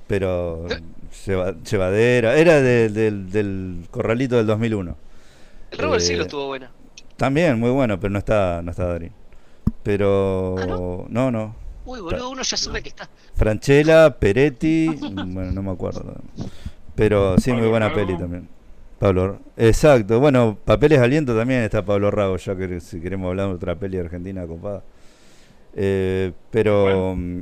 Pero 0.09 0.67
lleva- 1.27 1.55
llevadera, 1.63 2.37
era 2.37 2.61
de- 2.61 2.89
del, 2.89 3.31
del 3.31 3.87
Corralito 3.91 4.37
del 4.37 4.47
2001. 4.47 4.97
El 5.71 5.79
robo 5.79 5.93
del 5.93 6.03
Eh, 6.03 6.05
siglo 6.05 6.23
estuvo 6.25 6.47
buena. 6.49 6.71
También 7.17 7.59
muy 7.61 7.71
bueno, 7.71 7.99
pero 8.01 8.11
no 8.11 8.19
está 8.19 8.61
no 8.63 8.73
está 8.73 8.87
Darín. 8.87 9.13
Pero 9.85 10.57
¿Ah, 10.59 10.67
no, 11.09 11.31
no. 11.31 11.55
Uy, 11.87 12.01
boludo, 12.01 12.31
uno 12.31 12.43
ya 12.43 12.57
sabe 12.57 12.83
que 12.83 12.89
está. 12.89 13.09
Franchella, 13.35 14.11
Peretti, 14.19 14.87
bueno, 15.13 15.53
no 15.53 15.63
me 15.63 15.71
acuerdo. 15.71 16.17
Pero 16.95 17.39
sí, 17.39 17.53
muy 17.53 17.69
buena 17.69 17.93
peli 17.95 18.17
también. 18.17 18.49
Pablo, 19.05 19.39
exacto. 19.59 20.19
Bueno, 20.19 20.57
Papeles 20.65 20.99
Aliento 20.99 21.37
también 21.37 21.61
está 21.61 21.85
Pablo 21.85 22.11
Rago, 22.11 22.39
ya 22.39 22.57
que 22.57 22.81
si 22.81 23.01
queremos 23.03 23.29
hablar 23.29 23.49
de 23.49 23.55
otra 23.55 23.75
peli 23.77 23.99
argentina 23.99 24.47
copada. 24.47 24.83
Eh, 25.75 26.33
pero, 26.51 27.15
mm, 27.15 27.41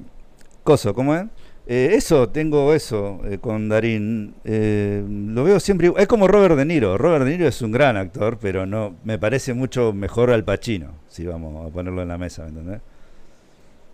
Coso, 0.64 0.92
¿cómo 0.92 1.14
es? 1.14 1.24
Eh, 1.68 1.90
eso, 1.92 2.28
tengo 2.30 2.74
eso 2.74 3.20
eh, 3.26 3.38
con 3.38 3.68
Darín. 3.68 4.34
Eh, 4.44 5.04
lo 5.08 5.44
veo 5.44 5.60
siempre. 5.60 5.86
igual- 5.86 6.02
Es 6.02 6.08
como 6.08 6.26
Robert 6.26 6.56
De 6.56 6.64
Niro. 6.64 6.98
Robert 6.98 7.24
De 7.24 7.30
Niro 7.30 7.46
es 7.46 7.62
un 7.62 7.70
gran 7.70 7.96
actor, 7.96 8.38
pero 8.40 8.66
no 8.66 8.96
me 9.04 9.20
parece 9.20 9.54
mucho 9.54 9.92
mejor 9.92 10.32
al 10.32 10.42
Pacino, 10.42 10.88
si 11.06 11.24
vamos 11.26 11.64
a 11.64 11.72
ponerlo 11.72 12.02
en 12.02 12.08
la 12.08 12.18
mesa, 12.18 12.42
¿me 12.42 12.48
entendés? 12.48 12.80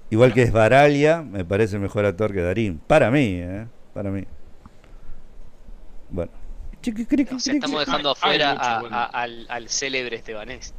Igual 0.08 0.32
que 0.32 0.40
es 0.40 0.52
Baraglia, 0.52 1.20
me 1.20 1.44
parece 1.44 1.78
mejor 1.78 2.06
actor 2.06 2.32
que 2.32 2.40
Darín. 2.40 2.80
Para 2.86 3.10
mí, 3.10 3.26
¿eh? 3.42 3.66
Para 3.92 4.10
mí. 4.10 4.24
Bueno. 6.08 6.38
Estamos 6.83 7.81
dejando 7.81 8.09
hay 8.11 8.12
afuera 8.12 8.53
mucho 8.55 8.64
a- 8.64 8.81
bueno. 8.81 8.97
a- 8.97 9.05
al, 9.05 9.47
al 9.49 9.68
célebre 9.68 10.16
Estebanés. 10.16 10.74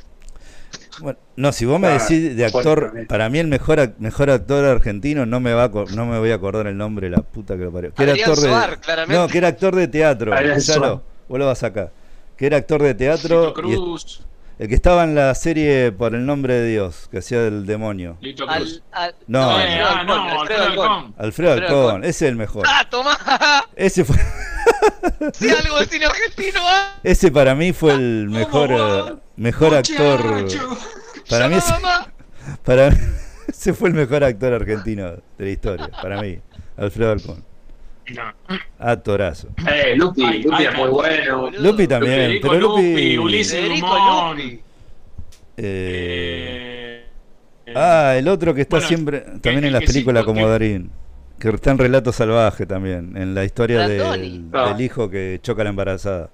Bueno, 1.02 1.18
no, 1.36 1.52
si 1.52 1.66
vos 1.66 1.80
me 1.80 1.88
Ah, 1.88 1.93
decís 1.93 2.36
de 2.36 2.45
actor, 2.45 3.06
para 3.08 3.30
mí 3.30 3.39
el 3.39 3.47
mejor 3.47 3.80
ac- 3.80 3.95
mejor 4.00 4.30
actor 4.30 4.66
argentino 4.66 5.26
no 5.26 5.39
me 5.39 5.54
va 5.54 5.66
a, 5.66 5.70
no 5.70 6.06
me 6.06 6.20
voy 6.20 6.32
a 6.32 6.36
acordar 6.36 6.68
el 6.68 6.78
nombre, 6.78 7.10
la 7.10 7.22
puta 7.22 7.58
que 7.58 7.64
lo 7.64 7.72
parió. 7.72 7.93
Que 7.93 8.04
era 8.04 8.14
actor 8.14 8.36
de 8.38 8.47
Suar, 8.50 8.80
claramente. 8.82 9.22
No, 9.22 9.28
que 9.28 9.38
era 9.38 9.47
actor 9.47 9.76
de 9.76 9.88
teatro. 9.88 10.32
Suar. 10.62 11.02
vos 11.28 11.39
lo 11.39 11.45
vas 11.45 11.64
acá. 11.64 11.91
Que 12.38 12.45
era 12.47 12.58
actor 12.58 12.82
de 12.84 12.93
teatro 12.93 13.54
y. 13.66 13.76
el 14.60 14.68
que 14.68 14.76
estaba 14.76 15.03
en 15.05 15.16
la 15.16 15.34
serie 15.36 15.91
Por 15.91 16.14
el 16.14 16.26
nombre 16.26 16.53
de 16.53 16.68
Dios, 16.70 17.07
que 17.10 17.20
hacía 17.20 17.41
del 17.41 17.66
demonio. 17.66 18.18
Lito 18.22 18.45
Cruz. 18.45 18.84
Al, 18.91 19.03
al, 19.10 19.16
No, 19.28 19.60
Eh, 19.60 19.82
Alfredo 19.82 19.88
ah, 19.88 19.99
Alcón, 19.99 20.07
no, 20.07 20.14
Alfredo 20.14 20.41
Alfredo 20.41 20.64
Alcón. 20.64 20.91
Alcón. 20.91 21.14
Alfredo 21.18 21.51
Alcón, 21.53 22.03
ese 22.03 22.10
es 22.26 22.30
el 22.32 22.36
mejor. 22.36 22.66
¡Ah, 22.68 22.88
tomá! 22.89 23.18
Ese 23.76 24.03
fue 24.05 24.16
¡Sí, 25.34 25.49
algo 25.49 25.80
de 25.80 25.86
cine 25.88 26.05
argentino! 26.05 26.60
¡Ah! 26.64 26.99
ese 27.03 27.32
para 27.32 27.55
mí 27.55 27.74
fue 27.74 27.93
el 27.93 28.28
mejor 28.30 29.22
mejor 29.36 29.74
actor 29.76 30.47
para 31.30 31.47
mí 31.47 31.55
ese, 31.55 31.74
para 32.64 32.89
mí- 32.91 32.97
ese 33.47 33.74
fue 33.74 33.89
el 33.89 33.95
mejor 33.95 34.24
actor 34.24 34.53
argentino 34.53 35.12
de 35.12 35.45
la 35.45 35.49
historia, 35.49 35.89
para 36.01 36.22
mí, 36.22 36.39
Alfredo 36.78 37.12
Alcón. 37.12 37.45
Actorazo. 38.80 39.47
Eh, 39.70 39.95
Lupi, 39.95 40.24
Ay, 40.24 40.43
Lupi 40.43 40.55
ay, 40.60 40.66
es 40.66 40.76
muy 40.78 40.89
bueno. 40.89 41.41
boludo. 41.41 41.62
Lupi 41.62 41.88
también, 41.88 42.14
Federico 42.16 42.47
pero 42.49 42.60
Lupi 42.62 42.82
Lupi, 42.91 43.18
Ulises. 43.18 43.70
Lupi. 43.70 44.60
eh, 45.57 47.05
Eh, 47.66 47.74
Ah, 47.76 48.16
el 48.18 48.28
otro 48.28 48.53
que 48.53 48.62
está 48.62 48.78
Bueno, 48.78 48.88
siempre 48.88 49.20
también 49.41 49.66
en 49.66 49.74
las 49.74 49.82
que 49.82 49.88
sí, 49.88 49.93
películas 49.93 50.24
como 50.26 50.47
Darín, 50.47 50.89
que 51.38 51.49
está 51.49 51.72
en 51.72 51.78
Relato 51.78 52.12
Salvaje 52.12 52.66
también, 52.66 53.16
en 53.16 53.36
la 53.36 53.43
historia 53.45 53.88
del, 53.88 54.45
Ah. 54.53 54.70
del 54.74 54.82
hijo 54.82 55.10
que 55.10 55.39
choca 55.43 55.62
a 55.62 55.66
la 55.66 55.70
embarazada. 55.70 56.30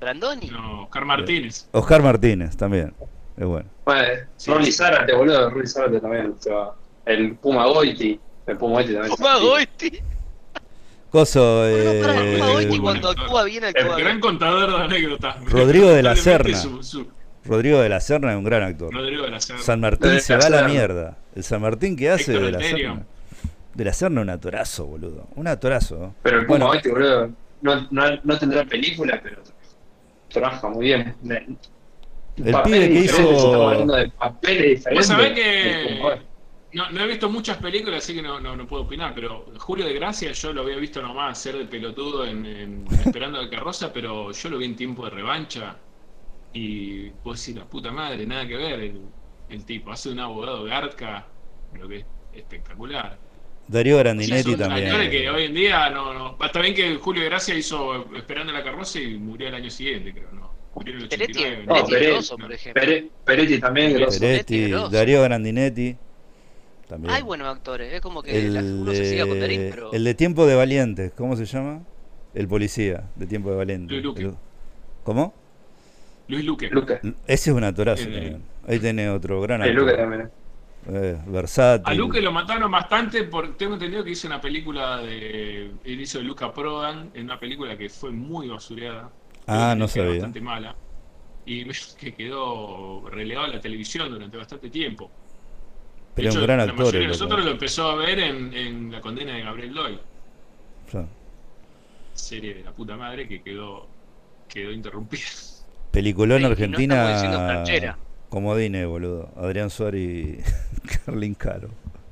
Brandoni. 0.00 0.46
no, 0.48 0.84
Oscar 0.84 1.04
Martínez. 1.04 1.68
Oscar 1.72 2.02
Martínez 2.02 2.56
también, 2.56 2.92
es 3.36 3.44
bueno. 3.46 3.68
Bueno, 3.84 4.08
Ronnie 4.46 4.72
Zárate, 4.72 5.12
boludo. 5.14 5.50
Ronnie 5.50 5.66
Zárate 5.68 6.00
también. 6.00 6.34
o 6.38 6.42
sea, 6.42 6.70
el 7.06 7.34
Puma 7.36 7.66
Goiti. 7.66 8.18
El 8.46 8.56
Puma 8.56 8.74
Goiti 8.76 8.94
también. 8.94 9.14
Puma 9.16 9.36
Goiti. 9.38 10.00
Coso, 11.10 11.60
Bueno, 11.62 12.60
eh, 12.60 12.66
Puma 12.68 12.82
cuando 12.82 13.10
actúa 13.10 13.44
bien 13.44 13.64
El 13.64 13.72
gran 13.74 14.20
contador 14.20 14.70
de 14.70 14.84
anécdotas. 14.84 15.44
Rodrigo 15.44 15.90
de 15.90 16.02
la 16.02 16.14
Serna. 16.16 16.56
su- 16.56 16.82
su- 16.82 17.06
Rodrigo 17.44 17.80
de 17.80 17.88
la 17.88 18.00
Serna 18.00 18.30
es 18.32 18.36
un 18.38 18.44
gran 18.44 18.62
actor. 18.62 18.92
Rodrigo 18.94 19.24
de 19.24 19.30
la 19.30 19.40
Serna. 19.40 19.62
San 19.62 19.80
Martín 19.80 20.10
De 20.12 20.20
se 20.20 20.36
va 20.36 20.44
a 20.46 20.50
la 20.50 20.68
mierda. 20.68 21.16
El 21.34 21.42
San 21.42 21.62
Martín 21.62 21.96
que 21.96 22.10
hace 22.10 22.32
Héctor 22.32 22.46
de 22.46 22.52
la. 22.52 22.60
Serna. 22.60 23.02
De 23.74 23.84
la 23.84 23.92
Serna 23.92 24.20
un 24.20 24.30
atorazo, 24.30 24.86
boludo. 24.86 25.26
Un 25.34 25.48
atorazo. 25.48 26.14
Pero 26.22 26.40
el 26.40 26.46
Puma 26.46 26.58
Bueno. 26.58 26.72
Goiti, 26.72 26.88
boludo, 26.90 27.30
no, 27.62 27.88
no, 27.90 28.04
no 28.22 28.38
tendrá 28.38 28.64
película, 28.64 29.18
pero 29.22 29.42
trabaja 30.28 30.68
muy 30.68 30.86
bien. 30.86 31.14
El 31.24 32.54
pibe 32.62 32.88
que 32.88 33.00
hizo- 33.00 33.16
Estamos 33.20 33.72
hablando 33.72 33.96
de 33.96 34.08
papeles 34.10 34.84
Vos 34.84 35.06
diferentes. 35.06 35.06
sabés 35.08 35.28
El 35.30 35.34
que 35.34 35.96
Puma. 35.98 36.14
No, 36.72 36.90
no 36.90 37.00
he 37.02 37.06
visto 37.06 37.28
muchas 37.30 37.58
películas, 37.58 38.04
así 38.04 38.14
que 38.14 38.22
no, 38.22 38.40
no, 38.40 38.56
no 38.56 38.66
puedo 38.66 38.84
opinar, 38.84 39.12
pero 39.14 39.46
Julio 39.58 39.86
de 39.86 39.94
Gracia 39.94 40.32
yo 40.32 40.52
lo 40.52 40.62
había 40.62 40.76
visto 40.76 41.02
nomás 41.02 41.38
hacer 41.38 41.56
de 41.58 41.64
pelotudo 41.66 42.26
en, 42.26 42.46
en 42.46 42.86
Esperando 43.04 43.42
la 43.42 43.50
Carroza, 43.50 43.92
pero 43.92 44.32
yo 44.32 44.48
lo 44.50 44.58
vi 44.58 44.66
en 44.66 44.76
tiempo 44.76 45.04
de 45.04 45.10
revancha 45.10 45.76
y 46.52 47.10
vos 47.24 47.40
decís, 47.44 47.56
la 47.60 47.68
puta 47.68 47.90
madre, 47.92 48.26
nada 48.26 48.46
que 48.46 48.56
ver 48.56 48.80
el, 48.80 49.00
el 49.48 49.64
tipo, 49.64 49.90
hace 49.92 50.10
un 50.10 50.20
abogado 50.20 50.64
garca, 50.64 51.28
lo 51.74 51.88
que 51.88 51.98
es 51.98 52.06
espectacular. 52.32 53.18
Darío 53.66 53.98
O 54.18 54.22
sea, 54.22 54.38
Grandinetti 54.38 54.56
actores 54.70 55.10
que 55.10 55.24
también. 55.24 55.28
hoy 55.28 55.44
en 55.44 55.54
día 55.54 55.90
no, 55.90 56.12
no. 56.14 56.36
Está 56.44 56.60
bien 56.60 56.74
que 56.74 56.96
Julio 56.96 57.22
de 57.22 57.28
Gracia 57.30 57.54
hizo 57.54 58.12
Esperando 58.16 58.52
la 58.52 58.64
Carroza 58.64 59.00
y 59.00 59.16
murió 59.18 59.48
el 59.48 59.54
año 59.54 59.70
siguiente, 59.70 60.12
creo, 60.12 60.32
¿no? 60.32 60.56
Murió 60.74 60.94
en 60.94 61.00
el 61.02 61.08
Peretti, 61.08 61.40
89. 61.40 61.66
No, 61.66 61.86
Peretti 61.86 62.30
Peretti, 62.72 63.10
Peretti 63.24 63.58
también. 63.60 63.92
Peretti, 64.18 64.18
Peretti. 64.18 64.80
Darío 64.88 65.22
Grandinetti. 65.22 65.96
También. 66.90 67.14
Hay 67.14 67.22
buenos 67.22 67.46
actores, 67.46 67.92
es 67.92 68.00
como 68.00 68.20
que 68.20 68.48
la- 68.48 68.58
el, 68.60 68.80
uno 68.82 68.90
se 68.92 69.04
siga 69.04 69.24
con 69.24 69.38
Darín, 69.38 69.60
de, 69.60 69.70
pero. 69.70 69.92
el 69.92 70.02
de 70.02 70.14
Tiempo 70.14 70.44
de 70.44 70.56
Valientes, 70.56 71.12
¿cómo 71.16 71.36
se 71.36 71.44
llama? 71.44 71.84
El 72.34 72.48
policía 72.48 73.08
de 73.14 73.26
Tiempo 73.28 73.48
de 73.50 73.56
Valientes. 73.56 73.92
Luis 73.92 74.04
Luque. 74.04 74.22
El- 74.22 74.34
¿Cómo? 75.04 75.32
Luis 76.26 76.44
Luque. 76.44 76.68
Luca. 76.68 77.00
Ese 77.28 77.50
es 77.50 77.56
un 77.56 77.62
atorazo 77.62 78.02
El- 78.08 78.12
también. 78.12 78.42
Ahí 78.66 78.80
tenés 78.80 79.08
otro 79.10 79.40
gran 79.40 79.62
actor. 79.62 79.76
Luca 79.76 79.96
también. 79.96 80.30
Eh, 80.88 81.16
versátil. 81.26 81.92
A 81.92 81.94
Luque 81.94 82.20
lo 82.20 82.32
mataron 82.32 82.70
bastante 82.72 83.22
porque 83.24 83.52
tengo 83.52 83.74
entendido 83.74 84.02
que 84.02 84.10
hizo 84.10 84.26
una 84.26 84.40
película 84.40 84.96
de. 84.98 85.70
Él 85.84 86.00
hizo 86.00 86.18
de 86.18 86.24
Luca 86.24 86.52
Prodan, 86.52 87.10
en 87.14 87.24
una 87.24 87.38
película 87.38 87.76
que 87.78 87.88
fue 87.88 88.10
muy 88.10 88.48
basureada. 88.48 89.10
Ah, 89.46 89.74
no 89.78 89.86
sabía. 89.86 90.10
Bastante 90.12 90.40
mala. 90.40 90.74
Y 91.46 91.64
que 92.00 92.14
quedó 92.14 93.08
relegado 93.10 93.46
a 93.46 93.48
la 93.50 93.60
televisión 93.60 94.10
durante 94.10 94.36
bastante 94.36 94.70
tiempo. 94.70 95.08
De 96.22 96.28
un 96.28 96.32
hecho, 96.36 96.42
gran 96.42 96.58
la 96.58 96.64
actor. 96.64 96.78
mayoría 96.78 97.00
de 97.00 97.06
nosotros 97.08 97.44
lo 97.44 97.50
empezó 97.52 97.90
a 97.90 97.94
ver 97.96 98.18
en, 98.20 98.52
en 98.54 98.92
La 98.92 99.00
condena 99.00 99.34
de 99.34 99.42
Gabriel 99.42 99.74
Doyle, 99.74 99.98
Ya. 100.92 101.06
serie 102.14 102.54
de 102.54 102.64
la 102.64 102.72
puta 102.72 102.96
madre 102.96 103.26
que 103.28 103.42
quedó, 103.42 103.86
quedó 104.48 104.72
interrumpida. 104.72 105.22
Peliculón 105.90 106.42
no 106.42 106.50
diciendo 106.50 106.76
Argentina. 106.76 107.46
franchera. 107.46 107.98
Comodines, 108.28 108.86
boludo. 108.86 109.30
Adrián 109.36 109.70
Suárez 109.70 110.00
y 110.00 110.38
Carlin 111.06 111.34
Caro. 111.34 111.68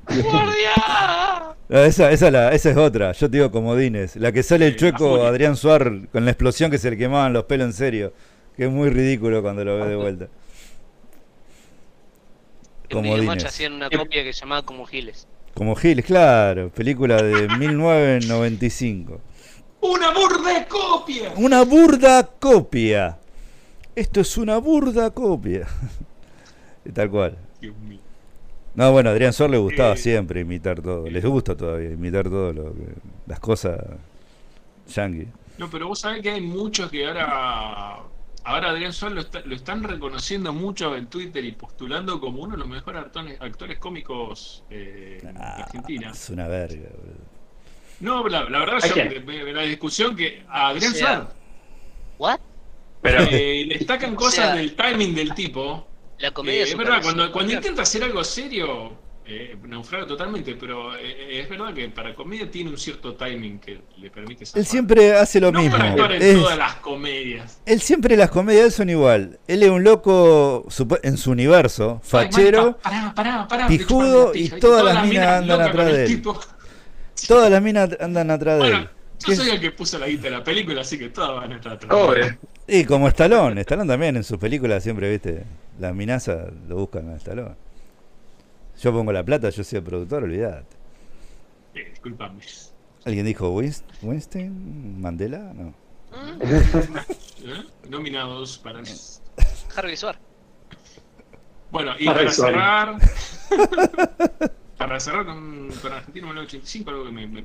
¡Guardia! 0.09 1.55
No, 1.69 1.79
esa, 1.81 2.11
esa, 2.11 2.31
la- 2.31 2.53
esa 2.53 2.71
es 2.71 2.77
otra, 2.79 3.13
yo 3.13 3.31
te 3.31 3.37
digo 3.37 3.51
comodines. 3.51 4.17
La 4.17 4.33
que 4.33 4.43
sale 4.43 4.67
el 4.67 4.77
chueco. 4.77 5.23
Adrián 5.27 5.55
Suar 5.55 6.09
con 6.11 6.25
la 6.25 6.31
explosión 6.31 6.71
que 6.71 6.79
se 6.79 6.91
le 6.91 6.97
quemaban 6.97 7.33
los 7.35 7.45
pelos 7.45 7.67
en 7.67 7.73
serio. 7.75 8.13
Que 8.57 8.65
es 8.65 8.71
muy 8.71 8.89
ridículo 8.91 9.43
cuando 9.43 9.65
lo 9.65 9.77
ves 9.77 9.89
de 9.89 9.97
vuelta. 9.97 10.29
En 12.91 13.03
Videomatch 13.03 13.21
Comodines. 13.21 13.45
hacían 13.45 13.73
una 13.75 13.91
copia 13.91 14.23
que 14.25 14.33
se 14.33 14.41
llamaba 14.41 14.63
Como 14.63 14.87
Giles. 14.87 15.27
Como 15.55 15.75
Giles, 15.77 16.05
claro. 16.05 16.71
Película 16.71 17.23
de 17.23 17.49
1995. 17.59 19.21
¡Una 19.81 20.11
burda 20.13 20.67
copia! 20.67 21.33
Una 21.37 21.63
burda 21.65 22.25
copia. 22.39 23.19
Esto 23.95 24.21
es 24.21 24.37
una 24.37 24.59
burda 24.59 25.11
copia. 25.11 25.67
Y 26.85 26.91
Tal 26.93 27.11
cual. 27.11 27.37
No, 28.75 28.93
bueno, 28.93 29.09
a 29.11 29.13
Adrián 29.13 29.33
Suar 29.33 29.51
le 29.51 29.59
gustaba 29.59 29.95
Eh, 29.95 29.97
siempre 29.97 30.41
imitar 30.41 30.81
todo. 30.81 31.09
Les 31.09 31.25
gusta 31.25 31.57
todavía 31.57 31.91
imitar 31.91 32.29
todo 32.29 32.53
lo 32.53 32.73
que, 32.75 32.87
las 33.27 33.41
cosas 33.41 33.81
yankee. 34.89 35.27
No, 35.59 35.69
pero 35.69 35.89
vos 35.89 36.01
sabés 36.01 36.23
que 36.23 36.31
hay 36.31 36.41
muchos 36.41 36.89
que 36.91 37.05
ahora. 37.07 37.99
Ahora 38.49 38.71
Adrián 38.71 38.95
Suárez 38.95 39.15
lo, 39.17 39.21
está- 39.21 39.41
lo 39.45 39.55
están 39.55 39.83
reconociendo 39.83 40.55
mucho 40.55 40.97
en 40.97 41.09
Twitter 41.09 41.45
y 41.45 41.53
postulando 41.53 42.19
como 42.19 42.41
uno 42.41 42.53
de 42.53 42.59
los 42.61 42.67
mejores 42.67 43.03
actores, 43.03 43.39
actores 43.43 43.79
cómicos 43.79 44.65
eh, 44.71 45.21
de 45.23 45.29
Ah, 45.39 45.57
Argentina. 45.65 46.11
es 46.13 46.31
una 46.31 46.49
verga, 46.49 46.89
boludo. 46.97 47.19
No, 48.01 48.27
la, 48.27 48.49
la 48.49 48.61
verdad, 48.61 48.79
¿A 48.83 48.87
yo, 48.89 48.95
me- 48.97 49.43
me- 49.45 49.53
la 49.53 49.63
discusión 49.63 50.17
que 50.17 50.45
a 50.49 50.69
Adrián 50.69 50.93
O 50.93 50.95
sea, 50.97 51.07
Suárez 51.17 51.29
¿What? 52.17 52.41
Pero 53.03 53.23
eh, 53.25 53.65
le 53.67 53.75
destacan 53.81 54.15
O 54.15 54.17
cosas 54.17 54.47
sea, 54.47 54.55
del 54.55 54.75
timing 54.75 55.15
del 55.15 55.35
tipo. 55.35 55.87
La 56.19 56.29
Eh, 56.29 56.33
comedia 56.33 56.63
es 56.63 56.71
super- 56.71 56.87
verdad, 56.89 57.31
cuando 57.31 57.53
intenta 57.53 57.83
hacer 57.83 58.03
algo 58.03 58.25
serio, 58.25 58.99
eh, 59.31 59.57
naufraga 59.67 60.07
totalmente, 60.07 60.55
pero 60.55 60.97
eh, 60.97 61.41
es 61.43 61.49
verdad 61.51 61.75
que 61.75 61.89
para 61.91 62.15
comedia 62.15 62.51
tiene 62.51 62.71
un 62.71 62.79
cierto 62.79 63.15
timing 63.15 63.59
que 63.59 63.81
le 63.99 64.11
permite 64.11 64.47
zafar. 64.47 64.61
Él 64.61 64.67
siempre 64.67 65.15
hace 65.17 65.39
lo 65.41 65.53
no 65.53 65.61
mismo. 65.61 65.77
para 65.97 66.17
en 66.17 66.23
Es- 66.23 66.35
todas 66.41 66.57
las 66.57 66.75
comedias. 66.77 67.61
él 67.67 67.81
siempre 67.81 68.17
las 68.17 68.31
comedias 68.31 68.75
son 68.75 68.89
igual. 68.89 69.39
Él 69.47 69.63
es 69.63 69.71
un 69.71 69.85
loco 69.85 70.67
en 71.03 71.17
su 71.19 71.31
universo, 71.31 72.01
fachero. 72.03 72.79
Ay, 72.83 73.11
pará, 73.15 73.47
pará, 73.49 73.67
pijudo 73.69 74.33
y 74.35 74.49
todas 74.49 74.83
las 74.85 75.07
minas 75.07 75.27
andan 75.43 75.61
atrás 75.61 75.93
de 75.93 76.05
él. 76.07 76.23
Todas 77.27 77.51
las 77.51 77.63
minas 77.63 77.91
andan 78.01 78.31
atrás 78.31 78.61
de 78.61 78.69
él. 78.69 78.89
yo 79.19 79.27
¿Qué- 79.27 79.37
soy 79.37 79.51
el 79.51 79.61
que 79.61 79.73
puso 79.73 79.99
la 79.99 80.07
guita 80.07 80.23
de 80.25 80.31
la 80.31 80.45
película, 80.45 80.81
así 80.81 80.97
que 80.99 81.09
todas 81.11 81.35
van 81.35 81.53
a 81.53 81.57
estar 81.57 81.73
atrás. 81.73 81.91
Obvio. 81.93 82.39
Y 82.67 82.85
como 82.85 83.09
Stallone, 83.09 83.61
Stallone 83.63 83.89
también 83.89 84.17
en 84.17 84.25
sus 84.25 84.39
películas 84.39 84.83
siempre, 84.83 85.11
viste, 85.11 85.43
las 85.81 85.95
minazas 85.95 86.47
lo 86.69 86.77
buscan 86.77 87.09
a 87.11 87.17
Stallone. 87.17 87.55
Yo 88.81 88.93
pongo 88.93 89.13
la 89.13 89.25
plata, 89.25 89.51
yo 89.51 89.65
soy 89.65 89.79
el 89.79 89.85
productor, 89.85 90.23
olvidate. 90.25 90.77
Eh, 91.75 91.89
disculpame. 91.91 92.41
¿Alguien 93.05 93.27
dijo 93.27 93.51
Winst- 93.55 93.85
Winston? 94.03 95.01
¿Mandela? 95.01 95.53
No. 95.55 95.75
¿Eh? 96.41 97.65
Nominados 97.89 98.59
para. 98.59 98.83
Harvey 99.77 99.97
Suar. 99.97 100.19
Bueno, 101.71 101.93
y 101.99 102.07
Para 102.07 102.31
cerrar. 102.31 102.97
para 104.79 105.01
cerrar 105.01 105.27
con, 105.27 105.71
con 105.83 105.93
Argentina 105.93 106.27
1985, 106.27 106.91
algo 106.91 107.05
que 107.05 107.11
me. 107.13 107.27
me 107.27 107.45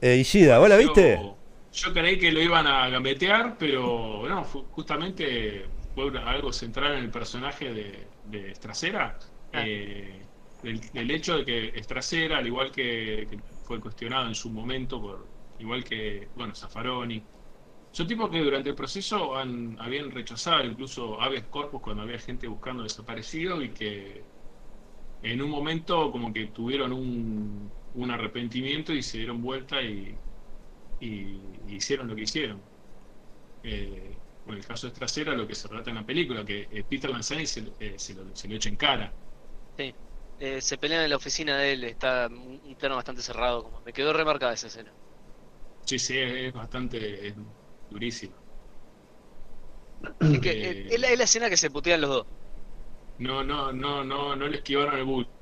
Eh, 0.00 0.16
Ishida, 0.16 0.58
¿vos 0.58 0.68
la 0.68 0.76
viste? 0.76 1.16
Yo, 1.20 1.36
yo 1.72 1.92
creí 1.92 2.18
que 2.18 2.30
lo 2.30 2.40
iban 2.40 2.66
a 2.66 2.88
gambetear, 2.88 3.56
pero 3.58 4.24
no, 4.28 4.44
justamente 4.44 5.66
fue 5.94 6.16
algo 6.18 6.52
central 6.52 6.92
en 6.92 7.04
el 7.04 7.10
personaje 7.10 7.72
de, 7.72 8.06
de 8.30 8.50
Estracera. 8.52 9.18
Ah. 9.52 9.62
eh, 9.66 10.19
el, 10.62 11.10
hecho 11.10 11.38
de 11.38 11.44
que 11.44 11.68
Estracera, 11.78 12.38
al 12.38 12.46
igual 12.46 12.70
que, 12.70 13.26
que 13.30 13.38
fue 13.64 13.80
cuestionado 13.80 14.28
en 14.28 14.34
su 14.34 14.50
momento, 14.50 15.00
por 15.00 15.26
igual 15.58 15.84
que, 15.84 16.28
bueno, 16.34 16.54
Zaffaroni, 16.54 17.22
son 17.92 18.06
tipos 18.06 18.30
que 18.30 18.40
durante 18.40 18.70
el 18.70 18.74
proceso 18.74 19.36
han, 19.36 19.76
habían 19.80 20.10
rechazado 20.10 20.64
incluso 20.64 21.20
habeas 21.20 21.44
corpus 21.46 21.80
cuando 21.80 22.02
había 22.02 22.18
gente 22.18 22.46
buscando 22.46 22.84
desaparecido 22.84 23.62
y 23.62 23.70
que 23.70 24.22
en 25.22 25.42
un 25.42 25.50
momento 25.50 26.10
como 26.12 26.32
que 26.32 26.46
tuvieron 26.48 26.92
un, 26.92 28.10
arrepentimiento 28.10 28.92
y 28.92 29.02
se 29.02 29.18
dieron 29.18 29.42
vuelta 29.42 29.82
y, 29.82 30.16
hicieron 31.68 32.08
lo 32.08 32.14
que 32.14 32.22
hicieron. 32.22 32.60
Eh, 33.62 34.16
con 34.44 34.56
el 34.56 34.64
caso 34.66 34.88
de 34.88 34.92
Trasera, 34.92 35.34
lo 35.34 35.46
que 35.46 35.54
se 35.54 35.68
trata 35.68 35.90
en 35.90 35.96
la 35.96 36.06
película, 36.06 36.44
que 36.44 36.68
eh, 36.70 36.84
Peter 36.88 37.10
Lanzani 37.10 37.46
se, 37.46 37.72
eh, 37.78 37.94
se 37.98 38.14
lo, 38.14 38.34
se 38.34 38.48
lo 38.48 38.56
echa 38.56 38.68
en 38.68 38.76
cara. 38.76 39.12
Sí. 39.78 39.94
Eh, 40.40 40.60
se 40.62 40.78
pelean 40.78 41.04
en 41.04 41.10
la 41.10 41.16
oficina 41.16 41.56
de 41.58 41.72
él, 41.74 41.84
está 41.84 42.28
un 42.28 42.76
plano 42.76 42.96
bastante 42.96 43.22
cerrado, 43.22 43.62
como 43.62 43.80
me 43.82 43.92
quedó 43.92 44.12
remarcada 44.12 44.54
esa 44.54 44.68
escena. 44.68 44.96
Sí, 45.84 45.98
sí, 45.98 46.18
es, 46.18 46.52
bastante 46.52 47.28
es 47.28 47.34
durísimo. 47.88 48.36
Es 50.32 50.40
que 50.40 50.50
Eh. 50.50 50.60
eh, 50.62 50.78
es, 50.88 50.98
la, 51.00 51.08
es 51.08 51.18
la 51.18 51.24
escena 51.24 51.50
que 51.50 51.56
se 51.56 51.70
putean 51.70 52.00
los 52.00 52.10
dos. 52.10 52.26
No, 53.18 53.44
no, 53.44 53.70
no, 53.72 54.02
no, 54.02 54.34
no 54.34 54.48
le 54.48 54.56
esquivaron 54.56 54.98
el 54.98 55.04
bulto. 55.04 55.32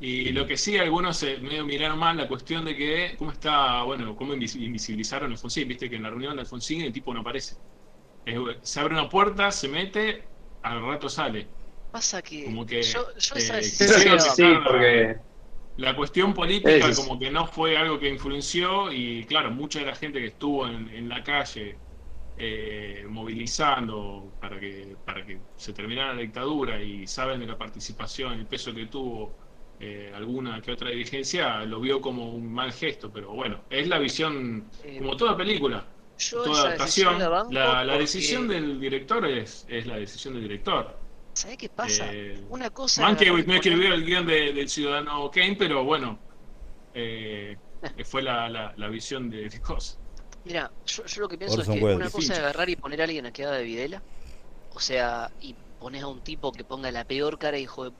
Y 0.00 0.30
lo 0.32 0.46
que 0.46 0.56
sí, 0.56 0.78
algunos 0.78 1.16
se 1.16 1.38
medio 1.38 1.64
miraron 1.64 1.98
mal 1.98 2.16
la 2.16 2.28
cuestión 2.28 2.64
de 2.64 2.76
que, 2.76 3.16
¿cómo 3.18 3.32
está, 3.32 3.82
bueno, 3.82 4.14
cómo 4.14 4.32
invis- 4.34 4.54
invisibilizaron 4.60 5.30
a 5.30 5.34
Alfonsín? 5.34 5.66
Viste 5.66 5.90
que 5.90 5.96
en 5.96 6.04
la 6.04 6.10
reunión 6.10 6.36
de 6.36 6.42
Alfonsín 6.42 6.82
el 6.82 6.92
tipo 6.92 7.12
no 7.12 7.20
aparece. 7.20 7.56
Es- 8.24 8.38
se 8.70 8.80
abre 8.80 8.94
una 8.94 9.08
puerta, 9.10 9.52
se 9.52 9.68
mete, 9.68 10.32
al 10.62 10.82
rato 10.86 11.08
sale. 11.10 11.57
Pasa 11.90 12.22
que, 12.22 12.44
Como 12.44 12.66
que, 12.66 12.82
yo, 12.82 13.00
yo 13.18 13.34
eh, 13.34 13.38
esa 13.38 13.58
Eso 13.62 13.98
decisión 13.98 14.20
sí, 14.20 14.44
porque 14.64 15.16
La 15.76 15.94
cuestión 15.96 16.34
política 16.34 16.88
es. 16.88 16.96
como 16.96 17.18
que 17.18 17.30
no 17.30 17.46
fue 17.46 17.76
algo 17.76 17.98
que 17.98 18.08
influenció 18.08 18.92
y 18.92 19.24
claro, 19.26 19.50
mucha 19.50 19.80
de 19.80 19.86
la 19.86 19.94
gente 19.94 20.18
que 20.20 20.26
estuvo 20.26 20.66
en, 20.68 20.88
en 20.90 21.08
la 21.08 21.22
calle 21.22 21.80
eh, 22.36 23.04
movilizando 23.08 24.36
para 24.40 24.58
que, 24.60 24.96
para 25.04 25.24
que 25.24 25.40
se 25.56 25.72
terminara 25.72 26.14
la 26.14 26.20
dictadura 26.22 26.82
y 26.82 27.06
saben 27.06 27.40
de 27.40 27.46
la 27.46 27.58
participación, 27.58 28.34
el 28.34 28.46
peso 28.46 28.74
que 28.74 28.86
tuvo 28.86 29.38
eh, 29.78 30.12
alguna 30.14 30.60
que 30.60 30.72
otra 30.72 30.90
dirigencia, 30.90 31.64
lo 31.64 31.80
vio 31.80 32.00
como 32.00 32.32
un 32.32 32.52
mal 32.52 32.72
gesto, 32.72 33.12
pero 33.12 33.32
bueno, 33.32 33.64
es 33.70 33.88
la 33.88 33.98
visión, 33.98 34.70
Eh, 34.82 34.98
como 34.98 35.16
toda 35.16 35.36
película, 35.36 35.94
yo 36.16 36.42
toda 36.42 36.62
adaptación, 36.62 37.18
decisión 37.18 37.54
la 37.54 37.84
la, 37.84 37.98
decisión 37.98 38.48
del 38.48 38.80
director 38.80 39.26
es, 39.26 39.64
es 39.68 39.86
la 39.86 39.96
decisión 39.96 40.34
del 40.34 40.42
director. 40.44 40.97
¿Sabés 41.38 41.56
qué 41.56 41.68
pasa? 41.68 42.06
Eh, 42.12 42.44
Una 42.50 42.70
cosa. 42.70 43.02
Mankiewicz 43.02 43.46
no 43.46 43.52
es 43.54 43.58
escribió 43.60 43.94
el 43.94 44.04
guion 44.04 44.26
de- 44.26 44.52
del 44.52 44.68
ciudadano 44.68 45.30
Kane, 45.30 45.56
pero 45.56 45.84
bueno, 45.84 46.20
eh, 46.94 47.56
fue 48.04 48.22
la, 48.22 48.48
la, 48.48 48.72
la 48.76 48.88
visión 48.88 49.30
de, 49.30 49.48
de 49.48 49.60
cosas. 49.60 50.00
Mira, 50.44 50.72
yo, 50.84 51.04
yo 51.04 51.20
lo 51.22 51.28
que 51.28 51.38
pienso 51.38 51.58
Orson 51.58 51.74
es 51.74 51.78
que 51.80 51.84
Welles. 51.84 51.96
una 52.00 52.10
cosa 52.10 52.32
es 52.32 52.38
agarrar 52.40 52.68
y 52.70 52.76
poner 52.76 53.00
a 53.00 53.04
alguien 53.04 53.26
a 53.26 53.32
queda 53.32 53.52
de 53.52 53.62
Videla, 53.64 54.02
o 54.70 54.80
sea, 54.80 55.30
y 55.40 55.54
pones 55.78 56.02
a 56.02 56.08
un 56.08 56.22
tipo 56.22 56.52
que 56.52 56.64
ponga 56.64 56.90
la 56.90 57.04
peor 57.04 57.38
cara 57.38 57.56
de 57.56 57.62
hijo 57.62 57.84
de 57.84 57.92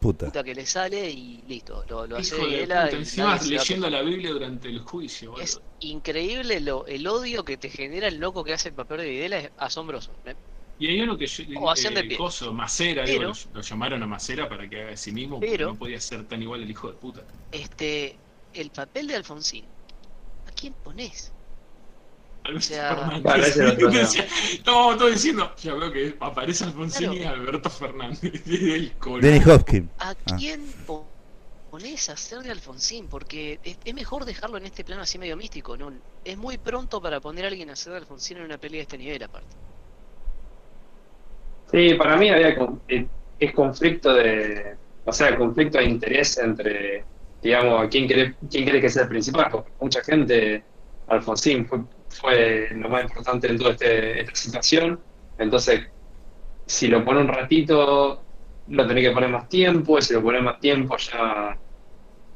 Puta. 0.00 0.26
puta 0.26 0.44
que 0.44 0.54
le 0.54 0.64
sale 0.66 1.10
y 1.10 1.42
listo, 1.42 1.84
lo, 1.88 2.06
lo 2.06 2.16
hace 2.16 2.36
Hijo 2.36 2.46
de 2.46 2.52
Videla 2.52 2.84
puta, 2.84 2.96
y 2.96 2.98
encima 3.00 3.36
leyendo 3.58 3.90
la 3.90 4.02
Biblia 4.02 4.30
durante 4.30 4.68
el 4.68 4.80
juicio. 4.80 5.30
boludo. 5.32 5.44
Es 5.44 5.60
increíble 5.80 6.60
lo, 6.60 6.86
el 6.86 7.06
odio 7.06 7.44
que 7.44 7.56
te 7.56 7.68
genera 7.70 8.08
el 8.08 8.18
loco 8.18 8.44
que 8.44 8.52
hace 8.52 8.68
el 8.68 8.74
papel 8.74 8.98
de 8.98 9.10
Videla, 9.10 9.38
es 9.38 9.50
asombroso. 9.56 10.12
¿eh? 10.24 10.34
Y 10.80 10.86
hay 10.86 11.00
uno 11.00 11.18
que 11.18 11.26
yo, 11.26 11.44
de 11.44 12.00
eh, 12.00 12.04
pie. 12.04 12.16
coso, 12.16 12.52
Macera, 12.52 13.04
digo, 13.04 13.18
Pero- 13.18 13.32
lo, 13.52 13.54
lo 13.54 13.60
llamaron 13.62 14.02
a 14.02 14.06
Macera 14.06 14.48
para 14.48 14.68
que 14.68 14.80
haga 14.80 14.90
de 14.90 14.96
sí 14.96 15.10
mismo, 15.12 15.36
porque 15.36 15.50
Pero- 15.50 15.66
no 15.68 15.74
podía 15.76 16.00
ser 16.00 16.24
tan 16.28 16.40
igual 16.42 16.62
el 16.62 16.70
hijo 16.70 16.88
de 16.88 16.94
puta. 16.94 17.22
Este, 17.50 18.16
el 18.54 18.70
papel 18.70 19.08
de 19.08 19.16
Alfonsín, 19.16 19.64
¿a 20.46 20.52
quién 20.52 20.72
pones? 20.74 21.32
Alberto 22.44 22.60
sea- 22.68 22.96
Fernández. 22.96 24.16
Estábamos 24.52 24.98
todos 24.98 25.12
diciendo, 25.12 25.52
ya 25.60 25.74
veo 25.74 25.92
que 25.92 26.16
aparece 26.20 26.64
Alfonsín 26.64 27.10
Claro. 27.10 27.16
y 27.16 27.24
Alberto 27.24 27.70
Fernández. 27.70 28.20
del. 28.44 28.92
Denny 29.20 29.50
Hopkins. 29.50 29.90
¿A 29.98 30.10
Ah. 30.10 30.36
quién 30.38 30.64
po- 30.86 31.06
pones 31.72 32.08
a 32.08 32.12
hacer 32.12 32.38
de 32.38 32.50
Alfonsín? 32.52 33.08
Porque 33.08 33.58
es, 33.64 33.76
es 33.84 33.94
mejor 33.94 34.24
dejarlo 34.24 34.56
en 34.58 34.66
este 34.66 34.84
plano 34.84 35.02
así 35.02 35.18
medio 35.18 35.36
místico, 35.36 35.76
¿no? 35.76 35.92
Es 36.24 36.38
muy 36.38 36.56
pronto 36.56 37.02
para 37.02 37.20
poner 37.20 37.44
a 37.44 37.48
alguien 37.48 37.68
a 37.70 37.72
hacer 37.72 37.92
de 37.92 37.98
Alfonsín 37.98 38.38
en 38.38 38.44
una 38.44 38.58
peli 38.58 38.76
de 38.76 38.82
este 38.82 38.96
nivel, 38.96 39.22
aparte. 39.24 39.48
Sí, 41.70 41.94
para 41.94 42.16
mí 42.16 42.30
había 42.30 42.56
eh, 42.88 43.08
es 43.38 43.52
conflicto 43.52 44.14
de, 44.14 44.76
o 45.04 45.12
sea, 45.12 45.36
conflicto 45.36 45.78
de 45.78 45.84
interés 45.84 46.38
entre, 46.38 47.04
digamos, 47.42 47.88
quién 47.90 48.06
quiere, 48.06 48.36
quién 48.50 48.64
quiere 48.64 48.80
que 48.80 48.88
sea 48.88 49.02
el 49.04 49.08
principal, 49.08 49.48
porque 49.50 49.72
mucha 49.80 50.02
gente, 50.02 50.64
Alfonsín 51.06 51.66
fue, 51.66 51.80
fue 52.08 52.68
lo 52.72 52.88
más 52.88 53.02
importante 53.04 53.48
en 53.48 53.58
toda 53.58 53.72
este- 53.72 54.20
esta 54.20 54.34
situación, 54.34 55.04
entonces, 55.36 55.88
si 56.66 56.88
lo 56.88 57.04
pone 57.04 57.20
un 57.20 57.28
ratito, 57.28 58.26
lo 58.66 58.86
tenés 58.86 59.04
que 59.04 59.12
poner 59.12 59.30
más 59.30 59.48
tiempo, 59.48 59.98
y 59.98 60.02
si 60.02 60.14
lo 60.14 60.22
pones 60.22 60.42
más 60.42 60.58
tiempo 60.60 60.96
ya 60.96 61.58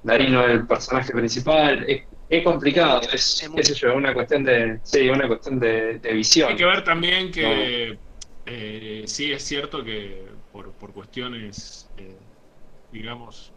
Darín 0.03 0.33
no 0.33 0.45
es 0.45 0.51
el 0.51 0.67
personaje 0.67 1.13
principal, 1.13 1.85
es, 1.89 2.03
es 2.29 2.45
complicado, 2.45 3.01
es, 3.13 3.49
Es 3.57 3.75
yo, 3.81 3.95
una 3.95 4.13
cuestión 4.13 4.45
de, 4.45 4.81
sí, 4.83 5.09
una 5.09 5.29
cuestión 5.29 5.61
de, 5.61 5.99
de 6.01 6.13
visión. 6.13 6.51
Hay 6.51 6.57
que 6.57 6.65
ver 6.65 6.83
también 6.83 7.31
que 7.31 7.99
eh, 8.45 9.05
sí 9.07 9.33
es 9.33 9.45
cierto 9.47 9.85
que 9.85 10.37
por, 10.51 10.77
por 10.77 10.93
cuestiones, 10.93 11.93
eh, 11.97 12.29
digamos, 12.91 13.57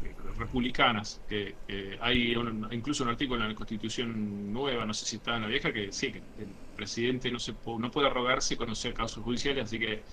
eh, 0.00 0.14
republicanas, 0.34 1.22
que, 1.26 1.60
que 1.66 1.96
hay 2.00 2.34
un- 2.36 2.68
incluso 2.72 3.04
un 3.04 3.10
artículo 3.10 3.42
en 3.42 3.48
la 3.50 3.54
Constitución 3.54 4.52
nueva, 4.52 4.84
no 4.86 4.94
sé 4.94 5.06
si 5.06 5.16
está 5.16 5.36
en 5.36 5.42
la 5.42 5.48
vieja, 5.48 5.72
que 5.72 5.92
sí, 5.92 6.12
que 6.12 6.18
el 6.36 6.58
presidente 6.74 7.30
no, 7.30 7.38
se 7.38 7.54
po- 7.54 7.78
no 7.78 7.90
puede 7.90 8.08
arrogarse 8.08 8.56
conocer 8.56 8.94
casos 8.94 9.22
judiciales, 9.24 9.64
así 9.64 9.78
que 9.78 10.04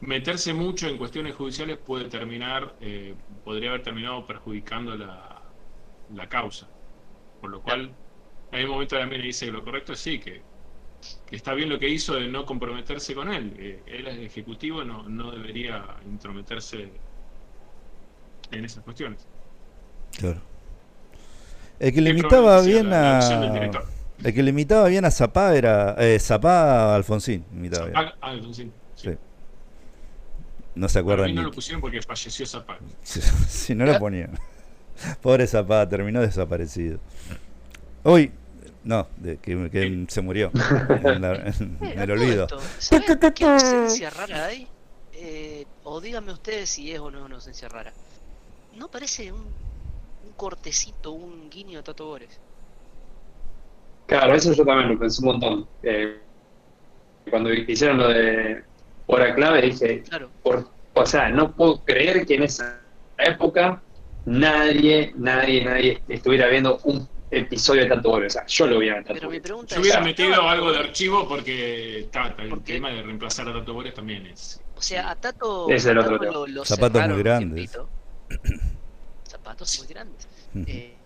meterse 0.00 0.54
mucho 0.54 0.88
en 0.88 0.98
cuestiones 0.98 1.36
judiciales 1.36 1.78
puede 1.78 2.08
terminar, 2.10 2.76
eh, 2.80 3.18
podría 3.44 3.70
haber 3.70 3.82
terminado 3.82 4.26
perjudicando 4.26 4.96
la, 4.96 5.56
la 6.08 6.28
causa. 6.28 6.74
Por 7.40 7.50
lo 7.52 7.62
cual, 7.62 7.98
hay 8.52 8.64
un 8.64 8.70
momento 8.72 8.98
también 8.98 9.22
dice 9.22 9.46
que 9.46 9.52
lo 9.52 9.64
correcto 9.64 9.94
es 9.94 10.00
sí, 10.00 10.20
que 10.20 10.49
está 11.30 11.54
bien 11.54 11.68
lo 11.68 11.78
que 11.78 11.88
hizo 11.88 12.14
de 12.14 12.28
no 12.28 12.44
comprometerse 12.46 13.14
con 13.14 13.32
él. 13.32 13.54
Eh, 13.58 13.82
él 13.86 14.06
es 14.08 14.18
ejecutivo, 14.18 14.84
no, 14.84 15.08
no 15.08 15.30
debería 15.30 15.84
intrometerse 16.06 16.90
en 18.50 18.64
esas 18.64 18.82
cuestiones. 18.84 19.26
Claro. 20.18 20.40
El 21.78 21.94
que 21.94 22.00
le 22.00 22.10
Qué 22.12 22.18
imitaba 22.18 22.42
probable 22.62 22.66
que 22.66 22.72
sea 22.72 22.82
bien 22.82 22.90
la- 22.90 23.78
a. 23.78 23.82
El 24.22 24.34
que 24.34 24.42
le 24.42 24.50
imitaba 24.50 24.88
bien 24.88 25.04
a 25.06 25.10
Zapá 25.10 25.54
era. 25.56 25.94
Eh, 25.98 26.18
Zapá 26.18 26.94
Alfonsín. 26.94 27.44
Imitaba 27.52 27.86
bien. 27.86 27.96
Zapag- 27.96 28.14
entonces, 28.34 28.66
sí. 28.96 29.08
Sí. 29.10 29.16
No 30.74 30.88
se 30.90 30.98
A 30.98 31.00
acuerdan 31.02 31.26
mí 31.28 31.32
no 31.34 31.42
lo 31.42 31.50
pusieron 31.50 31.80
porque 31.80 32.02
falleció. 32.02 32.44
Si, 33.02 33.20
si 33.48 33.74
no 33.74 33.86
lo 33.86 33.98
ponían. 33.98 34.38
Pobre 35.22 35.46
Zapá, 35.46 35.88
terminó 35.88 36.20
desaparecido. 36.20 36.98
Hoy. 38.02 38.32
No, 38.82 39.08
de, 39.16 39.38
que, 39.38 39.70
que 39.70 40.06
se 40.08 40.20
murió. 40.22 40.50
En, 41.04 41.20
la- 41.20 41.34
en 41.36 41.98
el 41.98 42.10
olvido. 42.10 42.44
esto, 42.44 42.60
¿sabés 42.78 43.18
qué 43.34 43.44
ausencia 43.44 44.10
rara 44.10 44.46
hay? 44.46 44.66
eh, 45.12 45.66
o 45.84 46.00
díganme 46.00 46.32
ustedes 46.32 46.70
si 46.70 46.92
es 46.92 46.98
o 47.00 47.10
no 47.10 47.18
es 47.18 47.24
una 47.24 47.34
ausencia 47.36 47.68
rara. 47.68 47.92
¿No 48.72 48.88
parece 48.90 49.32
un, 49.32 49.40
un 50.22 50.32
cortecito, 50.36 51.12
un 51.12 51.50
guiño 51.50 51.80
a 51.80 51.82
Tato 51.82 52.06
Bores? 52.06 52.40
Claro, 54.06 54.34
eso 54.34 54.52
yo 54.52 54.64
también 54.64 54.88
lo 54.90 54.98
pensé 54.98 55.20
un 55.22 55.26
montón. 55.32 55.68
Eh, 55.82 56.22
cuando 57.30 57.52
hicieron 57.52 57.98
lo 57.98 58.08
de 58.08 58.64
hora 59.06 59.34
clave 59.34 59.62
dije, 59.62 60.02
Claro. 60.02 60.30
por, 60.42 60.70
o 60.94 61.06
sea, 61.06 61.28
no 61.28 61.54
puedo 61.54 61.84
creer 61.84 62.26
que 62.26 62.34
en 62.36 62.44
esa 62.44 62.80
época 63.18 63.82
nadie, 64.24 65.12
nadie, 65.16 65.64
nadie 65.64 66.02
estuviera 66.08 66.48
viendo 66.48 66.78
un 66.84 67.08
episodio 67.30 67.82
de 67.82 67.88
Tanto 67.88 68.10
Bores. 68.10 68.34
O 68.34 68.38
sea, 68.38 68.46
yo 68.46 68.66
lo 68.66 68.78
vi 68.78 68.88
en 68.88 68.94
Tanto 68.96 69.14
Pero 69.14 69.30
mi 69.30 69.40
pregunta 69.40 69.74
Yo 69.74 69.80
hubiera 69.80 70.00
¿estaba 70.00 70.06
metido 70.06 70.48
algo 70.48 70.72
de 70.72 70.78
archivo 70.78 71.28
porque 71.28 72.00
está, 72.00 72.28
está, 72.28 72.42
el 72.42 72.62
tema 72.62 72.90
de 72.90 73.02
reemplazar 73.02 73.48
a 73.48 73.52
Tato 73.52 73.74
Bores 73.74 73.94
también 73.94 74.26
es. 74.26 74.60
O 74.76 74.82
sea, 74.82 75.10
a 75.10 75.16
Tato, 75.16 75.68
es 75.68 75.84
el 75.86 75.98
a 75.98 76.00
otro 76.00 76.18
Tato 76.18 76.32
lo, 76.32 76.46
lo 76.46 76.64
Zapatos 76.64 77.08
muy 77.08 77.18
grandes. 77.18 77.78
Zapatos 79.28 79.78
muy 79.78 79.88
grandes. 79.88 80.28
Eh, 80.66 80.96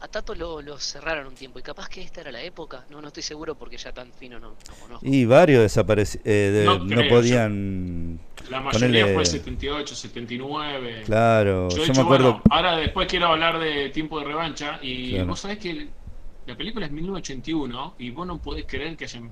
a 0.00 0.08
Tato 0.08 0.34
lo, 0.34 0.62
lo 0.62 0.78
cerraron 0.78 1.26
un 1.26 1.34
tiempo 1.34 1.58
y 1.58 1.62
capaz 1.62 1.88
que 1.88 2.02
esta 2.02 2.20
era 2.20 2.30
la 2.32 2.42
época. 2.42 2.84
No, 2.90 3.00
no 3.00 3.08
estoy 3.08 3.22
seguro 3.22 3.54
porque 3.56 3.76
ya 3.76 3.92
tan 3.92 4.12
fino 4.12 4.38
no, 4.38 4.50
no 4.50 4.74
conozco. 4.80 5.06
Y 5.06 5.24
varios 5.24 5.62
desaparecieron, 5.62 6.64
No 6.64 6.78
no, 6.84 6.96
creo, 6.96 7.08
podían... 7.08 8.20
La 8.50 8.60
mayoría 8.60 9.06
Ponele- 9.06 9.14
fue 9.14 9.26
78, 9.26 9.94
79. 9.94 11.02
Claro, 11.06 11.68
Yo, 11.68 11.76
yo, 11.76 11.82
de 11.82 11.88
me 11.88 11.92
hecho, 11.92 12.02
acuerdo... 12.02 12.32
bueno, 12.34 12.42
ahora 12.50 12.76
después 12.76 13.08
quiero 13.08 13.26
hablar 13.26 13.58
de 13.58 13.90
Tiempo 13.90 14.18
de 14.20 14.26
Revancha 14.26 14.78
y 14.82 15.10
Claro. 15.12 15.26
vos 15.28 15.40
sabés 15.40 15.58
que 15.58 15.88
la 16.46 16.56
película 16.56 16.86
es 16.86 16.92
1981 16.92 17.94
y 17.98 18.10
vos 18.10 18.26
no 18.26 18.38
podés 18.40 18.64
creer 18.66 18.96
que 18.96 19.04
hayan 19.04 19.30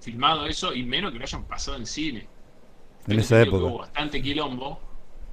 filmado 0.00 0.46
eso 0.46 0.72
y 0.72 0.84
menos 0.84 1.12
que 1.12 1.18
lo 1.18 1.24
hayan 1.24 1.44
pasado 1.44 1.76
en 1.76 1.86
cine. 1.86 2.20
en 2.20 3.06
Tengo 3.06 3.20
esa 3.20 3.42
época. 3.42 3.64
Hubo 3.64 3.78
bastante 3.78 4.22
quilombo, 4.22 4.80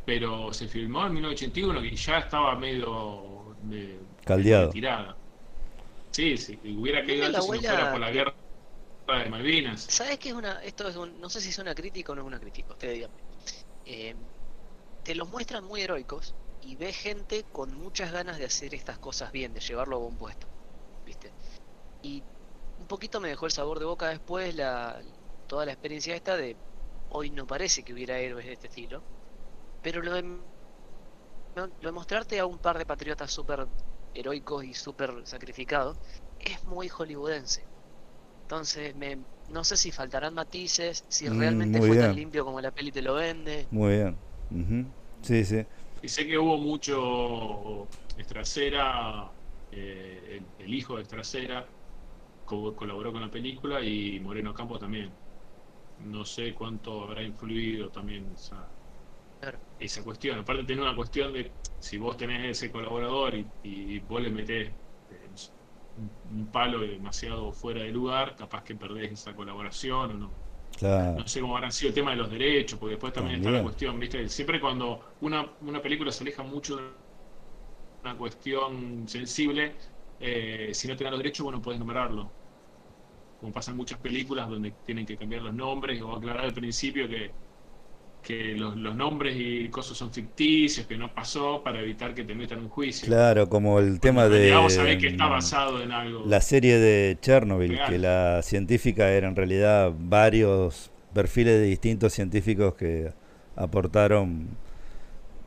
pero 0.05 0.51
se 0.53 0.67
filmó 0.67 1.05
en 1.05 1.13
1981 1.13 1.81
que 1.81 1.95
ya 1.95 2.17
estaba 2.19 2.55
medio 2.55 3.55
de, 3.63 3.97
Caldeado. 4.25 4.67
de 4.67 4.71
tirada. 4.73 5.15
Sí, 6.11 6.37
sí, 6.37 6.59
hubiera 6.77 7.05
caído 7.05 7.25
antes 7.25 7.43
si 7.43 7.47
no 7.49 7.53
abuela 7.55 7.69
fuera 7.73 7.91
por 7.91 7.99
la 7.99 8.07
que- 8.07 8.13
guerra 8.13 8.35
de 9.23 9.29
Malvinas. 9.29 9.81
¿Sabes 9.81 10.17
qué 10.19 10.29
es 10.29 10.35
una.? 10.35 10.63
Esto 10.63 10.87
es 10.87 10.95
un. 10.95 11.19
No 11.21 11.29
sé 11.29 11.41
si 11.41 11.49
es 11.49 11.59
una 11.59 11.75
crítica 11.75 12.11
o 12.11 12.15
no 12.15 12.21
es 12.21 12.27
una 12.27 12.39
crítica, 12.39 12.71
ustedes 12.73 12.95
díganme. 12.95 13.15
Eh, 13.85 14.15
te 15.03 15.13
los 15.15 15.29
muestran 15.29 15.63
muy 15.63 15.81
heroicos 15.81 16.33
y 16.61 16.75
ves 16.75 16.97
gente 16.97 17.43
con 17.51 17.75
muchas 17.75 18.11
ganas 18.11 18.37
de 18.39 18.45
hacer 18.45 18.73
estas 18.73 18.97
cosas 18.97 19.31
bien, 19.31 19.53
de 19.53 19.59
llevarlo 19.59 19.97
a 19.97 19.99
buen 19.99 20.17
puesto. 20.17 20.47
¿Viste? 21.05 21.31
Y 22.01 22.23
un 22.79 22.87
poquito 22.87 23.19
me 23.19 23.27
dejó 23.29 23.45
el 23.45 23.51
sabor 23.51 23.77
de 23.79 23.85
boca 23.85 24.07
después 24.09 24.55
la, 24.55 24.99
toda 25.47 25.65
la 25.65 25.73
experiencia 25.73 26.15
esta 26.15 26.35
de. 26.35 26.55
Hoy 27.09 27.29
no 27.29 27.45
parece 27.45 27.83
que 27.83 27.93
hubiera 27.93 28.17
héroes 28.17 28.45
de 28.47 28.53
este 28.53 28.67
estilo, 28.67 29.03
pero 29.83 30.01
lo 30.01 30.13
de, 30.13 30.23
lo 31.55 31.67
de 31.81 31.91
mostrarte 31.91 32.39
a 32.39 32.45
un 32.47 32.57
par 32.57 32.77
de 32.79 32.85
patriotas 32.85 33.31
súper 33.31 33.67
heroicos 34.15 34.65
y 34.65 34.73
súper 34.73 35.25
sacrificados 35.27 35.99
es 36.39 36.63
muy 36.65 36.89
hollywoodense. 36.89 37.69
Entonces, 38.43 38.95
me, 38.95 39.25
no 39.47 39.63
sé 39.65 39.77
si 39.77 39.91
faltarán 39.91 40.33
matices, 40.35 41.05
si 41.09 41.27
Mm, 41.27 41.29
realmente 41.29 41.81
muy 41.81 41.81
fue 41.81 41.97
tan 41.97 42.15
bien. 42.15 42.15
limpio 42.15 42.45
como 42.45 42.61
la 42.61 42.71
peli 42.71 42.91
te 42.91 43.01
lo 43.03 43.15
vende. 43.15 43.69
Muy 43.69 43.93
bien. 43.95 44.23
Ujú. 44.49 44.93
Sí, 45.23 45.43
sí. 45.45 45.65
Y 46.01 46.07
sé 46.09 46.25
que 46.27 46.37
hubo 46.37 46.57
mucho 46.57 47.91
Estracera, 48.15 49.33
eh, 49.71 50.37
el, 50.37 50.53
el 50.57 50.73
hijo 50.73 50.95
de 50.97 51.03
Estracera 51.03 51.73
co- 52.45 52.75
colaboró 52.75 53.11
con 53.13 53.21
la 53.21 53.31
película 53.31 53.81
y 53.83 54.19
Moreno 54.21 54.53
Campos 54.53 54.79
también. 54.79 55.19
No 55.97 56.25
sé 56.25 56.53
cuánto 56.55 57.03
habrá 57.03 57.23
influido 57.23 57.91
también 57.91 58.33
esa. 58.33 58.74
Esa 59.79 60.03
cuestión. 60.03 60.39
Aparte 60.39 60.63
tiene 60.63 60.81
una 60.81 60.95
cuestión 60.95 61.33
de 61.33 61.51
si 61.79 61.97
vos 61.97 62.17
tenés 62.17 62.57
ese 62.57 62.71
colaborador 62.71 63.35
y, 63.35 63.51
y 63.63 63.99
vos 63.99 64.21
le 64.21 64.29
metés 64.31 64.69
eh, 65.09 65.29
un, 65.95 66.11
un 66.39 66.51
palo 66.51 66.79
demasiado 66.79 67.51
fuera 67.53 67.83
de 67.83 67.91
lugar, 67.91 68.35
capaz 68.35 68.63
que 68.63 68.75
perdés 68.75 69.11
esa 69.11 69.35
colaboración 69.35 70.11
o 70.11 70.13
no. 70.15 70.37
Claro. 70.77 71.19
No 71.19 71.27
sé 71.27 71.39
cómo 71.41 71.55
habrán 71.55 71.71
sido 71.71 71.89
el 71.89 71.95
tema 71.95 72.11
de 72.11 72.17
los 72.17 72.29
derechos, 72.29 72.77
porque 72.79 72.95
después 72.95 73.13
también 73.13 73.37
está 73.37 73.51
la 73.51 73.63
cuestión, 73.63 73.99
¿viste? 73.99 74.27
Siempre 74.29 74.59
cuando 74.59 75.15
una, 75.21 75.55
una 75.61 75.81
película 75.81 76.11
se 76.11 76.23
aleja 76.23 76.43
mucho 76.43 76.75
de 76.77 76.83
una 78.03 78.17
cuestión 78.17 79.07
sensible, 79.07 79.75
eh, 80.19 80.71
si 80.73 80.87
no 80.87 80.95
te 80.95 81.03
dan 81.03 81.11
los 81.11 81.19
derechos, 81.19 81.43
bueno, 81.43 81.61
puedes 81.61 81.79
nombrarlo. 81.79 82.35
Como 83.39 83.51
pasa 83.53 83.71
en 83.71 83.77
muchas 83.77 83.99
películas 83.99 84.49
donde 84.49 84.71
tienen 84.83 85.05
que 85.05 85.17
cambiar 85.17 85.41
los 85.43 85.53
nombres 85.53 86.01
o 86.01 86.13
aclarar 86.15 86.45
al 86.45 86.53
principio 86.53 87.07
que, 87.07 87.31
que 88.25 88.55
los, 88.55 88.75
los 88.75 88.95
nombres 88.95 89.35
y 89.37 89.69
cosas 89.69 89.95
son 89.97 90.11
ficticios, 90.11 90.87
que 90.87 90.97
no 90.97 91.13
pasó, 91.13 91.61
para 91.63 91.79
evitar 91.79 92.15
que 92.15 92.23
te 92.23 92.33
metan 92.33 92.59
un 92.59 92.69
juicio. 92.69 93.07
Claro, 93.07 93.47
como 93.47 93.77
el 93.79 93.99
tema 93.99 94.23
de 94.23 94.29
realidad 94.29 94.61
vos 94.61 94.73
sabés 94.73 94.97
que 94.97 95.07
está 95.09 95.27
mm, 95.27 95.29
basado 95.29 95.81
en 95.83 95.91
algo. 95.91 96.23
la 96.25 96.41
serie 96.41 96.79
de 96.79 97.17
Chernobyl, 97.21 97.79
que 97.87 97.99
la 97.99 98.41
científica 98.41 99.11
era 99.11 99.27
en 99.27 99.35
realidad 99.35 99.93
varios 99.95 100.91
perfiles 101.13 101.53
de 101.59 101.67
distintos 101.67 102.13
científicos 102.13 102.73
que 102.73 103.13
aportaron 103.55 104.57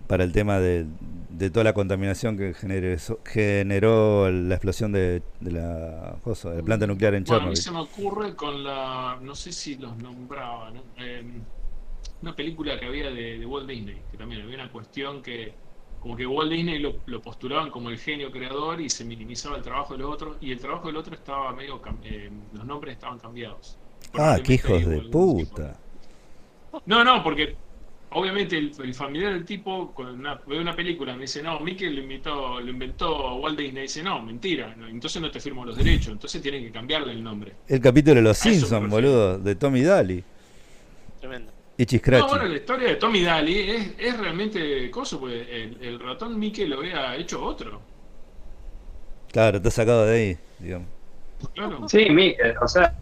para 0.07 0.23
el 0.23 0.33
tema 0.33 0.61
de, 0.61 0.87
de 1.31 1.51
toda 1.51 1.65
la 1.65 1.75
contaminación 1.75 2.39
que 2.39 2.55
generó, 2.55 2.97
generó 3.27 4.31
la 4.31 4.55
explosión 4.55 4.93
de, 4.93 5.23
de 5.41 5.51
la 5.51 6.17
cosa, 6.23 6.51
de 6.51 6.59
la 6.59 6.63
planta 6.63 6.87
nuclear 6.87 7.15
en 7.15 7.25
Bueno, 7.25 7.43
a 7.43 7.47
mí 7.49 7.57
Chernobyl. 7.57 7.57
se 7.57 7.71
me 7.73 7.81
ocurre 7.81 8.37
con 8.37 8.63
la. 8.63 9.19
No 9.21 9.35
sé 9.35 9.53
si 9.53 9.77
los 9.77 9.97
nombraba, 9.99 10.71
¿no? 10.71 10.83
Eh, 10.97 11.25
una 12.23 12.35
película 12.35 12.79
que 12.79 12.87
había 12.87 13.11
de, 13.11 13.39
de 13.39 13.47
Walt 13.47 13.69
Disney, 13.69 14.03
que 14.11 14.17
también 14.17 14.43
había 14.43 14.57
una 14.57 14.71
cuestión 14.71 15.23
que. 15.23 15.55
Como 16.01 16.17
que 16.17 16.25
Walt 16.27 16.53
Disney 16.53 16.79
lo, 16.79 16.95
lo 17.07 17.21
postulaban 17.21 17.71
como 17.71 17.91
el 17.91 17.99
genio 17.99 18.31
creador 18.31 18.81
y 18.81 18.89
se 18.89 19.05
minimizaba 19.05 19.57
el 19.57 19.63
trabajo 19.63 19.95
de 19.95 19.99
los 20.01 20.13
otros, 20.15 20.37
y 20.41 20.53
el 20.53 20.61
trabajo 20.61 20.87
del 20.87 20.97
otro 20.97 21.15
estaba 21.15 21.53
medio. 21.53 21.83
eh, 22.05 22.31
los 22.53 22.65
nombres 22.65 22.95
estaban 22.95 23.19
cambiados. 23.19 23.77
Ah, 24.15 24.39
qué 24.43 24.55
hijos 24.55 24.87
de 24.87 25.01
tipo 25.01 25.11
puta. 25.11 25.77
No, 26.87 27.03
no, 27.03 27.23
porque 27.25 27.57
obviamente 28.11 28.57
el, 28.57 28.73
el 28.83 28.95
familiar 28.95 29.33
del 29.33 29.45
tipo, 29.45 29.93
cuando 29.93 30.15
una- 30.15 30.41
ve 30.47 30.61
una 30.61 30.75
película, 30.75 31.15
me 31.15 31.23
dice, 31.23 31.43
no, 31.43 31.59
Mickey 31.61 31.91
lo 31.91 32.01
inventó, 32.01 32.61
lo 32.61 32.71
inventó 32.71 33.35
Walt 33.37 33.59
Disney, 33.59 33.83
dice, 33.83 34.03
no, 34.03 34.23
mentira, 34.23 34.75
no, 34.77 34.87
entonces 34.87 35.21
no 35.21 35.31
te 35.31 35.41
firmo 35.41 35.65
los 35.65 35.77
derechos, 35.77 36.13
entonces 36.13 36.41
tienen 36.41 36.63
que 36.63 36.71
cambiarle 36.71 37.13
el 37.13 37.23
nombre. 37.25 37.55
El 37.67 37.81
capítulo 37.81 38.15
de 38.17 38.23
Los 38.23 38.39
Simpsons, 38.39 38.89
boludo, 38.89 39.39
de 39.39 39.55
Tommy 39.57 39.83
Daly. 39.83 40.25
Tremendo. 41.21 41.58
No, 41.79 42.29
bueno, 42.29 42.45
la 42.47 42.57
historia 42.57 42.89
de 42.89 42.97
Tommy 42.97 43.23
Daly 43.23 43.71
es, 43.71 43.91
es 43.99 44.19
realmente 44.19 44.91
coso, 44.91 45.21
porque 45.21 45.43
el, 45.43 45.79
el 45.81 46.01
ratón 46.01 46.37
Mickey 46.37 46.67
lo 46.67 46.79
había 46.79 47.15
hecho 47.15 47.43
otro. 47.45 47.81
Claro, 49.31 49.59
está 49.59 49.71
sacado 49.71 50.07
de 50.07 50.17
ahí, 50.17 50.39
digamos. 50.59 50.89
Claro. 51.55 51.89
Sí, 51.89 52.11
mi, 52.11 52.29
eh, 52.31 52.55
o 52.61 52.67
sea, 52.67 52.93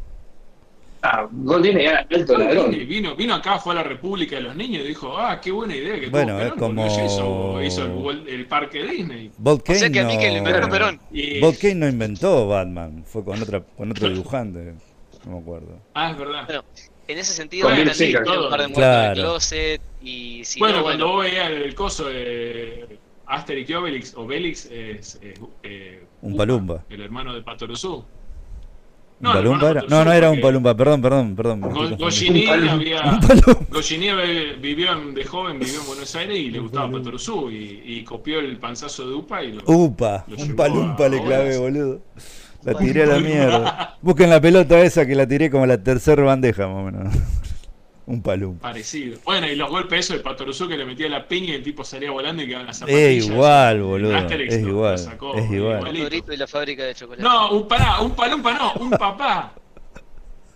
ah, 1.01 1.27
Goldini 1.31 1.85
era 1.87 2.07
alto 2.14 2.37
ladrón. 2.37 2.70
Vino, 2.72 3.16
vino 3.16 3.35
acá, 3.35 3.59
fue 3.59 3.72
a 3.72 3.77
la 3.77 3.83
República 3.83 4.37
de 4.37 4.43
los 4.43 4.55
Niños 4.55 4.85
y 4.85 4.89
dijo, 4.89 5.16
ah, 5.16 5.41
qué 5.41 5.51
buena 5.53 5.74
idea 5.74 5.99
que 5.99 6.09
Bueno, 6.09 6.33
tuvo 6.35 6.39
es 6.41 6.45
Perón, 6.53 6.59
como- 6.59 6.87
hizo, 6.87 7.62
hizo 7.62 8.11
el, 8.11 8.47
parque 8.47 8.83
Disney. 8.83 9.31
Bob 9.39 9.62
O 9.66 9.74
sea 9.74 9.91
Kane 9.91 9.93
que 9.93 10.01
a 10.01 10.18
que 10.18 10.31
le 10.33 10.39
inventó 10.39 10.61
no... 10.61 10.68
Perón. 10.68 11.01
Y- 11.12 11.41
Bob 11.41 11.57
Kane 11.59 11.77
no 11.77 11.89
inventó 11.89 12.47
Batman, 12.49 13.05
fue 13.07 13.24
con 13.24 13.41
otra 13.41 13.62
con 13.62 13.91
otro 13.91 14.09
dibujante, 14.11 14.74
no 15.24 15.33
me 15.33 15.39
acuerdo. 15.39 15.79
Ah, 15.95 16.11
es 16.11 16.18
verdad. 16.18 16.45
Bueno, 16.47 16.64
en 17.09 17.19
ese 17.19 17.33
sentido, 17.35 17.69
Con 17.69 17.77
entendí 17.79 18.13
de 18.13 18.69
muertos 18.69 18.77
Claro. 18.77 19.05
en 19.13 19.19
el 19.19 19.23
closet 19.25 19.81
y 20.03 20.45
si 20.45 20.59
bueno, 20.59 20.77
no, 20.79 20.83
cuando 20.83 21.07
bueno, 21.07 21.17
vos 21.23 21.25
veías 21.25 21.51
el 21.51 21.75
coso 21.75 22.05
de 22.09 22.99
Asterix 23.27 23.71
y 23.71 23.75
Obelix, 23.75 24.15
Obelix 24.17 24.65
es, 24.67 25.19
es, 25.23 25.41
eh, 25.63 26.05
Un 26.23 26.33
Upa, 26.35 26.39
palumba. 26.39 26.85
el 26.91 27.01
hermano 27.01 27.35
de 27.35 27.43
Patoruzú. 27.43 28.05
¿Un 29.19 29.33
palumba 29.33 29.71
era? 29.71 29.83
No, 29.89 30.05
no 30.05 30.13
era 30.13 30.31
un 30.31 30.41
palumba, 30.43 30.77
perdón, 30.77 31.01
perdón, 31.01 31.35
perdón. 31.35 31.61
Go- 31.63 31.71
palumba. 31.71 31.95
había, 34.11 34.53
vivió 34.61 34.93
en- 34.93 35.15
de 35.15 35.25
joven, 35.25 35.59
vivió 35.59 35.81
en 35.81 35.87
Buenos 35.87 36.15
Aires 36.17 36.39
y 36.39 36.51
le 36.51 36.59
gustaba 36.59 36.91
Patoruzú 36.91 37.51
y, 37.51 37.83
y 37.85 38.05
copió 38.05 38.41
el 38.41 38.59
panzazo 38.59 39.09
de 39.09 39.15
Upa 39.15 39.43
y 39.43 39.53
lo, 39.53 39.63
Upa, 39.67 40.25
Lo 40.29 40.37
un 40.37 40.55
palumpa 40.55 41.09
le 41.09 41.23
clavé, 41.23 41.57
boludo. 41.59 42.01
La 42.67 42.75
tiré 42.79 43.03
a 43.05 43.07
la 43.07 43.19
mierda. 43.19 43.97
Busquen 44.03 44.29
la 44.31 44.41
pelota 44.41 44.81
esa 44.81 45.07
que 45.07 45.14
la 45.14 45.27
tiré 45.27 45.51
como 45.51 45.67
la 45.67 45.83
tercera 45.83 46.23
bandeja, 46.25 46.67
más 46.67 46.77
o 46.77 46.83
menos. 46.83 47.14
Un 48.07 48.23
palumpa. 48.23 48.69
parecido. 48.69 49.19
Bueno, 49.25 49.49
y 49.49 49.57
los 49.57 49.69
golpes 49.69 49.99
esos 50.01 50.19
de 50.19 50.23
Patoruzú 50.23 50.69
que 50.69 50.77
le 50.77 50.85
metía 50.85 51.09
la 51.09 51.27
piña 51.27 51.49
y 51.53 51.55
el 51.57 51.62
tipo 51.64 51.83
salía 51.83 52.12
volando 52.12 52.41
y 52.43 52.47
quedaban 52.47 52.67
las 52.69 52.77
Es 52.77 52.81
zapatillas. 52.81 53.27
igual, 53.27 53.77
En 53.77 53.83
boludo. 53.83 54.17
Asterix 54.17 54.55
Es 54.55 54.61
igual. 54.62 54.99
sacó, 54.99 55.35
Es 55.35 55.51
igual. 55.51 55.97
y 55.97 56.37
la 56.37 56.47
fábrica 56.47 56.85
de 56.85 56.95
chocolate. 56.95 57.23
No, 57.23 57.51
un 57.51 57.67
pará, 57.67 58.01
un 58.01 58.12
palumpa 58.14 58.53
no, 58.55 58.73
un 58.75 58.91
papá. 58.91 59.53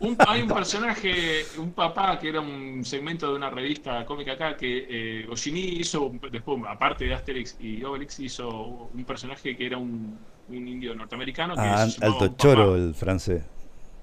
Un- 0.00 0.16
hay 0.26 0.42
un 0.42 0.48
personaje, 0.48 1.44
un 1.58 1.72
papá 1.72 2.18
que 2.18 2.30
era 2.30 2.40
un 2.40 2.82
segmento 2.84 3.28
de 3.30 3.34
una 3.36 3.50
revista 3.50 4.04
cómica 4.06 4.32
acá 4.32 4.56
que 4.56 4.86
eh, 4.88 5.26
Goscinny 5.26 5.60
hizo, 5.80 6.10
después, 6.32 6.58
aparte 6.66 7.04
de 7.04 7.12
Asterix 7.14 7.56
y 7.60 7.84
Obelix, 7.84 8.18
hizo 8.20 8.48
un 8.94 9.04
personaje 9.04 9.54
que 9.56 9.66
era 9.66 9.76
un, 9.76 10.18
un 10.48 10.68
indio 10.68 10.94
norteamericano 10.94 11.54
que 11.54 11.60
Ah, 11.60 11.86
se 11.86 12.02
alto 12.04 12.18
papá. 12.30 12.36
choro 12.38 12.76
el 12.76 12.94
francés. 12.94 13.42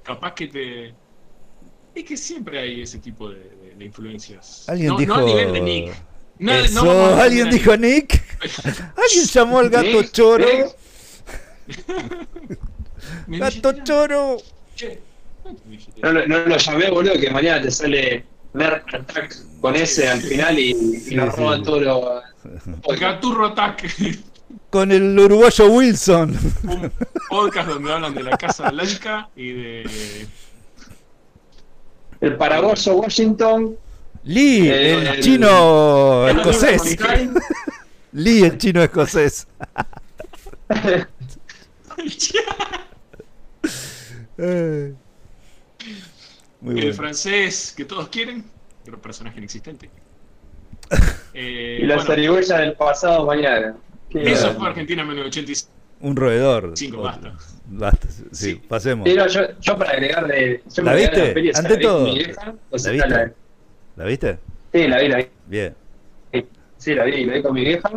Capaz 0.04 0.34
que 0.36 0.48
te. 0.48 0.93
Es 1.95 2.04
que 2.06 2.16
siempre 2.16 2.60
hay 2.60 2.82
ese 2.84 3.00
tipo 3.00 3.30
de, 3.30 3.39
de- 3.39 3.76
de 3.76 3.86
influencias. 3.86 4.70
Alguien 4.70 4.89
no, 4.89 4.98
dijo. 4.98 5.16
no 5.18 5.24
a 5.24 5.26
nivel 5.28 5.52
de 5.54 5.62
Nick. 5.62 5.93
No, 6.39 6.52
Eso, 6.54 7.16
¿Alguien 7.16 7.50
dijo 7.50 7.76
Nick? 7.76 8.24
¿Alguien 8.95 9.26
llamó 9.34 9.58
al 9.60 9.70
gato 9.72 10.04
choro? 10.04 10.45
¡Gato 13.28 13.74
choro! 13.84 14.38
che, 14.76 15.02
No, 16.02 16.12
lo- 16.12 16.28
no 16.28 16.39
lo 16.45 16.58
llamé, 16.58 16.89
boludo, 16.89 17.14
que 17.20 17.30
mañana 17.32 17.62
te 17.62 17.72
sale 17.72 18.26
Nerd 18.54 18.82
Attack 18.93 19.36
con 19.62 19.76
ese 19.76 20.08
al 20.10 20.22
final 20.22 20.58
y, 20.60 20.72
y 20.72 21.00
Sí, 21.00 21.16
nos 21.16 21.34
sí. 21.36 21.41
roban 21.41 21.64
todo 21.64 21.80
lo. 21.80 22.22
Gaturro 23.00 23.48
Attack, 23.48 23.86
Con 24.70 24.91
el 24.91 25.18
uruguayo 25.20 25.68
Wilson. 25.70 26.38
un 26.64 26.91
podcast 27.30 27.68
donde 27.70 27.91
hablan 27.91 28.14
de 28.14 28.24
la 28.24 28.38
Casa 28.38 28.70
Blanca 28.72 29.30
y 29.36 29.52
de. 29.52 30.28
El 32.22 32.36
paraguayo 32.38 32.95
Washington. 32.95 33.78
Lee, 34.24 34.68
Eh, 34.70 34.93
el 34.93 35.08
el- 35.08 35.20
chino 35.24 36.28
el 36.28 36.38
escocés. 36.39 36.98
Lee, 38.12 38.43
el 38.43 38.58
chino 38.58 38.82
escocés. 38.84 39.48
Muy 46.68 46.80
el 46.82 46.88
bueno. 46.88 46.97
francés 46.97 47.74
que 47.76 47.86
todos 47.86 48.09
quieren, 48.09 48.43
pero 48.86 48.99
personaje 49.01 49.38
inexistente. 49.39 49.89
Eh, 51.34 51.80
Y 51.82 51.86
la 51.86 51.95
bueno, 51.97 52.07
zarigüeya 52.09 52.57
del 52.59 52.74
pasado 52.74 53.26
mañana. 53.26 53.76
Qué 54.09 54.24
eso 54.24 54.41
grande. 54.43 54.59
fue 54.59 54.70
Argentina 54.70 55.01
en 55.03 55.07
1985. 55.09 55.72
Un 55.99 56.15
roedor. 56.15 56.72
Cinco, 56.76 57.01
basta. 57.03 57.34
Basta, 57.68 58.07
sí, 58.09 58.24
Sí. 58.32 58.55
pasemos. 58.68 59.03
Pero 59.07 59.28
yo, 59.28 59.41
yo 59.59 59.78
para 59.78 59.91
agregarle. 59.91 60.63
Yo 60.74 60.84
¿La 60.84 60.95
viste? 60.95 61.34
la 61.36 61.59
Ante 61.59 61.74
la 61.76 61.80
todo. 61.82 62.05
mi 62.05 62.18
vieja, 62.18 62.55
o 62.72 62.80
sea, 62.80 62.93
¿La 62.93 63.05
viste? 63.05 63.09
la- 63.09 63.32
¿La 63.97 64.05
viste? 64.05 64.39
sí, 64.74 64.88
la 64.88 64.99
vi, 64.99 65.07
la 65.09 65.18
vi. 65.18 65.28
Bien. 65.47 65.76
Sí, 66.78 66.93
la 66.95 67.03
vi, 67.05 67.26
la 67.26 67.34
vi 67.36 67.41
con 67.43 67.53
mi 67.53 67.61
vieja. 67.65 67.91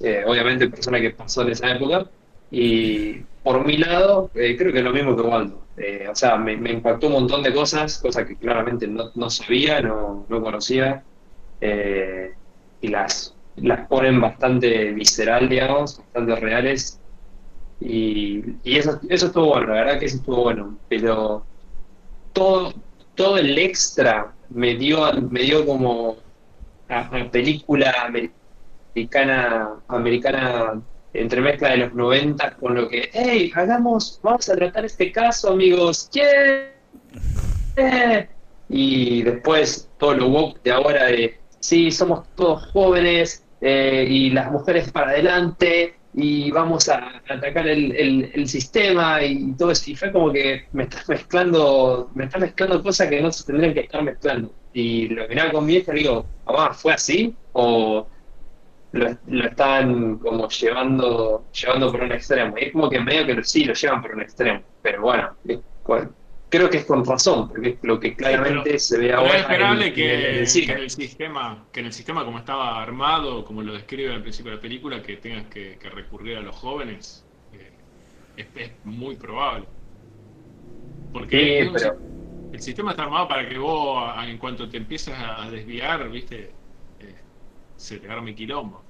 eh, 0.00 0.22
obviamente, 0.26 0.68
persona 0.68 1.00
que 1.00 1.10
pasó 1.10 1.42
en 1.42 1.50
esa 1.50 1.70
época. 1.72 2.06
Y 2.50 3.20
por 3.42 3.64
mi 3.66 3.76
lado, 3.76 4.30
eh, 4.34 4.56
creo 4.56 4.72
que 4.72 4.78
es 4.78 4.84
lo 4.84 4.92
mismo 4.92 5.16
que 5.16 5.22
Waldo. 5.22 5.66
Eh, 5.76 6.06
o 6.08 6.14
sea, 6.14 6.36
me, 6.36 6.52
impactó 6.54 7.08
un 7.08 7.14
montón 7.14 7.42
de 7.42 7.52
cosas, 7.52 7.98
cosas 7.98 8.26
que 8.26 8.36
claramente 8.36 8.86
no, 8.86 9.10
no 9.14 9.30
sabía, 9.30 9.80
no, 9.80 10.26
no 10.28 10.42
conocía. 10.42 11.04
eh, 11.60 12.32
y 12.80 12.88
las, 12.88 13.34
las 13.56 13.86
ponen 13.88 14.20
bastante 14.20 14.92
visceral, 14.92 15.48
digamos, 15.48 15.98
bastante 15.98 16.36
reales. 16.36 17.00
Y, 17.80 18.42
y 18.62 18.78
eso, 18.78 19.00
eso 19.08 19.26
estuvo 19.26 19.46
bueno, 19.48 19.68
la 19.68 19.84
verdad 19.84 19.98
que 20.00 20.06
eso 20.06 20.16
estuvo 20.16 20.42
bueno. 20.44 20.78
Pero 20.88 21.44
todo, 22.32 22.74
todo 23.14 23.38
el 23.38 23.58
extra 23.58 24.34
me 24.50 24.74
dio, 24.76 25.12
me 25.30 25.42
dio 25.42 25.66
como 25.66 26.16
a, 26.88 27.00
a 27.00 27.30
película 27.30 27.92
americana, 28.94 29.82
americana 29.88 30.82
entremezcla 31.14 31.70
de 31.70 31.76
los 31.78 31.94
90 31.94 32.56
con 32.56 32.74
lo 32.74 32.88
que, 32.88 33.08
hey, 33.12 33.50
hagamos, 33.54 34.20
vamos 34.22 34.48
a 34.48 34.56
tratar 34.56 34.84
este 34.84 35.10
caso, 35.12 35.50
amigos, 35.52 36.10
yeah. 36.12 36.70
Y 38.68 39.22
después 39.22 39.90
todo 39.98 40.14
lo 40.14 40.28
woke 40.28 40.62
de 40.62 40.72
ahora 40.72 41.04
de, 41.06 41.38
sí, 41.60 41.90
somos 41.90 42.26
todos 42.34 42.66
jóvenes 42.72 43.44
eh, 43.60 44.06
y 44.08 44.30
las 44.30 44.50
mujeres 44.50 44.90
para 44.90 45.10
adelante 45.10 45.94
y 46.14 46.50
vamos 46.50 46.88
a 46.88 47.20
atacar 47.28 47.66
el, 47.66 47.94
el- 47.96 48.30
el 48.34 48.48
sistema 48.48 49.22
y 49.22 49.52
todo 49.56 49.70
eso. 49.72 49.90
Y 49.90 49.96
fue 49.96 50.12
como 50.12 50.32
que 50.32 50.66
me 50.72 50.84
estás 50.84 51.08
mezclando, 51.08 52.10
me 52.14 52.24
estás 52.24 52.40
mezclando 52.40 52.82
cosas 52.82 53.08
que 53.08 53.20
no 53.20 53.32
se 53.32 53.44
tendrían 53.44 53.74
que 53.74 53.80
estar 53.80 54.02
mezclando. 54.02 54.54
Y 54.72 55.08
lo 55.08 55.28
miraba 55.28 55.52
con 55.52 55.66
mi 55.66 55.74
hija 55.74 55.92
y 55.92 55.98
digo, 56.00 56.26
mamá, 56.46 56.72
¿fue 56.74 56.92
así? 56.92 57.34
¿O 57.52 58.06
lo, 58.94 59.18
lo 59.26 59.44
están 59.46 60.18
como 60.18 60.48
llevando, 60.48 61.48
llevando 61.52 61.90
por 61.92 62.02
un 62.02 62.12
extremo? 62.12 62.56
Y 62.58 62.64
es 62.64 62.72
como 62.72 62.88
que 62.90 63.00
medio 63.00 63.26
que 63.26 63.42
sí, 63.44 63.64
lo 63.64 63.74
llevan 63.74 64.02
por 64.02 64.14
un 64.14 64.22
extremo. 64.22 64.62
Pero 64.82 65.02
bueno, 65.02 65.36
es 65.44 65.60
creo 66.48 66.70
que 66.70 66.76
es 66.78 66.84
con 66.84 67.04
razón, 67.04 67.48
porque 67.48 67.70
es 67.70 67.78
lo 67.82 67.98
que 67.98 68.14
claramente 68.14 68.62
pero- 68.64 68.78
se 68.78 68.98
ve 68.98 69.12
ahora 69.12 69.34
es 69.34 69.40
esperable 69.40 69.86
en- 69.86 69.88
en 69.88 69.94
que, 69.94 70.38
el 70.40 70.46
cine. 70.46 70.66
que 70.66 70.72
en 70.72 70.78
el 70.78 70.90
sistema, 70.90 71.68
que 71.72 71.80
en 71.80 71.86
el 71.86 71.92
sistema 71.92 72.24
como 72.24 72.38
estaba 72.38 72.80
armado, 72.80 73.44
como 73.44 73.60
lo 73.62 73.72
describe 73.72 74.12
al 74.14 74.22
principio 74.22 74.50
de 74.52 74.56
la 74.56 74.62
película, 74.62 75.02
que 75.02 75.16
tengas 75.16 75.46
que, 75.46 75.76
que 75.78 75.90
recurrir 75.90 76.36
a 76.36 76.40
los 76.42 76.54
jóvenes, 76.54 77.26
eh, 77.52 77.72
es, 78.36 78.46
es 78.54 78.72
muy 78.84 79.16
probable. 79.16 79.66
Porque 81.12 81.64
Sí, 81.64 81.70
pero- 81.72 81.96
el 82.52 82.60
sistema 82.60 82.92
está 82.92 83.02
armado 83.04 83.26
para 83.26 83.48
que 83.48 83.58
vos, 83.58 84.14
en 84.24 84.38
cuanto 84.38 84.68
te 84.68 84.76
empiezas 84.76 85.18
a 85.18 85.50
desviar, 85.50 86.08
viste, 86.08 86.54
eh, 87.00 87.16
se 87.76 87.98
te 87.98 88.08
arme 88.08 88.32
quilombo. 88.34 88.83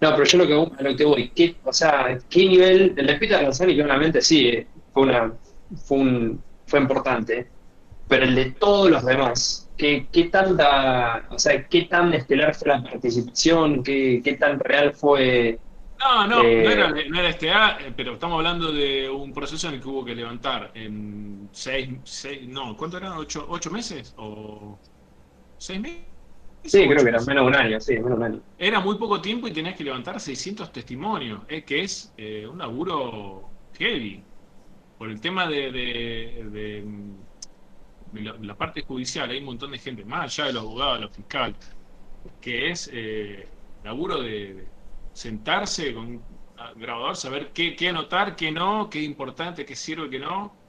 No, 0.00 0.10
pero 0.12 0.24
yo 0.24 0.38
lo 0.38 0.46
que, 0.46 0.76
a 0.78 0.82
lo 0.82 0.96
que 0.96 1.04
voy, 1.04 1.30
¿qué, 1.30 1.56
o 1.64 1.72
sea, 1.72 2.18
¿qué 2.28 2.46
nivel? 2.46 2.94
El 2.96 3.06
de 3.06 3.14
Peter 3.16 3.42
Lanzani, 3.42 3.74
claramente 3.74 4.20
sí, 4.20 4.48
eh, 4.48 4.70
fue, 4.92 5.04
una, 5.04 5.38
fue, 5.86 5.98
un, 5.98 6.44
fue 6.66 6.80
importante, 6.80 7.52
pero 8.06 8.24
el 8.24 8.34
de 8.34 8.52
todos 8.52 8.90
los 8.90 9.04
demás, 9.04 9.70
¿qué, 9.76 10.08
qué 10.12 10.24
tanta, 10.24 11.26
o 11.30 11.38
sea, 11.38 11.66
qué 11.68 11.82
tan 11.82 12.12
estelar 12.14 12.54
fue 12.54 12.68
la 12.68 12.82
participación? 12.82 13.82
¿Qué, 13.82 14.20
qué 14.24 14.34
tan 14.36 14.58
real 14.60 14.94
fue? 14.94 15.62
No, 15.98 16.26
no, 16.26 16.42
Eh, 16.42 16.62
no, 16.62 16.70
era, 16.70 16.90
no 16.90 17.18
era 17.20 17.28
este 17.30 17.50
A, 17.50 17.78
eh, 17.80 17.92
pero 17.96 18.14
estamos 18.14 18.36
hablando 18.36 18.72
de 18.72 19.08
un 19.08 19.32
proceso 19.32 19.68
en 19.68 19.74
el 19.74 19.80
que 19.80 19.88
hubo 19.88 20.04
que 20.04 20.14
levantar 20.14 20.70
en 20.74 21.48
seis, 21.52 21.88
seis 22.04 22.48
no, 22.48 22.76
¿cuánto 22.76 22.98
eran? 22.98 23.12
¿Ocho, 23.12 23.46
ocho 23.48 23.70
meses? 23.70 24.12
¿O 24.16 24.80
seis 25.58 25.80
meses? 25.80 26.13
Sí, 26.64 26.88
creo 26.88 27.02
que 27.02 27.08
era 27.10 27.20
menos 27.22 27.42
de 27.44 27.48
un 27.48 27.54
año, 27.56 27.80
sí, 27.80 27.94
menos 27.94 28.18
un 28.18 28.22
año. 28.24 28.42
Era 28.56 28.80
muy 28.80 28.96
poco 28.98 29.20
tiempo 29.20 29.46
y 29.48 29.52
tenías 29.52 29.76
que 29.76 29.84
levantar 29.84 30.20
600 30.20 30.72
testimonios, 30.72 31.42
eh, 31.48 31.64
que 31.64 31.82
es 31.82 32.12
eh, 32.16 32.46
un 32.46 32.58
laburo 32.58 33.54
heavy. 33.72 34.28
Por 34.96 35.10
el 35.10 35.20
tema 35.20 35.48
de, 35.48 35.72
de- 35.72 36.50
de, 36.50 38.22
la, 38.24 38.36
la 38.40 38.56
parte 38.56 38.82
judicial, 38.84 39.30
hay 39.30 39.38
un 39.38 39.44
montón 39.46 39.72
de 39.72 39.78
gente, 39.78 40.04
más 40.04 40.24
allá 40.38 40.46
de 40.48 40.52
los 40.54 40.62
abogados, 40.62 41.00
los 41.00 41.12
fiscales, 41.14 41.58
que 42.40 42.70
es 42.70 42.90
eh, 42.92 43.58
laburo 43.82 44.22
de, 44.22 44.54
de 44.54 44.74
sentarse 45.12 45.94
con 45.94 46.06
un 46.08 46.26
grabador, 46.76 47.16
saber 47.16 47.52
qué, 47.52 47.76
qué 47.76 47.88
anotar, 47.90 48.36
qué 48.36 48.52
no, 48.52 48.88
qué 48.90 49.02
importante, 49.02 49.64
qué 49.66 49.76
sirve, 49.76 50.10
qué 50.10 50.18
no, 50.20 50.60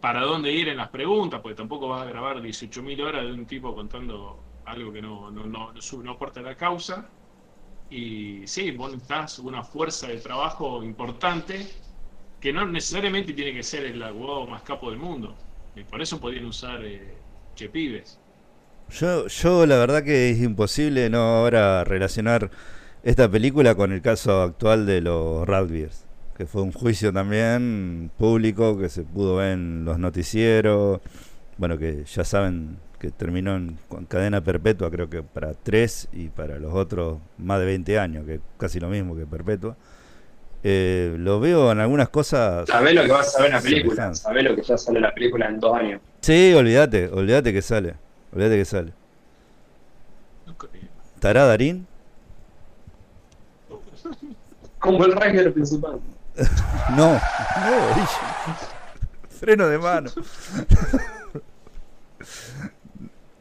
para 0.00 0.22
dónde 0.22 0.52
ir 0.52 0.68
en 0.68 0.78
las 0.78 0.90
preguntas, 0.90 1.40
porque 1.42 1.56
tampoco 1.56 1.88
vas 1.88 2.02
a 2.02 2.06
grabar 2.10 2.42
18.000 2.42 3.00
horas 3.02 3.24
de 3.26 3.32
un 3.32 3.46
tipo 3.46 3.74
contando 3.74 4.51
algo 4.72 4.92
que 4.92 5.02
no, 5.02 5.30
no, 5.30 5.46
no, 5.46 5.72
no 5.72 6.10
aporta 6.10 6.40
la 6.42 6.56
causa. 6.56 7.08
Y 7.90 8.46
sí, 8.46 8.70
vos 8.70 8.90
necesitas 8.92 9.38
una 9.38 9.62
fuerza 9.62 10.08
de 10.08 10.16
trabajo 10.16 10.82
importante 10.82 11.68
que 12.40 12.52
no 12.52 12.66
necesariamente 12.66 13.32
tiene 13.32 13.52
que 13.52 13.62
ser 13.62 13.84
el 13.84 14.02
abogado 14.02 14.46
más 14.46 14.62
capo 14.62 14.90
del 14.90 14.98
mundo. 14.98 15.36
Y 15.76 15.84
por 15.84 16.02
eso 16.02 16.18
podían 16.18 16.46
usar 16.46 16.84
eh, 16.84 17.14
chepibes. 17.54 18.18
Yo, 18.90 19.26
yo 19.28 19.66
la 19.66 19.76
verdad 19.76 20.02
que 20.02 20.30
es 20.30 20.40
imposible 20.40 21.08
no 21.08 21.18
ahora 21.18 21.84
relacionar 21.84 22.50
esta 23.02 23.30
película 23.30 23.74
con 23.74 23.92
el 23.92 24.02
caso 24.02 24.42
actual 24.42 24.86
de 24.86 25.00
los 25.00 25.46
Radbeers, 25.46 26.04
que 26.36 26.46
fue 26.46 26.62
un 26.62 26.72
juicio 26.72 27.12
también 27.12 28.10
público 28.18 28.78
que 28.78 28.88
se 28.88 29.02
pudo 29.02 29.36
ver 29.36 29.52
en 29.52 29.84
los 29.84 29.98
noticieros, 29.98 31.00
bueno 31.58 31.78
que 31.78 32.04
ya 32.04 32.24
saben 32.24 32.78
que 33.02 33.10
terminó 33.10 33.56
en 33.56 33.76
cadena 34.06 34.40
perpetua 34.40 34.88
creo 34.88 35.10
que 35.10 35.24
para 35.24 35.54
tres 35.54 36.08
y 36.12 36.28
para 36.28 36.60
los 36.60 36.72
otros 36.72 37.18
más 37.36 37.58
de 37.58 37.66
20 37.66 37.98
años, 37.98 38.24
que 38.24 38.34
es 38.34 38.40
casi 38.56 38.78
lo 38.78 38.86
mismo 38.88 39.16
que 39.16 39.26
perpetua. 39.26 39.76
Eh, 40.62 41.16
lo 41.18 41.40
veo 41.40 41.72
en 41.72 41.80
algunas 41.80 42.10
cosas... 42.10 42.68
Sabés 42.68 42.94
lo 42.94 43.02
que 43.02 43.10
vas 43.10 43.36
a 43.36 43.42
ver 43.42 43.48
en 43.48 43.56
la 43.56 43.60
película, 43.60 44.14
sabés 44.14 44.44
lo 44.44 44.54
que 44.54 44.62
ya 44.62 44.78
sale 44.78 45.00
la 45.00 45.12
película 45.12 45.48
en 45.48 45.58
dos 45.58 45.76
años. 45.76 46.00
Sí, 46.20 46.54
olvídate, 46.54 47.08
olvídate 47.08 47.52
que 47.52 47.60
sale, 47.60 47.96
olvídate 48.32 48.58
que 48.58 48.64
sale. 48.64 48.92
¿Estará 51.16 51.46
Darín? 51.46 51.88
Como 54.78 55.04
el 55.04 55.12
Ranger 55.12 55.52
principal. 55.52 55.98
No, 56.90 57.12
no, 57.12 57.90
Orilla. 57.90 58.56
Freno 59.28 59.66
de 59.66 59.78
mano. 59.78 60.10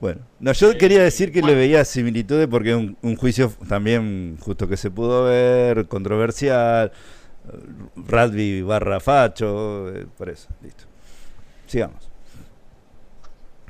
Bueno, 0.01 0.21
no, 0.39 0.51
yo 0.51 0.75
quería 0.79 1.03
decir 1.03 1.31
que 1.31 1.43
le 1.43 1.53
veía 1.53 1.85
similitudes 1.85 2.47
porque 2.47 2.73
un, 2.73 2.97
un 3.03 3.15
juicio 3.15 3.53
también 3.69 4.35
justo 4.39 4.67
que 4.67 4.75
se 4.75 4.89
pudo 4.89 5.25
ver, 5.25 5.87
controversial, 5.87 6.91
Radby 7.95 8.63
barra 8.63 8.99
facho, 8.99 9.95
eh, 9.95 10.07
por 10.17 10.29
eso, 10.29 10.49
listo. 10.63 10.85
Sigamos. 11.67 12.09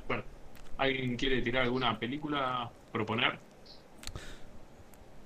Bueno, 0.08 0.24
¿alguien 0.78 1.18
quiere 1.18 1.42
tirar 1.42 1.64
alguna 1.64 2.00
película, 2.00 2.72
proponer? 2.94 3.38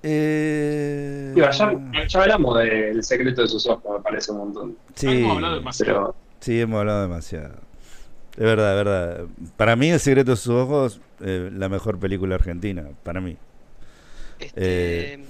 Eh, 0.02 1.32
Digo, 1.36 1.48
ya, 1.50 2.06
ya 2.06 2.20
hablamos 2.22 2.58
del 2.58 3.02
secreto 3.04 3.42
de 3.42 3.48
sus 3.48 3.64
ojos, 3.68 3.98
me 3.98 4.02
parece 4.02 4.32
un 4.32 4.38
montón. 4.38 4.76
sí, 4.96 5.06
Hemos 5.20 5.36
hablado 5.36 5.54
demasiado. 5.54 5.94
Pero 5.94 6.14
sí, 6.40 6.60
hemos 6.60 6.80
hablado 6.80 7.02
demasiado. 7.02 7.65
Es 8.36 8.42
verdad, 8.44 8.78
es 8.78 8.84
verdad. 8.84 9.26
Para 9.56 9.76
mí, 9.76 9.90
El 9.90 10.00
secreto 10.00 10.32
de 10.32 10.36
sus 10.36 10.52
ojos, 10.54 11.00
eh, 11.20 11.50
la 11.52 11.68
mejor 11.68 11.98
película 11.98 12.34
argentina, 12.34 12.84
para 13.02 13.20
mí. 13.20 13.36
Este, 14.38 15.14
Eh. 15.14 15.24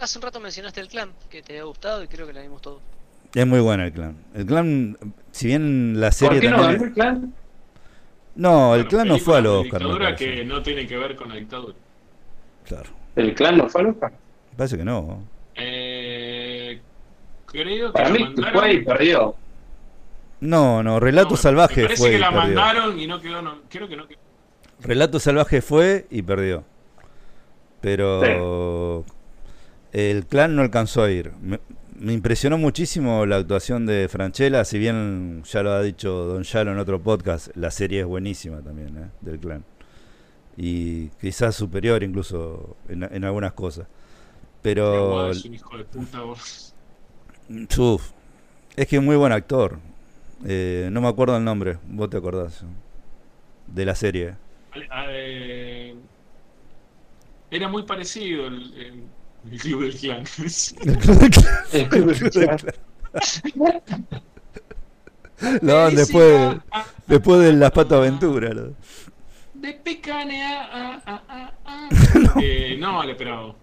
Hace 0.00 0.18
un 0.18 0.22
rato 0.22 0.38
mencionaste 0.40 0.80
el 0.80 0.88
clan, 0.88 1.10
que 1.28 1.42
te 1.42 1.58
ha 1.58 1.64
gustado 1.64 2.04
y 2.04 2.08
creo 2.08 2.26
que 2.26 2.32
la 2.32 2.40
vimos 2.40 2.62
todos. 2.62 2.80
Es 3.34 3.46
muy 3.46 3.58
buena 3.60 3.84
el 3.86 3.92
clan. 3.92 4.16
El 4.32 4.46
clan, 4.46 4.96
si 5.32 5.48
bien 5.48 6.00
la 6.00 6.12
serie 6.12 6.34
¿Por 6.34 6.40
qué 6.40 6.50
no 6.50 6.56
también... 6.56 6.72
ganó 6.78 6.84
el 6.88 6.92
clan? 6.94 7.34
No, 8.36 8.74
el 8.76 8.82
Bueno, 8.84 8.88
clan 8.88 9.08
no 9.08 9.18
fue 9.18 9.36
a 9.38 9.40
los 9.40 9.52
de 9.54 9.58
Oscar. 9.68 9.80
me 9.82 9.88
dictadura 9.88 10.16
que 10.16 10.44
no 10.44 10.62
tiene 10.62 10.86
que 10.86 10.96
ver 10.96 11.16
con 11.16 11.28
la 11.28 11.34
dictadura. 11.34 11.74
Claro. 12.64 12.90
¿El 13.16 13.34
clan 13.34 13.58
no 13.58 13.68
fue 13.68 13.80
al 13.80 13.86
Oscar? 13.88 14.12
Me 14.12 14.56
Parece 14.56 14.76
que 14.78 14.84
no. 14.84 15.22
Eh, 15.56 16.80
creo 17.46 17.92
que 17.92 17.92
Para 17.92 18.10
mí 18.10 18.20
mandaron. 18.20 18.52
fue 18.60 18.72
y 18.74 18.84
perdió. 18.84 19.34
No, 20.40 20.82
no, 20.82 21.00
Relato 21.00 21.30
No, 21.30 21.36
Salvaje 21.36 21.82
me 21.82 21.86
parece 21.86 22.02
fue 22.02 22.10
que 22.10 22.18
la 22.18 22.32
perdió. 22.32 22.42
mandaron 22.42 22.98
y 22.98 23.06
no 23.06 23.20
quedó. 23.20 23.42
No, 23.42 23.58
creo 23.68 23.88
que 23.88 23.96
no 23.96 24.06
quedó. 24.06 24.20
Relato 24.80 25.18
Salvaje 25.18 25.60
fue 25.62 26.06
y 26.10 26.22
perdió. 26.22 26.64
Pero 27.80 29.04
el 29.92 30.26
clan 30.26 30.54
no 30.56 30.62
alcanzó 30.62 31.02
a 31.02 31.10
ir. 31.10 31.32
Me, 31.40 31.60
me 31.98 32.12
impresionó 32.12 32.58
muchísimo 32.58 33.26
la 33.26 33.36
actuación 33.36 33.86
de 33.86 34.08
Franchella, 34.08 34.64
si 34.64 34.78
bien 34.78 35.42
ya 35.44 35.62
lo 35.62 35.72
ha 35.72 35.82
dicho 35.82 36.10
Don 36.26 36.42
Yalo 36.44 36.72
en 36.72 36.78
otro 36.78 37.00
podcast, 37.00 37.48
la 37.56 37.70
serie 37.70 38.00
es 38.00 38.06
buenísima 38.06 38.60
también, 38.62 38.96
¿eh? 38.96 39.10
del 39.20 39.38
clan. 39.40 39.64
Y 40.56 41.08
quizás 41.20 41.54
superior 41.54 42.02
incluso 42.02 42.76
en, 42.88 43.02
en 43.04 43.24
algunas 43.24 43.52
cosas. 43.52 43.86
Pero 44.62 45.30
es 45.30 45.44
un 45.44 45.54
hijo 45.54 45.76
de 45.78 45.84
puta, 45.84 46.20
vos. 46.22 46.74
Uf, 47.78 48.10
es 48.76 48.86
que 48.88 48.96
es 48.96 49.02
muy 49.02 49.16
buen 49.16 49.32
actor. 49.32 49.78
Eh, 50.46 50.88
no 50.92 51.00
me 51.00 51.08
acuerdo 51.08 51.36
el 51.36 51.44
nombre, 51.44 51.78
vos 51.86 52.08
te 52.10 52.16
acordás. 52.16 52.64
De 53.66 53.84
la 53.84 53.94
serie. 53.94 54.34
Eh, 55.10 55.94
era 57.50 57.68
muy 57.68 57.82
parecido 57.84 58.46
el, 58.46 58.74
el- 58.74 59.02
el 59.52 59.58
club 59.60 59.82
del 59.82 59.96
clan. 59.96 60.24
El 61.72 61.88
club 61.88 62.06
del 62.14 62.30
clan. 62.30 62.58
Lo 65.62 65.72
daban 65.74 65.94
después, 65.94 66.56
después 67.06 67.40
de 67.40 67.52
las 67.52 67.70
patas 67.70 67.98
aventuras. 67.98 68.54
De 69.54 69.72
picanea. 69.74 70.68
ah, 70.72 71.02
ah, 71.06 71.22
ah, 71.28 71.52
ah. 71.64 71.88
Eh, 72.42 72.76
no, 72.78 72.96
vale, 72.96 73.14
pero. 73.14 73.54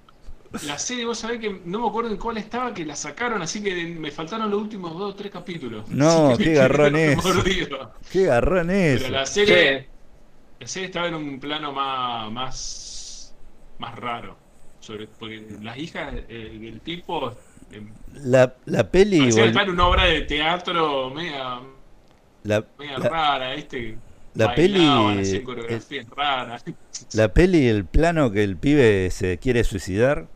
La 0.64 0.78
serie, 0.80 1.06
vos 1.06 1.18
sabés 1.20 1.40
que 1.40 1.62
no 1.66 1.80
me 1.82 1.88
acuerdo 1.88 2.12
en 2.12 2.18
cuál 2.18 2.38
estaba, 2.38 2.74
que 2.74 2.86
la 2.86 2.96
sacaron, 2.96 3.42
así 3.42 3.62
que 3.64 3.74
me 3.86 4.12
faltaron 4.12 4.50
los 4.50 4.62
últimos 4.62 4.94
dos 4.94 5.14
o 5.14 5.16
tres 5.16 5.32
capítulos. 5.32 5.88
No, 5.90 6.36
qué 6.38 6.54
garrón 6.54 6.96
es. 6.96 7.24
mordido. 7.24 7.94
Qué 8.12 8.24
garrón 8.26 8.70
es. 8.70 9.02
Pero 9.02 9.14
la 9.14 9.26
serie, 9.26 9.90
la 10.60 10.68
serie 10.68 10.88
estaba 10.88 11.08
en 11.08 11.16
un 11.16 11.40
plano 11.40 11.72
más, 11.72 12.32
más, 12.32 13.36
más 13.80 13.96
raro. 13.96 14.38
Sobre, 14.80 15.08
porque 15.08 15.46
las 15.62 15.78
hijas 15.78 16.14
eh, 16.30 16.58
del 16.62 16.80
tipo 16.82 17.32
eh, 17.72 17.82
La, 18.14 18.54
la 18.66 18.90
peli. 18.92 19.18
en 19.30 19.70
una 19.72 19.88
obra 19.88 20.06
de 20.06 20.22
teatro 20.22 21.10
media, 21.10 21.60
La, 22.44 22.64
media 22.78 23.00
la- 23.00 23.10
rara, 23.10 23.56
¿viste? 23.56 23.98
la 24.36 24.54
peli- 24.54 24.78
la 27.14 27.34
peli, 27.34 27.68
el 27.68 27.86
plano 27.86 28.32
que 28.32 28.44
el 28.44 28.58
pibe 28.58 29.10
se 29.12 29.38
quiere 29.40 29.64
suicidar, 29.64 30.28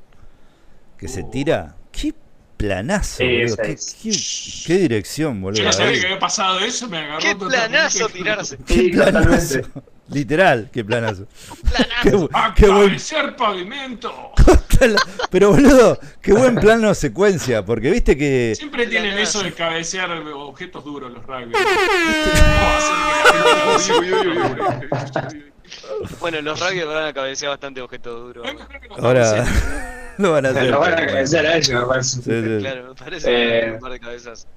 que 1.00 1.08
se 1.08 1.24
tira. 1.24 1.76
Qué 1.92 2.14
planazo, 2.58 3.24
boludo. 3.24 3.56
Qué, 3.58 3.72
es. 3.72 3.96
qué- 4.02 4.68
qué 4.68 4.78
dirección, 4.80 5.42
boludo. 5.42 5.60
Yo 5.60 5.66
no 5.66 5.74
sabía 5.74 6.00
que 6.00 6.06
había 6.08 6.20
pasado 6.20 6.60
eso, 6.60 6.88
me 6.90 6.98
agarró 6.98 7.20
¡Qué 7.20 7.36
planazo 7.36 8.04
con- 8.04 8.12
tirarse! 8.14 8.58
Qué 8.68 8.74
Sí, 8.74 8.90
planazo. 8.90 9.60
Literal, 10.12 10.72
qué 10.74 10.84
planazo. 10.84 11.28
Qué, 12.02 12.10
qué 12.10 12.16
buen 12.16 12.30
¡Acabecear 12.34 13.36
pavimento! 13.36 14.32
Pero 15.30 15.52
boludo, 15.52 16.00
qué 16.20 16.34
buen 16.34 16.56
plano 16.56 16.96
secuencia, 16.96 17.64
porque 17.64 17.92
viste 17.92 18.18
que 18.18 18.54
Siempre 18.58 18.88
tienen 18.88 19.20
eso 19.20 19.44
de 19.44 19.54
cabecear 19.54 20.10
objetos 20.34 20.84
duros 20.84 21.12
los 21.14 21.24
rugby. 21.28 21.52
¿Cómo 23.64 23.76
hacer 23.76 23.96
que 24.02 24.10
Bueno, 26.20 26.42
los 26.42 26.60
rugby 26.60 26.84
van 26.86 27.06
a 27.06 27.14
cabecear 27.14 27.52
bastante 27.52 27.80
objetos 27.82 28.20
duros. 28.20 28.50
Que 28.50 28.58
ahora 29.02 29.46
lo 30.20 30.32
van 30.34 30.46
a 30.46 30.50
hacer. 30.50 30.70
Lo 30.70 30.80
van 30.80 30.94
a 30.94 30.98
agradecer 30.98 31.46
a 31.48 31.58
ellos, 31.58 31.82
me 31.82 31.88
parece. 31.88 32.22
Sí, 32.22 32.24
sí. 32.24 32.58
Claro, 32.60 32.88
me 32.90 32.96
parece 32.96 33.60
Eh, 33.68 33.72
un 33.74 33.80
par 33.80 33.92
de 33.92 34.00
cabezas. 34.00 34.48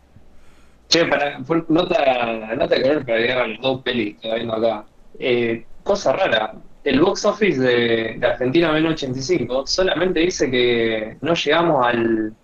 Che, 0.88 1.04
para, 1.06 1.38
por- 1.38 1.70
nota, 1.70 2.54
nota 2.54 2.76
que 2.76 2.82
ver 2.82 3.04
para 3.06 3.46
las 3.48 3.60
dos 3.60 3.80
pelis 3.82 4.18
que 4.20 4.28
está 4.28 4.34
viendo 4.36 4.54
acá. 4.54 4.84
Eh, 5.18 5.64
cosa 5.82 6.12
rara, 6.12 6.54
el 6.84 7.00
box 7.00 7.24
office 7.24 7.58
de, 7.60 8.16
de 8.18 8.26
Argentina 8.26 8.72
1985 8.72 9.66
solamente 9.66 10.20
dice 10.20 10.50
que 10.50 11.16
no 11.22 11.32
llegamos 11.34 11.86
al. 11.86 12.34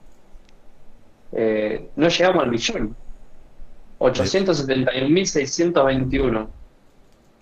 eh, 1.32 1.90
no 1.96 2.08
llegamos 2.08 2.42
al 2.44 2.50
millón. 2.50 2.96
871.621. 3.98 6.48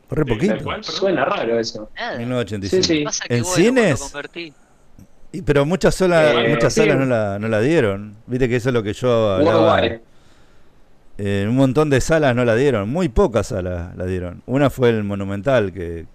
Re 0.08 0.24
¿Tal 0.24 0.34
poquito. 0.34 0.64
cual? 0.64 0.84
Suena 0.84 1.24
raro 1.24 1.58
eso. 1.58 1.90
Nada. 1.96 2.16
1985. 2.18 2.82
Sí, 2.82 2.98
sí. 2.98 3.04
Pasa 3.04 3.24
que 3.28 3.36
¿En 3.36 3.44
cines? 3.44 4.12
Pero 5.44 5.66
muchas, 5.66 5.94
sola- 5.94 6.44
Eh, 6.44 6.48
muchas 6.50 6.72
sí. 6.74 6.80
salas 6.80 6.96
no 6.98 7.04
la, 7.06 7.38
no 7.38 7.48
la 7.48 7.60
dieron. 7.60 8.14
Viste 8.26 8.48
que 8.48 8.56
eso 8.56 8.68
es 8.70 8.72
lo 8.74 8.82
que 8.82 8.92
yo 8.92 9.32
hablaba. 9.34 9.80
Eh, 11.18 11.46
un 11.48 11.56
montón 11.56 11.88
de 11.90 12.00
salas 12.00 12.34
no 12.36 12.44
la 12.44 12.54
dieron. 12.54 12.90
Muy 12.90 13.08
pocas 13.08 13.46
salas 13.48 13.96
la 13.96 14.04
dieron. 14.04 14.42
Una 14.46 14.68
fue 14.70 14.90
el 14.90 15.02
Monumental, 15.02 15.72
que, 15.72 16.06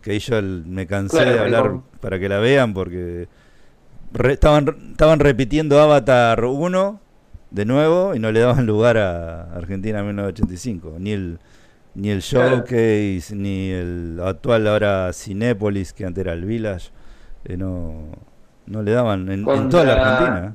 que 0.00 0.12
ahí 0.12 0.18
yo 0.20 0.38
el- 0.38 0.64
me 0.66 0.86
cansé 0.86 1.16
Claro, 1.16 1.32
de 1.32 1.38
hablar 1.40 1.72
para 2.00 2.18
que 2.20 2.28
la 2.28 2.38
vean 2.38 2.72
porque 2.72 3.26
re- 4.12 4.34
estaban, 4.34 4.68
estaban 4.92 5.18
repitiendo 5.18 5.80
Avatar 5.80 6.44
1 6.44 7.00
de 7.50 7.64
nuevo 7.64 8.14
y 8.14 8.18
no 8.20 8.30
le 8.30 8.40
daban 8.40 8.64
lugar 8.66 8.96
a 8.98 9.52
Argentina 9.54 10.02
1985. 10.04 10.96
Ni 11.00 11.10
el, 11.12 11.38
ni 11.96 12.10
el 12.10 12.22
Claro. 12.22 12.56
Showcase, 12.58 13.34
ni 13.34 13.70
el 13.70 14.20
actual 14.24 14.68
ahora 14.68 15.10
Cinépolis, 15.12 15.92
que 15.92 16.04
antes 16.04 16.22
era 16.22 16.32
el 16.34 16.44
Village. 16.44 16.90
eh, 17.44 17.56
no, 17.56 18.08
no 18.68 18.82
le 18.82 18.90
daban 18.92 19.30
en, 19.30 19.40
en 19.48 19.68
toda 19.68 19.84
la 19.84 19.94
Contra- 19.96 20.16
Argentina. 20.18 20.54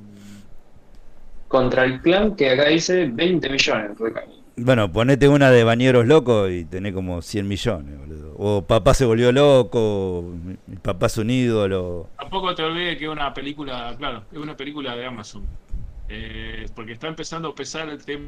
Contra 1.48 1.84
el 1.86 2.02
clan 2.02 2.36
que 2.36 2.50
acá 2.50 2.66
dice 2.70 3.06
20 3.14 3.50
millones. 3.50 3.92
Bueno, 4.56 4.92
ponete 4.92 5.28
una 5.30 5.50
de 5.52 5.64
Bañeros 5.64 6.06
Locos 6.08 6.50
y 6.52 6.66
tenés 6.66 6.94
como 6.94 7.22
100 7.22 7.48
millones, 7.48 8.00
boludo. 8.00 8.34
O 8.38 8.64
Papá 8.64 8.94
se 8.96 9.06
volvió 9.06 9.32
loco, 9.32 10.34
mi 10.68 10.76
papá 10.78 11.06
es 11.08 11.18
un 11.18 11.30
ídolo. 11.30 12.10
Tampoco 12.18 12.54
te 12.56 12.64
olvides 12.64 12.98
que 12.98 13.06
es 13.06 13.10
una 13.10 13.34
película, 13.34 13.94
claro, 13.98 14.24
es 14.32 14.38
una 14.38 14.58
película 14.58 14.96
de 14.96 15.06
Amazon. 15.06 15.44
Eh, 16.10 16.66
porque 16.76 16.94
está 16.94 17.08
empezando 17.08 17.50
a 17.50 17.56
pesar 17.56 17.88
el 17.90 18.04
tema 18.04 18.26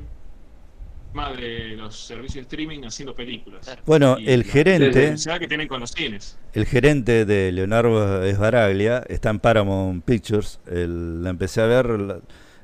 de 1.15 1.75
los 1.77 1.97
servicios 1.97 2.35
de 2.35 2.41
streaming 2.41 2.83
haciendo 2.83 3.15
películas. 3.15 3.77
Bueno, 3.85 4.17
Y 4.19 4.29
el 4.29 4.41
la 4.41 4.45
gerente, 4.45 5.15
que 5.39 5.47
tienen 5.47 5.67
con 5.67 5.79
los 5.79 5.91
cines. 5.91 6.37
el 6.53 6.65
gerente 6.65 7.25
de 7.25 7.51
Leonardo 7.53 8.23
Esbaraglia 8.23 9.03
está 9.07 9.29
en 9.29 9.39
Paramount 9.39 10.03
Pictures. 10.03 10.59
El- 10.67 11.23
la 11.23 11.29
empecé 11.29 11.61
a 11.61 11.65
ver, 11.67 11.85
la- 11.99 12.19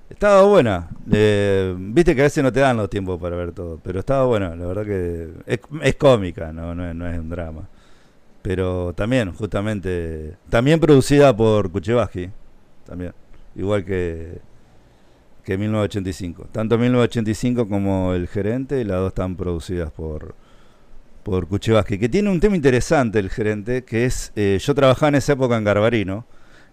estaba 0.10 0.44
buena. 0.44 0.90
Eh, 1.12 1.74
Viste 1.78 2.14
que 2.14 2.22
a 2.22 2.24
veces 2.26 2.44
no 2.44 2.52
te 2.52 2.60
dan 2.60 2.76
los 2.76 2.90
tiempos 2.90 3.20
para 3.22 3.38
ver 3.38 3.54
todo, 3.54 3.80
pero 3.82 4.00
estaba 4.02 4.26
buena. 4.26 4.54
La 4.56 4.66
verdad 4.66 4.86
que 4.86 5.30
es, 5.46 5.60
es 5.82 5.96
cómica, 5.96 6.52
no, 6.52 6.76
no, 6.76 6.90
es, 6.90 6.94
no 6.94 7.08
es 7.10 7.18
un 7.18 7.30
drama. 7.30 7.68
Pero 8.42 8.92
también, 8.94 9.32
justamente, 9.34 10.36
también 10.50 10.80
producida 10.80 11.36
por 11.36 11.72
Kuchevaski, 11.72 12.30
también, 12.86 13.14
igual 13.56 13.86
que 13.86 14.40
que 15.44 15.58
1985. 15.58 16.50
Tanto 16.52 16.78
1985 16.78 17.68
como 17.68 18.14
El 18.14 18.28
Gerente, 18.28 18.84
las 18.86 18.98
dos 18.98 19.10
están 19.10 19.36
producidas 19.36 19.92
por 19.92 20.36
por 21.24 21.48
Kuchevaski, 21.48 21.98
que 21.98 22.10
tiene 22.10 22.30
un 22.30 22.40
tema 22.40 22.56
interesante 22.56 23.20
el 23.20 23.30
gerente, 23.30 23.84
que 23.84 24.06
es, 24.06 24.32
eh, 24.36 24.58
yo 24.60 24.76
trabajaba 24.76 25.10
en 25.10 25.16
esa 25.16 25.34
época 25.34 25.58
en 25.58 25.64
Garbarino, 25.64 26.26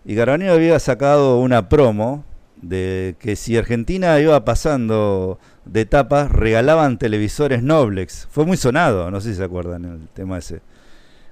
y 0.05 0.15
Garbarino 0.15 0.53
había 0.53 0.79
sacado 0.79 1.39
una 1.41 1.69
promo 1.69 2.25
de 2.57 3.17
que 3.19 3.37
si 3.37 3.57
Argentina 3.57 4.19
iba 4.21 4.45
pasando 4.45 5.39
de 5.65 5.83
etapas, 5.83 6.31
regalaban 6.31 6.99
televisores 6.99 7.63
Noblex. 7.63 8.27
Fue 8.31 8.45
muy 8.45 8.57
sonado, 8.57 9.11
no 9.11 9.21
sé 9.21 9.31
si 9.31 9.37
se 9.37 9.45
acuerdan 9.45 9.85
el 9.85 10.09
tema 10.09 10.39
ese. 10.39 10.61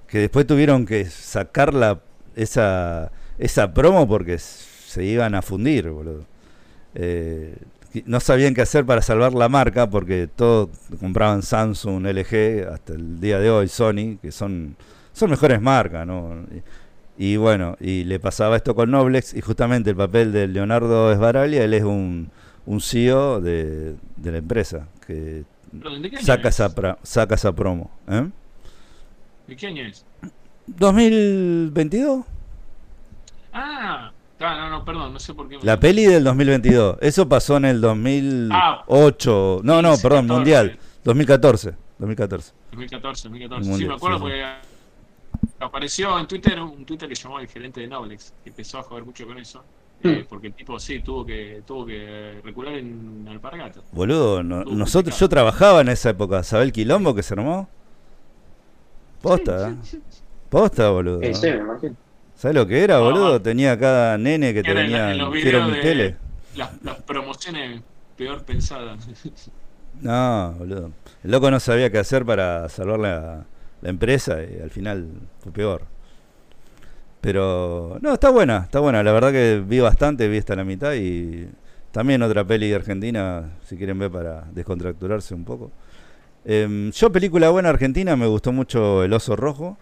Que 0.07 0.19
después 0.19 0.47
tuvieron 0.47 0.87
que 0.87 1.07
sacar 1.07 1.75
la, 1.75 2.01
esa, 2.37 3.11
esa 3.39 3.73
promo 3.75 4.07
porque 4.07 4.39
se 4.39 5.05
iban 5.05 5.35
a 5.35 5.43
fundir, 5.43 5.91
boludo. 5.91 6.25
Eh, 6.99 7.55
no 8.07 8.21
sabían 8.21 8.55
qué 8.55 8.63
hacer 8.63 8.85
para 8.87 9.03
salvar 9.03 9.33
la 9.35 9.49
marca 9.49 9.89
porque 9.89 10.29
todos 10.35 10.71
compraban 10.99 11.43
Samsung, 11.43 12.07
LG, 12.07 12.69
hasta 12.73 12.95
el 12.95 13.21
día 13.21 13.39
de 13.39 13.51
hoy 13.51 13.69
Sony, 13.69 14.17
que 14.21 14.33
son, 14.33 14.77
son 15.13 15.31
mejores 15.31 15.61
marcas, 15.61 16.07
¿no? 16.07 16.45
Y, 17.19 17.33
y 17.33 17.37
bueno, 17.37 17.77
y 17.81 18.05
le 18.05 18.19
pasaba 18.21 18.57
esto 18.57 18.75
con 18.75 18.91
Noblex 18.91 19.35
y 19.35 19.41
justamente 19.41 19.91
el 19.91 19.97
papel 19.97 20.33
de 20.33 20.47
Leonardo 20.49 21.13
Esbaraglia, 21.13 21.65
él 21.65 21.75
es 21.75 21.85
un, 21.85 22.31
un 22.67 22.81
CEO 22.81 23.41
de, 23.41 23.95
de 24.17 24.33
la 24.33 24.39
empresa, 24.39 24.89
que 25.07 25.45
Perdón, 25.81 26.03
¿de 26.03 26.11
qué 26.11 26.17
año 26.17 26.25
saca 26.27 26.49
es? 26.49 26.55
esa, 26.55 26.75
pra- 26.75 26.99
saca 27.03 27.35
esa 27.35 27.53
promo. 27.55 27.91
¿eh? 28.09 28.29
¿De 29.47 29.57
qué 29.57 29.67
año 29.69 29.85
es? 29.85 30.05
¿2022? 30.69 32.25
Ah, 33.53 34.13
ah, 34.41 34.57
no, 34.59 34.71
no, 34.71 34.85
perdón, 34.85 35.13
no 35.13 35.19
sé 35.19 35.35
por 35.35 35.49
qué. 35.49 35.59
me- 35.59 35.65
La 35.65 35.79
peli 35.81 36.05
del 36.05 36.25
2022. 36.25 36.97
Eso 37.01 37.29
pasó 37.29 37.57
en 37.57 37.65
el 37.67 37.81
2008. 37.81 39.61
no, 39.65 39.83
no, 39.83 39.91
15, 39.91 40.03
perdón, 40.03 40.27
14. 40.27 40.35
mundial. 40.35 40.79
2014. 41.05 41.75
2014. 41.99 42.53
2014, 42.73 43.23
2014. 43.29 43.65
Sí, 43.65 43.71
Mundial, 43.71 43.89
me 43.91 43.95
acuerdo 43.97 44.19
sí, 44.19 44.25
sí. 44.25 44.31
porque 44.31 44.45
apareció 45.61 46.19
en 46.19 46.27
Twitter 46.27 46.61
un 46.61 46.85
Twitter 46.85 47.09
que 47.09 47.15
llamó 47.15 47.39
el 47.41 47.49
gerente 47.49 47.81
de 47.81 47.87
Noblex, 47.89 48.35
que 48.43 48.51
empezó 48.51 48.79
a 48.79 48.83
joder 48.83 49.05
mucho 49.05 49.27
con 49.27 49.39
eso. 49.39 49.65
eh, 50.03 50.21
Hmm. 50.25 50.27
porque 50.29 50.49
el 50.49 50.53
tipo 50.53 50.79
sí 50.79 51.01
tuvo 51.01 51.25
que 51.25 51.63
tuvo 51.67 51.87
que 51.87 52.41
recular 52.45 52.75
en 52.75 53.27
alpargatas. 53.31 53.83
Boludo, 53.93 54.43
no- 54.43 54.63
nosotros, 54.65 54.93
complicado. 55.15 55.19
yo 55.21 55.29
trabajaba 55.31 55.81
en 55.81 55.89
esa 55.89 56.11
época. 56.11 56.43
¿Sabés 56.43 56.67
el 56.67 56.73
quilombo 56.73 57.15
que 57.15 57.23
se 57.23 57.33
armó? 57.33 57.67
Posta, 59.23 59.71
¿eh? 59.71 59.77
Posta, 60.51 60.91
boludo. 60.91 61.21
Sí, 61.23 61.33
sí, 61.35 61.47
me 61.47 61.57
imagino. 61.57 61.97
¿Sabés 62.37 62.55
lo 62.55 62.67
que 62.67 62.85
era, 62.85 62.99
boludo? 62.99 63.41
Tenía 63.41 63.79
cada 63.79 64.19
nene 64.19 64.53
que 64.53 64.63
te 64.63 64.75
venía. 64.75 65.13
tele. 65.83 66.17
Las, 66.55 66.71
las 66.83 66.97
promociones 67.03 67.83
peor 68.17 68.45
pensadas. 68.45 69.07
No, 70.01 70.55
boludo. 70.59 70.93
El 71.25 71.31
loco 71.31 71.51
no 71.51 71.59
sabía 71.59 71.91
qué 71.91 71.99
hacer 71.99 72.27
para 72.27 72.69
salvar 72.69 73.01
la, 73.01 73.47
la 73.81 73.89
empresa 73.89 74.39
y 74.43 74.61
al 74.61 74.71
final 74.71 75.09
fue 75.41 75.53
peor. 75.53 75.83
Pero, 77.23 77.99
no, 78.03 78.13
está 78.13 78.31
buena, 78.31 78.59
está 78.65 78.81
buena. 78.81 79.03
La 79.03 79.13
verdad 79.13 79.33
que 79.33 79.63
vi 79.67 79.81
bastante, 79.81 80.29
vi 80.29 80.39
hasta 80.39 80.55
la 80.55 80.65
mitad 80.65 80.93
y 80.95 81.49
también 81.93 82.23
otra 82.23 82.45
peli 82.45 82.69
de 82.69 82.77
Argentina, 82.77 83.57
si 83.65 83.77
quieren 83.77 83.99
ver 83.99 84.11
para 84.11 84.43
descontracturarse 84.53 85.35
un 85.35 85.45
poco. 85.45 85.73
Em, 86.45 86.93
yo, 86.93 87.11
película 87.11 87.49
buena 87.49 87.71
argentina, 87.71 88.15
me 88.17 88.27
gustó 88.27 88.53
mucho 88.53 89.03
El 89.03 89.13
Oso 89.13 89.35
Rojo, 89.35 89.79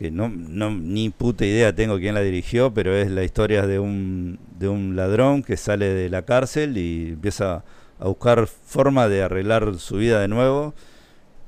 que 0.00 0.10
no, 0.10 0.30
no 0.30 0.70
ni 0.70 1.10
puta 1.10 1.44
idea 1.44 1.74
tengo 1.74 1.98
quién 1.98 2.14
la 2.14 2.22
dirigió, 2.22 2.72
pero 2.72 2.96
es 2.96 3.10
la 3.10 3.22
historia 3.22 3.66
de 3.66 3.78
un, 3.78 4.38
de 4.58 4.66
un 4.66 4.96
ladrón 4.96 5.42
que 5.42 5.58
sale 5.58 5.92
de 5.92 6.08
la 6.08 6.22
cárcel 6.22 6.78
y 6.78 7.10
empieza 7.10 7.64
a 7.98 8.08
buscar 8.08 8.46
forma 8.46 9.08
de 9.08 9.22
arreglar 9.22 9.74
su 9.74 9.98
vida 9.98 10.18
de 10.22 10.28
nuevo, 10.28 10.72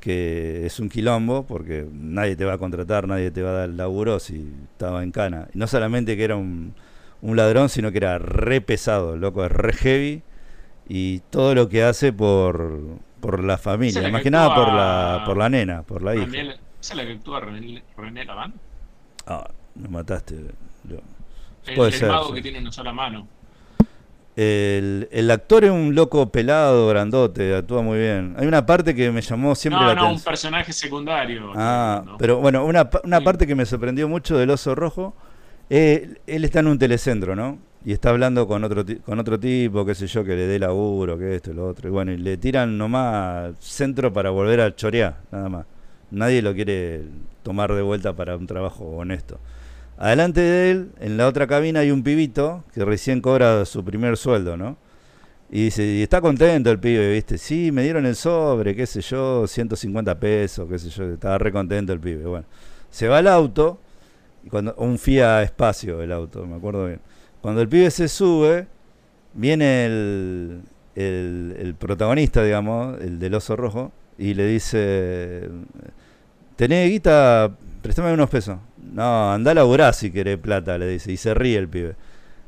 que 0.01 0.67
es 0.67 0.81
un 0.81 0.91
quilombo, 0.91 1.47
porque 1.47 1.87
nadie 1.95 2.37
te 2.37 2.45
va 2.45 2.53
a 2.53 2.59
contratar, 2.59 3.09
nadie 3.09 3.31
te 3.31 3.41
va 3.41 3.51
a 3.51 3.55
dar 3.55 3.71
el 3.71 3.79
laburo 3.79 4.21
si 4.21 4.53
estaba 4.73 5.03
en 5.03 5.13
cana. 5.13 5.49
Y 5.55 5.59
no 5.59 5.67
solamente 5.67 6.15
que 6.15 6.25
era 6.25 6.37
un, 6.37 6.75
un 7.23 7.37
ladrón, 7.39 7.71
sino 7.71 7.91
que 7.91 7.97
era 7.97 8.19
re 8.19 8.61
pesado, 8.61 9.17
loco, 9.17 9.47
es 9.47 9.51
re 9.51 9.73
heavy, 9.73 10.23
y 10.87 11.21
todo 11.31 11.55
lo 11.55 11.71
que 11.71 11.85
hace 11.85 12.13
por, 12.13 12.99
por 13.21 13.43
la 13.43 13.57
familia, 13.57 14.11
más 14.11 14.21
que 14.21 14.31
nada 14.31 14.55
por 14.55 14.69
la, 14.75 15.23
por 15.25 15.39
la 15.39 15.49
nena, 15.49 15.85
por 15.85 16.03
la 16.03 16.15
hija. 16.17 16.27
¿Esa 16.83 16.95
es 16.95 16.97
la 16.99 17.07
que 17.07 17.13
actúa 17.13 17.41
René, 17.41 17.83
René 17.97 18.25
Laván? 18.25 18.53
Ah, 19.27 19.49
me 19.77 19.89
mataste. 19.89 20.35
lo- 20.89 21.01
El, 21.67 21.75
Puede 21.77 21.91
el 21.93 21.97
ser, 21.97 22.09
mago 22.11 22.29
sí. 22.29 22.35
que 22.35 22.43
tiene 22.43 22.59
una 22.59 22.73
sola 22.73 22.93
mano. 22.93 23.29
El, 24.35 25.09
el 25.13 25.31
actor 25.31 25.63
es 25.65 25.71
un 25.71 25.95
loco 25.95 26.31
pelado, 26.31 26.89
grandote, 26.89 27.55
actúa 27.55 27.83
muy 27.83 27.99
bien. 27.99 28.35
Hay 28.39 28.47
una 28.49 28.65
parte 28.67 28.95
que 28.95 29.13
me 29.13 29.21
llamó 29.21 29.55
siempre 29.55 29.81
no, 29.83 29.87
la 29.89 29.95
no, 29.95 30.01
un 30.03 30.07
atención. 30.09 30.25
personaje 30.25 30.73
secundario. 30.73 31.53
Ah, 31.55 32.03
pero 32.19 32.39
bueno, 32.41 32.65
una, 32.65 32.89
una 33.05 33.19
Sí. 33.19 33.25
parte 33.25 33.47
que 33.47 33.55
me 33.55 33.65
sorprendió 33.67 34.09
mucho 34.09 34.37
del 34.37 34.51
oso 34.51 34.75
rojo, 34.75 35.15
eh, 35.71 36.15
él 36.27 36.45
está 36.45 36.61
en 36.61 36.67
un 36.67 36.79
telecentro, 36.79 37.37
¿no? 37.37 37.59
Y 37.85 37.93
está 37.93 38.11
hablando 38.11 38.47
con 38.49 38.65
otro, 38.65 38.85
con 39.05 39.19
otro 39.21 39.39
tipo, 39.39 39.85
qué 39.85 39.95
sé 39.95 40.07
yo, 40.09 40.25
que 40.25 40.35
le 40.35 40.47
dé 40.47 40.59
laburo, 40.59 41.19
que 41.19 41.37
esto 41.37 41.51
y 41.51 41.55
lo 41.55 41.69
otro. 41.69 41.89
Y 41.89 41.93
bueno, 41.93 42.11
y 42.11 42.17
le 42.17 42.37
tiran 42.39 42.77
nomás 42.79 43.55
centro 43.61 44.13
para 44.13 44.31
volver 44.31 44.61
a 44.63 44.75
chorear, 44.75 45.19
nada 45.31 45.49
más. 45.49 45.67
Nadie 46.13 46.43
lo 46.43 46.55
quiere 46.55 47.05
tomar 47.43 47.73
de 47.75 47.81
vuelta 47.81 48.15
para 48.15 48.37
un 48.37 48.47
trabajo 48.47 48.85
honesto. 48.85 49.41
Adelante 49.97 50.43
de 50.43 50.71
él, 50.71 50.91
en 51.01 51.17
la 51.17 51.27
otra 51.27 51.47
cabina 51.47 51.81
hay 51.81 51.91
un 51.91 52.03
pibito 52.03 52.65
que 52.75 52.85
recién 52.85 53.23
cobra 53.23 53.65
su 53.65 53.83
primer 53.83 54.19
sueldo, 54.19 54.59
¿no? 54.59 54.77
Y 55.51 55.65
dice, 55.65 55.85
y 55.85 56.03
está 56.03 56.21
contento 56.21 56.71
el 56.71 56.79
pibe, 56.79 57.13
¿viste? 57.13 57.39
Sí, 57.39 57.73
me 57.73 57.83
dieron 57.83 58.05
el 58.05 58.15
sobre, 58.15 58.75
qué 58.77 58.87
sé 58.87 59.01
yo, 59.01 59.47
150 59.47 60.19
pesos, 60.21 60.69
qué 60.69 60.79
sé 60.79 60.91
yo, 60.91 61.13
estaba 61.15 61.39
re 61.39 61.51
contento 61.51 61.93
el 61.95 62.01
pibe. 62.01 62.25
Bueno, 62.27 62.47
se 62.91 63.09
va 63.09 63.19
al 63.19 63.27
auto, 63.27 63.79
y 64.45 64.49
cuando, 64.51 64.75
un 64.77 64.99
Fiat 64.99 65.45
Espacio 65.45 66.03
el 66.03 66.13
auto, 66.13 66.47
me 66.47 66.57
acuerdo 66.57 66.87
bien. 66.87 67.01
Cuando 67.41 67.63
el 67.63 67.69
pibe 67.69 67.91
se 67.91 68.09
sube, 68.09 68.67
viene 69.33 69.87
el, 69.87 70.63
el, 70.95 71.57
el 71.59 71.75
protagonista, 71.75 72.43
digamos, 72.45 73.01
el 73.01 73.19
del 73.19 73.35
oso 73.35 73.57
rojo, 73.57 73.93
y 74.19 74.35
le 74.35 74.47
dice, 74.47 75.49
tenés 76.57 76.91
guita, 76.91 77.53
préstame 77.83 78.13
unos 78.13 78.31
pesos. 78.31 78.59
No, 78.93 79.33
anda 79.33 79.53
a 79.53 79.55
laburar 79.55 79.95
si 79.95 80.11
querés 80.11 80.39
plata, 80.39 80.77
le 80.79 80.87
dice, 80.87 81.13
y 81.13 81.17
se 81.17 81.35
ríe 81.35 81.57
el 81.59 81.69
pibe. 81.69 81.95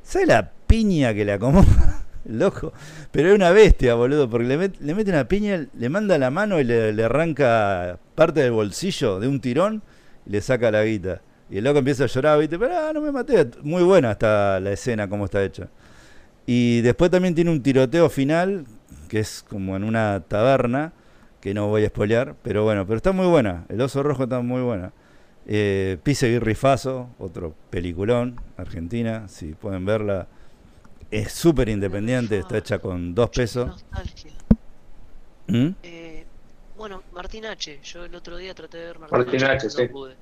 ¿Sabes 0.03 0.29
la 0.29 0.51
piña 0.67 1.15
que 1.15 1.25
le 1.25 1.33
acomoda? 1.33 2.03
Loco. 2.27 2.73
Pero 3.11 3.29
es 3.31 3.35
una 3.35 3.51
bestia, 3.51 3.95
boludo, 3.95 4.29
porque 4.29 4.47
le, 4.47 4.59
met- 4.59 4.79
le 4.81 4.95
mete 4.95 5.11
una 5.11 5.27
piña, 5.27 5.67
le 5.73 5.89
manda 5.89 6.19
la 6.19 6.31
mano 6.31 6.61
y 6.61 6.65
le, 6.65 6.93
le 6.93 7.05
arranca 7.05 7.99
parte 8.15 8.41
del 8.41 8.53
bolsillo 8.53 9.21
de 9.21 9.29
un 9.29 9.41
tirón 9.41 9.83
y 10.27 10.31
le 10.31 10.41
saca 10.41 10.71
la 10.71 10.85
guita. 10.85 11.21
Y 11.51 11.59
el 11.59 11.65
loco 11.65 11.79
empieza 11.79 12.05
a 12.05 12.07
llorar, 12.09 12.39
¿viste? 12.41 12.59
Pero 12.59 12.77
ah, 12.77 12.93
no 12.93 13.01
me 13.01 13.13
maté. 13.13 13.49
Muy 13.63 13.83
buena 13.83 14.13
está 14.13 14.59
la 14.61 14.73
escena, 14.73 15.09
como 15.09 15.27
está 15.27 15.43
hecha. 15.45 15.69
Y 16.47 16.81
después 16.83 17.11
también 17.11 17.35
tiene 17.35 17.51
un 17.51 17.63
tiroteo 17.63 18.09
final, 18.11 18.67
que 19.09 19.21
es 19.21 19.45
como 19.49 19.77
en 19.77 19.85
una 19.85 20.23
taberna, 20.27 20.93
que 21.45 21.53
no 21.53 21.68
voy 21.68 21.84
a 21.84 21.88
spoilear, 21.88 22.34
pero 22.42 22.64
bueno, 22.64 22.86
pero 22.86 22.97
está 22.97 23.12
muy 23.12 23.26
buena. 23.26 23.66
El 23.68 23.78
oso 23.82 24.03
rojo 24.03 24.22
está 24.22 24.40
muy 24.40 24.62
buena. 24.62 24.95
Eh, 25.47 25.99
Pise 26.03 26.26
y 26.30 26.38
Rifazo, 26.38 27.11
otro 27.18 27.55
peliculón, 27.68 28.40
Argentina, 28.57 29.28
si 29.28 29.53
pueden 29.53 29.84
verla. 29.84 30.26
Es 31.11 31.32
súper 31.32 31.68
independiente, 31.68 32.38
está 32.38 32.57
hecha 32.57 32.78
con 32.78 33.14
dos 33.14 33.28
pesos. 33.28 33.66
nostalgia. 33.68 34.32
¿Mm? 35.49 35.68
Eh, 35.82 36.24
bueno, 36.78 37.03
Martín 37.12 37.45
H. 37.45 37.78
Yo 37.82 38.07
el 38.07 38.14
otro 38.14 38.38
día 38.38 38.55
traté 38.55 38.78
de 38.78 38.86
ver 38.86 38.99
Martín 39.01 39.18
Martín, 39.18 39.45
H, 39.45 39.64
no 39.66 39.70
sí. 39.70 39.86
pude. 39.88 40.14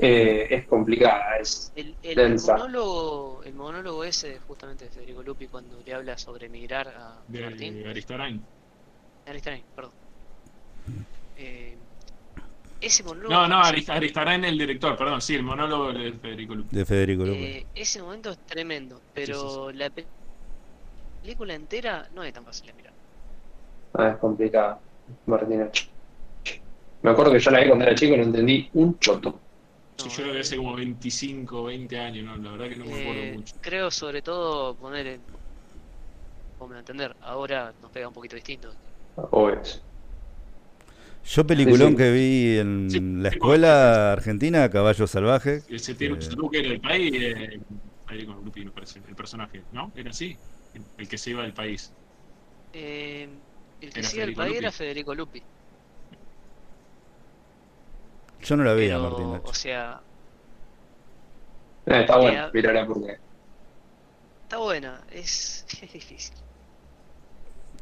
Eh, 0.00 0.46
es 0.50 0.66
complicada, 0.66 1.36
es 1.40 1.70
El, 1.76 1.94
el 2.02 2.14
Densa. 2.16 2.56
monólogo, 2.56 3.42
el 3.44 3.52
monólogo 3.52 4.02
ese 4.02 4.38
justamente 4.48 4.86
de 4.86 4.90
Federico 4.90 5.22
Lupi 5.22 5.46
cuando 5.46 5.78
le 5.84 5.92
habla 5.92 6.16
sobre 6.16 6.46
emigrar 6.46 6.88
a 6.88 7.20
Martín. 7.28 7.74
De 7.74 7.84
Aristarain. 9.26 9.66
Perdón. 9.74 9.94
Eh, 11.36 11.78
ese 12.80 13.02
monólogo. 13.02 13.32
No, 13.34 13.48
no, 13.48 13.62
Aristarain 13.62 14.44
el 14.44 14.58
director, 14.58 14.96
perdón, 14.96 15.20
sí, 15.20 15.34
el 15.34 15.42
monólogo 15.42 15.92
de 15.92 16.12
Federico 16.18 16.54
Lupi. 16.54 16.76
De 16.76 16.84
Federico 16.84 17.24
López. 17.24 17.50
eh, 17.50 17.66
ese 17.74 18.02
momento 18.02 18.30
es 18.30 18.38
tremendo, 18.44 19.02
pero 19.12 19.70
la 19.72 19.90
pe- 19.90 20.08
película 21.20 21.54
entera 21.54 22.06
no 22.12 22.22
es 22.22 22.32
tan 22.32 22.44
fácil 22.44 22.68
de 22.68 22.74
mirar. 22.74 22.94
Ah, 23.94 24.10
es 24.10 24.18
complicada. 24.18 24.82
Martina. 25.26 25.70
Me 27.02 27.10
acuerdo 27.10 27.32
que 27.32 27.38
yo 27.38 27.50
la 27.52 27.60
vi 27.60 27.66
cuando 27.68 27.84
era 27.84 27.94
chico 27.94 28.14
y 28.14 28.16
no 28.16 28.22
entendí 28.24 28.68
un 28.72 28.98
choto. 28.98 29.42
Sí, 29.96 30.08
No, 30.08 30.16
yo 30.16 30.24
lo 30.26 30.32
vi 30.32 30.38
eh, 30.38 30.40
hace 30.40 30.56
como 30.56 30.74
25, 30.74 31.64
20 31.64 31.98
años, 31.98 32.24
no, 32.26 32.36
la 32.36 32.52
verdad 32.52 32.68
que 32.68 32.76
no 32.76 32.86
me 32.86 32.96
acuerdo 32.98 33.22
Eh, 33.22 33.26
mucho. 33.26 33.54
creo 33.60 33.90
sobre 33.90 34.22
todo 34.22 34.76
poner 34.76 35.06
en, 35.06 35.26
como 36.56 36.74
entender, 36.74 37.16
ahora 37.20 37.72
nos 37.78 37.90
pega 37.92 38.08
un 38.08 38.14
poquito 38.14 38.34
distinto. 38.36 38.76
Obvio. 39.16 39.62
Yo 41.24 41.46
peliculón 41.46 41.96
sí, 41.96 41.96
sí. 41.96 41.96
que 41.96 42.10
vi 42.12 42.58
en 42.58 42.72
Sí, 42.86 43.00
la 43.22 43.28
sí, 43.28 43.40
escuela 43.40 44.12
argentina, 44.12 44.70
Caballo 44.70 45.06
Salvaje. 45.06 45.64
Ese 45.66 45.94
tiro 45.94 46.16
eh, 46.16 46.28
que 46.50 46.58
era 46.60 46.68
el 46.68 46.80
país, 46.80 47.10
eh, 47.14 47.60
Federico 48.06 48.34
Lupi 48.34 48.64
me 48.64 48.72
parece, 48.72 49.02
el 49.06 49.14
personaje, 49.16 49.66
¿no? 49.70 49.92
Era 49.94 50.10
así, 50.10 50.38
el, 50.72 50.90
el 50.96 51.08
que 51.08 51.16
se 51.18 51.30
iba 51.30 51.42
del 51.42 51.54
país. 51.54 51.96
Eh, 52.72 53.42
el 53.80 53.92
que 53.94 54.02
Era 54.02 54.04
sigue 54.04 54.24
el 54.24 54.32
Federico 54.32 54.34
país 54.34 54.56
Lupi. 54.56 54.58
era 54.58 54.72
Federico 54.72 55.14
Lupi. 55.14 55.46
Yo 58.38 58.56
no 58.56 58.62
la 58.64 58.74
vi 58.74 58.90
a 58.90 58.98
Pero, 58.98 59.00
Martín 59.00 59.30
Nacho. 59.32 59.50
o 59.50 59.52
sea, 59.54 60.04
Eh, 61.86 62.00
está 62.00 62.16
bueno, 62.18 62.40
Eh, 62.42 62.50
mirará 62.52 62.86
porque. 62.86 63.18
está 64.42 64.58
buena, 64.58 65.04
es, 65.10 65.66
es 65.82 65.92
difícil. 65.92 66.36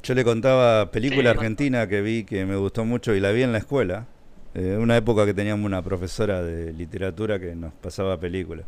Yo 0.03 0.15
le 0.15 0.25
contaba 0.25 0.91
película 0.91 1.31
Sí, 1.33 1.37
argentina 1.39 1.87
que 1.89 2.01
vi 2.03 2.25
que 2.25 2.45
me 2.45 2.57
gustó 2.57 2.85
mucho 2.85 3.15
y 3.15 3.21
la 3.21 3.31
vi 3.33 3.43
en 3.43 3.53
la 3.53 3.59
escuela. 3.59 4.07
Eh, 4.55 4.77
una 4.79 4.97
época 4.97 5.25
que 5.25 5.33
teníamos 5.33 5.65
una 5.65 5.81
profesora 5.83 6.43
de 6.43 6.73
literatura 6.73 7.39
que 7.39 7.55
nos 7.55 7.73
pasaba 7.75 8.19
películas. 8.19 8.67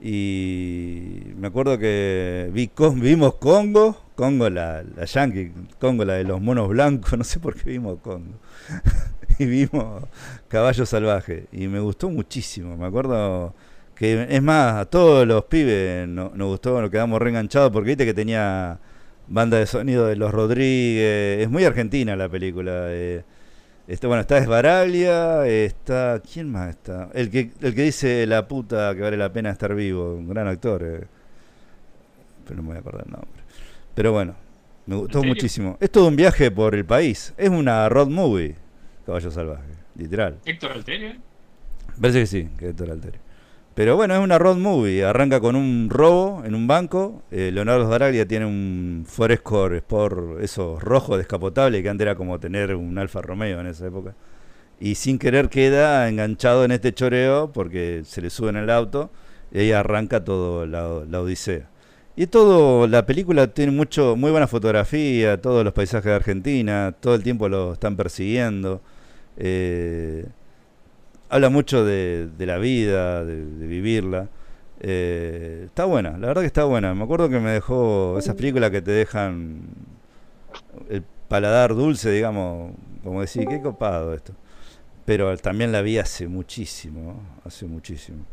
Y 0.00 1.22
me 1.36 1.48
acuerdo 1.48 1.78
que 1.78 2.48
vi, 2.52 2.68
Con- 2.68 3.00
vimos 3.00 3.34
Congo, 3.36 4.00
Congo 4.14 4.48
la, 4.50 4.82
la 4.82 5.04
Yankee, 5.04 5.52
Congo 5.80 6.04
la 6.04 6.14
de 6.14 6.24
los 6.24 6.40
monos 6.40 6.68
blancos, 6.68 7.12
no 7.18 7.24
sé 7.24 7.40
por 7.40 7.54
qué 7.56 7.70
vimos 7.70 7.98
Congo. 8.00 8.38
y 9.38 9.46
vimos 9.46 10.04
Caballo 10.48 10.86
Salvaje. 10.86 11.46
Y 11.52 11.66
me 11.68 11.80
gustó 11.80 12.08
muchísimo. 12.10 12.76
Me 12.76 12.86
acuerdo 12.86 13.54
que, 13.94 14.26
es 14.30 14.42
más, 14.42 14.74
a 14.76 14.84
todos 14.84 15.26
los 15.26 15.44
pibes 15.46 16.06
no- 16.08 16.30
nos 16.34 16.48
gustó, 16.48 16.80
nos 16.80 16.90
quedamos 16.90 17.20
reenganchados 17.20 17.72
porque 17.72 17.88
viste 17.88 18.04
que 18.06 18.14
tenía 18.14 18.78
banda 19.28 19.58
de 19.58 19.66
sonido 19.66 20.06
de 20.06 20.16
los 20.16 20.32
Rodríguez. 20.32 21.40
Es 21.42 21.50
muy 21.50 21.64
argentina 21.64 22.16
la 22.16 22.28
película. 22.28 22.86
eh. 22.88 23.24
Este, 23.88 24.06
bueno, 24.08 24.20
está 24.22 24.38
Esbaraglia, 24.38 25.46
está. 25.46 26.20
¿Quién 26.20 26.50
más 26.50 26.70
está? 26.70 27.08
El 27.14 27.30
que, 27.30 27.52
el 27.60 27.74
que 27.74 27.82
dice 27.82 28.26
la 28.26 28.48
puta 28.48 28.94
que 28.96 29.00
vale 29.02 29.16
la 29.16 29.32
pena 29.32 29.50
estar 29.50 29.74
vivo, 29.74 30.14
un 30.14 30.28
gran 30.28 30.48
actor. 30.48 30.82
eh. 30.84 31.06
Pero 32.44 32.56
no 32.56 32.62
me 32.62 32.68
voy 32.68 32.76
a 32.76 32.80
acordar 32.80 33.04
el 33.06 33.12
nombre. 33.12 33.42
Pero 33.94 34.12
bueno, 34.12 34.34
me 34.86 34.96
gustó 34.96 35.22
muchísimo. 35.22 35.76
Es 35.80 35.90
todo 35.90 36.08
un 36.08 36.16
viaje 36.16 36.50
por 36.50 36.74
el 36.74 36.84
país. 36.84 37.32
Es 37.36 37.48
una 37.48 37.88
road 37.88 38.08
movie, 38.08 38.54
Caballo 39.04 39.30
Salvaje, 39.30 39.70
literal. 39.96 40.38
Héctor 40.44 40.72
Alteria. 40.72 41.16
Parece 42.00 42.20
que 42.20 42.26
sí, 42.26 42.48
que 42.58 42.68
Héctor 42.70 42.90
Alterio. 42.90 43.20
Pero 43.76 43.94
bueno, 43.94 44.14
es 44.14 44.20
una 44.20 44.38
road 44.38 44.56
movie. 44.56 45.04
Arranca 45.04 45.38
con 45.38 45.54
un 45.54 45.90
robo 45.90 46.42
en 46.46 46.54
un 46.54 46.66
banco. 46.66 47.22
Eh, 47.30 47.50
Leonardo 47.52 47.84
Sbaraglia 47.84 48.26
tiene 48.26 48.46
un 48.46 49.04
Ford 49.06 49.32
Escort 49.32 49.74
Sport, 49.74 50.40
esos 50.40 50.82
rojos 50.82 51.18
descapotables, 51.18 51.82
que 51.82 51.90
antes 51.90 52.06
era 52.06 52.14
como 52.14 52.40
tener 52.40 52.74
un 52.74 52.96
Alfa 52.96 53.20
Romeo 53.20 53.60
en 53.60 53.66
esa 53.66 53.86
época. 53.86 54.14
Y 54.80 54.94
sin 54.94 55.18
querer 55.18 55.50
queda 55.50 56.08
enganchado 56.08 56.64
en 56.64 56.70
este 56.72 56.94
choreo 56.94 57.52
porque 57.52 58.00
se 58.06 58.22
le 58.22 58.30
sube 58.30 58.48
en 58.48 58.56
el 58.56 58.70
auto 58.70 59.10
y 59.52 59.58
ahí 59.58 59.72
arranca 59.72 60.24
todo 60.24 60.64
la, 60.66 61.02
la 61.06 61.20
odisea. 61.20 61.68
Y 62.16 62.28
todo, 62.28 62.86
la 62.86 63.04
película 63.04 63.48
tiene 63.48 63.72
mucho, 63.72 64.16
muy 64.16 64.30
buena 64.30 64.46
fotografía, 64.46 65.38
todos 65.42 65.64
los 65.64 65.74
paisajes 65.74 66.06
de 66.06 66.14
Argentina, 66.14 66.94
todo 66.98 67.14
el 67.14 67.22
tiempo 67.22 67.46
lo 67.50 67.74
están 67.74 67.96
persiguiendo. 67.96 68.80
Eh, 69.36 70.26
habla 71.28 71.48
mucho 71.50 71.84
de, 71.84 72.28
de 72.36 72.46
la 72.46 72.58
vida, 72.58 73.24
de, 73.24 73.44
de 73.44 73.66
vivirla. 73.66 74.28
Eh, 74.80 75.62
está 75.66 75.84
buena, 75.86 76.18
la 76.18 76.26
verdad 76.28 76.42
que 76.42 76.46
está 76.48 76.64
buena. 76.64 76.94
Me 76.94 77.04
acuerdo 77.04 77.28
que 77.28 77.40
me 77.40 77.50
dejó 77.50 78.18
esas 78.18 78.34
películas 78.34 78.70
que 78.70 78.82
te 78.82 78.90
dejan 78.90 79.62
el 80.90 81.02
paladar 81.28 81.74
dulce, 81.74 82.10
digamos, 82.10 82.72
como 83.02 83.20
decir, 83.20 83.46
qué 83.48 83.60
copado 83.60 84.12
esto. 84.14 84.32
Pero 85.04 85.34
también 85.38 85.72
la 85.72 85.82
vi 85.82 85.98
hace 85.98 86.26
muchísimo, 86.28 87.12
¿no? 87.14 87.20
hace 87.44 87.64
muchísimo. 87.66 88.24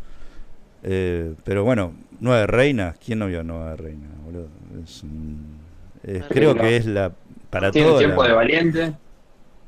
Eh, 0.83 1.33
pero 1.45 1.63
bueno, 1.63 1.93
Nueve 2.19 2.45
Reinas, 2.47 2.97
¿quién 3.03 3.19
no 3.19 3.27
vio 3.27 3.43
Nueve 3.43 3.75
Reinas? 3.77 4.09
boludo? 4.25 4.47
Es 4.83 5.01
un- 5.03 5.59
es- 6.03 6.19
Nueve 6.19 6.25
creo 6.29 6.55
que 6.55 6.75
es 6.75 6.85
la 6.87 7.13
para 7.49 7.71
todo 7.71 7.99
tiempo 7.99 8.23
la- 8.23 8.29
de 8.29 8.35
valiente. 8.35 8.93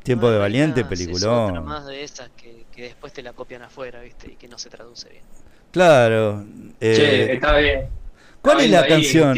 tiempo 0.04 0.30
de 0.30 0.40
valiente, 0.40 0.82
Reinas 0.84 0.92
es 0.92 1.00
peliculón. 1.08 1.50
otra 1.52 1.62
más 1.62 1.86
de 1.86 2.04
esas 2.04 2.30
que, 2.36 2.45
que 2.76 2.84
después 2.84 3.14
te 3.14 3.24
la 3.24 3.34
copian 3.34 3.62
afuera, 3.62 4.02
¿viste? 4.02 4.32
Y 4.34 4.36
que 4.36 4.48
no 4.48 4.58
se 4.58 4.70
traduce 4.70 5.10
bien. 5.10 5.24
Claro. 5.72 6.46
eh, 6.80 6.94
che, 6.96 7.34
está 7.34 7.58
bien. 7.58 7.88
¿Cuál 8.42 8.62
es 8.62 8.70
la 8.70 8.82
ahí 8.82 8.90
canción? 8.90 9.38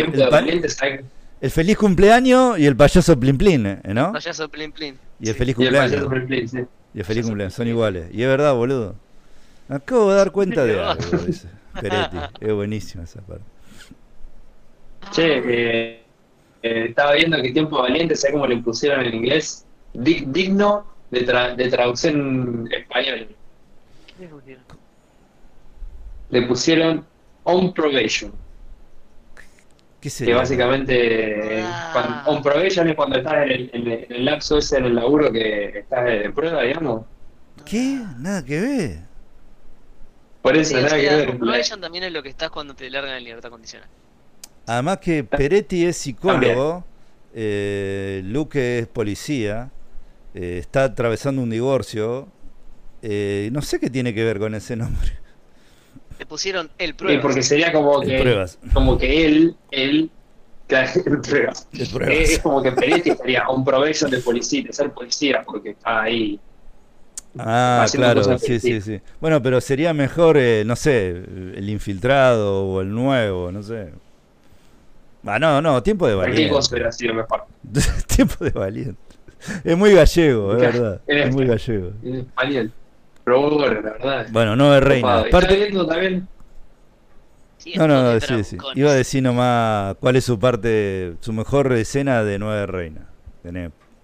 El, 1.40 1.52
feliz 1.52 1.78
cumpleaños 1.78 2.58
y 2.60 2.66
el 2.66 2.76
payaso 2.76 3.20
Plin 3.20 3.38
Plin, 3.38 3.66
eh, 3.68 3.80
¿no? 3.94 4.12
Payaso 4.12 4.50
Plin 4.50 4.72
Plin. 4.72 4.98
Y 5.20 5.30
el 5.30 5.34
Sí. 5.34 5.38
feliz 5.40 5.56
Y 5.58 5.64
el 5.64 5.70
cumpleaños. 5.70 5.92
payaso 5.92 6.10
Plin 6.10 6.28
Plin, 6.28 6.50
sí. 6.50 6.58
Y 6.58 7.00
el 7.00 7.06
feliz 7.06 7.06
Payaso 7.08 7.28
cumpleaños, 7.30 7.54
son 7.54 7.68
iguales. 7.68 8.08
Y 8.12 8.22
es 8.24 8.28
verdad, 8.28 8.54
boludo. 8.54 8.96
Me 9.68 9.76
acabo 9.76 10.10
de 10.10 10.16
dar 10.18 10.32
cuenta 10.32 10.66
de 10.66 10.80
algo, 10.84 11.18
dice 11.26 11.48
Peretti. 11.80 12.18
Es 12.42 12.54
buenísima 12.54 13.04
esa 13.04 13.22
parte. 13.22 13.44
Che, 15.12 15.38
eh, 15.38 16.04
eh, 16.64 16.86
estaba 16.90 17.14
viendo 17.14 17.42
que 17.42 17.52
tiempo 17.52 17.82
valiente, 17.82 18.16
¿sabes 18.16 18.34
cómo 18.34 18.48
le 18.48 18.58
pusieron 18.58 19.06
en 19.06 19.14
inglés? 19.14 19.66
Di- 19.94 20.26
digno 20.28 20.86
de, 21.12 21.26
tra- 21.26 21.56
de 21.56 21.70
traducción 21.70 22.68
español. 22.72 23.36
¿Qué 24.18 24.24
le 24.24 24.28
pusieron? 24.30 24.64
Le 26.30 26.42
pusieron 26.48 27.06
on 27.44 27.74
probation. 27.74 28.32
¿Qué 29.36 29.44
Que 30.02 30.10
sería? 30.10 30.36
básicamente, 30.38 31.60
eh, 31.60 31.64
Ah. 31.66 31.90
cuando- 31.94 32.32
on 32.38 32.44
probation 32.44 32.88
es 32.90 32.96
cuando 32.96 33.18
estás 33.18 33.34
en 33.46 33.52
el, 33.52 33.70
en 33.74 33.88
el- 33.88 34.04
en 34.06 34.12
el 34.14 34.26
lapso 34.26 34.58
ese 34.58 34.78
en 34.78 34.86
el 34.86 34.96
laburo 34.96 35.32
que 35.32 35.80
estás 35.80 36.06
de 36.06 36.30
prueba, 36.32 36.62
digamos. 36.64 37.06
¿Qué? 37.66 38.00
Nada 38.20 38.44
que 38.46 38.60
ver. 38.62 39.00
Por 40.42 40.56
eso, 40.56 40.70
Sí, 40.72 40.76
o 40.76 40.82
nada 40.82 40.96
que 40.98 41.10
ver. 41.10 41.38
probation 41.38 41.82
también 41.82 42.04
es 42.06 42.12
lo 42.12 42.22
que 42.24 42.30
estás 42.30 42.50
cuando 42.52 42.76
te 42.76 42.90
largan 42.90 43.16
en 43.18 43.24
libertad 43.24 43.50
condicional. 43.50 43.90
Además 44.68 44.98
que 45.00 45.24
Peretti 45.24 45.86
es 45.86 45.98
psicólogo, 45.98 46.84
eh, 47.34 48.22
Luque 48.26 48.80
es 48.80 48.88
policía, 48.88 49.70
eh, 50.38 50.58
está 50.60 50.86
atravesando 50.86 51.42
un 51.42 51.50
divorcio. 51.50 52.28
eh, 53.02 53.50
no 53.54 53.62
sé 53.62 53.80
qué 53.80 53.90
tiene 53.90 54.14
que 54.14 54.24
ver 54.24 54.40
con 54.40 54.56
ese 54.56 54.76
nombre. 54.76 55.12
Le 56.20 56.26
pusieron 56.26 56.70
el 56.80 56.90
Sí, 56.90 56.94
prueba. 56.94 57.22
porque 57.22 57.44
sería 57.44 57.72
como 57.72 58.02
El 58.02 58.16
que, 58.18 58.20
pruebas. 58.20 58.60
como 58.74 58.98
que 58.98 59.26
él, 59.26 59.56
él, 59.72 60.12
claro, 60.68 60.90
el 61.06 61.22
pruebas. 61.22 61.68
El 61.74 61.88
pruebas. 61.90 62.18
Es 62.18 62.40
como 62.40 62.62
que 62.64 62.72
Peretti 62.72 63.12
estaría 63.12 63.48
on 63.48 63.64
probation 63.64 64.10
de 64.12 64.20
policía, 64.20 64.64
de 64.64 64.74
ser 64.74 64.92
policía, 64.94 65.44
porque 65.46 65.72
está 65.72 66.04
ahí. 66.04 66.40
Ah, 67.40 67.86
claro, 67.94 68.38
sí, 68.40 68.60
sí, 68.60 68.82
sí. 68.82 69.00
Bueno, 69.22 69.42
pero 69.44 69.62
sería 69.62 69.94
mejor, 69.94 70.38
eh, 70.38 70.64
no 70.66 70.76
sé, 70.76 71.10
el 71.10 71.70
infiltrado 71.70 72.66
o 72.66 72.82
el 72.82 72.90
nuevo, 72.94 73.52
no 73.52 73.62
sé. 73.62 73.94
Ah, 75.26 75.40
no, 75.40 75.62
no, 75.62 75.84
tiempo 75.84 76.08
de 76.08 76.16
Cualquier 76.16 76.34
valiente. 76.36 76.54
cosa 76.56 76.74
hubiera 76.76 76.92
sido 76.92 77.14
mejor. 77.14 77.46
tiempo 78.08 78.44
de 78.46 78.52
valiente. 78.52 79.07
Es 79.64 79.78
muy 79.78 79.94
gallego, 79.94 80.54
es 80.54 80.60
verdad. 80.60 81.02
Es 81.08 81.34
muy 81.34 81.46
gallego. 81.46 81.92
En 82.04 82.16
español. 82.16 82.72
Pero 83.24 83.42
bueno, 83.52 83.82
la 83.82 83.92
verdad. 83.92 84.28
Bueno, 84.32 84.56
no 84.56 84.76
es 84.76 84.84
reina. 84.84 85.20
Aparte- 85.20 85.72
también. 85.88 86.28
Sí, 87.58 87.74
No, 87.76 87.88
no, 87.88 88.14
no, 88.14 88.20
sí, 88.20 88.44
sí. 88.44 88.58
Iba 88.76 88.92
a 88.92 88.94
decir 88.94 89.22
nomás 89.24 89.96
cuál 90.00 90.16
es 90.16 90.24
su 90.24 90.40
parte, 90.40 91.16
su 91.22 91.34
mejor 91.34 91.72
escena 91.74 92.24
de 92.24 92.40
Nueve 92.40 92.66
Reina. 92.68 93.10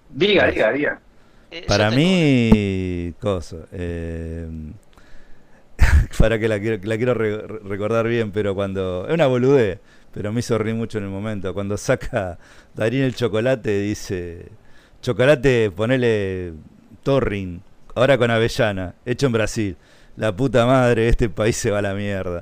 Diga, 0.10 0.47
diga, 0.47 0.72
diga. 0.72 0.99
Eh, 1.51 1.64
Para 1.68 1.91
mí, 1.91 3.14
cosa. 3.19 3.57
eh, 3.72 4.47
para 6.19 6.39
que 6.39 6.47
la 6.47 6.60
quiero, 6.60 6.80
la 6.84 6.97
quiero 6.97 7.14
re- 7.14 7.47
recordar 7.47 8.07
bien, 8.07 8.31
pero 8.31 8.55
cuando. 8.55 9.05
Es 9.07 9.14
una 9.14 9.27
boludez, 9.27 9.80
pero 10.14 10.31
me 10.31 10.39
hizo 10.39 10.57
reír 10.57 10.76
mucho 10.76 10.97
en 10.97 11.05
el 11.05 11.10
momento. 11.10 11.53
Cuando 11.53 11.77
saca 11.77 12.39
Darín 12.73 13.01
el 13.03 13.15
chocolate, 13.15 13.80
dice: 13.80 14.47
Chocolate, 15.03 15.69
ponele 15.69 16.53
Torrin, 17.03 17.61
ahora 17.93 18.17
con 18.17 18.31
avellana, 18.31 18.95
hecho 19.05 19.25
en 19.27 19.31
Brasil. 19.34 19.77
La 20.15 20.34
puta 20.34 20.65
madre, 20.65 21.09
este 21.09 21.27
país 21.30 21.57
se 21.57 21.71
va 21.71 21.80
a 21.80 21.81
la 21.81 21.93
mierda. 21.93 22.41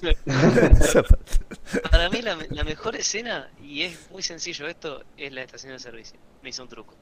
Para 1.90 2.08
mí 2.10 2.20
la, 2.22 2.36
me- 2.36 2.46
la 2.50 2.62
mejor 2.64 2.94
escena, 2.96 3.48
y 3.62 3.82
es 3.82 3.98
muy 4.10 4.22
sencillo 4.22 4.66
esto, 4.66 5.02
es 5.16 5.32
la 5.32 5.42
estación 5.42 5.72
de 5.72 5.78
servicio. 5.78 6.18
Me 6.42 6.50
hizo 6.50 6.62
un 6.62 6.68
truco. 6.68 6.94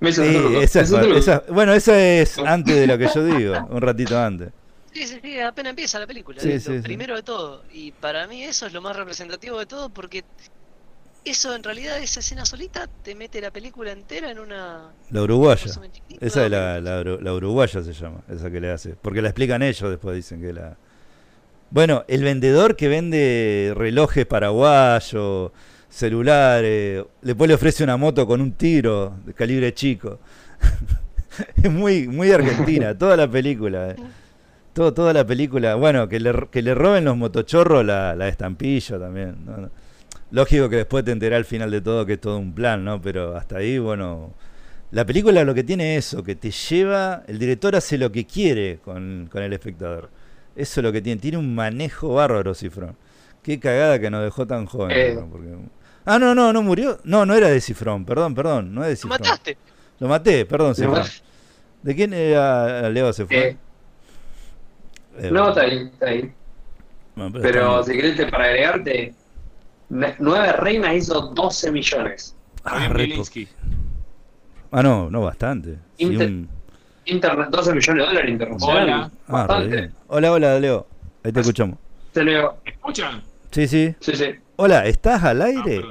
Me 0.00 0.10
hizo 0.10 0.22
un 0.22 0.28
Sí, 0.28 0.34
truco, 0.34 0.60
esa 0.60 0.78
me 0.78 0.82
es- 0.82 0.88
hizo 0.88 0.96
un 0.96 1.02
truco. 1.02 1.18
esa- 1.18 1.42
bueno, 1.48 1.72
esa 1.72 1.98
es 1.98 2.38
antes 2.38 2.76
de 2.76 2.86
lo 2.86 2.98
que 2.98 3.08
yo 3.14 3.24
digo, 3.24 3.66
un 3.70 3.80
ratito 3.80 4.18
antes. 4.18 4.50
Sí, 4.92 5.06
sí, 5.06 5.18
sí, 5.22 5.40
apenas 5.40 5.70
empieza 5.70 5.98
la 5.98 6.06
película. 6.06 6.40
Sí, 6.40 6.52
es 6.52 6.64
sí. 6.64 6.78
primero 6.82 7.14
de 7.16 7.22
todo. 7.22 7.62
Y 7.72 7.92
para 7.92 8.26
mí 8.26 8.42
eso 8.42 8.66
es 8.66 8.72
lo 8.72 8.82
más 8.82 8.96
representativo 8.96 9.58
de 9.58 9.66
todo 9.66 9.88
porque 9.88 10.24
eso 11.24 11.54
en 11.54 11.62
realidad, 11.62 11.98
esa 12.02 12.20
escena 12.20 12.44
solita, 12.44 12.88
te 13.02 13.14
mete 13.14 13.40
la 13.40 13.50
película 13.50 13.92
entera 13.92 14.30
en 14.30 14.38
una... 14.38 14.90
La 15.10 15.22
uruguaya. 15.22 15.66
Esa 16.20 16.44
es 16.44 16.50
la, 16.50 16.80
la, 16.80 17.02
uru- 17.02 17.20
la 17.20 17.32
uruguaya 17.34 17.82
se 17.82 17.92
llama, 17.92 18.20
esa 18.28 18.50
que 18.50 18.60
le 18.60 18.70
hace. 18.70 18.94
Porque 19.00 19.20
la 19.22 19.28
explican 19.28 19.62
ellos 19.62 19.90
después, 19.90 20.16
dicen 20.16 20.40
que 20.40 20.52
la... 20.52 20.76
Bueno, 21.70 22.04
el 22.08 22.24
vendedor 22.24 22.74
que 22.74 22.88
vende 22.88 23.72
relojes 23.76 24.26
paraguayos, 24.26 25.52
celulares, 25.88 27.04
después 27.22 27.48
le 27.48 27.54
ofrece 27.54 27.84
una 27.84 27.96
moto 27.96 28.26
con 28.26 28.40
un 28.40 28.52
tiro 28.52 29.14
de 29.24 29.34
calibre 29.34 29.72
chico. 29.74 30.18
es 31.62 31.70
muy, 31.70 32.08
muy 32.08 32.32
argentina, 32.32 32.94
toda 32.98 33.16
la 33.16 33.30
película. 33.30 33.90
eh. 33.90 33.96
Todo, 34.72 34.94
toda 34.94 35.12
la 35.12 35.24
película. 35.26 35.74
Bueno, 35.76 36.08
que 36.08 36.18
le, 36.20 36.48
que 36.50 36.62
le 36.62 36.74
roben 36.74 37.04
los 37.04 37.16
motochorros 37.16 37.84
la, 37.84 38.14
la 38.16 38.28
estampillo 38.28 38.98
también. 38.98 39.36
¿no? 39.44 39.70
Lógico 40.30 40.68
que 40.68 40.76
después 40.76 41.04
te 41.04 41.10
enterás 41.12 41.38
al 41.38 41.44
final 41.44 41.70
de 41.70 41.80
todo 41.80 42.06
que 42.06 42.14
es 42.14 42.20
todo 42.20 42.38
un 42.38 42.54
plan, 42.54 42.84
¿no? 42.84 43.00
Pero 43.00 43.36
hasta 43.36 43.58
ahí, 43.58 43.78
bueno... 43.78 44.32
La 44.92 45.04
película 45.06 45.44
lo 45.44 45.54
que 45.54 45.62
tiene 45.62 45.96
es 45.96 46.06
eso, 46.08 46.24
que 46.24 46.34
te 46.34 46.50
lleva, 46.50 47.22
el 47.28 47.38
director 47.38 47.76
hace 47.76 47.96
lo 47.96 48.10
que 48.10 48.26
quiere 48.26 48.80
con, 48.84 49.28
con 49.30 49.40
el 49.40 49.52
espectador. 49.52 50.10
Eso 50.56 50.80
es 50.80 50.84
lo 50.84 50.90
que 50.90 51.00
tiene, 51.00 51.20
tiene 51.20 51.38
un 51.38 51.54
manejo 51.54 52.14
bárbaro, 52.14 52.54
Cifrón. 52.56 52.96
Qué 53.40 53.60
cagada 53.60 54.00
que 54.00 54.10
nos 54.10 54.24
dejó 54.24 54.48
tan 54.48 54.66
joven. 54.66 54.90
Eh. 54.92 55.18
Porque- 55.30 55.54
Ah, 56.04 56.18
no, 56.18 56.34
no, 56.34 56.52
no 56.52 56.62
murió. 56.62 56.98
No, 57.04 57.24
no 57.24 57.34
era 57.36 57.48
de 57.48 57.60
Cifrón, 57.60 58.04
perdón, 58.04 58.34
perdón, 58.34 58.74
no 58.74 58.82
es 58.82 58.88
de 58.88 58.94
¡Lo 58.94 58.96
Cifrón. 59.14 59.20
mataste! 59.20 59.58
Lo 60.00 60.08
maté, 60.08 60.44
perdón, 60.46 60.68
Lo 60.70 60.74
Cifrón. 60.74 61.06
¿De 61.84 61.94
quién 61.94 62.12
era 62.12 62.90
Leo 62.90 63.12
se 63.12 63.26
fue? 63.26 63.36
Eh, 63.50 63.56
Eh, 65.20 65.30
no, 65.30 65.50
está 65.50 65.60
ahí, 65.62 65.88
está 65.92 66.06
ahí. 66.06 66.32
Bueno, 67.14 67.30
pero 67.32 67.42
Pero 67.44 67.80
está 67.80 67.92
si 67.92 67.96
querés, 67.98 68.30
para 68.30 68.44
agregarte, 68.46 69.14
Nueve 69.90 70.52
Reinas 70.52 70.94
hizo 70.94 71.20
12 71.20 71.70
millones. 71.72 72.34
Ah. 72.64 72.88
Ah, 74.72 74.82
no, 74.82 75.10
no 75.10 75.20
bastante. 75.22 75.76
Sí, 75.98 76.04
Inter- 76.04 76.28
un- 76.28 76.48
Internet, 77.06 77.48
12 77.50 77.74
millones 77.74 78.02
de 78.02 78.08
dólares 78.08 78.30
internacional. 78.30 78.82
Hola. 78.84 79.10
Ah, 79.26 79.32
Bastante. 79.32 79.90
Hola, 80.08 80.32
hola, 80.32 80.60
Leo. 80.60 80.86
Ahí 81.24 81.32
te 81.32 81.40
escuchamos. 81.40 81.78
Te 82.12 82.22
leo. 82.24 82.56
¿Me 82.64 82.70
escuchan? 82.70 83.22
Sí, 83.50 83.66
sí. 83.66 83.94
Sí, 83.98 84.14
sí. 84.14 84.26
Hola, 84.56 84.86
¿estás 84.86 85.24
al 85.24 85.42
Ah, 85.42 85.46
aire? 85.46 85.82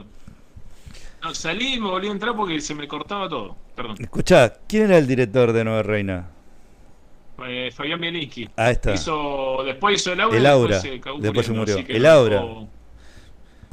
No, 1.21 1.33
salí 1.33 1.73
y 1.73 1.79
me 1.81 1.89
volví 1.89 2.07
a 2.07 2.11
entrar 2.11 2.33
porque 2.35 2.61
se 2.61 2.73
me 2.73 2.87
cortaba 2.87 3.27
todo. 3.27 3.55
Perdón. 3.75 3.97
Escuchá, 3.99 4.53
¿quién 4.67 4.83
era 4.85 4.97
el 4.97 5.07
director 5.07 5.51
de 5.51 5.63
Nueva 5.65 5.83
Reina? 5.83 6.27
Eh, 7.45 7.71
Fabián 7.73 7.99
Bielinski. 7.99 8.49
Ahí 8.55 8.73
está. 8.73 8.93
Hizo, 8.93 9.63
después 9.65 9.95
hizo 9.99 10.13
el 10.13 10.21
aura. 10.21 10.37
El 10.37 10.45
Aura, 10.45 10.81
Después 11.19 11.45
se, 11.45 11.51
murió. 11.53 11.77
El 11.87 12.05
Aura. 12.05 12.35
dejó- 12.41 12.67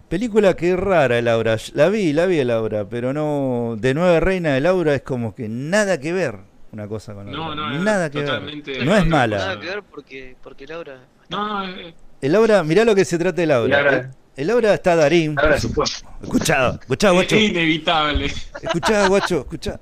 Película 0.08 0.54
que 0.54 0.72
es 0.72 0.78
rara 0.78 1.18
el 1.18 1.26
Aura. 1.28 1.56
La 1.74 1.88
vi, 1.88 2.12
la 2.12 2.26
vi 2.26 2.38
el 2.38 2.50
Aura, 2.50 2.88
pero 2.88 3.12
no. 3.12 3.76
De 3.78 3.92
Nueva 3.94 4.20
Reina, 4.20 4.56
el 4.56 4.66
Aura 4.66 4.94
es 4.94 5.02
como 5.02 5.34
que 5.34 5.48
nada 5.48 5.98
que 5.98 6.12
ver 6.12 6.36
una 6.72 6.86
cosa 6.86 7.14
con 7.14 7.26
la 7.26 7.32
No, 7.32 7.46
otra. 7.48 7.70
no, 7.70 7.82
nada 7.82 8.10
que 8.10 8.18
ver. 8.18 8.26
totalmente 8.28 8.84
No 8.84 8.96
es 8.96 9.06
mala. 9.06 9.38
Nada 9.38 9.60
que 9.60 9.66
ver 9.66 9.82
porque, 9.82 10.36
porque 10.42 10.66
Laura. 10.66 11.00
No, 11.28 11.48
no, 11.66 11.68
eh, 11.68 11.94
El 12.20 12.34
Aura, 12.36 12.62
mirá 12.62 12.84
lo 12.84 12.94
que 12.94 13.04
se 13.04 13.18
trata 13.18 13.40
del 13.40 13.50
Y 13.50 13.52
Aura. 13.52 13.78
ahora, 13.78 14.10
El 14.36 14.50
Aura 14.50 14.74
está 14.74 14.94
Darín. 14.94 15.34
se 15.58 15.68
fue. 15.70 15.84
Escuchá, 16.22 16.78
escuchá, 16.80 17.10
guacho. 17.10 17.34
es 17.36 17.42
inevitable. 17.50 18.26
Escuchá, 18.62 19.08
guacho, 19.08 19.40
escuchá. 19.40 19.80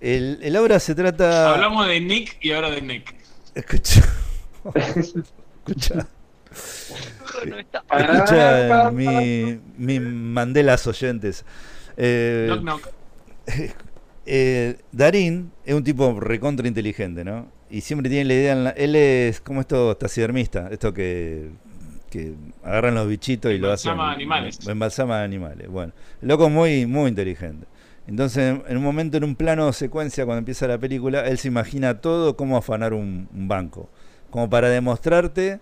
El, 0.00 0.40
el 0.42 0.56
Aura 0.56 0.78
se 0.78 0.94
trata. 0.94 1.54
Hablamos 1.54 1.86
de 1.86 2.00
Nick 2.00 2.36
y 2.42 2.52
ahora 2.52 2.68
de 2.70 2.82
Nick. 2.82 3.14
Escuchá. 3.54 4.02
escuchá. 4.74 6.06
No 7.46 7.58
está. 7.58 7.84
Escucha 7.98 8.90
mi, 8.92 9.60
mi 9.76 10.00
Mandelas 10.00 10.86
oyentes. 10.86 11.44
Eh, 11.96 12.46
Knock, 12.50 12.60
knock. 12.62 12.88
eh, 14.26 14.76
Darín 14.92 15.52
es 15.64 15.74
un 15.74 15.84
tipo 15.84 16.18
recontra 16.20 16.66
inteligente, 16.66 17.24
¿no? 17.24 17.48
Y 17.70 17.80
siempre 17.80 18.08
tiene 18.08 18.24
la 18.26 18.34
idea. 18.34 18.52
en 18.52 18.64
la- 18.64 18.70
él 18.70 18.96
es 18.96 19.40
como 19.40 19.60
esto 19.60 19.96
taxidermista, 19.96 20.68
esto 20.70 20.94
que, 20.94 21.50
que 22.10 22.34
agarran 22.62 22.94
los 22.94 23.08
bichitos 23.08 23.52
y 23.52 23.58
lo 23.58 23.72
hacen. 23.72 23.92
Embalsama 23.92 24.12
animales. 24.12 24.66
Embalsama 24.66 25.22
animales. 25.22 25.68
Bueno, 25.68 25.92
el 26.22 26.28
loco 26.28 26.46
es 26.46 26.52
muy, 26.52 26.86
muy 26.86 27.08
inteligente. 27.08 27.66
Entonces, 28.06 28.60
en 28.68 28.76
un 28.76 28.82
momento, 28.82 29.16
en 29.16 29.24
un 29.24 29.34
plano 29.34 29.72
secuencia, 29.72 30.26
cuando 30.26 30.40
empieza 30.40 30.68
la 30.68 30.76
película, 30.78 31.26
él 31.26 31.38
se 31.38 31.48
imagina 31.48 32.00
todo 32.00 32.36
cómo 32.36 32.56
afanar 32.58 32.92
un, 32.92 33.28
un 33.34 33.48
banco. 33.48 33.88
Como 34.30 34.50
para 34.50 34.68
demostrarte 34.68 35.60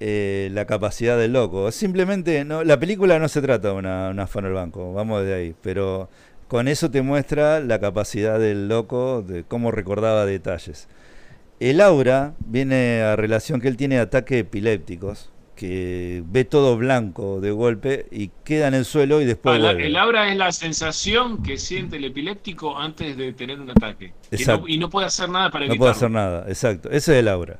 eh, 0.00 0.48
la 0.52 0.64
capacidad 0.66 1.18
del 1.18 1.32
loco. 1.32 1.70
Simplemente, 1.72 2.44
no, 2.44 2.64
la 2.64 2.78
película 2.78 3.18
no 3.18 3.28
se 3.28 3.40
trata 3.42 3.68
de 3.68 3.74
una, 3.74 4.10
una 4.10 4.24
afán 4.24 4.44
al 4.44 4.52
banco, 4.52 4.92
vamos 4.92 5.24
de 5.24 5.34
ahí, 5.34 5.54
pero 5.62 6.08
con 6.46 6.68
eso 6.68 6.90
te 6.90 7.02
muestra 7.02 7.60
la 7.60 7.78
capacidad 7.78 8.38
del 8.38 8.68
loco 8.68 9.22
de 9.22 9.44
cómo 9.44 9.70
recordaba 9.70 10.24
detalles. 10.26 10.88
El 11.60 11.80
aura 11.80 12.34
viene 12.46 13.02
a 13.02 13.16
relación 13.16 13.60
que 13.60 13.68
él 13.68 13.76
tiene 13.76 13.98
ataques 13.98 14.40
epilépticos, 14.40 15.30
que 15.56 16.22
ve 16.26 16.44
todo 16.44 16.76
blanco 16.76 17.40
de 17.40 17.50
golpe 17.50 18.06
y 18.12 18.30
queda 18.44 18.68
en 18.68 18.74
el 18.74 18.84
suelo 18.84 19.20
y 19.20 19.24
después 19.24 19.56
Ah, 19.56 19.58
la- 19.58 19.70
el 19.72 19.96
aura 19.96 20.30
es 20.30 20.36
la 20.38 20.52
sensación 20.52 21.42
que 21.42 21.58
siente 21.58 21.96
el 21.96 22.04
epiléptico 22.04 22.78
antes 22.78 23.16
de 23.16 23.32
tener 23.32 23.58
un 23.60 23.68
ataque. 23.70 24.12
Y 24.30 24.44
no, 24.44 24.68
y 24.68 24.78
no 24.78 24.88
puede 24.88 25.08
hacer 25.08 25.28
nada 25.28 25.50
para 25.50 25.66
No 25.66 25.72
evitarlo. 25.72 25.78
puede 25.80 25.90
hacer 25.90 26.10
nada, 26.12 26.44
exacto. 26.46 26.88
Ese 26.90 27.12
es 27.14 27.18
el 27.18 27.26
aura. 27.26 27.58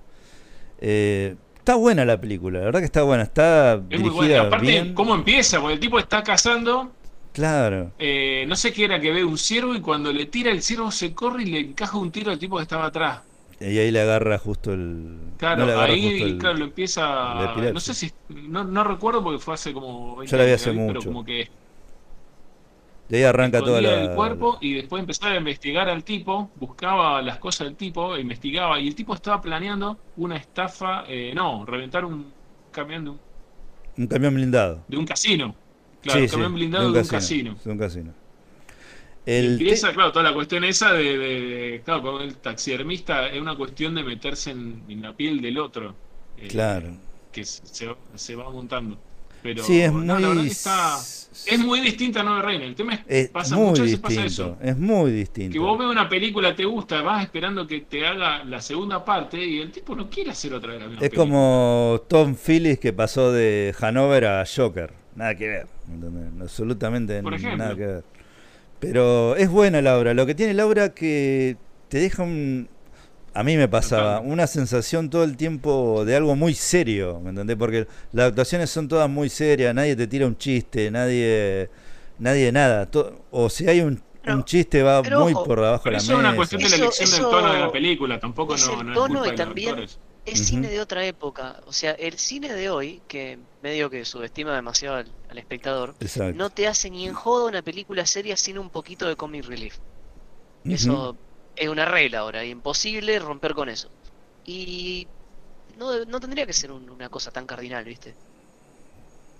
Eh, 0.80 1.34
está 1.68 1.76
buena 1.76 2.06
la 2.06 2.18
película, 2.18 2.60
la 2.60 2.64
verdad 2.64 2.78
que 2.80 2.86
está 2.86 3.02
buena, 3.02 3.24
está 3.24 3.74
Es 3.90 4.00
muy 4.00 4.08
bueno. 4.08 4.42
Aparte, 4.44 4.66
bien. 4.66 4.94
¿cómo 4.94 5.14
empieza? 5.14 5.60
Porque 5.60 5.74
el 5.74 5.80
tipo 5.80 5.98
está 5.98 6.22
cazando, 6.22 6.90
Claro. 7.34 7.92
eh, 7.98 8.46
no 8.48 8.56
sé 8.56 8.72
qué 8.72 8.86
era, 8.86 8.98
que 8.98 9.12
ve 9.12 9.22
un 9.22 9.36
ciervo 9.36 9.74
y 9.74 9.82
cuando 9.82 10.10
le 10.10 10.24
tira 10.24 10.50
el 10.50 10.62
ciervo 10.62 10.90
se 10.90 11.12
corre 11.12 11.42
y 11.42 11.46
le 11.46 11.58
encaja 11.60 11.98
un 11.98 12.10
tiro 12.10 12.30
al 12.30 12.38
tipo 12.38 12.56
que 12.56 12.62
estaba 12.62 12.86
atrás. 12.86 13.20
Y 13.60 13.76
ahí 13.76 13.90
le 13.90 14.00
agarra 14.00 14.38
justo 14.38 14.72
el. 14.72 15.18
Claro, 15.36 15.60
no 15.60 15.66
le 15.66 15.72
agarra 15.72 15.92
ahí 15.92 16.10
justo 16.10 16.24
el- 16.24 16.38
claro, 16.38 16.56
lo 16.56 16.64
empieza. 16.64 17.54
No 17.74 17.80
sé 17.80 17.92
si. 17.92 18.10
No, 18.28 18.64
no 18.64 18.82
recuerdo 18.84 19.22
porque 19.22 19.38
fue 19.38 19.52
hace 19.52 19.74
como. 19.74 20.16
20 20.16 20.30
Yo 20.30 20.38
la 20.38 20.44
vi 20.44 20.50
años 20.50 20.62
hace 20.62 20.72
mucho. 20.72 21.00
Pero 21.00 21.04
como 21.04 21.24
que 21.24 21.50
De 23.08 23.18
ahí 23.18 23.24
arranca 23.24 23.60
toda 23.60 23.80
la. 23.80 24.02
el 24.02 24.10
cuerpo 24.14 24.58
y 24.60 24.74
después 24.74 25.00
empezaba 25.00 25.32
a 25.32 25.36
investigar 25.38 25.88
al 25.88 26.04
tipo, 26.04 26.50
buscaba 26.56 27.22
las 27.22 27.38
cosas 27.38 27.66
del 27.68 27.76
tipo, 27.76 28.16
investigaba 28.18 28.78
y 28.78 28.88
el 28.88 28.94
tipo 28.94 29.14
estaba 29.14 29.40
planeando 29.40 29.96
una 30.18 30.36
estafa, 30.36 31.04
eh, 31.08 31.32
no, 31.34 31.64
reventar 31.64 32.04
un 32.04 32.30
camión 32.70 33.04
de 33.04 33.10
un, 33.10 33.20
Un 33.96 34.06
camión 34.08 34.34
blindado. 34.34 34.84
de 34.88 34.96
un 34.98 35.06
casino. 35.06 35.54
Claro, 36.02 36.18
Sí, 36.20 36.24
un 36.26 36.30
camión 36.30 36.50
sí, 36.50 36.54
blindado 36.54 36.92
de 36.92 37.00
un 37.00 37.06
casino. 37.08 37.56
De 37.64 37.70
un 37.72 37.78
casino. 37.78 38.12
Y 39.26 39.30
El 39.32 39.52
empieza, 39.52 39.88
te- 39.88 39.94
claro, 39.94 40.12
toda 40.12 40.24
la 40.24 40.34
cuestión 40.34 40.64
esa 40.64 40.92
de, 40.92 41.18
de- 41.18 41.40
de- 41.40 41.82
claro, 41.84 42.02
con 42.02 42.22
el 42.22 42.36
taxidermista 42.36 43.26
es 43.28 43.40
una 43.40 43.56
cuestión 43.56 43.94
de 43.94 44.02
meterse 44.04 44.50
en, 44.52 44.82
en 44.88 45.02
la 45.02 45.12
piel 45.14 45.40
del 45.40 45.58
otro. 45.58 45.94
eh, 46.36 46.48
Claro. 46.48 46.92
Que 47.32 47.44
se, 47.44 47.66
se 47.66 47.86
va- 47.86 47.96
se 48.14 48.34
va 48.36 48.50
montando. 48.50 48.98
Pero 49.42 49.62
Sí, 49.64 49.80
es 49.80 49.92
no, 49.92 50.00
la 50.04 50.14
verdad 50.14 50.34
muy. 50.34 50.44
que 50.44 50.50
está, 50.50 50.96
es 51.46 51.58
muy 51.58 51.80
distinta 51.80 52.20
a 52.20 52.22
Nueva 52.24 52.42
Reina. 52.42 52.64
El 52.64 52.74
tema 52.74 52.94
es 52.94 53.00
que 53.04 53.20
Es 53.20 53.28
pasa 53.28 53.56
muy 53.56 53.66
muchas 53.66 53.84
veces 53.86 53.98
pasa 54.00 54.22
distinto. 54.22 54.56
eso. 54.60 54.70
Es 54.70 54.76
muy 54.76 55.10
Que 55.10 55.16
distinto. 55.16 55.60
vos 55.62 55.78
ves 55.78 55.88
una 55.88 56.08
película, 56.08 56.54
te 56.56 56.64
gusta, 56.64 57.02
vas 57.02 57.22
esperando 57.24 57.66
que 57.66 57.80
te 57.80 58.06
haga 58.06 58.44
la 58.44 58.60
segunda 58.60 59.04
parte 59.04 59.44
y 59.44 59.60
el 59.60 59.70
tipo 59.70 59.94
no 59.94 60.08
quiere 60.10 60.30
hacer 60.30 60.52
otra 60.54 60.72
vez 60.72 60.80
la 60.80 60.86
misma 60.88 61.02
Es 61.04 61.10
película. 61.10 61.24
como 61.30 62.02
Tom 62.08 62.34
Phillips 62.34 62.80
que 62.80 62.92
pasó 62.92 63.32
de 63.32 63.74
Hanover 63.80 64.24
a 64.26 64.44
Joker. 64.46 64.92
Nada 65.16 65.34
que 65.34 65.48
ver. 65.48 65.66
¿entendés? 65.88 66.42
Absolutamente 66.42 67.22
Por 67.22 67.34
ejemplo. 67.34 67.56
nada 67.58 67.74
que 67.76 67.86
ver. 67.86 68.04
Pero 68.80 69.34
es 69.36 69.48
buena 69.48 69.82
la 69.82 69.98
obra. 69.98 70.14
Lo 70.14 70.26
que 70.26 70.34
tiene 70.34 70.54
la 70.54 70.66
obra 70.66 70.94
que 70.94 71.56
te 71.88 71.98
deja 71.98 72.22
un. 72.22 72.68
A 73.38 73.44
mí 73.44 73.56
me 73.56 73.68
pasaba 73.68 74.18
una 74.18 74.48
sensación 74.48 75.08
todo 75.10 75.22
el 75.22 75.36
tiempo 75.36 76.04
de 76.04 76.16
algo 76.16 76.34
muy 76.34 76.54
serio, 76.54 77.20
¿me 77.20 77.30
entendés? 77.30 77.56
Porque 77.56 77.86
las 78.10 78.28
actuaciones 78.30 78.68
son 78.68 78.88
todas 78.88 79.08
muy 79.08 79.28
serias, 79.28 79.72
nadie 79.72 79.94
te 79.94 80.08
tira 80.08 80.26
un 80.26 80.36
chiste, 80.36 80.90
nadie, 80.90 81.70
nadie 82.18 82.50
nada. 82.50 82.88
O 83.30 83.48
si 83.48 83.68
hay 83.68 83.80
un, 83.82 84.02
Pero- 84.22 84.34
un 84.38 84.44
chiste 84.44 84.82
va 84.82 85.02
pero 85.02 85.20
muy 85.20 85.32
ojo, 85.34 85.44
por 85.44 85.60
debajo 85.60 85.84
de 85.84 85.90
la 85.92 85.98
eso 85.98 86.12
es 86.14 86.18
una 86.18 86.28
mesa. 86.30 86.36
cuestión 86.36 86.62
de 86.62 86.68
la 86.68 86.74
Eso- 86.74 86.84
elección 86.84 87.10
del 87.12 87.20
tono 87.30 87.52
de 87.52 87.60
la 87.60 87.70
película, 87.70 88.18
tampoco 88.18 88.56
es 88.56 88.66
no, 88.66 88.80
el 88.80 88.86
no 88.88 88.94
tono 88.94 89.24
es 89.24 89.28
culpa 89.28 89.28
y 89.28 89.30
de 89.30 89.36
los 89.36 89.46
también-. 89.46 89.88
Es 90.26 90.46
cine 90.46 90.68
de 90.68 90.80
otra 90.80 91.06
época. 91.06 91.60
O 91.66 91.72
sea, 91.72 91.92
el 91.92 92.18
cine 92.18 92.52
de 92.52 92.68
hoy, 92.70 93.00
que 93.06 93.38
medio 93.62 93.88
que 93.88 94.04
subestima 94.04 94.52
demasiado 94.56 94.96
al, 94.96 95.06
al 95.30 95.38
espectador, 95.38 95.94
Exacto. 96.00 96.36
no 96.36 96.50
te 96.50 96.66
hace 96.66 96.90
ni 96.90 97.06
en 97.06 97.14
joda 97.14 97.46
una 97.46 97.62
película 97.62 98.04
seria 98.04 98.36
sin 98.36 98.58
un 98.58 98.68
poquito 98.68 99.06
de 99.06 99.14
comic 99.14 99.46
relief. 99.46 99.76
Eso 100.64 101.16
es 101.58 101.68
una 101.68 101.84
regla 101.84 102.20
ahora, 102.20 102.44
imposible 102.44 103.18
romper 103.18 103.54
con 103.54 103.68
eso. 103.68 103.90
Y 104.44 105.10
no, 105.76 106.04
no 106.06 106.20
tendría 106.20 106.46
que 106.46 106.52
ser 106.54 106.72
un- 106.72 106.90
una 106.90 107.10
cosa 107.10 107.30
tan 107.32 107.46
cardinal, 107.46 107.84
¿viste? 107.84 108.16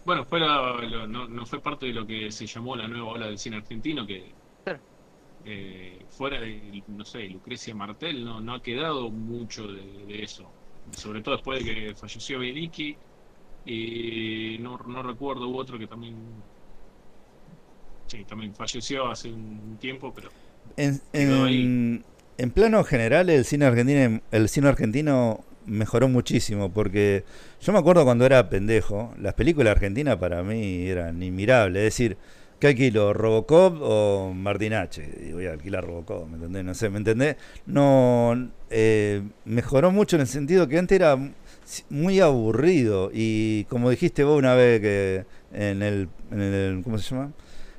Bueno, 0.05 0.24
fue 0.27 0.40
la- 0.40 0.73
lo- 0.82 1.07
no, 1.07 1.28
no 1.28 1.47
fue 1.47 1.61
parte 1.62 1.86
de 1.86 1.93
lo 1.93 2.07
que 2.07 2.31
se 2.32 2.47
llamó 2.47 2.74
la 2.77 2.89
nueva 2.89 3.09
ola 3.12 3.27
del 3.27 3.39
cine 3.39 3.57
argentino, 3.59 4.07
que 4.07 4.36
Claro. 4.65 4.82
eh, 5.45 6.07
fuera 6.11 6.40
de, 6.40 6.82
no 6.89 7.05
sé, 7.05 7.28
Lucrecia 7.28 7.74
Martel, 7.74 8.24
no, 8.24 8.40
no 8.40 8.55
ha 8.55 8.62
quedado 8.62 9.11
mucho 9.11 9.66
de, 9.69 10.05
de 10.07 10.23
eso. 10.24 10.57
Sobre 10.93 11.23
todo 11.23 11.35
después 11.36 11.65
de 11.65 11.74
que 11.90 11.95
falleció 11.95 12.39
Bielicki, 12.40 12.99
y 13.65 14.59
no, 14.61 14.78
no 14.78 15.03
recuerdo, 15.03 15.49
hubo 15.49 15.59
otro 15.61 15.78
que 15.78 15.89
también... 15.89 16.45
Sí, 18.07 18.24
también 18.24 18.55
falleció 18.55 19.07
hace 19.09 19.31
un 19.32 19.78
tiempo, 19.78 20.12
pero 20.15 20.35
En, 20.77 21.01
en, 21.12 22.05
en 22.39 22.51
plano 22.51 22.85
general 22.85 23.31
el 23.31 23.45
cine 23.45 23.66
argentino 23.66 24.20
el 24.31 24.49
cine 24.49 24.69
argentino 24.69 25.45
mejoró 25.66 26.09
muchísimo 26.09 26.73
porque 26.73 27.24
yo 27.61 27.73
me 27.73 27.78
acuerdo 27.78 28.05
cuando 28.05 28.24
era 28.24 28.49
pendejo 28.49 29.12
las 29.19 29.35
películas 29.35 29.73
argentinas 29.73 30.16
para 30.16 30.43
mí 30.43 30.86
eran 30.86 31.23
inmirables 31.23 31.81
es 31.81 31.85
decir 31.85 32.16
¿qué 32.59 32.69
alquilo? 32.69 33.12
¿Robocop 33.12 33.78
o 33.81 34.32
Martinache? 34.35 35.09
y 35.28 35.32
voy 35.32 35.47
a 35.47 35.53
alquilar 35.53 35.85
Robocop 35.85 36.28
¿me 36.28 36.36
entendés? 36.36 36.65
no 36.65 36.74
sé 36.74 36.89
¿me 36.89 36.99
entendés? 36.99 37.36
no 37.66 38.51
eh, 38.70 39.23
mejoró 39.45 39.90
mucho 39.90 40.16
en 40.16 40.23
el 40.23 40.28
sentido 40.28 40.69
que 40.69 40.78
antes 40.78 40.97
era 40.97 41.16
muy 41.90 42.20
aburrido 42.20 43.11
y 43.12 43.65
como 43.65 43.90
dijiste 43.90 44.24
vos 44.24 44.39
una 44.39 44.55
vez 44.55 44.81
que 44.81 45.24
en 45.53 45.82
el, 45.82 46.09
en 46.31 46.40
el 46.40 46.82
¿cómo 46.82 46.99
se 46.99 47.15
llama? 47.15 47.32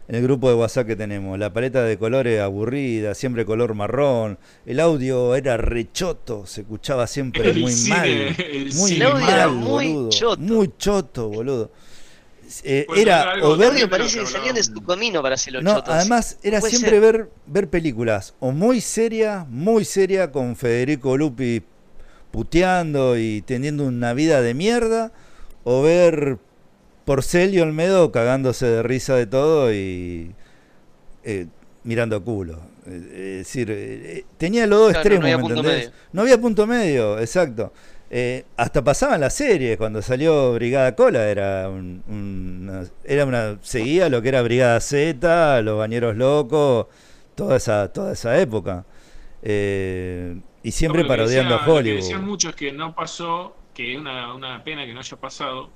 En 0.10 0.16
el 0.16 0.24
grupo 0.24 0.50
de 0.50 0.56
WhatsApp 0.56 0.88
que 0.88 0.96
tenemos. 0.98 1.40
La 1.40 1.54
paleta 1.54 1.84
de 1.84 1.98
colores 1.98 2.42
aburrida, 2.42 3.14
siempre 3.16 3.46
color 3.46 3.76
marrón. 3.76 4.38
El 4.66 4.80
audio 4.82 5.36
era 5.36 5.56
rechoto, 5.56 6.46
se 6.46 6.62
escuchaba 6.62 7.08
siempre 7.08 7.52
El 7.52 7.62
muy 7.62 7.72
cine- 7.72 7.96
mal. 7.96 8.08
el 8.10 8.74
Muy 8.74 8.92
cine 8.92 9.08
mal, 9.08 9.30
era 9.34 9.48
muy 9.48 9.88
boludo. 9.94 10.10
choto. 10.10 10.42
Muy 10.42 10.72
choto, 10.78 11.30
boludo. 11.30 11.72
Eh, 12.64 12.88
era 12.98 13.36
o 13.44 13.54
El 13.54 13.60
ver 13.60 13.88
parece 13.88 14.20
que 14.22 14.26
salían 14.26 14.56
de 14.56 14.64
su 14.64 14.84
camino 14.84 15.22
para 15.22 15.36
hacerlo 15.36 15.62
no, 15.62 15.76
chotos. 15.76 15.94
además 15.94 16.40
era 16.42 16.60
Puede 16.60 16.72
siempre 16.72 17.00
ser. 17.00 17.00
ver 17.02 17.30
ver 17.46 17.70
películas 17.70 18.34
o 18.40 18.52
muy 18.52 18.82
seria, 18.82 19.46
muy 19.48 19.86
seria 19.86 20.32
con 20.32 20.56
Federico 20.56 21.16
Lupi 21.16 21.62
puteando 22.32 23.18
y 23.20 23.44
teniendo 23.44 23.86
una 23.86 24.14
vida 24.14 24.42
de 24.42 24.56
mierda 24.56 25.12
o 25.64 25.84
ver 25.84 26.40
Porcel 27.06 27.54
y 27.54 27.60
Olmedo 27.60 28.12
cagándose 28.12 28.66
de 28.68 28.84
risa 28.84 29.16
de 29.16 29.26
todo 29.28 29.74
y 29.74 30.34
eh, 31.24 31.48
mirando 31.84 32.24
culo. 32.24 32.60
Eh, 32.86 33.38
Es 33.42 33.48
decir, 33.48 33.68
eh, 33.72 34.26
tenía 34.38 34.68
los 34.68 34.80
dos 34.80 34.90
Claro, 34.92 35.00
extremos, 35.16 35.22
no 35.22 35.26
había 35.28 35.38
¿me 35.38 35.42
punto 35.44 35.60
entendés? 35.60 35.86
medio. 35.88 36.00
No 36.14 36.22
había 36.22 36.38
punto 36.42 36.68
medio, 36.68 37.20
exacto. 37.20 37.74
Eh, 38.12 38.46
hasta 38.58 38.84
pasaban 38.84 39.22
las 39.22 39.36
series, 39.36 39.78
cuando 39.78 40.02
salió 40.02 40.54
Brigada 40.54 40.96
Cola 40.96 41.30
era 41.30 41.70
un- 41.70 42.04
una, 42.08 42.84
era 43.04 43.26
una 43.26 43.60
seguía 43.62 44.10
lo 44.10 44.22
que 44.24 44.30
era 44.30 44.42
Brigada 44.42 44.80
Z, 44.80 45.62
Los 45.62 45.78
Bañeros 45.78 46.16
Locos, 46.16 46.88
toda 47.36 47.58
esa 47.58 47.92
toda 47.94 48.14
esa 48.14 48.40
época. 48.40 48.86
Eh, 49.44 50.40
y 50.64 50.72
siempre 50.72 51.04
No, 51.04 51.08
parodiando 51.08 51.54
decía- 51.56 51.64
a 51.66 51.68
Lo 51.68 51.74
que 51.74 51.80
Hollywood. 51.80 51.98
decían 52.02 52.26
muchos 52.26 52.56
que 52.56 52.72
no 52.72 52.94
pasó, 52.96 53.56
que 53.74 53.94
es 53.94 54.00
una, 54.00 54.34
una 54.34 54.64
pena 54.64 54.86
que 54.86 54.94
no 54.94 55.00
haya 55.00 55.18
pasado, 55.18 55.70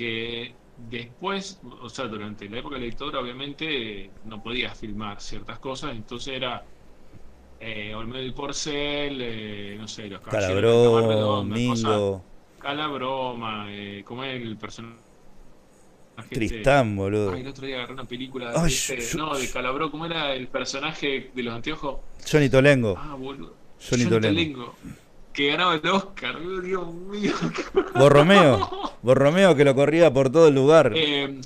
que 0.00 0.54
después, 0.90 1.60
o 1.82 1.90
sea, 1.90 2.06
durante 2.06 2.48
la 2.48 2.56
época 2.60 2.76
de 2.76 2.80
la 2.80 2.86
dictadura, 2.86 3.20
obviamente 3.20 4.08
no 4.24 4.42
podías 4.42 4.78
filmar 4.78 5.20
ciertas 5.20 5.58
cosas, 5.58 5.94
entonces 5.94 6.32
era 6.36 6.64
eh, 7.60 7.94
Olmedo 7.94 8.24
y 8.24 8.30
Porcel, 8.30 9.18
eh, 9.20 9.76
no 9.78 9.86
sé, 9.86 10.08
los 10.08 10.22
Calabró, 10.22 11.06
Redonda, 11.06 11.54
Mingo, 11.54 12.24
Calabroma, 12.58 13.66
eh, 13.68 14.02
¿cómo 14.06 14.24
es 14.24 14.40
el 14.40 14.56
personaje? 14.56 14.96
este? 16.16 16.34
Tristán, 16.34 16.96
boludo. 16.96 17.32
Ay, 17.34 17.42
el 17.42 17.48
otro 17.48 17.66
día 17.66 17.76
agarré 17.76 17.92
una 17.92 18.04
película 18.04 18.52
Ay, 18.56 18.62
de 18.62 18.68
este- 18.68 19.00
yo- 19.00 19.18
no, 19.18 19.36
de 19.38 19.50
Calabró, 19.50 19.90
¿cómo 19.90 20.06
era 20.06 20.34
el 20.34 20.48
personaje 20.48 21.30
de 21.34 21.42
los 21.42 21.54
anteojos? 21.54 21.98
Johnny 22.30 22.48
Tolengo. 22.48 22.94
Ah, 22.98 23.16
boludo. 23.18 23.54
Johnny 23.78 24.04
John 24.04 24.22
Tolengo. 24.22 24.74
Tolengo, 24.80 24.99
Que 25.32 25.48
ganaba 25.48 25.74
el 25.76 25.88
Oscar, 25.88 26.36
Dios 26.62 26.92
mío. 26.94 27.32
Borromeo. 27.94 28.68
Borromeo 29.02 29.54
que 29.56 29.64
lo 29.64 29.74
corría 29.74 30.12
por 30.12 30.30
todo 30.30 30.48
el 30.48 30.54
lugar. 30.54 30.92
Eh, 30.94 31.40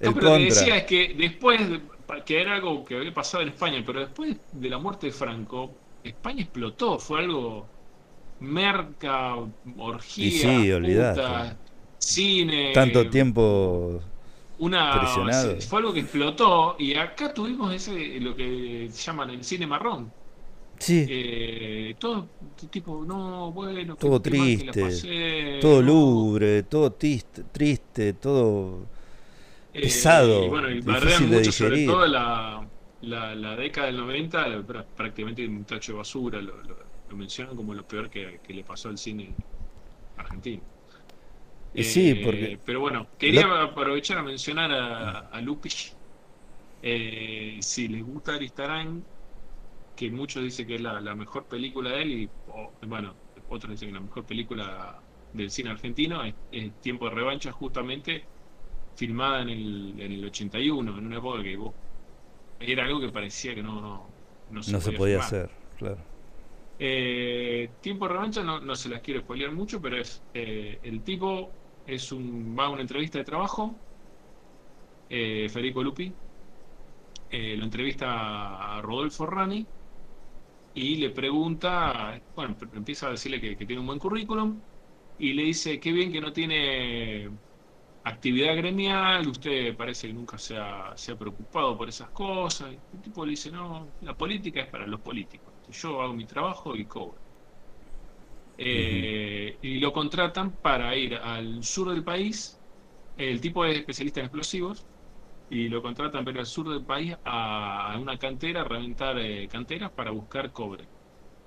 el 0.00 0.08
no, 0.10 0.14
pero 0.14 0.30
decía 0.34 0.76
es 0.78 0.84
que 0.84 1.14
después, 1.16 1.68
de- 1.68 1.80
que 2.24 2.40
era 2.40 2.54
algo 2.54 2.84
que 2.84 2.96
había 2.96 3.12
pasado 3.12 3.42
en 3.42 3.48
España, 3.50 3.82
pero 3.84 4.00
después 4.00 4.36
de 4.52 4.68
la 4.68 4.78
muerte 4.78 5.06
de 5.08 5.12
Franco, 5.12 5.72
España 6.02 6.42
explotó, 6.42 6.98
fue 6.98 7.20
algo 7.20 7.66
merca, 8.40 9.36
orgía, 9.78 10.26
Y 10.26 10.30
sí, 10.30 10.72
cine, 11.98 12.72
Tanto 12.72 13.08
tiempo. 13.08 14.00
una 14.58 15.00
presionado. 15.00 15.56
fue 15.60 15.78
algo 15.80 15.92
que 15.92 16.00
explotó 16.00 16.76
y 16.78 16.94
acá 16.94 17.32
tuvimos 17.32 17.72
ese 17.74 18.20
lo 18.20 18.34
que 18.36 18.88
llaman 18.90 19.30
el 19.30 19.44
cine 19.44 19.66
marrón. 19.66 20.12
Sí, 20.86 21.06
Eh, 21.06 21.94
todo 21.98 22.28
tipo, 22.70 23.04
no, 23.04 23.52
bueno, 23.52 23.96
Todo 23.96 24.20
que 24.22 24.30
triste, 24.30 24.80
pasé, 24.82 25.58
todo 25.60 25.82
no. 25.82 25.82
lubre, 25.82 26.62
todo 26.64 26.92
triste, 26.92 27.44
triste 27.52 28.14
todo. 28.14 28.90
Eh, 29.72 29.80
pesado, 29.82 30.44
y 30.44 30.48
bueno, 30.48 30.70
y 30.70 30.80
difícil 30.80 31.30
de 31.30 31.36
mucho, 31.38 31.52
sobre 31.52 31.76
digerir. 31.76 31.86
todo 31.86 32.06
la, 32.06 32.68
la, 33.02 33.34
la 33.34 33.56
década 33.56 33.86
del 33.88 33.96
90, 33.98 34.46
la- 34.48 34.58
prá- 34.66 34.86
prácticamente 34.96 35.46
un 35.46 35.64
tacho 35.64 35.92
de 35.92 35.98
basura, 35.98 36.40
lo, 36.42 36.62
lo- 36.62 36.78
lo 37.08 37.16
mencionan 37.16 37.56
como 37.56 37.74
lo 37.74 37.86
peor 37.86 38.10
que, 38.10 38.40
que 38.42 38.54
le 38.54 38.64
pasó 38.64 38.88
al 38.88 38.98
cine 38.98 39.34
argentino. 40.16 40.62
Sí, 41.76 42.10
Eh, 42.10 42.22
porque- 42.24 42.58
Pero 42.64 42.80
bueno, 42.80 43.08
quería 43.18 43.46
Lo- 43.46 43.54
aprovechar 43.62 44.18
a 44.18 44.22
mencionar 44.22 44.70
a, 44.72 45.18
a 45.28 45.40
Lupi. 45.40 45.70
Eh, 46.82 47.58
si 47.62 47.88
les 47.88 48.02
gusta 48.04 48.34
Aristarán, 48.34 49.06
que 49.94 50.10
muchos 50.10 50.42
dicen 50.42 50.66
que 50.66 50.76
es 50.76 50.80
la, 50.80 51.00
la 51.00 51.14
mejor 51.14 51.48
película 51.48 51.90
de 51.92 52.02
él, 52.02 52.12
y 52.12 52.34
bueno, 52.86 53.20
otros 53.46 53.72
dicen 53.72 53.88
que 53.90 53.94
la 53.94 54.00
mejor 54.00 54.26
película 54.26 55.04
del 55.32 55.50
cine 55.50 55.70
argentino 55.70 56.22
es, 56.24 56.36
es 56.50 56.80
Tiempo 56.80 57.06
de 57.08 57.14
Revancha, 57.14 57.52
justamente 57.52 58.30
filmada 58.96 59.42
en 59.42 59.50
el, 59.50 60.00
en 60.00 60.12
el 60.12 60.24
81, 60.26 60.98
en 60.98 61.06
una 61.06 61.18
época 61.18 61.42
que 61.42 61.56
vos, 61.56 61.76
era 62.58 62.84
algo 62.86 63.00
que 63.00 63.10
parecía 63.10 63.54
que 63.54 63.62
no, 63.62 63.80
no, 63.80 64.18
no 64.48 64.62
se 64.62 64.72
No 64.72 64.80
podía, 64.80 64.80
se 64.80 64.92
podía 64.92 65.18
hacer, 65.20 65.50
claro. 65.74 66.10
Eh, 66.78 67.76
tiempo 67.80 68.06
de 68.06 68.12
revancha 68.14 68.42
no, 68.42 68.60
no 68.60 68.74
se 68.76 68.88
las 68.88 69.00
quiero 69.00 69.20
spoilear 69.20 69.52
mucho, 69.52 69.80
pero 69.80 69.96
es 69.96 70.26
eh, 70.32 70.80
el 70.82 71.04
tipo 71.04 71.56
es 71.84 72.10
un 72.12 72.56
va 72.58 72.66
a 72.66 72.70
una 72.70 72.82
entrevista 72.82 73.18
de 73.18 73.24
trabajo, 73.24 73.80
eh, 75.08 75.48
Federico 75.48 75.82
Lupi, 75.82 76.18
eh, 77.28 77.56
lo 77.56 77.64
entrevista 77.64 78.76
a 78.76 78.82
Rodolfo 78.82 79.26
Rani 79.26 79.68
y 80.74 80.96
le 80.96 81.10
pregunta, 81.10 82.20
bueno, 82.34 82.56
empieza 82.74 83.06
a 83.08 83.10
decirle 83.12 83.40
que, 83.40 83.56
tiene 83.66 83.80
un 83.80 83.86
buen 83.86 83.98
currículum 84.00 84.64
y 85.16 85.32
le 85.34 85.44
dice, 85.44 85.80
qué 85.80 85.92
bien 85.92 86.12
que 86.12 86.20
no 86.20 86.32
tiene 86.32 87.38
actividad 88.04 88.56
gremial, 88.56 89.28
usted 89.28 89.76
parece 89.76 90.08
que 90.08 90.14
nunca 90.14 90.38
se 90.38 90.56
ha, 90.58 90.96
se 90.96 91.12
ha 91.12 91.18
preocupado 91.18 91.76
por 91.78 91.88
esas 91.88 92.10
cosas. 92.10 92.72
Y 92.74 92.82
el 92.96 93.02
tipo 93.02 93.24
le 93.26 93.32
dice, 93.32 93.50
no, 93.52 93.94
la 94.00 94.16
política 94.16 94.62
es 94.62 94.68
para 94.70 94.86
los 94.86 95.00
políticos. 95.02 95.54
Yo 95.68 96.02
hago 96.02 96.14
mi 96.14 96.26
trabajo 96.26 96.76
y 96.76 96.86
cobro. 96.86 97.22
Eh, 98.56 99.58
Y 99.62 99.78
lo 99.80 99.92
contratan 99.92 100.56
para 100.58 100.96
ir 100.96 101.14
al 101.16 101.62
sur 101.64 101.90
del 101.90 102.04
país. 102.04 102.62
El 103.16 103.40
tipo 103.40 103.64
es 103.64 103.78
especialista 103.78 104.20
en 104.20 104.26
explosivos 104.26 104.88
y 105.54 105.68
lo 105.68 105.82
contratan 105.82 106.28
ir 106.28 106.38
al 106.38 106.46
sur 106.46 106.68
del 106.68 106.84
país 106.84 107.16
a, 107.24 107.96
una 108.00 108.18
cantera, 108.18 108.62
a 108.62 108.64
reventar 108.64 109.18
eh, 109.18 109.48
canteras 109.48 109.92
para 109.92 110.10
buscar 110.10 110.52
cobre. 110.52 110.90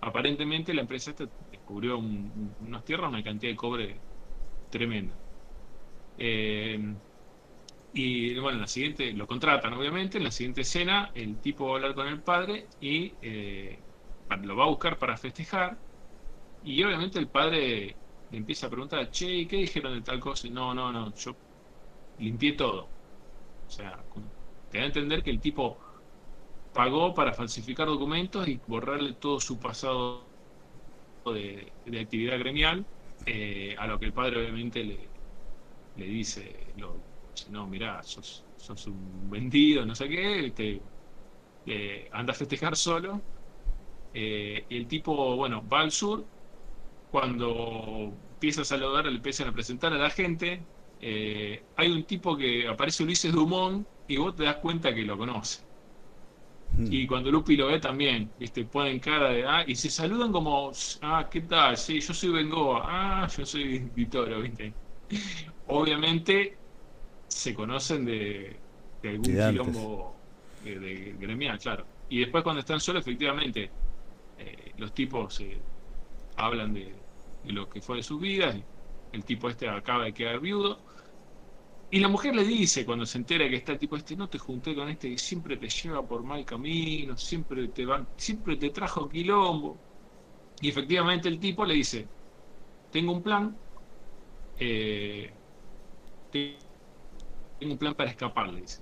Aparentemente 0.02 0.74
la 0.74 0.82
empresa 0.82 1.12
esta 1.12 1.26
descubrió 1.40 1.98
un- 2.00 2.34
un- 2.60 2.68
unas 2.68 2.84
tierras, 2.86 3.10
una 3.10 3.24
cantidad 3.24 3.52
de 3.54 3.58
cobre 3.58 4.04
tremenda. 4.70 5.20
Eh, 6.18 6.80
y 7.92 8.36
bueno, 8.40 8.56
en 8.58 8.62
la 8.62 8.68
siguiente, 8.68 9.14
lo 9.14 9.28
contratan 9.28 9.74
obviamente, 9.74 10.18
en 10.18 10.24
la 10.26 10.32
siguiente 10.32 10.62
escena 10.62 11.12
el 11.16 11.42
tipo 11.42 11.66
va 11.68 11.74
a 11.74 11.76
hablar 11.78 11.96
con 11.96 12.08
el 12.08 12.22
padre 12.24 12.70
y 12.80 13.18
eh, 13.22 13.86
lo 14.44 14.56
va 14.56 14.66
a 14.66 14.68
buscar 14.68 14.98
para 15.00 15.18
festejar 15.18 15.82
y 16.62 16.84
obviamente 16.84 17.20
el 17.20 17.30
padre 17.32 18.00
le 18.30 18.38
empieza 18.40 18.68
a 18.68 18.72
preguntar, 18.72 19.10
che, 19.12 19.32
¿y 19.34 19.48
¿qué 19.48 19.58
dijeron 19.58 19.96
de 19.96 20.04
tal 20.04 20.20
cosa? 20.22 20.50
No, 20.50 20.74
no, 20.76 20.92
no, 20.94 21.14
yo 21.16 21.40
limpié 22.18 22.54
todo. 22.54 22.97
O 23.68 23.70
sea, 23.70 24.06
te 24.70 24.78
da 24.78 24.84
a 24.84 24.88
entender 24.88 25.24
que 25.24 25.30
el 25.32 25.42
tipo 25.42 25.80
pagó 26.74 27.14
para 27.14 27.34
falsificar 27.34 27.88
documentos 27.88 28.48
y 28.48 28.64
borrarle 28.68 29.16
todo 29.16 29.40
su 29.40 29.60
pasado 29.60 30.34
de, 31.26 31.76
de 31.86 32.00
actividad 32.00 32.40
gremial, 32.40 32.88
eh, 33.26 33.76
a 33.78 33.88
lo 33.88 34.00
que 34.00 34.06
el 34.06 34.14
padre 34.14 34.40
obviamente 34.42 34.84
le, 34.84 35.12
le 35.96 36.06
dice, 36.08 36.74
lo, 36.78 37.06
no, 37.50 37.68
mirá, 37.68 38.04
sos, 38.04 38.48
sos 38.56 38.88
un 38.88 39.30
vendido, 39.30 39.86
no 39.86 39.96
sé 39.96 40.10
qué, 40.10 40.52
te, 40.56 40.88
eh, 41.66 42.10
anda 42.12 42.34
a 42.34 42.36
festejar 42.36 42.76
solo. 42.78 43.28
Eh, 44.14 44.66
y 44.70 44.78
el 44.78 44.88
tipo, 44.88 45.36
bueno, 45.38 45.68
va 45.68 45.82
al 45.82 45.92
sur, 45.92 46.30
cuando 47.10 48.22
empieza 48.32 48.62
a 48.64 48.66
saludar, 48.66 49.06
le 49.06 49.18
empiezan 49.18 49.50
a 49.50 49.54
presentar 49.54 49.94
a 49.94 49.98
la 49.98 50.10
gente, 50.12 50.70
eh, 51.02 51.64
hay 51.76 51.92
un 51.92 52.04
tipo 52.04 52.36
que 52.36 52.68
aparece 52.68 53.04
Ulises 53.04 53.32
Dumont 53.32 53.88
y 54.08 54.18
vos 54.18 54.36
te 54.36 54.44
das 54.44 54.58
cuenta 54.58 54.94
que 54.94 55.04
lo 55.04 55.18
conoce. 55.18 55.62
Mm. 56.78 56.88
Y 56.92 57.08
cuando 57.08 57.32
Lupi 57.32 57.56
lo 57.56 57.68
ve 57.68 57.80
también, 57.80 58.30
¿viste? 58.40 58.66
ponen 58.66 59.00
cara 59.00 59.30
de, 59.30 59.46
ah, 59.46 59.64
y 59.66 59.76
se 59.76 59.90
saludan 59.90 60.32
como, 60.32 60.72
ah, 61.02 61.28
¿qué 61.30 61.42
tal? 61.42 61.78
Sí, 61.78 62.00
yo 62.00 62.14
soy 62.14 62.30
Bengoa, 62.30 62.84
ah, 62.86 63.28
yo 63.28 63.46
soy 63.46 63.80
Vitoro, 63.96 64.42
¿viste? 64.42 64.74
Obviamente 65.68 66.58
se 67.28 67.54
conocen 67.54 68.06
de, 68.06 68.56
de 69.02 69.10
algún 69.10 69.36
De 69.36 69.50
quilombo 69.50 70.16
de, 70.64 70.80
de 70.80 71.16
gremial, 71.20 71.60
claro. 71.60 71.86
Y 72.10 72.20
después 72.20 72.44
cuando 72.44 72.62
están 72.62 72.80
solos, 72.80 73.02
efectivamente, 73.02 73.70
eh, 74.40 74.72
los 74.78 74.94
tipos 74.94 75.40
eh, 75.42 75.58
hablan 76.38 76.74
de, 76.74 76.94
de 77.44 77.54
lo 77.54 77.70
que 77.70 77.82
fue 77.82 77.98
de 77.98 78.04
sus 78.04 78.20
vidas, 78.20 78.56
el 79.12 79.24
tipo 79.24 79.50
este 79.50 79.68
acaba 79.70 80.06
de 80.06 80.14
quedar 80.14 80.40
viudo, 80.40 80.80
y 81.90 82.00
la 82.00 82.08
mujer 82.10 82.36
le 82.36 82.44
dice 82.44 82.86
cuando 82.86 83.06
se 83.06 83.18
entera 83.18 83.48
que 83.50 83.56
está 83.58 83.78
tipo 83.78 83.96
este, 83.96 84.16
no 84.16 84.30
te 84.30 84.38
junté 84.40 84.76
con 84.76 84.90
este 84.90 85.10
que 85.12 85.18
siempre 85.18 85.58
te 85.58 85.70
lleva 85.70 86.06
por 86.08 86.24
mal 86.24 86.44
camino, 86.46 87.18
siempre 87.18 87.70
te 87.70 87.86
va, 87.86 88.08
siempre 88.18 88.58
te 88.58 88.70
trajo 88.72 89.08
quilombo. 89.10 89.84
Y 90.62 90.70
efectivamente 90.70 91.30
el 91.30 91.40
tipo 91.40 91.66
le 91.66 91.76
dice, 91.76 92.12
tengo 92.92 93.14
un 93.14 93.24
plan, 93.24 93.62
eh, 94.58 95.40
te- 96.30 96.60
tengo 97.58 97.74
un 97.74 97.80
plan 97.80 97.96
para 97.96 98.10
escapar, 98.12 98.50
le 98.50 98.62
dice. 98.62 98.82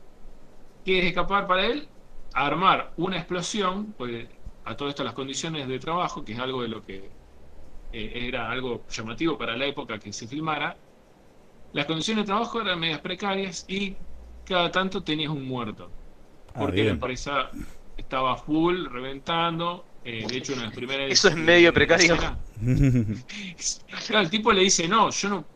¿Qué 0.83 0.99
es 0.99 1.05
escapar 1.07 1.47
para 1.47 1.65
él? 1.67 1.93
Armar 2.33 2.93
una 2.97 3.17
explosión, 3.17 3.93
pues 3.95 4.29
a 4.63 4.75
todo 4.77 4.89
esto 4.89 5.03
las 5.03 5.13
condiciones 5.13 5.67
de 5.67 5.79
trabajo, 5.79 6.23
que 6.25 6.33
es 6.33 6.39
algo 6.39 6.61
de 6.63 6.69
lo 6.69 6.83
que 6.83 7.17
eh, 7.91 8.27
era 8.27 8.51
algo 8.51 8.85
llamativo 8.89 9.37
para 9.37 9.57
la 9.57 9.67
época 9.67 9.99
que 9.99 10.13
se 10.13 10.27
filmara, 10.27 10.84
las 11.75 11.85
condiciones 11.85 12.23
de 12.23 12.27
trabajo 12.27 12.61
eran 12.61 12.79
medias 12.79 13.01
precarias 13.01 13.65
y 13.67 13.97
cada 14.43 14.71
tanto 14.71 15.03
tenías 15.03 15.31
un 15.31 15.45
muerto. 15.47 15.91
Ah, 16.53 16.59
Porque 16.59 16.83
la 16.83 16.91
empresa 16.91 17.51
estaba 17.97 18.37
full, 18.37 18.85
reventando. 18.87 19.85
eh, 20.03 20.27
de 20.27 20.37
hecho, 20.37 20.53
una 20.53 20.63
de 20.63 20.67
las 20.67 20.75
primeras. 20.75 21.07
Eso 21.11 21.27
es 21.29 21.35
medio 21.37 21.73
precario. 21.73 22.17
Claro, 24.07 24.21
el 24.21 24.29
tipo 24.29 24.51
le 24.53 24.61
dice: 24.61 24.87
No, 24.87 25.09
yo 25.09 25.29
no, 25.29 25.47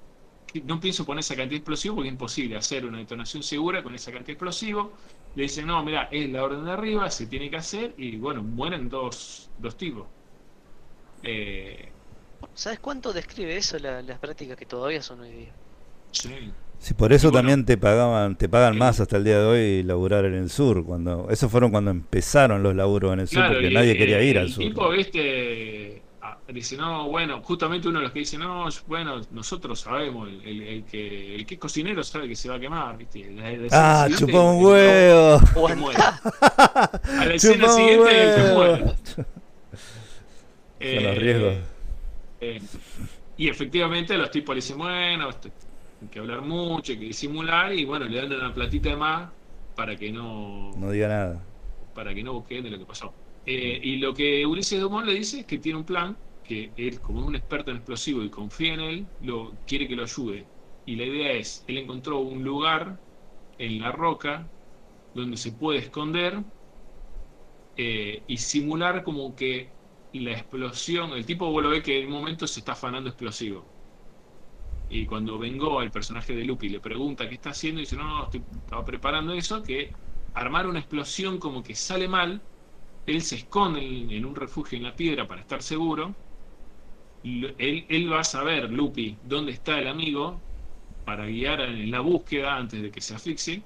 no 0.64 0.80
pienso 0.80 1.06
poner 1.06 1.20
esa 1.22 1.36
cantidad 1.36 1.52
de 1.52 1.58
explosivo 1.58 1.96
porque 1.96 2.10
es 2.10 2.14
imposible 2.14 2.58
hacer 2.58 2.86
una 2.86 3.00
detonación 3.00 3.44
segura 3.44 3.84
con 3.84 3.96
esa 3.96 4.12
cantidad 4.12 4.28
de 4.28 4.34
explosivo. 4.34 4.94
Le 5.36 5.44
dice: 5.44 5.64
No, 5.64 5.84
mira, 5.84 6.10
es 6.12 6.30
la 6.30 6.44
orden 6.44 6.66
de 6.66 6.72
arriba, 6.72 7.10
se 7.12 7.28
tiene 7.28 7.50
que 7.50 7.58
hacer. 7.58 7.94
Y 7.98 8.18
bueno, 8.18 8.44
mueren 8.44 8.90
dos, 8.90 9.52
dos 9.58 9.78
tipos. 9.78 10.10
Eh, 11.22 11.94
¿Sabes 12.54 12.80
cuánto 12.80 13.12
describe 13.12 13.58
eso 13.58 13.80
la- 13.80 14.04
las 14.04 14.20
prácticas 14.20 14.56
que 14.56 14.68
todavía 14.68 15.02
son 15.02 15.22
hoy 15.22 15.32
día? 15.32 15.58
Sí. 16.12 16.52
Sí, 16.80 16.94
por 16.94 17.12
eso 17.12 17.28
bueno, 17.30 17.40
también 17.40 17.66
te 17.66 17.78
pagaban, 17.78 18.38
te 18.38 18.48
pagan 18.48 18.74
el- 18.74 18.80
más 18.80 19.00
hasta 19.02 19.18
el 19.18 19.26
día 19.26 19.38
de 19.40 19.46
hoy 19.46 19.84
laburar 19.84 20.24
en 20.26 20.34
el 20.36 20.50
sur. 20.50 20.86
Cuando, 20.86 21.28
esos 21.30 21.52
fueron 21.52 21.72
cuando 21.72 21.92
empezaron 21.92 22.64
los 22.64 22.74
laburos 22.74 23.12
en 23.14 23.20
el 23.20 23.28
sur, 23.28 23.40
Claro, 23.40 23.54
porque 23.56 23.68
y, 23.70 23.74
nadie 23.74 23.92
eh, 23.92 23.98
quería 23.98 24.22
ir 24.24 24.38
el 24.38 24.44
al 24.44 24.50
sur. 24.50 24.64
tipo, 24.64 24.90
viste, 24.90 26.02
ah, 26.22 26.38
dice, 26.48 26.78
no, 26.78 27.10
bueno, 27.10 27.42
justamente 27.44 27.90
uno 27.90 28.00
de 28.00 28.04
los 28.04 28.14
que 28.14 28.20
dice, 28.20 28.38
no, 28.38 28.70
bueno, 28.88 29.20
nosotros 29.32 29.82
sabemos, 29.82 30.30
el, 30.30 30.42
el- 30.46 30.62
el 30.64 30.84
que, 30.86 31.36
el 31.36 31.46
que 31.46 31.56
es 31.56 31.60
cocinero 31.60 32.02
sabe 32.02 32.30
que 32.30 32.36
se 32.38 32.48
va 32.48 32.56
a 32.56 32.60
quemar, 32.62 32.98
viste. 32.98 33.30
La- 33.30 33.52
la 33.52 33.68
Ah, 33.72 34.08
chupó 34.18 34.42
un 34.54 34.64
huevo. 34.66 35.68
el 35.68 35.76
muere. 35.76 36.00
A 36.02 37.26
la 37.26 37.34
escena 37.34 37.66
Chupó 37.66 37.76
siguiente, 37.76 38.24
el 38.24 38.36
que 38.36 38.54
muere. 38.54 38.78
Son 38.86 38.94
los 39.20 39.28
Eh, 40.80 41.16
riesgos. 41.20 41.54
eh, 42.40 42.62
y 43.36 43.50
efectivamente 43.50 44.18
los 44.18 44.32
tipos 44.32 44.56
le 44.56 44.62
dicen, 44.62 44.78
bueno, 44.78 45.30
este, 45.30 45.52
que 46.08 46.20
hablar 46.20 46.42
mucho, 46.42 46.92
hay 46.94 47.00
que 47.00 47.06
disimular, 47.06 47.74
y 47.74 47.86
bueno, 47.86 48.06
le 48.08 48.18
dan 48.18 48.32
una 48.34 48.54
platita 48.54 48.90
de 48.90 48.96
más 48.98 49.34
para 49.74 49.96
que 49.98 50.12
no, 50.12 50.72
No 50.78 50.92
diga 50.92 51.08
nada. 51.08 51.54
para 51.94 52.14
que 52.14 52.24
no 52.24 52.34
busquen 52.34 52.64
de 52.64 52.70
lo 52.72 52.80
que 52.80 52.86
pasó. 52.86 53.20
Eh, 53.46 53.80
y 53.84 53.98
lo 53.98 54.14
que 54.14 54.46
Ulises 54.46 54.80
Dumont 54.82 55.06
le 55.08 55.14
dice 55.16 55.42
es 55.42 55.46
que 55.46 55.58
tiene 55.60 55.80
un 55.80 55.86
plan, 55.86 56.18
que 56.44 56.74
él, 56.76 57.02
como 57.02 57.22
es 57.22 57.28
un 57.28 57.36
experto 57.36 57.72
en 57.72 57.78
explosivo 57.78 58.24
y 58.24 58.30
confía 58.30 58.74
en 58.74 58.80
él, 58.82 59.12
lo, 59.20 59.60
quiere 59.66 59.88
que 59.88 59.96
lo 59.96 60.04
ayude. 60.04 60.52
Y 60.86 60.96
la 60.96 61.06
idea 61.06 61.32
es, 61.34 61.64
él 61.68 61.78
encontró 61.78 62.20
un 62.20 62.44
lugar 62.44 63.02
en 63.58 63.80
la 63.80 63.92
roca 63.92 64.52
donde 65.14 65.38
se 65.38 65.52
puede 65.54 65.80
esconder 65.80 66.44
eh, 67.76 68.24
y 68.28 68.38
simular 68.38 69.04
como 69.04 69.36
que 69.36 69.78
la 70.12 70.32
explosión, 70.34 71.12
el 71.14 71.26
tipo 71.26 71.50
vos 71.52 71.64
lo 71.64 71.70
ve 71.70 71.82
que 71.84 72.00
en 72.00 72.08
un 72.08 72.14
momento 72.14 72.48
se 72.48 72.60
está 72.60 72.74
afanando 72.74 73.10
explosivo. 73.10 73.79
Y 74.90 75.06
cuando 75.06 75.38
vengó 75.38 75.80
al 75.80 75.92
personaje 75.92 76.36
de 76.36 76.44
Lupi 76.46 76.70
le 76.70 76.80
pregunta 76.80 77.30
qué 77.30 77.36
está 77.36 77.52
haciendo, 77.52 77.80
dice, 77.80 77.96
no, 77.96 78.24
estoy, 78.24 78.44
estaba 78.52 78.84
preparando 78.84 79.34
eso, 79.34 79.62
que 79.64 79.92
armar 80.34 80.68
una 80.68 80.80
explosión 80.80 81.38
como 81.38 81.64
que 81.64 81.76
sale 81.76 82.08
mal, 82.08 82.42
él 83.06 83.22
se 83.22 83.36
esconde 83.38 83.80
en, 83.82 84.26
un 84.26 84.36
refugio 84.36 84.78
en 84.78 84.84
la 84.84 84.96
piedra 84.96 85.28
para 85.28 85.42
estar 85.42 85.62
seguro, 85.62 86.16
él, 87.24 87.86
él 87.90 88.12
va 88.12 88.22
a 88.22 88.24
saber, 88.24 88.72
Lupi, 88.72 89.18
dónde 89.24 89.52
está 89.52 89.80
el 89.80 89.88
amigo, 89.88 90.42
para 91.06 91.26
guiar 91.26 91.62
en 91.62 91.92
la 91.92 92.02
búsqueda 92.02 92.56
antes 92.56 92.82
de 92.82 92.92
que 92.92 93.02
se 93.02 93.16
asfixie, 93.16 93.64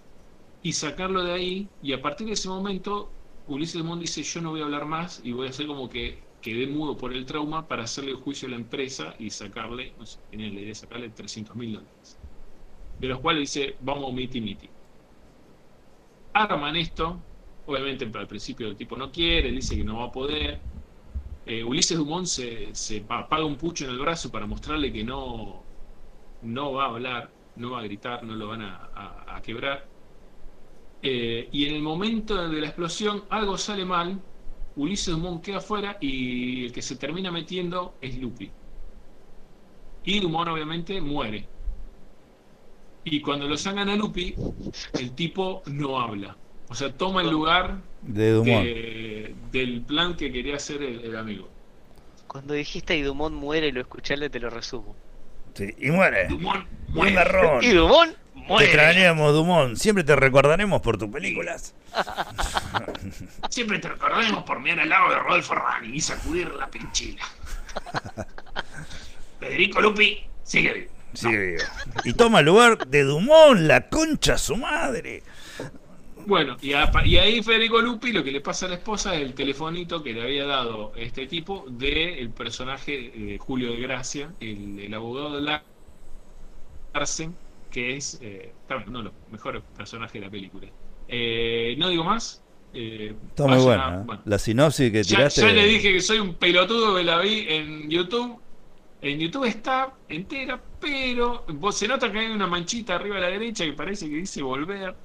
y 0.62 0.74
sacarlo 0.74 1.24
de 1.24 1.34
ahí, 1.34 1.70
y 1.82 1.94
a 1.94 2.02
partir 2.02 2.28
de 2.28 2.34
ese 2.34 2.48
momento, 2.50 3.10
Ulises 3.48 3.82
Dumont 3.82 4.02
dice, 4.02 4.24
yo 4.24 4.42
no 4.42 4.52
voy 4.52 4.62
a 4.62 4.66
hablar 4.66 4.86
más, 4.86 5.22
y 5.24 5.32
voy 5.34 5.48
a 5.48 5.50
hacer 5.52 5.68
como 5.68 5.90
que 5.90 6.33
quedé 6.44 6.68
mudo 6.68 6.98
por 6.98 7.14
el 7.16 7.26
trauma 7.28 7.68
para 7.68 7.86
hacerle 7.86 8.14
juicio 8.16 8.48
a 8.50 8.52
la 8.52 8.58
empresa 8.58 9.16
y 9.20 9.32
sacarle, 9.32 9.96
no 9.98 10.06
sé, 10.08 10.22
tenía 10.30 10.50
la 10.50 10.56
idea 10.56 10.68
de 10.70 10.76
sacarle 10.76 11.12
300 11.12 11.58
mil 11.58 11.74
dólares. 11.74 12.22
De 12.98 13.08
los 13.10 13.20
cuales 13.22 13.54
dice, 13.54 13.78
vamos 13.82 14.14
miti 14.14 14.42
miti. 14.42 14.74
Arman 16.34 16.76
esto, 16.76 17.28
obviamente 17.66 18.06
al 18.14 18.28
principio 18.28 18.68
el 18.68 18.76
tipo 18.78 18.96
no 18.98 19.12
quiere, 19.12 19.52
dice 19.52 19.76
que 19.76 19.84
no 19.84 19.98
va 20.00 20.06
a 20.06 20.12
poder. 20.12 20.66
Eh, 21.46 21.64
Ulises 21.64 21.98
Dumont 21.98 22.28
se, 22.28 22.76
se 22.76 23.02
pa- 23.04 23.28
paga 23.30 23.46
un 23.46 23.58
pucho 23.58 23.86
en 23.86 23.92
el 23.92 24.00
brazo 24.00 24.32
para 24.32 24.48
mostrarle 24.48 24.94
que 24.94 25.04
no, 25.04 25.70
no 26.42 26.74
va 26.74 26.86
a 26.86 26.90
hablar, 26.90 27.38
no 27.56 27.72
va 27.72 27.82
a 27.82 27.84
gritar, 27.84 28.24
no 28.24 28.36
lo 28.36 28.48
van 28.50 28.62
a, 28.64 28.78
a- 28.94 29.38
a 29.38 29.42
quebrar. 29.44 29.92
Eh, 31.02 31.50
y 31.52 31.66
en 31.68 31.76
el 31.76 31.82
momento 31.82 32.48
de 32.50 32.62
la 32.62 32.68
explosión 32.68 33.26
algo 33.30 33.58
sale 33.58 33.84
mal, 33.86 34.24
Ulises 34.76 35.08
Dumont 35.14 35.44
queda 35.44 35.58
afuera 35.58 35.98
y 36.02 36.66
el 36.66 36.72
que 36.72 36.82
se 36.82 36.96
termina 36.96 37.32
metiendo 37.32 37.94
es 38.02 38.18
Lupi. 38.18 38.50
Y 40.06 40.20
Dumont 40.20 40.50
obviamente 40.50 41.00
muere. 41.00 41.46
Y 43.06 43.22
cuando 43.22 43.48
lo 43.48 43.58
sacan 43.58 43.90
a 43.90 43.96
Lupi, 43.96 44.34
el 45.00 45.12
tipo 45.12 45.62
no 45.68 46.00
habla. 46.00 46.36
O 46.70 46.76
sea, 46.76 46.92
toma 46.92 47.22
el 47.22 47.30
lugar 47.30 47.78
De 48.02 48.32
Dumont. 48.32 48.64
que- 48.64 49.36
del 49.52 49.82
plan 49.82 50.16
que 50.16 50.32
quería 50.32 50.56
hacer 50.56 50.82
el, 50.82 51.02
el 51.02 51.16
amigo. 51.18 51.48
Cuando 52.28 52.54
dijiste 52.56 52.98
y 52.98 53.02
Dumont 53.04 53.36
muere, 53.36 53.72
lo 53.72 53.82
escucharle 53.82 54.30
te 54.30 54.40
lo 54.40 54.50
resumo. 54.50 54.96
Sí, 55.54 55.70
y 55.78 55.92
muere. 55.92 56.28
Dumont 56.30 56.66
muere. 56.90 57.14
Y 57.62 57.70
Dumont 57.74 58.16
Te 58.48 58.66
extrañamos, 58.66 59.34
Dumont. 59.34 59.76
Siempre 59.78 60.04
te 60.04 60.16
recordaremos 60.16 60.82
por 60.82 60.98
tus 60.98 61.10
películas. 61.10 61.74
Siempre 63.50 63.80
te 63.80 63.90
recordaremos 63.90 64.44
por 64.44 64.60
mirar 64.60 64.82
al 64.82 64.90
lado 64.90 65.10
de 65.12 65.20
Rodolfo 65.20 65.56
Rani 65.56 65.96
y 65.96 66.02
sacudir 66.02 66.50
la 66.54 66.68
pinchila. 66.68 67.24
Federico 69.40 69.82
Lupi 69.82 70.24
sigue 70.44 70.74
vivo. 70.74 70.92
Sigue 71.14 71.38
vivo. 71.38 71.64
Y 72.06 72.14
toma 72.14 72.40
el 72.40 72.46
lugar 72.46 72.88
de 72.88 73.04
Dumont, 73.04 73.60
la 73.62 73.88
concha 73.90 74.38
su 74.38 74.56
madre. 74.58 75.22
Bueno, 76.26 76.56
y, 76.62 76.74
a- 76.74 76.90
y 77.06 77.18
ahí 77.18 77.44
Federico 77.44 77.82
Lupi 77.82 78.14
lo 78.14 78.24
que 78.24 78.32
le 78.32 78.40
pasa 78.42 78.66
a 78.66 78.70
la 78.70 78.76
esposa 78.76 79.14
es 79.16 79.22
el 79.22 79.34
telefonito 79.34 80.02
que 80.02 80.14
le 80.14 80.22
había 80.24 80.46
dado 80.46 80.94
este 80.96 81.28
tipo 81.28 81.66
del 81.68 81.98
el 81.98 82.30
personaje 82.30 83.12
de 83.14 83.38
Julio 83.38 83.72
de 83.72 83.78
Gracia, 83.82 84.32
el, 84.40 84.80
el 84.80 84.94
abogado 84.94 85.36
de 85.36 85.60
Larsen, 86.94 87.36
que 87.74 87.98
es 87.98 88.20
eh, 88.22 88.54
uno 88.88 89.00
de 89.00 89.04
los 89.06 89.14
mejores 89.32 89.62
personajes 89.76 90.14
de 90.14 90.20
la 90.28 90.32
película. 90.32 90.68
Eh, 91.08 91.76
no 91.78 91.90
digo 91.90 92.04
más. 92.06 92.42
eh, 92.74 93.14
Está 93.30 93.48
muy 93.48 93.58
buena. 93.64 93.88
a- 93.88 93.96
¿eh? 94.00 94.04
bueno. 94.06 94.22
La 94.26 94.40
sinopsis 94.40 94.92
que 94.92 95.04
Ya, 95.04 95.18
tiraste. 95.18 95.42
ya 95.42 95.48
le 95.48 95.66
dije 95.66 95.92
que 95.94 96.00
soy 96.02 96.20
un 96.20 96.36
pelotudo 96.36 96.96
que 96.96 97.04
la 97.04 97.20
vi 97.20 97.46
en 97.50 97.90
YouTube. 97.90 98.40
En 99.02 99.20
YouTube 99.20 99.44
está 99.46 99.94
entera, 100.08 100.62
pero 100.80 101.44
vos 101.56 101.76
se 101.78 101.88
nota 101.90 102.10
que 102.12 102.20
hay 102.20 102.28
una 102.28 102.48
manchita 102.48 102.96
arriba 102.96 103.18
a 103.18 103.22
la 103.22 103.28
derecha 103.28 103.66
que 103.66 103.74
parece 103.74 104.08
que 104.10 104.16
dice 104.16 104.42
volver. 104.42 104.96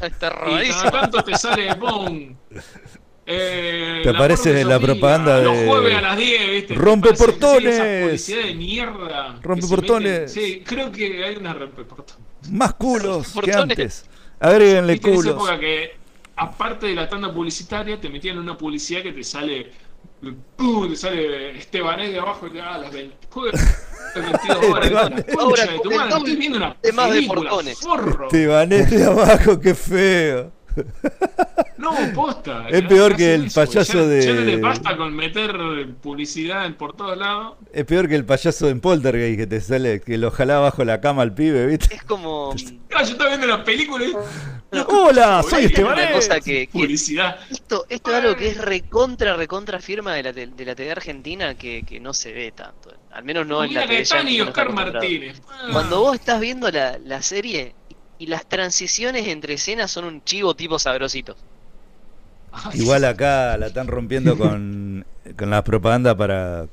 Está 0.00 0.32
Y 0.62 0.68
cada 0.70 0.90
tanto 0.90 1.22
te 1.22 1.36
sale 1.36 1.74
¡pum! 1.76 2.34
Eh, 3.30 4.00
Te 4.02 4.08
aparece 4.08 4.52
Fuerza 4.52 4.68
la 4.68 4.80
propaganda 4.80 5.38
Los 5.42 5.58
de- 5.58 5.66
jueves 5.66 5.94
a 5.96 6.00
las 6.00 6.16
10, 6.16 6.50
¿viste? 6.50 6.74
¡Rompe 6.74 7.12
portones! 7.12 8.02
publicidad 8.06 8.42
de 8.46 8.54
mierda. 8.54 9.38
¡Rompe 9.42 9.66
portones! 9.66 10.32
Sí, 10.32 10.62
creo 10.64 10.90
que 10.90 11.24
hay 11.24 11.36
una 11.36 11.52
rompe 11.52 11.84
portones. 11.84 12.16
Más 12.50 12.72
culos 12.74 13.26
que 13.28 13.32
Portones. 13.34 13.60
antes. 13.60 14.06
Agréguenle 14.40 14.92
Viste, 14.94 15.08
en 15.08 15.14
esa 15.14 15.22
culos. 15.32 15.34
época 15.36 15.60
que, 15.60 15.90
aparte 16.36 16.86
de 16.86 16.94
la 16.94 17.06
tanda 17.08 17.30
publicitaria, 17.34 18.00
te 18.00 18.08
metían 18.08 18.38
una 18.38 18.56
publicidad 18.56 19.02
que 19.02 19.12
te 19.12 19.22
sale. 19.22 19.72
¡pum! 20.56 20.88
Te 20.88 20.96
sale 20.96 21.58
Estebanés 21.58 22.10
de 22.12 22.18
abajo 22.18 22.46
y 22.46 22.50
te 22.50 22.58
da 22.58 22.78
las 22.78 22.90
20. 22.92 23.14
joder, 23.28 23.54
las 23.54 24.14
22 24.14 24.64
horas. 24.72 24.84
Estebanés. 24.86 25.26
la 25.26 25.34
concha 25.34 25.42
Ahora, 25.42 25.66
de 25.66 25.74
estoy 26.16 26.36
viendo 26.36 26.58
una 26.58 26.76
de 26.82 26.92
más 26.92 27.12
de 27.12 27.22
portones. 27.24 27.78
forro. 27.78 28.28
Te 28.28 28.46
banés 28.46 28.90
de 28.90 29.04
abajo, 29.04 29.60
qué 29.60 29.74
feo. 29.74 30.52
No, 31.78 31.92
posta. 32.14 32.68
Es 32.68 32.82
peor 32.82 33.14
que 33.16 33.34
el 33.34 33.46
eso, 33.46 33.60
payaso 33.64 33.92
ya- 34.00 34.06
de- 34.06 34.22
Ya 34.26 34.32
no 34.34 34.40
le 34.40 34.56
basta 34.56 34.96
con 34.96 35.14
meter 35.14 35.52
publicidad 36.02 36.74
por 36.74 36.96
todos 36.96 37.16
lados. 37.16 37.54
Es 37.72 37.84
peor 37.84 38.08
que 38.08 38.16
el 38.16 38.24
payaso 38.24 38.68
en 38.68 38.80
Poltergeist 38.80 39.38
que 39.38 39.46
te 39.46 39.60
sale, 39.60 40.00
que 40.00 40.18
lo 40.18 40.30
jalaba 40.32 40.62
bajo 40.62 40.84
la 40.84 41.00
cama 41.00 41.22
al 41.22 41.34
pibe, 41.34 41.66
¿viste? 41.66 41.94
Es 41.94 42.02
como. 42.02 42.52
Ah, 42.94 43.02
yo 43.04 43.12
estaba 43.12 43.28
viendo 43.28 43.46
la 43.46 43.62
película 43.62 44.04
y. 44.04 44.12
Hola, 44.88 45.42
soy 45.42 45.64
es 45.66 45.78
una 45.78 45.92
Estebanés. 45.94 46.10
cosa 46.12 46.40
que, 46.40 46.66
que 46.66 46.72
Publicidad. 46.72 47.38
esto, 47.50 47.86
esto 47.88 48.10
es 48.10 48.16
algo 48.16 48.36
que 48.36 48.48
es 48.48 48.58
recontra, 48.58 49.34
recontra 49.36 49.78
firma 49.80 50.12
de 50.14 50.22
la, 50.24 50.32
te- 50.32 50.46
de 50.48 50.64
la 50.64 50.74
TV 50.74 50.90
argentina 50.90 51.54
que, 51.54 51.84
que 51.84 52.00
no 52.00 52.12
se 52.12 52.32
ve 52.32 52.52
tanto. 52.52 52.92
Al 53.12 53.24
menos 53.24 53.46
no 53.46 53.64
en 53.64 53.72
la 53.72 53.86
Mira 53.86 54.02
TV 54.04 54.30
y 54.32 54.40
Oscar. 54.42 54.72
Martínez. 54.72 55.40
Ah. 55.48 55.68
Cuando 55.72 56.00
vos 56.00 56.14
estás 56.16 56.40
viendo 56.40 56.70
la, 56.70 56.98
la 56.98 57.22
serie 57.22 57.74
y 58.18 58.26
las 58.26 58.46
transiciones 58.46 59.26
entre 59.28 59.54
escenas 59.54 59.90
son 59.90 60.04
un 60.04 60.24
chivo 60.24 60.54
tipo 60.54 60.78
sabrosito. 60.78 61.36
Igual 62.74 63.04
acá 63.04 63.56
la 63.58 63.66
están 63.68 63.86
rompiendo 63.86 64.36
con, 64.36 65.04
con 65.36 65.50
las 65.50 65.62
propagandas 65.62 66.14
para. 66.16 66.66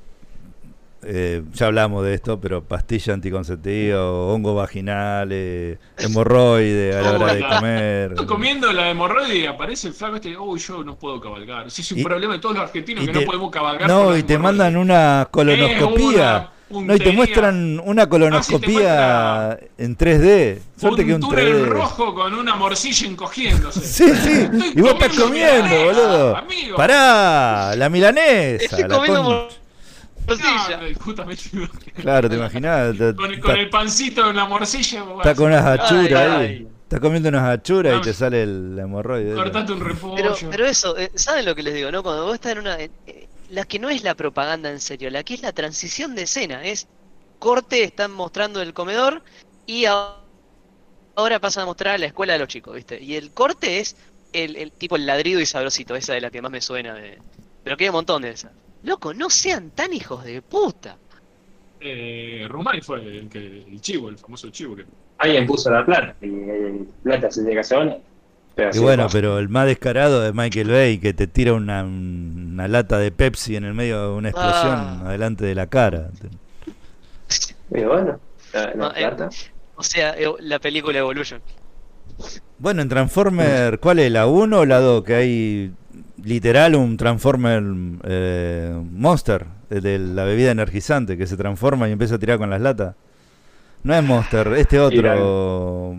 eh, 1.04 1.44
ya 1.54 1.68
hablamos 1.68 2.04
de 2.04 2.14
esto, 2.16 2.40
pero 2.40 2.64
pastilla 2.64 3.14
anticonceptiva, 3.14 4.04
hongo 4.12 4.56
vaginal, 4.56 5.30
eh, 5.32 5.78
hemorroide 5.98 6.98
a 6.98 7.02
la 7.02 7.12
hora 7.14 7.34
de 7.36 7.42
comer. 7.48 8.12
Estoy 8.12 8.26
comiendo 8.26 8.72
la 8.74 8.90
hemorroide 8.90 9.38
y 9.38 9.46
aparece 9.46 9.90
el 9.90 9.94
flaco 9.94 10.16
este. 10.16 10.36
Uy, 10.38 10.60
yo 10.60 10.84
no 10.84 10.96
puedo 10.96 11.20
cabalgar. 11.22 11.68
Ese 11.68 11.82
es 11.82 11.92
un 11.92 12.00
Y- 12.00 12.04
problema 12.04 12.34
de 12.34 12.40
todos 12.40 12.56
los 12.56 12.64
argentinos 12.64 13.06
que 13.06 13.12
te- 13.12 13.20
no 13.20 13.26
podemos 13.26 13.52
cabalgar. 13.52 13.88
No, 13.88 14.18
y 14.18 14.24
te 14.24 14.40
mandan 14.40 14.78
una 14.78 15.28
colonoscopía. 15.30 16.50
No, 16.68 16.96
y 16.96 17.00
te 17.00 17.12
muestran 17.12 17.80
una 17.86 18.10
colonoscopía 18.10 19.58
en 19.78 19.96
3D. 19.98 20.60
Suerte 20.78 21.06
que 21.06 21.14
un 21.14 21.24
un 21.24 21.30
túnel 21.30 21.54
3D. 21.64 21.66
rojo 21.68 22.16
con 22.16 22.34
una 22.34 22.56
morcilla 22.56 23.08
encogiéndose. 23.08 23.80
Sí, 23.86 24.12
sí. 24.16 24.32
Estoy 24.42 24.74
Y 24.76 24.82
vos 24.82 24.94
estás 24.94 25.16
comiendo 25.18 25.64
milanesa, 25.64 25.86
boludo. 25.86 26.38
amigo. 26.38 26.76
Pará, 26.78 27.76
la 27.76 27.90
milanesa. 27.90 28.64
Estoy 28.66 28.82
la 28.82 28.88
comiendo 28.90 29.24
con- 29.24 29.34
morcilla. 30.28 30.80
Ah. 31.20 32.02
Claro, 32.02 32.30
te 32.30 32.36
imaginas. 32.36 32.94
Está, 33.00 33.14
Con, 33.16 33.40
con 33.40 33.56
el 33.58 33.70
pancito 33.70 34.30
en 34.30 34.36
la 34.36 34.46
morcilla. 34.46 35.04
vos 35.04 35.18
está 35.20 35.36
con 35.36 35.54
a- 35.54 35.60
unas 35.60 35.80
achuras 35.80 36.12
Ay, 36.12 36.16
ahí. 36.16 36.46
ay. 36.62 36.68
Está 36.84 37.00
comiendo 37.00 37.30
unas 37.30 37.44
achuras 37.44 37.98
y 37.98 38.02
te 38.02 38.14
sale 38.14 38.44
el 38.44 38.78
hemorroide. 38.80 39.34
Cortate 39.36 39.72
un 39.72 39.80
repollo. 39.82 40.16
Pero, 40.16 40.36
pero 40.52 40.66
eso, 40.66 40.98
eh, 40.98 41.12
¿saben 41.16 41.46
lo 41.46 41.56
que 41.56 41.64
les 41.64 41.74
digo? 41.74 41.92
no 41.92 42.02
Cuando 42.04 42.26
vos 42.26 42.36
estás 42.36 42.52
en 42.54 42.60
una. 42.60 42.76
eh, 42.80 43.25
la 43.50 43.66
que 43.66 43.80
no 43.80 43.90
es 43.90 44.04
la 44.04 44.16
propaganda 44.16 44.70
en 44.72 44.80
serio, 44.82 45.10
la 45.10 45.24
que 45.24 45.36
es 45.36 45.42
la 45.42 45.54
transición 45.54 46.16
de 46.16 46.24
escena, 46.24 46.64
es 46.64 46.88
corte, 47.40 47.84
están 47.84 48.12
mostrando 48.12 48.62
el 48.62 48.74
comedor 48.74 49.24
y 49.66 49.86
a- 49.86 50.22
ahora 51.16 51.40
pasan 51.40 51.64
a 51.64 51.66
mostrar 51.68 52.00
la 52.00 52.08
escuela 52.08 52.34
de 52.34 52.40
los 52.40 52.48
chicos, 52.48 52.76
¿viste? 52.76 53.02
Y 53.02 53.16
el 53.16 53.32
corte 53.34 53.80
es 53.80 53.96
el, 54.34 54.56
el 54.58 54.72
tipo 54.72 54.96
el 54.96 55.06
ladrido 55.06 55.40
y 55.42 55.46
sabrosito, 55.46 55.96
esa 55.96 56.16
es 56.16 56.22
la 56.22 56.32
que 56.32 56.42
más 56.42 56.52
me 56.52 56.62
suena 56.62 56.94
de... 56.94 57.20
Pero 57.64 57.78
que 57.78 57.86
hay 57.86 57.90
un 57.90 57.96
montón 57.96 58.22
de 58.22 58.32
esas. 58.32 58.52
Loco, 58.84 59.14
no 59.14 59.30
sean 59.30 59.72
tan 59.72 59.94
hijos 59.94 60.24
de 60.24 60.42
puta. 60.42 60.98
Eh, 61.80 62.48
fue 62.82 63.00
el, 63.00 63.30
que, 63.30 63.40
el 63.40 63.82
chivo, 63.82 64.10
el 64.10 64.18
famoso 64.18 64.50
chivo. 64.50 64.76
Que, 64.76 64.86
Alguien 65.18 65.46
puso 65.48 65.70
la 65.72 65.86
plata 65.86 66.16
y 66.22 66.28
el 66.28 66.88
plata 67.04 67.32
se 67.32 67.42
bueno. 67.42 68.02
Pero 68.02 68.15
Y 68.74 68.80
bueno, 68.80 69.08
pero 69.12 69.38
el 69.40 69.50
más 69.50 69.66
descarado 69.68 70.26
es 70.26 70.34
Michael 70.34 70.70
Bay, 70.70 70.98
que 70.98 71.14
te 71.14 71.28
tira 71.28 71.54
una, 71.54 71.84
una 71.84 72.68
lata 72.68 72.98
de 72.98 73.12
Pepsi 73.12 73.56
en 73.58 73.66
el 73.66 73.74
medio 73.74 74.02
de 74.02 74.16
una 74.16 74.30
explosión 74.30 74.74
Ah. 74.76 75.02
adelante 75.06 75.46
de 75.46 75.56
la 75.56 75.68
cara. 75.68 76.10
Y 77.72 77.82
bueno, 77.84 78.20
la, 78.54 78.66
la 78.68 78.74
No, 78.76 78.92
eh. 78.96 79.30
O 79.76 79.84
sea, 79.84 80.12
eh, 80.18 80.28
la 80.40 80.60
película 80.60 80.98
Evolution. 81.00 81.42
Bueno, 82.60 82.82
en 82.82 82.88
Transformer, 82.88 83.80
¿cuál 83.80 84.00
es? 84.00 84.10
¿La 84.12 84.26
1 84.28 84.60
o 84.60 84.66
la 84.66 84.80
2? 84.80 85.04
Que 85.04 85.16
hay 85.16 85.72
literal 86.24 86.76
un 86.76 86.96
Transformer 86.96 87.62
eh, 88.04 88.74
Monster, 88.92 89.46
el 89.70 89.82
de 89.82 90.00
la 90.00 90.24
bebida 90.24 90.52
energizante, 90.52 91.18
que 91.18 91.28
se 91.28 91.36
transforma 91.36 91.90
y 91.90 91.92
empieza 91.92 92.16
a 92.16 92.20
tirar 92.20 92.38
con 92.38 92.50
las 92.50 92.62
latas. 92.62 92.96
No 93.84 93.94
es 93.94 94.04
Monster, 94.04 94.48
este 94.54 94.80
otro. 94.80 95.96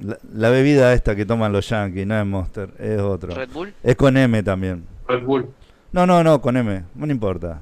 La, 0.00 0.18
la 0.32 0.50
bebida 0.50 0.92
esta 0.92 1.16
que 1.16 1.26
toman 1.26 1.52
los 1.52 1.68
yankees, 1.68 2.06
no 2.06 2.20
es 2.20 2.26
Monster, 2.26 2.70
es 2.78 3.00
otro. 3.00 3.34
Red 3.34 3.50
Bull. 3.50 3.74
Es 3.82 3.96
con 3.96 4.16
M 4.16 4.42
también. 4.42 4.84
Red 5.08 5.24
Bull. 5.24 5.50
No, 5.92 6.06
no, 6.06 6.22
no, 6.22 6.40
con 6.40 6.56
M, 6.56 6.84
no 6.94 7.06
importa. 7.10 7.60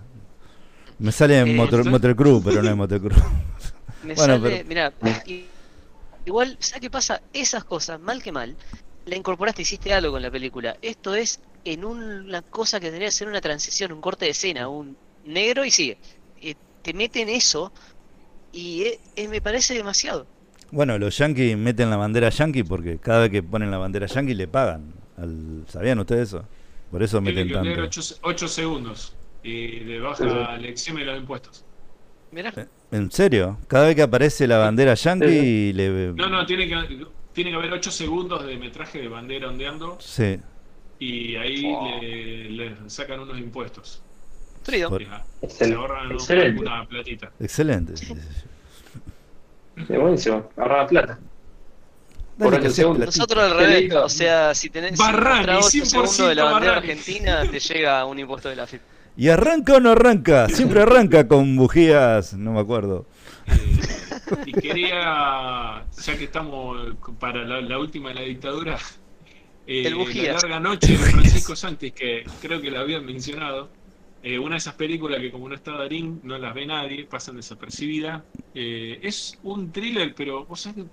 Me 0.99 1.13
sale 1.13 1.39
en 1.41 1.49
Eh, 1.49 1.55
Motor, 1.55 1.85
¿sí? 1.85 1.89
Motor 1.91 2.17
Crew, 2.17 2.43
pero 2.45 2.63
no 2.63 2.71
es 2.71 2.77
Motor 2.77 3.01
Crew. 3.01 3.11
Me 4.05 4.15
Bueno, 4.15 4.35
sale, 4.39 4.65
pero- 4.65 4.69
mirá, 4.69 4.93
igual, 6.25 6.57
¿sabes 6.61 6.81
qué 6.81 6.91
pasa? 6.91 7.23
Esas 7.33 7.65
cosas, 7.65 8.01
mal 8.01 8.23
que 8.23 8.33
mal, 8.33 8.57
la 9.07 9.17
incorporaste, 9.17 9.63
hiciste 9.63 9.93
algo 9.93 10.13
con 10.13 10.23
la 10.23 10.31
película. 10.31 10.77
Esto 10.83 11.15
es 11.15 11.41
en 11.65 11.85
una 11.85 12.43
cosa 12.43 12.79
que 12.81 12.87
tendría 12.87 13.09
que 13.09 13.13
ser 13.13 13.29
una 13.29 13.41
transición, 13.41 13.93
un 13.93 14.01
corte 14.01 14.25
de 14.27 14.33
escena, 14.33 14.69
un 14.69 14.97
negro 15.25 15.65
y 15.65 15.71
sigue. 15.71 15.99
Eh, 16.41 16.55
te 16.83 16.93
meten 16.95 17.29
eso 17.29 17.73
y 18.53 18.83
eh, 18.83 19.01
eh, 19.17 19.29
me 19.29 19.41
parece 19.41 19.75
demasiado. 19.75 20.27
Bueno, 20.73 20.99
los 20.99 21.17
yankees 21.17 21.57
meten 21.57 21.91
la 21.91 21.97
bandera 21.97 22.29
yankee 22.29 22.63
porque 22.65 22.99
cada 22.99 23.21
vez 23.21 23.31
que 23.31 23.43
ponen 23.43 23.71
la 23.71 23.79
bandera 23.79 24.07
yankee 24.07 24.35
le 24.35 24.49
pagan. 24.49 24.93
Al, 25.17 25.65
¿Sabían 25.69 25.99
ustedes 25.99 26.29
eso? 26.29 26.45
Por 26.91 27.03
eso 27.03 27.21
tiene 27.21 27.45
meten 27.45 27.63
tanto. 27.75 28.01
8, 28.23 28.49
segundos 28.49 29.15
y 29.43 29.81
le 29.81 30.01
baja 30.01 30.57
el 30.57 30.65
examen 30.67 31.07
de 31.07 31.13
los 31.13 31.21
impuestos. 31.21 31.65
Mirá, 32.33 32.53
¿En 32.91 33.11
serio? 33.11 33.59
Cada 33.69 33.87
vez 33.87 33.95
que 33.97 34.03
aparece 34.03 34.47
la 34.47 34.59
bandera 34.59 34.95
yankee 34.95 35.73
le... 35.73 36.13
No, 36.13 36.29
no, 36.29 36.45
tiene 36.45 36.69
que, 36.69 37.07
tiene 37.33 37.51
que 37.51 37.57
haber 37.57 37.73
8 37.73 37.91
segundos 37.91 38.45
de 38.45 38.57
metraje 38.57 39.01
de 39.01 39.09
bandera 39.09 39.49
ondeando 39.49 39.97
Sí. 40.01 40.39
y 40.99 41.37
ahí 41.37 41.63
Oh. 41.67 41.99
le, 42.03 42.51
le 42.51 42.77
sacan 42.89 43.21
unos 43.21 43.39
impuestos. 43.39 44.03
Frío. 44.65 44.89
Por- 44.89 45.03
Y, 45.03 45.07
ah, 45.11 45.25
Se 45.49 45.73
ahorran 45.73 46.11
Excelente. 46.13 46.61
una 46.61 46.85
platita. 46.87 47.31
Excelente. 47.39 47.95
Sí, 49.77 49.97
buenísimo. 49.97 50.49
Ahorra 50.57 50.79
la 50.83 50.87
plata. 50.87 51.19
Por 52.39 52.53
Dale, 52.53 52.71
segundos. 52.71 53.07
Nosotros 53.07 53.43
al 53.45 53.57
revés, 53.57 53.93
o 53.95 54.09
sea, 54.09 54.55
si 54.55 54.69
tenés 54.71 54.99
Barrani, 54.99 55.63
si 55.63 55.81
mostrás 55.81 55.87
8 55.87 55.87
100% 55.89 56.07
segundos 56.07 56.29
de 56.29 56.35
la 56.35 56.45
bandera 56.45 56.75
Barrani. 56.75 56.91
argentina, 56.91 57.49
te 57.51 57.59
llega 57.61 58.05
un 58.05 58.19
impuesto 58.19 58.49
de 58.51 58.57
la 58.57 58.67
FIP. 58.67 58.83
¿Y 59.17 59.29
arranca 59.31 59.75
o 59.75 59.81
no 59.81 59.93
arranca? 59.93 60.49
Siempre 60.49 60.83
arranca 60.83 61.27
con 61.27 61.57
bujías, 61.57 62.35
no 62.35 62.53
me 62.53 62.61
acuerdo. 62.61 63.07
Eh, 63.47 63.81
y 64.45 64.53
quería, 64.53 65.87
ya 65.97 66.19
que 66.19 66.25
estamos 66.25 66.95
para 67.19 67.45
la, 67.45 67.61
la 67.63 67.79
última 67.79 68.11
de 68.11 68.15
la 68.17 68.21
dictadura, 68.23 68.77
eh, 69.67 69.87
El 69.87 69.99
La 69.99 70.33
larga 70.35 70.61
noche 70.61 70.93
de 70.93 70.99
Francisco 70.99 71.57
Santis, 71.57 71.93
que 71.93 72.25
creo 72.41 72.61
que 72.61 72.71
la 72.71 72.81
habían 72.81 73.05
mencionado. 73.05 73.71
Eh, 74.27 74.41
una 74.41 74.57
de 74.57 74.59
esas 74.59 74.75
películas 74.75 75.21
que 75.21 75.31
como 75.31 75.49
no 75.49 75.55
está 75.55 75.71
Darín, 75.71 76.19
no 76.25 76.37
las 76.37 76.53
ve 76.53 76.67
nadie, 76.67 77.05
pasan 77.05 77.37
desapercibidas. 77.37 78.25
Eh, 78.55 78.99
es 79.01 79.39
un 79.45 79.71
thriller, 79.71 80.17
pero 80.17 80.45
vos 80.45 80.63
sabés 80.63 80.85
que 80.85 80.91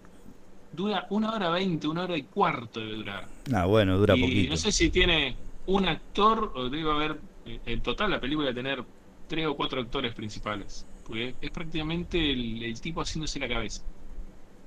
dura 0.71 1.07
una 1.09 1.31
hora 1.33 1.49
veinte, 1.49 1.87
una 1.87 2.03
hora 2.03 2.15
y 2.15 2.21
cuarto 2.21 2.79
de 2.79 2.91
durar. 2.91 3.27
Ah, 3.51 3.65
bueno, 3.65 3.97
dura 3.97 4.15
y 4.15 4.21
poquito. 4.21 4.51
no 4.51 4.57
sé 4.57 4.71
si 4.71 4.91
tiene 4.91 5.35
un 5.65 5.87
actor 5.87 6.51
o 6.53 6.69
debe 6.69 6.91
haber, 6.91 7.17
eh, 7.47 7.59
en 7.65 7.81
total 7.81 8.11
la 8.11 8.21
película 8.21 8.49
debe 8.49 8.61
tener 8.61 8.83
tres 9.27 9.47
o 9.47 9.55
cuatro 9.55 9.81
actores 9.81 10.13
principales. 10.13 10.85
Porque 11.03 11.33
es 11.41 11.49
prácticamente 11.49 12.33
el, 12.33 12.61
el 12.61 12.79
tipo 12.79 13.01
haciéndose 13.01 13.39
la 13.39 13.47
cabeza. 13.47 13.81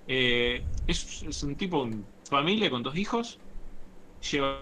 Eh, 0.09 0.61
es, 0.89 1.23
es 1.23 1.43
un 1.45 1.55
tipo, 1.55 1.85
un 1.85 2.05
familia 2.29 2.69
con 2.69 2.83
dos 2.83 2.97
hijos, 2.97 3.39
lleva 4.29 4.59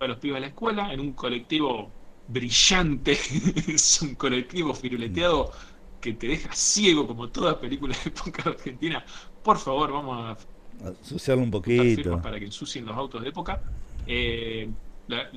a 0.00 0.06
los 0.06 0.16
pibes 0.16 0.38
a 0.38 0.40
la 0.40 0.46
escuela 0.46 0.94
en 0.94 1.00
un 1.00 1.12
colectivo 1.12 1.90
brillante, 2.26 3.12
es 3.68 4.02
un 4.02 4.14
colectivo 4.16 4.74
firuleteado 4.74 5.52
que 6.00 6.14
te 6.14 6.28
deja 6.28 6.52
ciego 6.54 7.06
como 7.06 7.30
toda 7.30 7.60
película 7.60 7.96
de 8.04 8.10
época 8.10 8.50
argentina. 8.50 9.04
Por 9.42 9.58
favor, 9.58 9.92
vamos 9.92 10.18
a 10.40 10.46
Asociarlo 10.84 11.42
un 11.44 11.50
juntar 11.76 11.86
poquito. 11.90 12.20
para 12.22 12.38
que 12.38 12.46
ensucien 12.46 12.84
los 12.86 12.96
autos 12.96 13.22
de 13.22 13.28
época. 13.28 13.62
Eh, 14.04 14.72
la- 15.06 15.30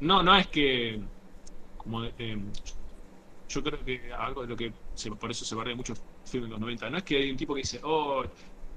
no, 0.00 0.22
no 0.22 0.36
es 0.36 0.48
que 0.48 1.02
como 1.76 2.04
eh, 2.04 2.36
yo 3.48 3.62
creo 3.62 3.84
que 3.84 4.12
algo 4.12 4.42
de 4.42 4.48
lo 4.48 4.56
que 4.56 4.72
se- 4.94 5.10
por 5.12 5.30
eso 5.30 5.44
se 5.44 5.54
barrea 5.54 5.74
mucho 5.76 5.94
film 6.24 6.44
en 6.44 6.50
los 6.50 6.60
90, 6.60 6.88
no 6.90 6.98
es 6.98 7.04
que 7.04 7.16
hay 7.16 7.30
un 7.30 7.36
tipo 7.36 7.54
que 7.54 7.60
dice, 7.62 7.80
oh, 7.82 8.24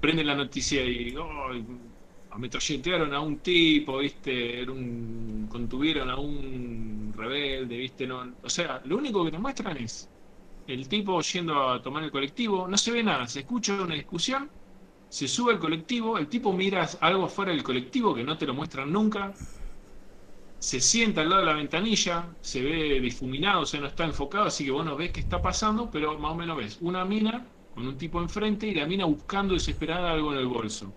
prende 0.00 0.24
la 0.24 0.34
noticia 0.34 0.84
y 0.84 1.14
oh, 1.16 1.52
ametralletearon 2.34 3.14
a 3.14 3.20
un 3.20 3.40
tipo, 3.40 3.98
viste, 3.98 4.66
contuvieron 5.48 6.10
a 6.10 6.16
un 6.18 7.12
rebelde, 7.16 7.76
viste, 7.76 8.06
no, 8.06 8.36
o 8.42 8.50
sea, 8.50 8.80
lo 8.84 8.96
único 8.98 9.24
que 9.24 9.30
nos 9.32 9.40
muestran 9.40 9.76
es 9.78 10.10
el 10.66 10.88
tipo 10.88 11.20
yendo 11.22 11.70
a 11.70 11.82
tomar 11.82 12.04
el 12.04 12.10
colectivo, 12.10 12.68
no 12.68 12.76
se 12.78 12.92
ve 12.92 13.02
nada, 13.02 13.26
se 13.28 13.40
escucha 13.40 13.74
una 13.82 13.94
discusión 13.94 14.50
se 15.08 15.28
sube 15.28 15.52
al 15.54 15.60
colectivo, 15.60 16.18
el 16.18 16.28
tipo 16.28 16.52
mira 16.52 16.88
algo 17.00 17.28
fuera 17.28 17.52
del 17.52 17.62
colectivo 17.62 18.14
que 18.14 18.24
no 18.24 18.36
te 18.38 18.46
lo 18.46 18.54
muestran 18.54 18.92
nunca, 18.92 19.32
se 20.58 20.80
sienta 20.80 21.20
al 21.20 21.28
lado 21.28 21.40
de 21.42 21.46
la 21.46 21.54
ventanilla, 21.54 22.36
se 22.40 22.62
ve 22.62 23.00
difuminado, 23.00 23.60
o 23.62 23.66
sea, 23.66 23.80
no 23.80 23.86
está 23.88 24.04
enfocado, 24.04 24.46
así 24.46 24.64
que 24.64 24.70
vos 24.72 24.84
no 24.84 24.96
ves 24.96 25.12
qué 25.12 25.20
está 25.20 25.40
pasando, 25.42 25.90
pero 25.90 26.18
más 26.18 26.32
o 26.32 26.34
menos 26.34 26.56
ves 26.56 26.78
una 26.80 27.04
mina 27.04 27.54
con 27.70 27.86
un 27.86 27.98
tipo 27.98 28.20
enfrente 28.20 28.66
y 28.66 28.74
la 28.74 28.86
mina 28.86 29.04
buscando 29.04 29.54
desesperada 29.54 30.12
algo 30.12 30.32
en 30.32 30.38
el 30.40 30.46
bolso. 30.46 30.96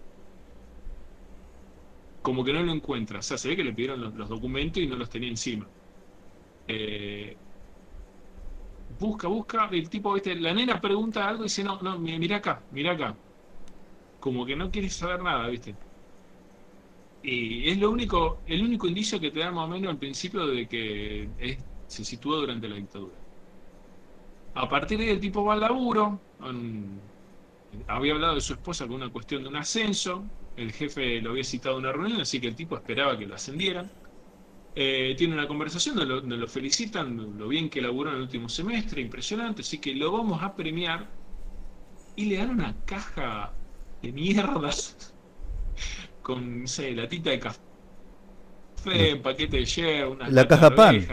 Como 2.27 2.43
que 2.43 2.53
no 2.53 2.61
lo 2.63 2.73
encuentra, 2.73 3.19
o 3.19 3.21
sea, 3.21 3.37
se 3.37 3.47
ve 3.49 3.55
que 3.57 3.63
le 3.63 3.73
pidieron 3.73 4.01
los, 4.01 4.29
documentos 4.29 4.81
y 4.83 4.87
no 4.87 4.95
los 4.97 5.09
tenía 5.09 5.29
encima. 5.29 5.71
Eh, 6.67 7.39
busca, 8.89 9.27
busca, 9.29 9.69
el 9.71 9.89
tipo, 9.89 10.13
viste, 10.13 10.35
la 10.35 10.53
nena 10.53 10.79
pregunta 10.81 11.27
algo 11.27 11.43
y 11.43 11.45
dice, 11.47 11.63
no, 11.63 11.79
no, 11.81 11.97
mi- 11.99 12.17
mira 12.19 12.37
acá, 12.37 12.65
mira 12.69 12.91
acá 12.93 13.17
como 14.19 14.45
que 14.45 14.55
no 14.55 14.69
quieres 14.71 14.95
saber 14.95 15.21
nada, 15.23 15.47
¿viste? 15.47 15.77
Y 17.21 17.69
es 17.69 17.77
lo 17.79 17.91
único, 17.91 18.41
el 18.45 18.63
único 18.63 18.87
indicio 18.87 19.19
que 19.19 19.31
te 19.31 19.39
da 19.39 19.51
más 19.51 19.65
o 19.65 19.67
menos 19.67 19.91
al 19.91 19.97
principio 19.99 20.47
de 20.47 20.67
que 20.67 21.33
se 21.85 22.05
sitúa 22.05 22.37
durante 22.37 22.69
la 22.69 22.75
dictadura. 22.75 23.19
A 24.55 24.67
partir 24.67 24.97
de 24.99 25.05
ahí 25.05 25.11
el 25.11 25.21
tipo 25.21 25.43
va 25.45 25.53
al 25.53 25.61
laburo, 25.61 26.25
había 27.87 28.13
hablado 28.13 28.35
de 28.35 28.41
su 28.41 28.53
esposa 28.53 28.85
con 28.87 28.95
una 28.97 29.11
cuestión 29.11 29.43
de 29.43 29.49
un 29.49 29.55
ascenso, 29.55 30.31
el 30.57 30.71
jefe 30.73 31.21
lo 31.21 31.31
había 31.31 31.43
citado 31.43 31.75
a 31.75 31.79
una 31.79 31.91
reunión, 31.91 32.21
así 32.21 32.39
que 32.41 32.47
el 32.47 32.55
tipo 32.55 32.75
esperaba 32.75 33.17
que 33.17 33.25
lo 33.27 33.35
ascendieran. 33.35 33.91
Eh, 34.75 35.15
tiene 35.17 35.33
una 35.33 35.47
conversación 35.47 35.95
donde 35.95 36.13
lo, 36.13 36.21
donde 36.21 36.37
lo 36.37 36.47
felicitan, 36.47 37.37
lo 37.37 37.47
bien 37.47 37.69
que 37.69 37.81
laburó 37.81 38.11
en 38.11 38.17
el 38.17 38.21
último 38.23 38.49
semestre, 38.49 39.01
impresionante, 39.01 39.61
así 39.61 39.79
que 39.79 39.93
lo 39.95 40.11
vamos 40.11 40.41
a 40.43 40.55
premiar 40.55 41.07
y 42.15 42.25
le 42.25 42.37
dan 42.37 42.51
una 42.51 42.75
caja 42.85 43.53
de 44.01 44.11
mierda 44.11 44.69
con, 46.21 46.61
no 46.61 46.67
sé, 46.67 46.91
latita 46.93 47.29
de 47.31 47.39
café, 47.39 47.59
un 49.13 49.21
paquete 49.21 49.57
de 49.57 49.65
yerba, 49.65 50.09
una 50.09 50.29
La 50.29 50.47
caja 50.47 50.69
de 50.69 50.75
pan. 50.75 51.07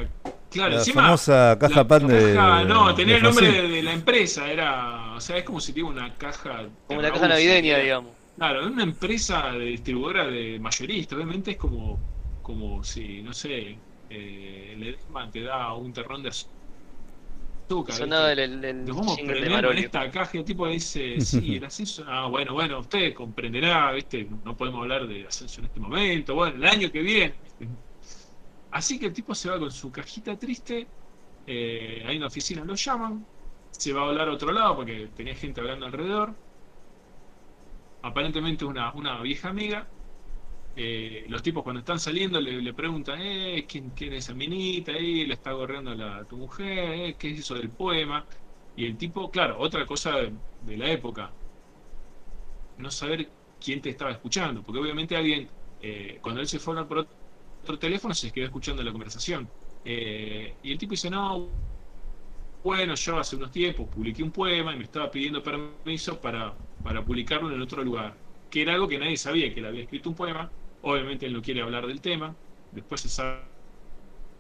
Claro, 0.50 0.70
la 0.70 0.76
encima, 0.78 1.02
famosa 1.02 1.56
caja 1.58 1.74
la 1.76 1.88
pan 1.88 2.06
de. 2.06 2.34
caja- 2.34 2.64
no, 2.64 2.94
tenía 2.94 3.14
de 3.14 3.18
el 3.18 3.22
nombre 3.24 3.50
de, 3.50 3.68
de 3.68 3.82
la 3.82 3.92
empresa, 3.92 4.50
era, 4.50 5.14
o 5.16 5.20
sea, 5.20 5.36
es 5.38 5.44
como 5.44 5.60
si 5.60 5.72
tuviera 5.72 5.90
una 5.90 6.14
caja 6.16 6.68
Como 6.86 7.00
la 7.02 7.08
Terraus, 7.08 7.12
caja 7.12 7.28
navideña, 7.28 7.74
era- 7.74 7.82
digamos. 7.82 8.13
Claro, 8.36 8.66
una 8.66 8.82
empresa 8.82 9.52
de 9.52 9.64
distribuidora 9.66 10.26
de 10.26 10.58
mayorista, 10.58 11.14
obviamente 11.14 11.52
es 11.52 11.56
como, 11.56 12.04
como 12.40 12.82
si, 12.82 13.22
no 13.22 13.32
sé, 13.32 13.84
eh, 14.08 14.98
te 15.32 15.42
da 15.42 15.72
un 15.74 15.92
terrón 15.92 16.22
de 16.22 16.30
azúcar. 16.30 18.02
El 18.02 18.10
Nos 18.84 18.96
vamos 18.96 19.18
en 19.18 19.78
esta 19.78 20.10
caja 20.10 20.38
el 20.38 20.44
tipo 20.44 20.66
dice, 20.68 21.20
sí, 21.22 21.56
el 21.56 21.64
ascenso, 21.64 22.04
ah, 22.06 22.26
bueno, 22.28 22.54
bueno, 22.54 22.80
usted 22.80 23.14
comprenderá, 23.14 23.92
¿viste? 23.92 24.24
No 24.44 24.56
podemos 24.56 24.82
hablar 24.82 25.06
de 25.06 25.26
ascenso 25.26 25.60
en 25.60 25.66
este 25.66 25.80
momento, 25.80 26.34
bueno, 26.34 26.56
el 26.56 26.64
año 26.66 26.90
que 26.90 27.02
viene. 27.02 27.38
¿viste? 27.42 27.68
Así 28.70 28.98
que 28.98 29.06
el 29.06 29.12
tipo 29.12 29.34
se 29.34 29.48
va 29.50 29.58
con 29.58 29.70
su 29.70 29.90
cajita 29.92 30.36
triste, 30.38 30.92
eh, 31.46 32.04
ahí 32.06 32.16
en 32.16 32.22
la 32.22 32.28
oficina 32.28 32.64
lo 32.64 32.74
llaman, 32.76 33.28
se 33.70 33.92
va 33.92 34.02
a 34.02 34.08
hablar 34.08 34.28
a 34.28 34.32
otro 34.34 34.52
lado 34.52 34.76
porque 34.76 35.08
tenía 35.14 35.34
gente 35.36 35.60
hablando 35.60 35.86
alrededor. 35.86 36.38
Aparentemente 38.04 38.66
una, 38.66 38.92
una 38.92 39.22
vieja 39.22 39.48
amiga. 39.48 39.88
Eh, 40.76 41.24
los 41.28 41.42
tipos 41.42 41.62
cuando 41.62 41.80
están 41.80 41.98
saliendo 41.98 42.38
le, 42.38 42.60
le 42.60 42.74
preguntan, 42.74 43.18
eh, 43.22 43.64
¿quién, 43.66 43.90
¿quién 43.90 44.12
es 44.12 44.24
esa 44.24 44.34
minita 44.34 44.92
ahí? 44.92 45.24
Le 45.24 45.34
está 45.34 45.52
gorreando 45.52 45.94
la, 45.94 46.22
tu 46.26 46.36
mujer, 46.36 46.90
eh, 47.00 47.16
¿qué 47.18 47.30
es 47.30 47.40
eso 47.40 47.54
del 47.54 47.70
poema? 47.70 48.26
Y 48.76 48.84
el 48.84 48.98
tipo, 48.98 49.30
claro, 49.30 49.58
otra 49.58 49.86
cosa 49.86 50.16
de, 50.16 50.76
la 50.76 50.90
época, 50.90 51.30
no 52.76 52.90
saber 52.90 53.30
quién 53.58 53.80
te 53.80 53.90
estaba 53.90 54.10
escuchando, 54.10 54.62
porque 54.62 54.80
obviamente 54.80 55.16
alguien, 55.16 55.48
eh, 55.80 56.18
cuando 56.20 56.40
él 56.42 56.48
se 56.48 56.58
fue 56.58 56.78
a 56.78 56.86
por 56.86 57.06
otro 57.62 57.78
teléfono, 57.78 58.12
se 58.14 58.30
quedó 58.32 58.44
escuchando 58.46 58.82
la 58.82 58.92
conversación. 58.92 59.48
Y 59.84 60.72
el 60.72 60.78
tipo 60.78 60.90
dice, 60.92 61.08
no, 61.10 61.48
bueno, 62.62 62.94
yo 62.94 63.18
hace 63.18 63.36
unos 63.36 63.50
tiempos 63.50 63.88
publiqué 63.88 64.22
un 64.22 64.30
poema 64.30 64.74
y 64.74 64.78
me 64.78 64.84
estaba 64.84 65.10
pidiendo 65.10 65.42
permiso 65.42 66.20
para, 66.20 66.54
para 66.84 67.02
publicarlo 67.02 67.50
en 67.52 67.62
otro 67.62 67.82
lugar, 67.82 68.14
que 68.50 68.62
era 68.62 68.74
algo 68.74 68.86
que 68.86 68.98
nadie 68.98 69.16
sabía, 69.16 69.52
que 69.52 69.60
él 69.60 69.66
había 69.66 69.82
escrito 69.82 70.10
un 70.10 70.14
poema, 70.14 70.50
obviamente 70.82 71.26
él 71.26 71.32
no 71.32 71.40
quiere 71.42 71.62
hablar 71.62 71.86
del 71.86 72.00
tema, 72.00 72.36
después 72.72 73.00
se 73.00 73.08
sabe 73.08 73.40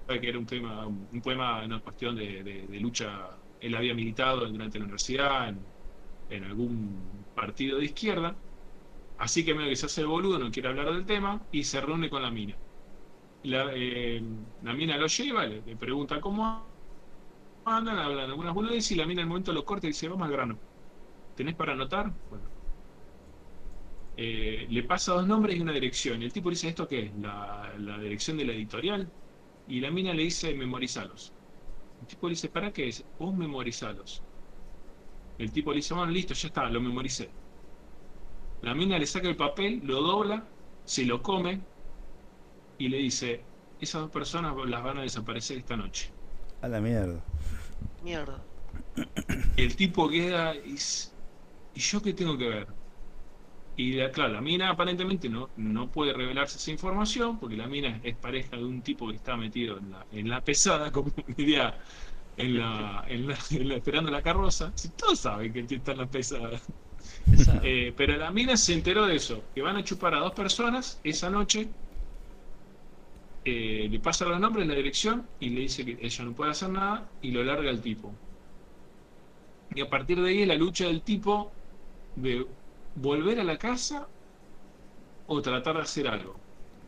que 0.06 0.28
era 0.28 0.38
un 0.38 0.44
tema, 0.44 0.86
un 0.86 1.20
poema, 1.22 1.64
una 1.64 1.80
cuestión 1.80 2.14
de, 2.14 2.66
lucha, 2.80 3.30
él 3.60 3.74
había 3.74 3.94
militado 3.94 4.46
durante 4.46 4.78
la 4.78 4.84
universidad, 4.84 5.48
en, 6.28 6.44
algún 6.44 7.24
partido 7.34 7.78
de 7.78 7.86
izquierda, 7.86 8.36
así 9.18 9.44
que 9.44 9.54
medio 9.54 9.70
que 9.70 9.76
se 9.76 9.86
hace 9.86 10.04
boludo, 10.04 10.38
no 10.38 10.50
quiere 10.50 10.68
hablar 10.68 10.92
del 10.92 11.06
tema, 11.06 11.40
y 11.50 11.64
se 11.64 11.80
reúne 11.80 12.10
con 12.10 12.22
la 12.22 12.30
mina. 12.30 12.56
La, 13.44 13.70
eh, 13.74 14.22
mina 14.62 14.98
lo 14.98 15.06
lleva, 15.06 15.46
le, 15.46 15.62
le 15.62 15.76
pregunta 15.76 16.20
cómo 16.20 16.66
andan, 17.64 17.98
hablan 17.98 18.30
algunas 18.30 18.52
boludeces, 18.52 18.92
y 18.92 18.96
la 18.96 19.06
mina 19.06 19.22
en 19.22 19.26
el 19.26 19.28
momento 19.28 19.52
lo 19.52 19.64
corta 19.64 19.86
y 19.86 19.90
dice, 19.90 20.08
vamos 20.08 20.26
al 20.26 20.32
grano. 20.32 20.73
¿Tenés 21.34 21.54
para 21.56 21.72
anotar? 21.72 22.12
Bueno. 22.28 22.50
Eh, 24.16 24.66
le 24.70 24.82
pasa 24.84 25.12
dos 25.14 25.26
nombres 25.26 25.56
y 25.56 25.60
una 25.60 25.72
dirección. 25.72 26.22
Y 26.22 26.24
el 26.26 26.32
tipo 26.32 26.50
dice, 26.50 26.68
¿esto 26.68 26.86
qué 26.88 27.00
es? 27.06 27.14
La, 27.16 27.74
la 27.78 27.98
dirección 27.98 28.36
de 28.36 28.44
la 28.44 28.52
editorial. 28.52 29.12
Y 29.66 29.80
la 29.80 29.90
mina 29.90 30.14
le 30.14 30.24
dice, 30.24 30.54
memorizalos. 30.54 31.34
El 32.00 32.06
tipo 32.08 32.28
le 32.28 32.32
dice, 32.34 32.50
¿para 32.50 32.72
qué 32.72 32.88
es? 32.88 33.06
Vos 33.18 33.34
memorizalos. 33.36 34.24
El 35.38 35.52
tipo 35.52 35.70
le 35.70 35.76
dice, 35.76 35.94
bueno, 35.94 36.10
listo, 36.10 36.34
ya 36.34 36.48
está, 36.48 36.68
lo 36.68 36.80
memoricé. 36.80 37.36
La 38.62 38.72
mina 38.74 38.98
le 38.98 39.06
saca 39.06 39.28
el 39.28 39.36
papel, 39.36 39.78
lo 39.84 40.00
dobla, 40.02 40.52
se 40.84 41.04
lo 41.04 41.22
come 41.22 41.68
y 42.78 42.88
le 42.88 42.98
dice, 42.98 43.50
esas 43.78 44.02
dos 44.02 44.10
personas 44.10 44.54
las 44.68 44.82
van 44.82 44.98
a 44.98 45.02
desaparecer 45.02 45.58
esta 45.58 45.76
noche. 45.76 46.14
A 46.62 46.68
la 46.68 46.80
mierda. 46.80 47.24
Mierda. 48.00 48.46
El 49.56 49.76
tipo 49.76 50.08
queda, 50.08 50.54
y, 50.56 50.74
s- 50.74 51.13
¿y 51.74 51.80
yo 51.80 52.00
qué 52.02 52.14
tengo 52.14 52.38
que 52.38 52.48
ver? 52.48 52.66
Y 53.76 53.92
la- 53.94 54.10
claro, 54.12 54.32
la 54.34 54.40
mina 54.40 54.70
aparentemente 54.70 55.28
no, 55.28 55.50
no 55.56 55.90
puede 55.90 56.12
revelarse 56.12 56.58
esa 56.58 56.70
información, 56.70 57.38
porque 57.40 57.56
la 57.56 57.66
mina 57.66 58.00
es 58.04 58.16
pareja 58.18 58.56
de 58.56 58.64
un 58.64 58.82
tipo 58.82 59.08
que 59.08 59.16
está 59.16 59.36
metido 59.36 59.78
en 59.78 59.90
la, 59.90 60.06
en 60.10 60.28
la 60.28 60.40
pesada, 60.42 60.92
como 60.92 61.12
diría, 61.36 61.78
en 62.36 62.58
la, 62.58 63.04
en 63.08 63.28
la- 63.28 63.38
en 63.50 63.68
la- 63.68 63.76
esperando 63.76 64.10
la 64.12 64.22
carroza. 64.22 64.72
Si 64.76 64.90
todos 64.92 65.18
saben 65.20 65.52
que 65.52 65.60
el 65.60 65.66
tío 65.66 65.78
está 65.78 65.92
en 65.92 65.98
la 65.98 66.10
pesada. 66.10 66.60
Esa- 67.30 67.60
Eh, 67.64 67.94
pero 67.96 68.16
la 68.18 68.30
mina 68.32 68.56
se 68.56 68.74
enteró 68.74 69.06
de 69.06 69.16
eso, 69.16 69.50
que 69.54 69.62
van 69.62 69.76
a 69.76 69.84
chupar 69.84 70.14
a 70.14 70.20
dos 70.20 70.32
personas 70.34 71.00
esa 71.04 71.30
noche. 71.30 71.74
eh, 73.44 73.88
le 73.90 74.00
pasa 74.00 74.24
los 74.26 74.40
nombres, 74.40 74.66
la 74.66 74.74
dirección 74.74 75.30
y 75.38 75.50
le 75.50 75.60
dice 75.62 75.84
que 75.84 75.98
ella 76.00 76.24
no 76.24 76.34
puede 76.34 76.50
hacer 76.52 76.70
nada 76.70 77.14
y 77.20 77.30
lo 77.30 77.44
larga 77.44 77.70
al 77.70 77.80
tipo. 77.80 78.20
Y 79.74 79.80
a 79.82 79.88
partir 79.90 80.20
de 80.22 80.30
ahí 80.30 80.46
la 80.46 80.54
lucha 80.54 80.86
del 80.86 81.02
tipo 81.02 81.58
de 82.16 82.46
volver 82.96 83.40
a 83.40 83.44
la 83.44 83.58
casa 83.58 84.06
o 85.26 85.40
tratar 85.42 85.76
de 85.76 85.82
hacer 85.82 86.08
algo. 86.08 86.36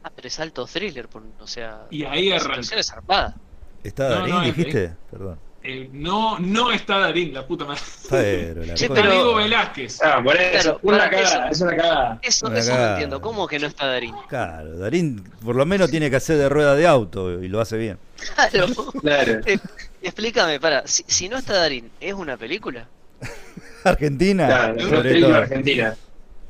Ah, 0.05 0.11
pero 0.15 0.29
es 0.29 0.39
alto 0.39 0.67
thriller, 0.67 1.09
por- 1.09 1.23
o 1.41 1.47
sea. 1.47 1.87
Y 1.91 2.05
ahí 2.05 2.29
la 2.29 2.37
arranca. 2.37 2.77
es 2.77 2.87
zarpada. 2.87 3.35
¿Está 3.83 4.09
No, 4.09 4.15
Darín, 4.17 4.35
no, 4.35 4.41
dijiste? 4.43 4.95
Perdón. 5.11 5.39
Eh, 5.69 5.89
no, 5.93 6.39
no 6.39 6.71
está 6.71 6.99
Darín, 6.99 7.35
la 7.35 7.45
puta 7.45 7.65
madre. 7.65 7.81
Pero 8.11 8.65
la 8.65 8.75
Está 8.75 8.95
pero- 8.95 9.11
Diego 9.11 9.35
Velázquez. 9.35 10.01
Ah, 10.01 10.21
por 10.23 10.37
eso, 10.37 10.79
Claro, 10.79 10.81
una 10.83 11.11
cagada, 11.11 11.49
eso- 11.51 11.53
es 11.53 11.61
una 11.61 11.77
cagada. 11.77 12.19
Eso, 12.23 12.47
Una 12.47 12.59
eso 12.59 12.71
no 12.71 12.77
cagada. 12.77 12.93
entiendo. 12.93 13.21
¿Cómo 13.21 13.49
que 13.49 13.59
no 13.59 13.67
está 13.67 13.87
Darín? 13.87 14.15
Claro, 14.29 14.79
Darín 14.79 15.25
por 15.45 15.57
lo 15.57 15.67
menos 15.67 15.91
tiene 15.91 16.09
que 16.09 16.17
hacer 16.17 16.37
de 16.39 16.49
rueda 16.49 16.77
de 16.77 16.87
auto 16.87 17.43
y 17.43 17.49
lo 17.49 17.61
hace 17.61 17.77
bien. 17.77 17.99
Claro. 18.37 18.67
Claro. 19.01 19.41
Eh, 19.45 19.59
explícame, 20.03 20.61
para, 20.61 20.87
si, 20.87 21.03
si 21.09 21.29
no 21.29 21.37
está 21.37 21.55
Darín, 21.55 21.91
¿es 22.01 22.15
una 22.15 22.37
película? 22.37 22.87
Argentina, 23.85 24.47
Claro, 24.47 24.77
es 24.77 24.85
una 24.85 24.97
sobre 24.97 25.09
película 25.11 25.35
todo. 25.35 25.43
argentina. 25.43 25.97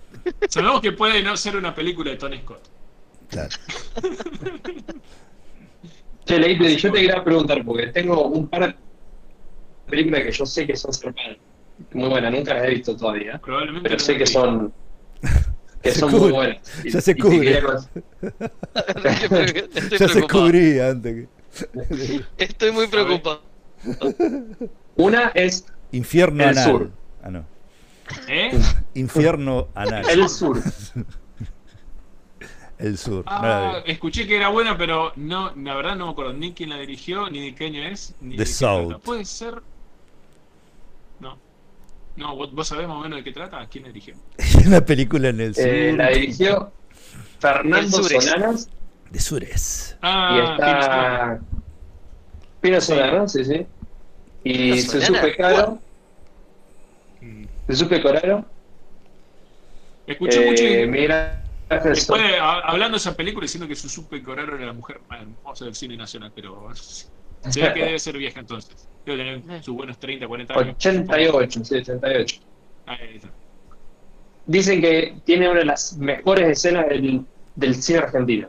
Sabemos 0.48 0.80
que 0.80 0.92
puede 0.92 1.22
no 1.22 1.36
ser 1.36 1.56
una 1.56 1.74
película 1.74 2.10
de 2.10 2.16
Tony 2.16 2.38
Scott. 2.40 2.62
Claro. 3.28 3.48
Che, 6.24 6.38
Leite, 6.38 6.76
yo 6.76 6.90
te 6.92 7.00
quería 7.00 7.22
preguntar, 7.22 7.64
porque 7.64 7.86
tengo 7.88 8.26
un 8.28 8.48
par 8.48 8.66
de 8.68 8.74
películas 9.88 10.22
que 10.22 10.32
yo 10.32 10.46
sé 10.46 10.66
que 10.66 10.76
son. 10.76 10.92
Muy 11.92 12.08
buenas, 12.08 12.32
nunca 12.32 12.54
las 12.54 12.64
he 12.64 12.70
visto 12.70 12.96
todavía. 12.96 13.38
Probablemente 13.38 13.88
Pero 13.88 13.98
no 14.00 14.04
sé 14.04 14.16
que 14.18 14.26
son. 14.26 14.72
que 15.82 15.90
Se 15.92 16.00
son 16.00 16.10
cubre. 16.10 16.22
muy 16.24 16.32
buenas. 16.32 16.84
Y- 16.84 16.90
Ya 16.90 17.00
se 17.00 17.16
cubre. 17.16 17.40
quería 17.40 17.62
Ya 19.98 20.08
se 20.08 20.22
cubría 20.22 20.90
antes 20.90 21.14
que. 21.14 22.22
Estoy 22.38 22.72
muy 22.72 22.86
preocupado. 22.88 23.42
Una 24.96 25.28
es 25.34 25.66
Infierno 25.96 26.44
El 26.44 26.50
anal. 26.50 26.64
sur. 26.64 26.90
Ah, 27.22 27.30
no. 27.30 27.44
¿Eh? 28.28 28.50
Infierno 28.94 29.68
anal. 29.74 30.08
El 30.08 30.28
Sur. 30.28 30.62
El 32.78 32.98
sur. 32.98 33.24
Ah, 33.26 33.80
escuché 33.86 34.26
que 34.26 34.36
era 34.36 34.48
buena, 34.48 34.76
pero 34.76 35.12
no, 35.16 35.50
la 35.56 35.74
verdad 35.74 35.96
no 35.96 36.06
me 36.06 36.12
acuerdo 36.12 36.34
ni 36.34 36.52
quién 36.52 36.68
la 36.68 36.78
dirigió, 36.78 37.30
ni 37.30 37.40
de 37.40 37.54
qué 37.54 37.66
año 37.66 37.82
es, 37.82 38.14
ni 38.20 38.36
The 38.36 38.42
de 38.42 38.46
South. 38.46 39.00
Puede 39.02 39.24
ser. 39.24 39.62
No. 41.18 41.38
No, 42.16 42.36
¿vos, 42.36 42.52
vos 42.52 42.68
sabés 42.68 42.86
más 42.86 42.98
o 42.98 43.00
menos 43.00 43.18
de 43.18 43.24
qué 43.24 43.32
trata? 43.32 43.66
¿Quién 43.66 43.84
la 43.84 43.88
dirigió? 43.88 44.14
Una 44.66 44.84
película 44.84 45.30
en 45.30 45.40
el 45.40 45.54
sur. 45.54 45.66
Eh, 45.66 45.92
la 45.94 46.10
dirigió 46.10 46.70
Fernando. 47.40 48.02
Solanas 48.02 48.68
De 49.10 49.20
sures. 49.20 49.96
Ah, 50.02 50.36
y 50.36 50.52
está. 50.52 51.40
Pino 52.60 52.80
Solanas, 52.82 53.32
sí, 53.32 53.44
sí. 53.44 53.66
Y 54.44 54.72
¿Pino 54.72 54.76
Susupe 54.82 55.34
Mm. 57.66 57.72
Susupe 57.72 58.02
Coraro. 58.02 58.44
Escuché 60.06 60.46
mucho. 60.46 60.62
Eh, 60.62 60.84
y- 60.84 61.46
Ángel 61.68 61.94
después, 61.94 62.22
hablando 62.40 62.92
de 62.96 62.98
esa 62.98 63.16
película, 63.16 63.42
diciendo 63.44 63.66
que 63.66 63.74
Susupe 63.74 64.22
Coraro 64.22 64.54
era 64.56 64.66
la 64.66 64.72
mujer 64.72 65.00
más 65.08 65.22
hermosa 65.22 65.64
del 65.64 65.74
cine 65.74 65.96
nacional, 65.96 66.30
pero 66.34 66.68
se 66.74 67.60
ve 67.60 67.72
que 67.74 67.84
debe 67.84 67.98
ser 67.98 68.16
vieja 68.16 68.38
entonces. 68.40 68.88
Debe 69.04 69.40
tener 69.40 69.62
sus 69.64 69.74
buenos 69.74 69.98
30, 69.98 70.26
40 70.28 70.54
años. 70.54 70.76
88, 70.76 71.64
sí, 71.64 71.74
88. 71.76 72.40
Ahí 72.86 73.16
está. 73.16 73.28
Dicen 74.46 74.80
que 74.80 75.16
tiene 75.24 75.48
una 75.48 75.58
de 75.60 75.64
las 75.64 75.96
mejores 75.96 76.48
escenas 76.48 76.88
del, 76.88 77.24
del 77.56 77.74
cine 77.74 77.98
argentino. 77.98 78.48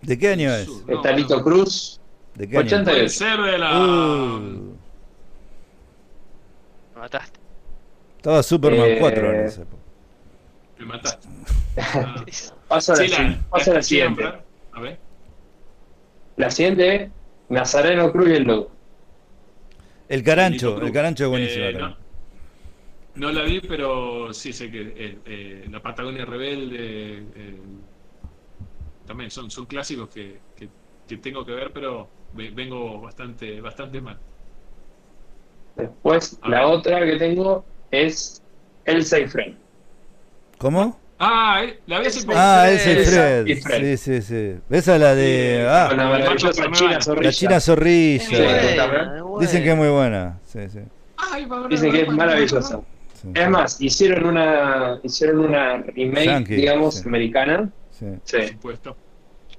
¿De 0.00 0.18
qué 0.18 0.28
año 0.28 0.50
es? 0.50 0.66
No, 0.86 0.96
Está 0.96 1.12
Lito 1.12 1.36
no. 1.36 1.42
Cruz. 1.44 2.00
¿De 2.34 2.48
qué 2.48 2.56
año? 2.56 2.66
80. 2.66 2.90
Puede 2.90 3.08
ser 3.10 3.40
de 3.40 3.58
la. 3.58 3.80
Uh, 3.80 4.76
mataste. 7.04 7.38
estaba 8.16 8.42
Superman 8.42 8.88
Eh, 8.88 8.96
4 8.98 9.32
en 9.32 9.40
esa 9.46 9.62
época. 9.62 9.82
Me 10.78 10.84
mataste. 10.86 11.28
Ah. 11.76 12.24
Paso 12.68 12.92
a 12.92 12.96
la, 12.96 13.02
Sí, 13.04 13.10
la- 13.10 13.38
paso 13.50 13.70
la 13.70 13.76
la- 13.78 13.82
siguiente. 13.82 14.22
siempre. 14.22 14.42
A 14.72 14.80
ver. 14.80 14.98
La 16.36 16.50
siguiente 16.50 16.94
es 16.94 17.10
Nazareno 17.48 18.10
Cruz 18.12 18.28
y 18.28 18.32
el 18.34 18.44
Lobo. 18.44 18.70
El 20.08 20.22
Carancho, 20.22 20.80
el 20.80 20.92
Carancho 20.92 21.24
es 21.24 21.30
buenísimo. 21.30 21.64
Eh, 21.64 21.72
no, 21.74 21.96
no 23.16 23.32
la 23.32 23.42
vi, 23.42 23.60
pero 23.60 24.32
sí 24.32 24.52
sé 24.52 24.70
que 24.70 24.80
eh, 24.96 25.18
eh, 25.26 25.66
La 25.70 25.80
Patagonia 25.80 26.24
Rebelde 26.24 26.78
eh, 27.34 27.58
también 29.06 29.30
son, 29.30 29.50
son 29.50 29.66
clásicos 29.66 30.08
que, 30.10 30.38
que- 30.56 30.68
que 31.08 31.16
tengo 31.18 31.44
que 31.44 31.52
ver, 31.52 31.72
pero 31.72 32.08
ve- 32.34 32.50
vengo 32.50 33.00
bastante, 33.00 33.60
bastante 33.60 34.00
mal. 34.00 34.18
Después, 35.76 36.38
la 36.46 36.66
otra 36.68 37.04
que 37.04 37.16
tengo 37.16 37.64
es 37.90 38.42
Elsa 38.84 39.18
y 39.18 39.26
Fred. 39.26 39.52
¿Cómo? 40.58 40.98
Ah, 41.18 41.62
eh, 41.64 41.78
la 41.86 41.98
poco. 42.02 42.32
Ah, 42.34 42.70
es 42.70 42.86
Elsa 42.86 43.10
Fred. 43.10 43.46
y 43.46 43.54
Fred. 43.56 43.96
Sí, 43.96 44.20
sí, 44.20 44.22
sí. 44.22 44.56
Esa 44.70 44.94
es 44.94 45.00
la 45.00 45.14
de. 45.14 45.56
Sí, 45.60 45.66
Ah, 45.68 45.86
Con 45.88 45.98
la 45.98 46.08
maravillosa 46.08 46.62
Macho 46.68 46.84
China. 46.84 47.00
Zorrilla. 47.00 47.28
la 47.28 47.32
China 47.32 47.60
Zorrilla. 47.60 48.24
Sí. 48.24 48.36
Dicen 49.40 49.62
que 49.64 49.70
es 49.70 49.76
muy 49.76 49.88
buena. 49.88 50.38
Sí, 50.46 50.60
sí. 50.72 50.80
Ay, 51.16 51.44
va 51.46 51.66
Dicen 51.68 51.92
que 51.92 52.02
es 52.02 52.08
maravillosa. 52.08 52.80
sí. 53.14 53.28
Es 53.34 53.48
más, 53.48 53.80
hicieron 53.80 54.26
una, 54.26 55.00
hicieron 55.02 55.40
una 55.40 55.78
remake, 55.78 56.24
Yankee, 56.26 56.54
digamos, 56.56 56.96
sí. 56.96 57.08
americana. 57.08 57.70
Sí. 57.90 58.06
Sí. 58.24 58.36
Por 58.36 58.48
supuesto. 58.48 58.96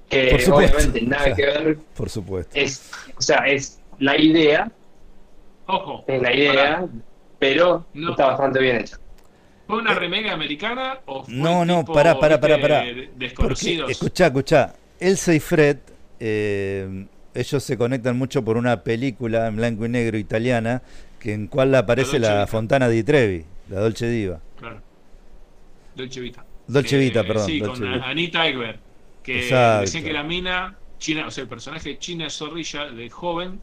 que 0.08 0.28
Por 0.30 0.40
supuesto. 0.40 0.76
obviamente 0.76 1.02
nada 1.02 1.34
que 1.34 1.42
ver, 1.46 1.78
Por 1.96 2.08
supuesto. 2.10 2.52
es, 2.54 2.90
o 3.16 3.20
sea, 3.22 3.38
es 3.46 3.80
la 3.98 4.16
idea, 4.16 4.70
Ojo. 5.66 6.04
es 6.06 6.22
la 6.22 6.34
idea, 6.34 6.86
pero 7.38 7.86
No. 7.94 8.10
está 8.10 8.26
bastante 8.26 8.60
bien 8.60 8.76
hecha. 8.76 8.98
¿Fue 9.66 9.78
una 9.78 9.94
remake 9.94 10.30
americana 10.30 11.00
o 11.06 11.24
fue 11.24 11.34
No, 11.34 11.64
no, 11.64 11.84
pará, 11.84 12.18
pará, 12.18 12.40
pará, 12.40 12.60
pará. 12.60 12.84
Desconocidos. 13.16 13.90
escuchá, 13.90 14.26
escuchá. 14.26 14.74
Elsa 15.00 15.34
y 15.34 15.40
Fred, 15.40 15.78
eh, 16.20 17.06
ellos 17.34 17.62
se 17.62 17.76
conectan 17.76 18.16
mucho 18.16 18.44
por 18.44 18.56
una 18.56 18.82
película 18.82 19.48
en 19.48 19.56
blanco 19.56 19.84
y 19.84 19.88
negro 19.88 20.16
italiana, 20.18 20.82
que 21.18 21.34
en 21.34 21.48
cual 21.48 21.74
aparece 21.74 22.18
La. 22.18 22.46
Fontana 22.46 22.88
di 22.88 23.02
Trevi, 23.02 23.44
la 23.68 23.80
Dolce 23.80 24.08
Diva. 24.08 24.40
Claro. 24.58 24.80
Dolce 25.96 26.20
Vita. 26.20 26.44
Dolce 26.68 26.96
Vita, 26.98 27.24
perdón. 27.24 27.46
Sí, 27.46 27.58
Dolce 27.60 27.82
con 27.82 27.92
Vita. 27.92 28.06
Anita 28.08 28.46
Ekberg. 28.46 28.78
Que 29.22 29.40
Exacto. 29.40 29.80
decían 29.80 30.04
que 30.04 30.12
la 30.12 30.22
mina, 30.22 30.76
China, 30.98 31.26
o 31.26 31.30
sea, 31.32 31.42
el 31.42 31.48
personaje 31.48 31.88
de 31.90 31.98
China 31.98 32.30
Zorrilla 32.30 32.86
de 32.86 33.10
joven 33.10 33.60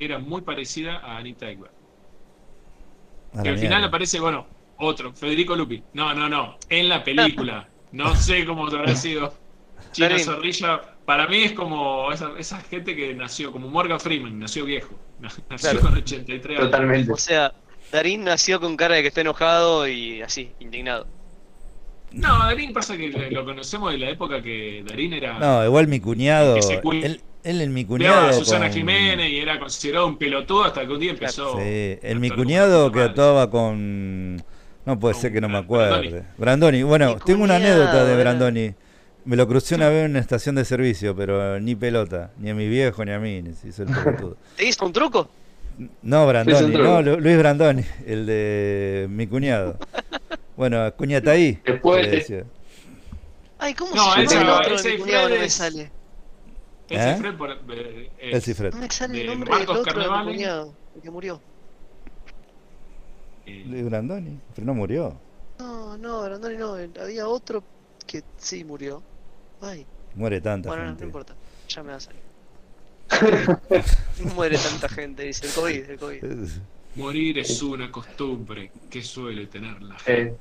era 0.00 0.18
muy 0.18 0.40
parecida 0.40 0.96
a 0.98 1.18
Anita 1.18 1.48
Ekberg. 1.48 1.72
La 3.34 3.42
al 3.50 3.58
final 3.58 3.84
aparece, 3.84 4.18
bueno, 4.18 4.46
otro, 4.78 5.12
Federico 5.12 5.54
Lupi. 5.54 5.82
No, 5.92 6.12
no, 6.14 6.28
no, 6.28 6.56
en 6.68 6.88
la 6.88 7.04
película. 7.04 7.68
No 7.92 8.14
sé 8.14 8.44
cómo 8.46 8.68
habrá 8.68 8.94
sido. 8.94 9.34
China. 9.90 10.16
Zorrilla, 10.20 10.80
para 11.04 11.26
mí 11.26 11.38
es 11.42 11.50
como 11.54 12.12
esa, 12.12 12.30
esa 12.38 12.60
gente 12.60 12.94
que 12.94 13.12
nació, 13.16 13.50
como 13.50 13.66
Morgan 13.68 13.98
Freeman, 13.98 14.38
nació 14.38 14.64
viejo. 14.64 14.94
Nació 15.18 15.42
Claro. 15.72 15.80
con 15.80 15.94
83 15.98 16.56
años. 16.56 16.70
Totalmente. 16.70 17.10
O 17.12 17.16
sea, 17.16 17.52
Darín 17.90 18.22
nació 18.22 18.60
con 18.60 18.76
cara 18.76 18.94
de 18.94 19.02
que 19.02 19.08
está 19.08 19.22
enojado 19.22 19.88
y 19.88 20.22
así, 20.22 20.52
indignado. 20.60 21.08
No, 22.12 22.38
Darín 22.38 22.72
pasa 22.72 22.96
que 22.96 23.08
lo 23.32 23.44
conocemos 23.44 23.90
de 23.90 23.98
la 23.98 24.10
época 24.10 24.40
que 24.40 24.84
Darín 24.86 25.12
era. 25.12 25.40
No, 25.40 25.64
igual 25.64 25.88
mi 25.88 25.98
cuñado. 25.98 26.54
Que 26.54 26.62
se 26.62 26.80
cu- 26.80 26.92
Él, 26.92 27.20
él 27.44 27.60
en 27.60 27.72
mi 27.72 27.84
cuñado. 27.84 28.28
a 28.28 28.32
Susana 28.32 28.66
con- 28.66 28.74
Jiménez 28.74 29.30
y 29.30 29.38
era 29.38 29.58
considerado 29.58 30.06
un 30.06 30.16
pelotudo 30.18 30.64
hasta 30.64 30.86
que 30.86 30.92
un 30.92 31.00
día 31.00 31.10
empezó. 31.12 31.56
Sí, 31.58 31.98
el 32.02 32.18
mi 32.20 32.30
cuñado 32.30 32.90
que 32.92 33.02
actuaba 33.02 33.50
con. 33.50 34.36
No 34.86 34.98
puede 34.98 35.12
Con 35.14 35.22
ser 35.22 35.32
que 35.32 35.40
no 35.40 35.48
me 35.48 35.58
Bra- 35.58 35.64
acuerde. 35.64 36.24
Brandoni. 36.38 36.82
Bueno, 36.82 37.14
Mi 37.14 37.20
tengo 37.20 37.44
una 37.44 37.56
anécdota 37.56 38.04
de 38.04 38.16
Brandoni. 38.16 38.74
Me 39.26 39.36
lo 39.36 39.46
crucé 39.46 39.74
una 39.74 39.90
vez 39.90 40.06
en 40.06 40.12
una 40.12 40.20
estación 40.20 40.54
de 40.54 40.64
servicio, 40.64 41.14
pero 41.14 41.60
ni 41.60 41.74
pelota. 41.74 42.30
Ni 42.38 42.48
a 42.50 42.54
mi 42.54 42.66
viejo 42.68 43.04
ni 43.04 43.12
a 43.12 43.18
mí. 43.18 43.42
Ni 43.42 43.52
se 43.52 43.68
hizo 43.68 43.82
el 43.82 43.88
pelotudo. 43.92 44.36
¿Te 44.56 44.66
hizo 44.66 44.84
un 44.86 44.92
truco? 44.92 45.28
No, 46.02 46.26
Brandoni. 46.26 46.74
No, 46.76 47.02
Lu- 47.02 47.20
Luis 47.20 47.36
Brandoni. 47.38 47.82
El 48.06 48.26
de 48.26 49.06
mi 49.10 49.26
cuñado. 49.26 49.78
Bueno, 50.56 50.92
cuñata 50.96 51.32
ahí. 51.32 51.58
Después. 51.64 52.32
Ay, 53.58 53.74
¿cómo 53.74 53.94
No, 53.94 54.14
se 54.14 54.26
llama 54.26 54.42
el 54.42 54.48
otro 54.62 54.74
ese 54.76 54.88
de 54.88 54.94
mi 54.94 55.00
cuñado? 55.02 55.28
No 55.28 55.34
me 55.36 55.50
sale. 55.50 55.90
Ese 56.90 57.28
¿Eh? 57.28 57.32
Por- 57.32 57.50
eh, 57.70 58.10
El. 58.18 58.72
No 58.72 58.78
me 58.78 58.90
sale 58.90 59.20
el 59.20 59.26
nombre 59.28 59.58
del 59.58 59.68
otro 59.70 59.82
Carnevale. 59.84 60.32
cuñado, 60.32 60.74
el 60.96 61.02
que 61.02 61.10
murió. 61.10 61.40
eh, 63.46 63.64
Luis 63.66 63.84
Brandoni. 63.84 64.38
Pero 64.54 64.66
no 64.66 64.74
murió. 64.74 65.16
No, 65.58 65.96
no, 65.96 66.22
Brandoni 66.22 66.56
no, 66.56 66.76
el- 66.76 66.92
había 67.00 67.28
otro 67.28 67.62
que 68.06 68.22
sí 68.38 68.64
murió. 68.64 69.02
Ay, 69.60 69.86
Muere 70.14 70.40
tanta 70.40 70.68
bueno, 70.68 70.82
no, 70.82 70.88
gente. 70.90 71.02
no 71.04 71.08
importa, 71.08 71.34
ya 71.68 71.82
me 71.82 71.90
va 71.90 71.96
a 71.96 72.00
salir. 72.00 72.20
No 74.24 74.34
muere 74.34 74.58
tanta 74.58 74.88
gente, 74.88 75.22
dice 75.24 75.46
el 75.46 75.52
COVID, 75.52 75.90
el 75.90 75.98
COVID. 75.98 76.48
morir 76.96 77.38
es 77.38 77.62
una 77.62 77.90
costumbre 77.92 78.72
que 78.90 79.02
suele 79.02 79.46
tener 79.46 79.80
la 79.82 79.96
gente. 79.98 80.22
Eh, 80.32 80.36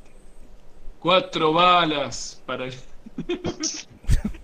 Cuatro 0.99 1.53
balas 1.53 2.41
para 2.45 2.65
el. 2.65 2.73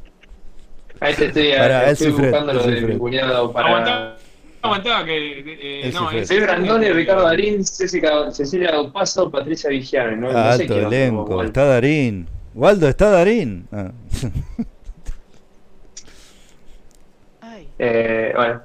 ahí 0.99 1.13
te 1.13 1.25
estoy, 1.25 1.51
Pará, 1.53 1.89
estoy 1.91 2.07
el 2.07 2.13
Cifred, 2.13 2.29
buscando 2.31 2.53
lo 2.53 2.63
de 2.63 2.81
mi 2.81 2.97
cuñado 2.97 3.51
para. 3.51 3.67
Aguantá, 3.67 4.17
aguantá, 4.61 5.05
que. 5.05 5.87
eh, 5.87 5.91
no, 5.93 6.11
es- 6.11 6.27
Soy 6.27 6.39
Brandoni, 6.39 6.89
Ricardo 6.91 7.23
Darín, 7.23 7.63
Cecilia, 7.65 8.31
Cecilia 8.31 8.71
Dopazo, 8.71 9.29
Patricia 9.31 9.69
Vigiano. 9.69 10.15
No, 10.17 10.31
no 10.33 10.53
sé 10.57 10.63
Alto 10.63 10.79
elenco. 10.87 11.25
como- 11.25 11.43
Está 11.43 11.65
Darín. 11.65 12.27
Waldo, 12.53 12.87
está 12.87 13.09
Darín. 13.09 13.67
Ah. 13.71 13.91
Ay, 17.41 17.67
Eh, 17.79 18.31
bueno, 18.35 18.61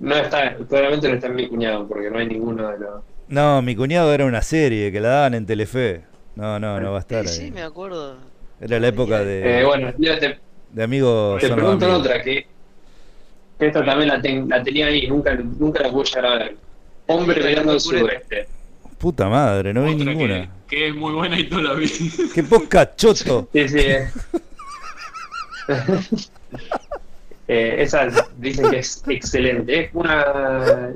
no 0.00 0.16
está, 0.16 0.56
claramente 0.68 1.08
no 1.08 1.14
está 1.14 1.28
en 1.28 1.34
mi 1.36 1.48
cuñado, 1.48 1.86
porque 1.86 2.10
no 2.10 2.18
hay 2.18 2.26
ninguno 2.26 2.68
de 2.70 2.78
los. 2.78 3.02
No, 3.28 3.62
mi 3.62 3.74
cuñado 3.74 4.12
era 4.12 4.24
una 4.24 4.42
serie 4.42 4.92
que 4.92 5.00
la 5.00 5.08
daban 5.08 5.34
en 5.34 5.46
Telefe. 5.46 6.02
No, 6.36 6.58
no, 6.58 6.78
no 6.80 6.90
va 6.92 6.98
a 6.98 7.00
estar 7.00 7.26
sí, 7.26 7.34
sí, 7.38 7.44
ahí. 7.44 7.50
me 7.50 7.62
acuerdo. 7.62 8.16
Era 8.60 8.78
la 8.80 8.88
época 8.88 9.20
de, 9.24 9.60
Eh, 9.60 9.64
bueno, 9.64 9.92
ya 9.98 10.18
te, 10.18 10.38
de 10.76 10.82
amigos. 10.84 11.40
te 11.40 11.46
amigos. 11.50 11.82
otra 11.82 12.22
que, 12.22 12.46
que 13.58 13.66
esta 13.66 13.82
también 13.82 14.08
la, 14.08 14.20
ten- 14.20 14.46
la 14.46 14.62
tenía 14.62 14.86
ahí, 14.86 15.06
nunca, 15.08 15.34
nunca 15.34 15.82
la 15.82 15.90
pude 15.90 16.04
llegar 16.04 16.26
a 16.26 16.34
ver. 16.36 16.56
Hombre 17.06 17.42
mirando 17.42 17.72
al 17.72 17.80
sudoeste. 17.80 18.46
Puta 18.98 19.26
madre, 19.28 19.72
no 19.72 19.84
vi 19.84 19.94
ninguna. 19.94 20.50
que, 20.68 20.76
que 20.76 20.88
es 20.88 20.94
muy 20.94 21.14
buena 21.14 21.38
y 21.40 21.48
no 21.48 21.62
la 21.62 21.72
vi. 21.72 21.88
Qué 22.34 22.42
poca 22.42 22.94
choto. 22.94 23.48
Sí, 23.54 23.68
sí. 23.68 23.78
eh. 23.78 24.08
Eh, 27.48 27.76
esa 27.78 28.08
dicen 28.38 28.68
que 28.70 28.80
es 28.80 29.04
excelente. 29.06 29.84
Es 29.84 29.90
una. 29.94 30.90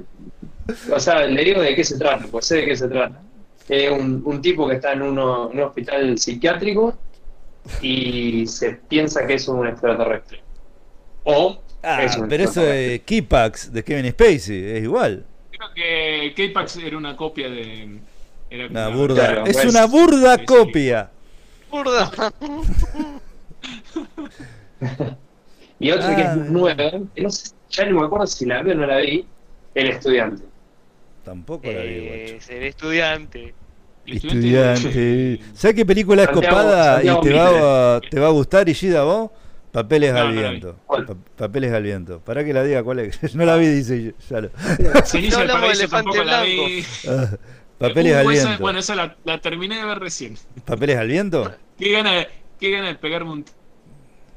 O 0.92 0.98
sea, 0.98 1.24
le 1.24 1.44
digo 1.44 1.60
de 1.60 1.76
qué 1.76 1.84
se 1.84 1.96
trata, 1.96 2.26
pues 2.28 2.44
sé 2.46 2.56
de 2.56 2.64
qué 2.66 2.76
se 2.76 2.88
trata. 2.88 3.20
Es 3.68 3.88
un, 3.92 4.20
un 4.24 4.42
tipo 4.42 4.66
que 4.68 4.74
está 4.74 4.94
en, 4.94 5.02
uno, 5.02 5.48
en 5.52 5.58
un 5.60 5.64
hospital 5.64 6.18
psiquiátrico 6.18 6.96
y 7.82 8.46
se 8.46 8.72
piensa 8.72 9.26
que 9.26 9.34
es 9.34 9.48
un 9.48 9.66
extraterrestre. 9.66 10.42
O 11.24 11.60
Ah, 11.82 12.04
es 12.04 12.14
un 12.16 12.28
pero 12.28 12.44
eso 12.44 12.62
de 12.62 13.02
Keypax 13.06 13.72
de 13.72 13.82
Kevin 13.82 14.10
Spacey 14.12 14.76
es 14.76 14.82
igual. 14.82 15.24
Creo 15.50 15.72
que 15.74 16.34
K-Pax 16.36 16.76
era 16.76 16.96
una 16.98 17.16
copia 17.16 17.48
de. 17.48 18.00
Era 18.50 18.66
Una 18.66 18.88
una- 18.88 18.96
burda. 18.96 19.14
Claro, 19.26 19.46
es 19.46 19.56
pues. 19.56 19.66
una 19.66 19.86
burda 19.86 20.34
Sí, 20.34 20.40
sí. 20.40 20.46
copia. 20.46 21.10
Burda. 21.70 22.10
Y 25.78 25.90
otra 25.92 26.14
que 26.14 26.22
Ah, 26.22 26.32
es 26.34 26.50
nueva, 26.50 26.90
no 27.16 27.30
sé, 27.30 27.52
ya 27.70 27.86
no 27.86 28.00
me 28.00 28.06
acuerdo 28.06 28.26
si 28.26 28.44
la 28.44 28.62
vi 28.62 28.72
o 28.72 28.74
no 28.74 28.86
la 28.86 28.98
vi, 28.98 29.24
El 29.74 29.86
Estudiante. 29.88 30.44
Tampoco 31.24 31.70
la 31.70 31.80
vi, 31.80 31.98
guacho. 32.00 32.34
Eh, 32.34 32.38
ser 32.40 32.62
estudiante. 34.16 34.88
Estudiante. 34.88 35.40
¿Sabes 35.54 35.76
qué 35.76 35.86
película 35.86 36.22
es 36.22 36.28
Santiago- 36.30 36.56
copada 36.56 36.94
Santiago 36.94 37.20
y 37.20 37.22
te 37.28 37.32
va, 37.34 37.96
a, 37.96 38.00
te 38.00 38.20
va 38.20 38.26
a 38.26 38.30
gustar, 38.30 38.68
Ishida, 38.68 39.02
vos? 39.04 39.30
Papeles 39.72 40.12
No, 40.12 40.18
al 40.20 40.32
viento. 40.32 40.76
Papeles 41.36 41.72
al 41.72 41.82
viento. 41.84 42.20
Para 42.20 42.44
que 42.44 42.52
la 42.52 42.64
diga 42.64 42.82
cuál 42.82 42.98
es. 43.00 43.34
no 43.36 43.44
la 43.44 43.56
vi, 43.56 43.66
dice 43.68 44.14
ya 44.28 44.40
lo. 44.40 44.50
Ceniza 45.04 45.36
No 45.38 45.52
del 45.52 45.60
Paraíso 45.60 45.88
tampoco 45.88 46.24
la 46.24 46.42
vi. 46.42 46.84
Ah, 47.08 47.30
Papeles 47.78 48.12
Uh, 48.14 48.18
al 48.28 48.34
esa- 48.34 48.44
viento. 48.46 48.62
bueno, 48.62 48.78
esa 48.80 48.94
la, 48.96 49.16
la 49.24 49.40
terminé 49.40 49.78
de 49.78 49.84
ver 49.84 49.98
recién. 50.00 50.36
¿Papeles 50.64 50.96
al 50.98 51.08
viento? 51.08 51.50
Qué 51.78 51.92
gana, 51.92 52.12
de- 52.12 52.28
qué 52.58 52.70
gana 52.72 52.88
de 52.88 52.94
pegarme 52.96 53.30
un 53.30 53.44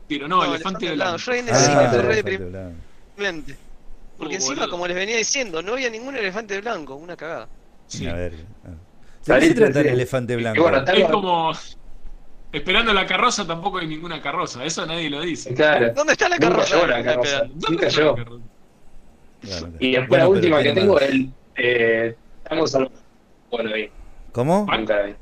tiro. 0.08 0.28
No, 0.28 0.38
No, 0.38 0.46
elefante 0.54 0.86
Elefante 0.86 0.96
blanco. 0.96 1.18
Blanco. 1.26 1.48
Yo 1.48 1.54
Ah, 1.54 2.14
necesito 2.22 2.50
blanco. 3.18 3.48
Porque 4.18 4.34
Uh, 4.34 4.38
encima, 4.38 4.56
boludo. 4.56 4.70
como 4.70 4.88
les 4.88 4.96
venía 4.96 5.18
diciendo, 5.18 5.62
no 5.64 5.74
había 5.74 5.90
ningún 5.90 6.16
elefante 6.16 6.62
blanco, 6.62 6.96
una 6.96 7.18
cagada. 7.18 7.50
Sí. 7.88 8.06
A 8.08 8.14
ver. 8.14 8.34
ah. 8.66 8.70
¿De 9.26 9.40
qué 9.40 9.46
se 9.48 9.54
trata 9.54 9.80
el 9.82 9.88
elefante 9.88 10.36
blanco? 10.36 10.62
bueno, 10.62 10.84
Es 10.86 11.06
como. 11.10 11.52
Esperando 12.52 12.94
la 12.94 13.06
carroza 13.08 13.48
tampoco 13.48 13.80
hay 13.80 13.88
ninguna 13.88 14.22
carroza. 14.22 14.64
Eso 14.64 14.86
nadie 14.86 15.10
lo 15.10 15.22
dice. 15.22 15.54
Claro. 15.56 15.92
¿Dónde 15.94 16.14
está 16.14 16.30
la 16.30 16.36
Nunca 16.38 16.50
carroza? 16.50 16.76
llegó 16.76 16.88
la 16.88 17.04
carroza. 17.04 17.40
¿Dónde 17.40 17.70
Nunca 17.70 17.88
está 17.88 18.02
la 18.04 18.16
carroza? 18.16 18.44
Claro. 19.42 19.68
Y 19.80 19.92
después 19.92 20.08
Bueno, 20.10 20.24
la 20.24 20.30
última 20.30 20.64
que 20.64 20.72
tengo 20.74 21.00
es 21.00 21.10
el 21.10 21.30
eh, 21.56 22.16
Tango 22.48 22.68
Salvaje. 22.68 22.96
Bueno, 23.50 23.74
vi. 23.74 23.90
¿Cómo? 24.32 24.68
Nunca 24.72 24.96
la 24.96 25.02
vi. 25.04 25.16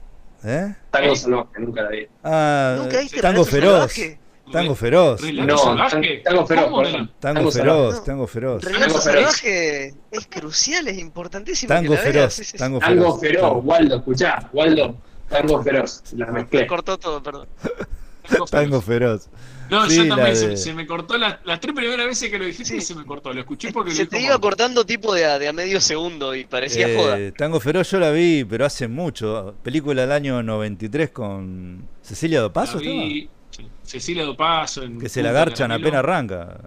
¿Eh? 0.43 0.75
Tango. 0.91 1.15
Salvaje, 1.15 1.59
nunca 1.59 1.81
la 1.83 1.89
vi. 1.89 2.07
Ah, 2.23 2.75
¿Nunca 2.79 2.99
Tango 3.21 3.45
feroz. 3.45 3.71
Salvaje? 3.93 4.19
Tango 4.51 4.75
feroz. 4.75 5.21
No, 5.21 5.57
salvaje. 5.57 6.21
Tango 6.23 6.45
Feroz. 6.45 6.71
Tango 6.91 7.09
Tango 7.19 7.51
feroz, 7.51 8.03
tango 8.03 8.27
feroz. 8.27 8.63
Relato 8.63 8.85
Tango 8.85 8.99
feroz. 9.01 9.23
salvaje 9.23 9.93
es 10.11 10.27
crucial, 10.27 10.87
es 10.87 10.97
importantísimo. 10.97 11.67
Tango 11.69 11.95
feroz, 11.95 12.33
sí, 12.33 12.43
sí. 12.43 12.57
tango 12.57 12.79
Tango 12.79 13.17
feroz. 13.17 13.19
Feroz, 13.21 13.61
Waldo, 13.65 13.95
escuchá, 13.97 14.49
Waldo. 14.53 14.95
Tango 15.29 15.63
Feroz, 15.63 16.03
la 16.17 16.25
Me 16.25 16.41
mezclé. 16.41 16.67
cortó 16.67 16.97
todo, 16.97 17.23
perdón. 17.23 17.47
Tango 18.49 18.81
feroz. 18.81 19.29
No, 19.69 19.89
Sí, 19.89 19.95
yo 19.95 20.07
también 20.09 20.31
de- 20.31 20.35
se, 20.35 20.57
se 20.57 20.73
me 20.73 20.85
cortó 20.85 21.17
la- 21.17 21.39
las 21.45 21.61
tres 21.61 21.73
primeras 21.73 22.05
veces 22.05 22.29
que 22.29 22.37
lo 22.37 22.43
dijiste 22.43 22.73
Sí. 22.75 22.81
se 22.81 22.93
me 22.95 23.05
cortó. 23.05 23.31
Lo 23.33 23.39
escuché 23.39 23.71
porque 23.71 23.91
Se 23.91 24.03
lo 24.03 24.09
te 24.09 24.19
iba 24.21 24.37
cortando 24.39 24.85
tipo 24.85 25.13
de 25.13 25.23
a, 25.25 25.39
de 25.39 25.47
a 25.47 25.53
medio 25.53 25.79
segundo 25.79 26.35
y 26.35 26.43
parecía 26.43 26.89
Eh, 26.89 26.97
joda. 26.97 27.17
Tango 27.37 27.61
feroz 27.61 27.89
yo 27.89 27.99
la 27.99 28.11
vi, 28.11 28.43
pero 28.43 28.65
hace 28.65 28.89
mucho. 28.89 29.55
Película 29.63 30.01
del 30.01 30.11
año 30.11 30.43
93 30.43 31.11
con 31.11 31.87
Cecilia 32.01 32.41
Dopazo. 32.41 32.75
La 32.79 32.81
vi, 32.81 33.29
sí, 33.51 33.67
Cecilia 33.83 34.23
Dopazo. 34.25 34.83
en 34.83 34.99
Que 34.99 35.09
se 35.09 35.21
la 35.21 35.31
garchan 35.31 35.69
Caramelo, 35.69 35.87
apenas 35.87 35.99
arranca. 35.99 36.59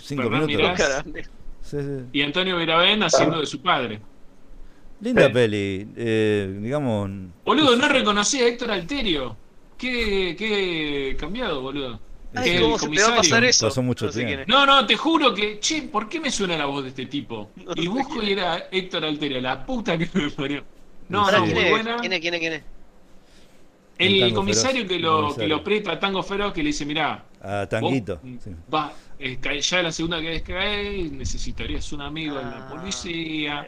Cinco 0.00 0.22
Fernán 0.24 0.46
minutos. 0.46 0.80
Sí, 1.62 1.76
sí. 1.80 2.04
Y 2.12 2.22
Antonio 2.22 2.56
Viravén 2.58 3.02
haciendo 3.02 3.38
de 3.40 3.46
su 3.46 3.60
padre. 3.62 4.00
Linda 5.00 5.26
Sí. 5.26 5.32
peli. 5.32 5.88
eh, 5.96 6.58
digamos. 6.60 7.10
Boludo, 7.44 7.76
no 7.76 7.88
reconocí 7.88 8.40
a 8.40 8.46
Héctor 8.48 8.70
Alterio. 8.70 9.36
¿Qué, 9.78 10.36
qué 10.38 11.16
cambiado, 11.18 11.60
boludo? 11.60 12.00
Ay, 12.34 12.50
el 12.50 12.62
¿cómo 12.62 12.78
se 12.78 12.88
te 12.88 13.02
va 13.02 13.08
a 13.08 13.16
pasar 13.16 13.44
eso? 13.44 13.66
Pasó 13.66 13.82
mucho 13.82 14.06
No 14.06 14.12
tiempo. 14.12 14.44
No, 14.46 14.64
no, 14.64 14.86
te 14.86 14.96
juro 14.96 15.34
que, 15.34 15.58
che, 15.60 15.82
¿por 15.82 16.08
qué 16.08 16.18
me 16.20 16.30
suena 16.30 16.56
la 16.56 16.66
voz 16.66 16.82
de 16.84 16.88
este 16.90 17.06
tipo? 17.06 17.50
No 17.56 17.72
y 17.74 17.86
busco 17.88 18.22
y 18.22 18.32
era 18.32 18.68
Héctor 18.70 19.04
Altera, 19.04 19.40
la 19.40 19.66
puta 19.66 19.98
que 19.98 20.08
me 20.14 20.30
parió. 20.30 20.64
No, 21.08 21.26
¿quién, 21.26 21.40
muy 21.50 21.58
es? 21.58 21.70
buena. 21.70 21.96
¿Quién 21.98 22.12
es? 22.14 22.20
¿Quién 22.20 22.34
es? 22.34 22.40
¿Quién 22.40 22.52
es? 22.54 22.62
El 23.98 24.32
comisario 24.34 24.86
Feroz, 24.86 24.88
que 24.88 24.98
lo, 24.98 25.34
que 25.36 25.46
lo 25.46 25.62
presta 25.64 25.92
a 25.92 26.00
Tango 26.00 26.22
Feroz 26.22 26.52
que 26.52 26.62
le 26.62 26.68
dice, 26.68 26.84
mirá, 26.84 27.24
A 27.40 27.66
Tanguito. 27.68 28.20
sí. 28.42 28.50
va, 28.72 28.92
eh, 29.18 29.38
ya 29.60 29.82
la 29.82 29.92
segunda 29.92 30.18
vez 30.18 30.42
que 30.42 30.52
caes, 30.54 31.12
necesitarías 31.12 31.92
un 31.92 32.02
amigo 32.02 32.38
en 32.40 32.50
la 32.50 32.66
Ah. 32.66 32.68
policía. 32.68 33.66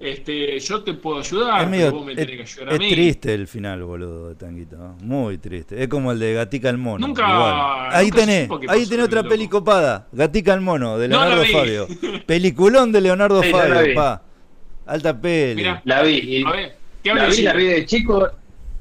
Este, 0.00 0.60
yo 0.60 0.84
te 0.84 0.94
puedo 0.94 1.18
ayudar, 1.18 1.64
Es, 1.64 1.68
medio- 1.70 1.86
pero 1.86 1.96
vos 1.96 2.06
me 2.06 2.12
es- 2.12 2.18
tenés 2.18 2.36
que 2.36 2.42
ayudar 2.42 2.68
a 2.68 2.72
es 2.74 2.78
mí. 2.78 2.90
triste 2.90 3.34
el 3.34 3.48
final, 3.48 3.82
boludo, 3.82 4.28
de 4.28 4.34
Tanguito. 4.36 4.76
¿no? 4.76 4.96
Muy 5.02 5.38
triste. 5.38 5.82
Es 5.82 5.88
como 5.88 6.12
el 6.12 6.20
de 6.20 6.34
Gatica 6.34 6.70
el 6.70 6.78
Mono. 6.78 7.04
Nunca- 7.04 7.22
igual. 7.28 7.88
Ahí 7.92 8.04
nunca 8.06 8.16
tenés, 8.20 8.48
ahí 8.68 8.86
tenés 8.86 9.06
otra 9.06 9.20
el 9.22 9.26
peli 9.28 9.44
loco. 9.44 9.58
copada. 9.58 10.06
Gatica 10.12 10.54
el 10.54 10.60
Mono, 10.60 10.98
de 10.98 11.08
Leonardo. 11.08 11.44
Fabio. 11.52 11.88
Peliculón 12.26 12.92
de 12.92 13.00
Leonardo 13.00 13.42
Sí, 13.42 13.50
Fabio, 13.50 13.94
pa. 13.96 14.22
Alta 14.86 15.20
peli. 15.20 15.56
Mirá, 15.62 15.82
La 15.84 16.02
vi. 16.02 16.12
Y 16.18 16.44
a 16.44 16.50
ver, 16.52 16.76
¿qué 17.02 17.10
habla 17.10 17.24
la 17.24 17.28
vi, 17.34 17.42
la 17.42 17.52
vi 17.54 17.64
de 17.64 17.84
chico. 17.86 18.28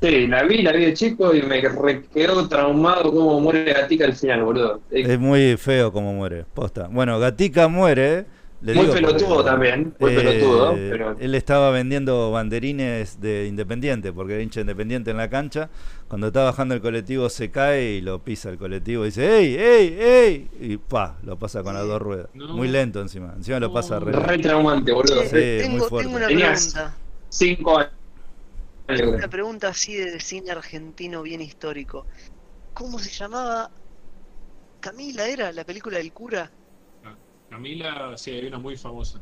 Sí, 0.01 0.27
la 0.27 0.43
vi, 0.43 0.61
la 0.61 0.71
vi 0.73 0.85
de 0.85 0.93
chico 0.93 1.33
y 1.33 1.41
me 1.41 1.59
re- 1.61 2.03
quedó 2.13 2.47
traumado 2.47 3.11
cómo 3.11 3.39
muere 3.39 3.73
Gatica 3.73 4.05
al 4.05 4.13
final, 4.13 4.43
boludo. 4.43 4.81
Es 4.91 5.09
Es 5.09 5.19
muy 5.19 5.57
feo 5.57 5.91
como 5.91 6.13
muere, 6.13 6.45
posta. 6.53 6.87
Bueno, 6.91 7.17
Gatica 7.19 7.67
muere. 7.67 8.25
Le 8.59 8.73
Muy 8.73 8.85
digo 8.85 8.95
pelotudo 8.95 9.35
porque, 9.35 9.49
también, 9.51 9.93
muy 9.99 10.15
pelotudo, 10.15 10.75
eh, 10.75 10.87
pero- 10.91 11.15
Él 11.19 11.35
estaba 11.35 11.69
vendiendo 11.69 12.31
banderines 12.31 13.21
de 13.21 13.45
Independiente, 13.45 14.11
porque 14.11 14.33
era 14.33 14.41
hincha 14.41 14.59
de 14.59 14.61
Independiente 14.63 15.11
en 15.11 15.17
la 15.17 15.29
cancha. 15.29 15.69
Cuando 16.07 16.27
está 16.27 16.43
bajando 16.43 16.73
el 16.73 16.81
colectivo 16.81 17.29
se 17.29 17.51
cae 17.51 17.91
y 17.97 18.01
lo 18.01 18.17
pisa 18.23 18.49
el 18.49 18.57
colectivo 18.57 19.03
y 19.03 19.07
dice, 19.09 19.37
¡Ey, 19.37 19.55
ey, 19.55 19.97
ey! 19.99 20.47
Y 20.59 20.77
pa, 20.77 21.17
lo 21.23 21.37
pasa 21.37 21.61
con 21.61 21.75
las 21.75 21.85
dos 21.85 22.01
ruedas. 22.01 22.29
No. 22.33 22.47
Muy 22.55 22.67
lento 22.67 22.99
encima. 22.99 23.33
Encima 23.37 23.59
lo 23.59 23.71
pasa 23.71 23.99
re 23.99 24.11
re 24.11 24.37
traumante, 24.39 24.91
boludo. 24.91 25.21
Sí, 25.23 25.29
tengo, 25.61 25.77
muy 25.77 25.87
fuerte. 25.87 26.03
tengo 26.05 26.17
una 26.17 26.27
Tenías- 26.27 26.73
pregunta. 26.73 26.97
Cinco 27.29 27.77
años. 27.77 27.91
Una 28.87 29.27
pregunta 29.27 29.69
así 29.69 29.95
de 29.95 30.19
cine 30.19 30.51
argentino 30.51 31.21
bien 31.21 31.41
histórico. 31.41 32.05
¿Cómo 32.73 32.99
se 32.99 33.09
llamaba? 33.09 33.69
Camila 34.79 35.27
era 35.27 35.51
la 35.51 35.65
película 35.65 35.97
del 35.97 36.13
cura. 36.13 36.49
Camila, 37.49 38.17
sí, 38.17 38.31
hay 38.31 38.45
una 38.47 38.59
muy 38.59 38.77
famosa. 38.77 39.19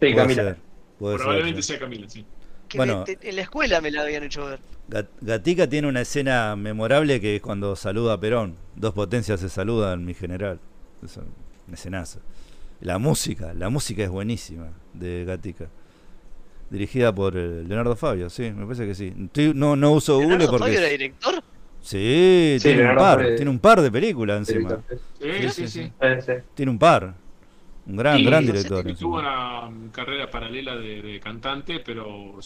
Sí, 0.00 0.14
Camila. 0.14 0.42
ser, 0.42 0.56
puede 0.98 1.14
ser, 1.16 1.22
Probablemente 1.22 1.62
sí. 1.62 1.68
sea 1.68 1.78
Camila, 1.80 2.08
sí. 2.08 2.24
Que 2.68 2.78
Bueno. 2.78 3.04
me- 3.06 3.16
te- 3.16 3.28
en 3.28 3.36
la 3.36 3.42
escuela 3.42 3.80
me 3.80 3.90
la 3.90 4.02
habían 4.02 4.22
hecho 4.24 4.46
ver. 4.46 4.60
Gat- 4.88 5.08
Gatica 5.20 5.68
tiene 5.68 5.88
una 5.88 6.00
escena 6.00 6.54
memorable 6.56 7.20
que 7.20 7.36
es 7.36 7.42
cuando 7.42 7.74
saluda 7.76 8.14
a 8.14 8.20
Perón. 8.20 8.56
Dos 8.76 8.94
potencias 8.94 9.40
se 9.40 9.48
saludan, 9.48 10.04
mi 10.04 10.14
general. 10.14 10.58
Es 11.04 11.16
un 11.16 11.32
escenazo. 11.72 12.20
La 12.80 12.98
música, 12.98 13.52
la 13.54 13.68
música 13.68 14.02
es 14.02 14.10
buenísima 14.10 14.72
de 14.92 15.24
Gatica. 15.24 15.68
Dirigida 16.72 17.14
por 17.14 17.36
eh, 17.36 17.62
Leonardo 17.66 17.94
Fabio, 17.96 18.30
sí, 18.30 18.50
me 18.50 18.64
parece 18.64 18.86
que 18.86 18.94
sí. 18.94 19.12
Estoy- 19.26 19.52
no, 19.54 19.76
no 19.76 19.92
uso 19.92 20.14
Google 20.14 20.28
¿Leonardo 20.38 20.50
porque. 20.52 20.64
Fabio 20.64 20.78
era 20.80 20.88
director? 20.88 21.34
Sí, 21.80 22.56
Sí, 22.58 22.68
tiene 22.68 22.90
un 22.90 22.96
par, 22.96 23.26
tiene 23.36 23.50
un 23.50 23.58
par 23.58 23.80
de 23.82 23.90
películas 23.90 24.38
encima. 24.38 24.78
Sí, 24.88 24.96
Sí, 25.20 25.28
sí, 25.42 25.48
sí, 25.50 25.68
sí. 25.68 25.68
sí. 25.68 25.92
Sí. 26.26 26.32
Tiene 26.54 26.70
un 26.72 26.78
par. 26.78 27.14
Un 27.84 27.96
gran, 27.96 28.16
Sí, 28.18 28.24
gran 28.24 28.46
no 28.46 28.52
sé, 28.52 28.56
director. 28.56 28.88
Y 28.90 28.94
tuvo 28.94 29.18
una 29.18 29.68
carrera 29.90 30.30
paralela 30.30 30.76
de, 30.76 31.02
de 31.02 31.20
cantante, 31.20 31.80
pero 31.84 32.38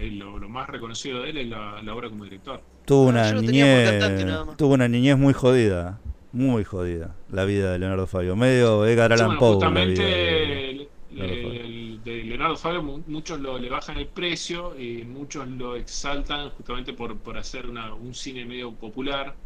eh, 0.00 0.10
lo, 0.12 0.38
lo 0.38 0.48
más 0.48 0.68
reconocido 0.68 1.22
de 1.22 1.30
él 1.30 1.38
es 1.38 1.48
la, 1.48 1.82
la 1.82 1.94
obra 1.94 2.08
como 2.08 2.24
director. 2.24 2.62
Tuvo 2.86 3.06
Ah, 3.06 3.10
una 3.10 3.32
niñez, 3.32 4.56
tuvo 4.56 4.74
una 4.74 4.86
niñez 4.88 5.18
muy 5.18 5.34
jodida, 5.34 5.98
muy 6.32 6.62
jodida, 6.64 7.16
la 7.30 7.44
vida 7.44 7.72
de 7.72 7.78
Leonardo 7.80 8.06
Fabio, 8.06 8.36
medio 8.36 8.86
Edgar 8.86 9.08
Sí, 9.10 9.14
Allan 9.14 9.26
bueno, 9.36 9.40
Poe. 9.40 9.52
justamente 9.54 10.88
el- 11.22 12.02
de 12.02 12.24
Leonardo 12.24 12.56
Fabio, 12.56 12.82
mu- 12.82 13.04
muchos 13.06 13.40
lo, 13.40 13.58
le 13.58 13.68
bajan 13.70 13.98
el 13.98 14.08
precio 14.12 14.78
y 14.78 15.04
muchos 15.04 15.48
lo 15.48 15.76
exaltan 15.76 16.50
justamente 16.50 16.92
por, 16.94 17.20
por 17.22 17.36
hacer 17.38 17.66
una- 17.68 17.94
un 17.94 18.14
cine 18.14 18.44
medio 18.46 18.76
popular, 18.76 19.38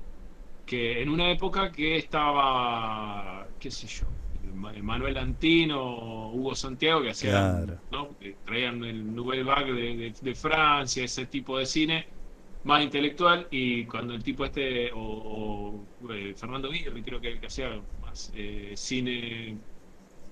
que 0.65 1.03
en 1.03 1.09
una 1.11 1.31
época 1.31 1.73
que 1.73 1.97
estaba, 1.97 3.49
qué 3.59 3.71
sé 3.71 3.87
yo, 3.89 4.15
Ma- 4.43 4.73
Manuel 4.83 5.17
Antino, 5.19 6.31
Hugo 6.33 6.55
Santiago, 6.55 7.03
que 7.03 7.11
hacían, 7.11 7.33
Claro. 7.33 7.85
¿no? 7.91 8.17
Que 8.19 8.37
traían 8.45 8.85
el 8.85 9.15
Nouvelle 9.15 9.43
Vague 9.45 9.73
de, 9.73 9.97
de- 9.97 10.15
de 10.21 10.35
Francia, 10.35 11.05
ese 11.05 11.27
tipo 11.27 11.59
de 11.59 11.67
cine 11.67 12.09
más 12.63 12.83
intelectual, 12.85 13.49
y 13.51 13.87
cuando 13.87 14.15
el 14.15 14.23
tipo 14.23 14.45
este, 14.45 14.91
o, 14.93 15.89
o, 16.01 16.13
eh, 16.13 16.35
Fernando 16.35 16.71
Birri, 16.71 17.03
creo 17.03 17.21
que, 17.21 17.41
que 17.41 17.47
hacía 17.47 17.83
más 18.01 18.31
eh, 18.35 18.75
cine 18.77 19.63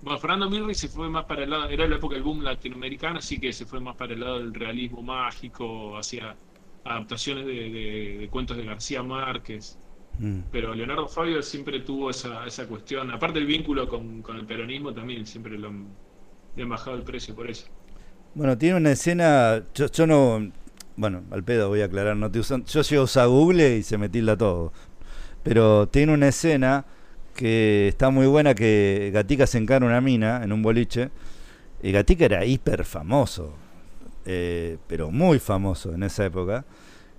bueno, 0.01 0.19
Fernando 0.19 0.51
Mirri 0.51 0.75
se 0.75 0.89
fue 0.89 1.09
más 1.09 1.25
para 1.25 1.45
el 1.45 1.51
lado, 1.51 1.69
era 1.69 1.87
la 1.89 1.97
época 1.97 2.15
del 2.15 2.25
boom 2.25 2.43
latinoamericano, 2.43 3.19
así 3.19 3.39
que 3.41 3.53
se 3.53 3.67
fue 3.67 3.81
más 3.81 3.97
para 3.97 4.15
el 4.15 4.21
lado 4.21 4.39
del 4.39 4.55
realismo 4.55 5.03
mágico, 5.03 5.97
hacía 5.99 6.37
adaptaciones 6.85 7.47
de, 7.47 7.53
de- 7.71 8.19
de 8.19 8.29
cuentos 8.31 8.57
de 8.57 8.65
García 8.65 9.03
Márquez. 9.03 9.79
Mm. 10.19 10.41
Pero 10.51 10.75
Leonardo 10.75 11.09
Fabio 11.09 11.43
siempre 11.43 11.81
tuvo 11.81 12.11
esa, 12.11 12.47
esa 12.47 12.67
cuestión, 12.69 13.11
aparte 13.11 13.39
el 13.39 13.47
vínculo 13.47 13.89
con, 13.89 14.23
con 14.23 14.37
el 14.37 14.47
peronismo 14.47 14.93
también, 14.95 15.27
siempre 15.27 15.59
lo 15.59 15.69
han, 15.69 15.99
le 16.57 16.63
han 16.63 16.69
bajado 16.71 16.97
el 16.97 17.05
precio 17.05 17.35
por 17.35 17.51
eso. 17.51 17.67
Bueno, 18.35 18.59
tiene 18.59 18.77
una 18.77 18.93
escena, 18.93 19.65
yo, 19.75 19.87
yo 19.91 20.07
no, 20.07 20.53
bueno, 20.97 21.25
al 21.31 21.43
pedo 21.45 21.69
voy 21.69 21.81
a 21.81 21.87
aclarar, 21.87 22.17
no 22.17 22.31
te 22.31 22.39
usan, 22.39 22.65
yo 22.67 22.83
llego 22.83 23.07
a 23.15 23.27
Google 23.27 23.79
y 23.79 23.83
se 23.83 23.97
me 23.99 24.09
tilda 24.09 24.37
todo. 24.37 24.73
Pero 25.43 25.89
tiene 25.89 26.13
una 26.15 26.29
escena 26.29 26.87
que 27.37 27.89
está 27.89 28.11
muy 28.11 28.27
buena 28.27 28.55
que 28.55 29.11
Gatica 29.13 29.47
se 29.47 29.59
encara 29.59 29.87
una 29.87 30.01
mina 30.01 30.43
en 30.43 30.53
un 30.53 30.63
boliche. 30.63 31.11
Y 31.83 31.93
Gatica 31.93 32.25
era 32.25 32.45
hiper 32.45 32.85
famoso, 32.85 33.55
eh, 34.25 34.79
pero 34.89 35.11
muy 35.11 35.39
famoso 35.39 35.93
en 35.95 36.03
esa 36.03 36.25
época. 36.25 36.65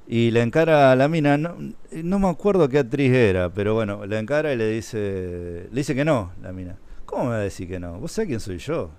Y 0.08 0.32
le 0.32 0.42
encara 0.42 0.92
a 0.92 0.96
la 0.96 1.08
mina, 1.08 1.38
no, 1.38 1.56
no 1.92 2.20
me 2.20 2.30
acuerdo 2.30 2.68
qué 2.68 2.80
actriz 2.80 3.14
era, 3.14 3.54
pero 3.54 3.74
bueno, 3.76 4.06
le 4.06 4.18
encara 4.18 4.54
y 4.54 4.58
le 4.58 4.70
dice, 4.70 5.68
le 5.70 5.76
dice 5.76 5.96
que 5.96 6.06
no, 6.06 6.32
la 6.42 6.52
mina. 6.52 6.78
¿Cómo 7.06 7.26
me 7.26 7.30
va 7.30 7.36
a 7.38 7.40
decir 7.40 7.68
que 7.68 7.80
no? 7.80 8.00
¿Vos 8.00 8.12
sabés 8.12 8.28
quién 8.28 8.40
soy 8.40 8.58
yo? 8.58 8.92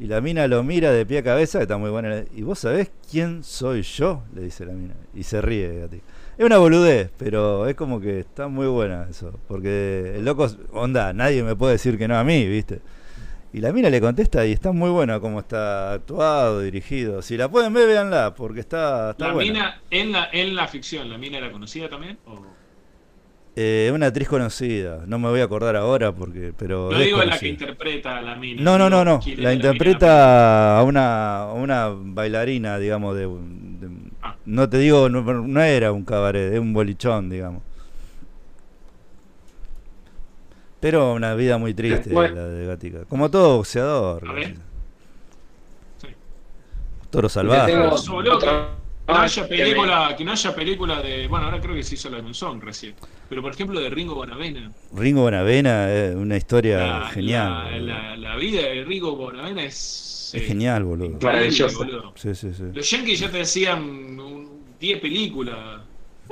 Y 0.00 0.06
la 0.06 0.20
mina 0.20 0.46
lo 0.48 0.62
mira 0.62 0.92
de 0.92 1.04
pie 1.04 1.18
a 1.18 1.22
cabeza, 1.22 1.58
que 1.58 1.64
está 1.64 1.76
muy 1.76 1.90
buena. 1.90 2.24
¿Y 2.34 2.42
vos 2.42 2.58
sabés 2.58 2.90
quién 3.10 3.44
soy 3.44 3.82
yo? 3.82 4.22
Le 4.34 4.42
dice 4.42 4.64
la 4.64 4.72
mina. 4.72 4.94
Y 5.14 5.24
se 5.24 5.42
ríe, 5.42 5.80
Gatica. 5.80 6.04
Es 6.40 6.46
una 6.46 6.56
boludez, 6.56 7.10
pero 7.18 7.66
es 7.68 7.74
como 7.74 8.00
que 8.00 8.18
está 8.20 8.48
muy 8.48 8.66
buena 8.66 9.06
eso. 9.10 9.38
Porque 9.46 10.14
el 10.16 10.24
loco, 10.24 10.48
onda, 10.72 11.12
nadie 11.12 11.42
me 11.42 11.54
puede 11.54 11.72
decir 11.74 11.98
que 11.98 12.08
no 12.08 12.16
a 12.16 12.24
mí, 12.24 12.46
¿viste? 12.46 12.80
Y 13.52 13.60
la 13.60 13.74
mina 13.74 13.90
le 13.90 14.00
contesta 14.00 14.46
y 14.46 14.52
está 14.52 14.72
muy 14.72 14.88
buena 14.88 15.20
como 15.20 15.40
está 15.40 15.92
actuado, 15.92 16.62
dirigido. 16.62 17.20
Si 17.20 17.36
la 17.36 17.50
pueden 17.50 17.74
ver, 17.74 17.86
véanla, 17.86 18.32
porque 18.34 18.60
está, 18.60 19.10
está 19.10 19.26
la 19.28 19.34
buena. 19.34 19.52
mina, 19.52 19.80
en 19.90 20.12
la, 20.12 20.28
en 20.32 20.56
la 20.56 20.66
ficción, 20.66 21.10
¿la 21.10 21.18
mina 21.18 21.36
era 21.36 21.52
conocida 21.52 21.90
también? 21.90 22.16
¿O- 22.24 22.40
Eh, 23.56 23.90
una 23.92 24.06
actriz 24.06 24.26
conocida, 24.28 25.02
no 25.06 25.18
me 25.18 25.28
voy 25.28 25.40
a 25.40 25.44
acordar 25.44 25.76
ahora, 25.76 26.10
porque 26.12 26.54
pero 26.56 26.88
No 26.90 26.98
digo 27.00 27.22
la 27.22 27.38
que 27.38 27.48
interpreta 27.48 28.16
a 28.16 28.22
la 28.22 28.36
mina. 28.36 28.62
No, 28.62 28.78
no, 28.78 28.88
no, 28.88 29.04
no. 29.04 29.20
La 29.36 29.52
interpreta 29.52 30.78
a 30.78 30.82
una, 30.84 31.42
a 31.42 31.52
una 31.52 31.88
bailarina, 31.94 32.78
digamos, 32.78 33.14
de. 33.14 33.28
No 34.50 34.68
te 34.68 34.78
digo, 34.78 35.08
no, 35.08 35.22
no 35.22 35.60
era 35.62 35.92
un 35.92 36.04
cabaret, 36.04 36.52
es 36.52 36.58
un 36.60 36.72
bolichón, 36.72 37.30
digamos. 37.30 37.62
Pero 40.80 41.12
una 41.12 41.34
vida 41.34 41.58
muy 41.58 41.74
triste 41.74 42.10
Bueno. 42.10 42.36
la 42.36 42.44
de 42.46 42.66
Gatica. 42.66 43.04
Como 43.08 43.30
todo 43.30 43.58
boxeador. 43.58 44.26
A 44.28 44.32
ver. 44.32 44.54
Sí. 45.98 46.08
Toro 47.10 47.28
salvaje. 47.28 47.72
Que 47.72 47.78
no 47.78 49.18
haya 49.22 49.48
película, 49.48 50.14
que 50.16 50.24
no 50.24 50.32
haya 50.32 50.54
película 50.54 51.02
de. 51.02 51.26
Bueno, 51.28 51.46
ahora 51.46 51.60
creo 51.60 51.74
que 51.74 51.82
se 51.82 51.96
hizo 51.96 52.08
la 52.10 52.18
de 52.18 52.22
Monzón 52.22 52.60
recién. 52.60 52.94
Pero 53.28 53.42
por 53.42 53.52
ejemplo 53.52 53.78
de 53.80 53.90
Ringo 53.90 54.14
Bonavena. 54.14 54.72
Ringo 54.96 55.22
Bonavena 55.22 55.92
es 55.92 56.14
una 56.14 56.36
historia 56.36 56.78
La, 56.86 57.08
genial. 57.08 57.48
la, 57.52 57.64
boludo. 57.70 57.86
la- 57.86 58.16
la 58.16 58.36
vida 58.36 58.62
de 58.62 58.84
Ringo 58.84 59.16
Bonavena 59.16 59.64
es. 59.64 60.30
es 60.32 60.42
eh, 60.42 60.46
genial, 60.46 60.84
boludo. 60.84 61.18
Claro. 61.18 61.36
Maravillosa. 61.38 61.76
boludo. 61.76 62.12
Sí, 62.14 62.34
sí, 62.36 62.54
sí. 62.54 62.62
Los 62.72 62.88
Yankees 62.88 63.18
ya 63.20 63.30
te 63.30 63.38
decían 63.38 63.82
un- 63.82 64.39
10 64.80 65.00
películas. 65.00 65.56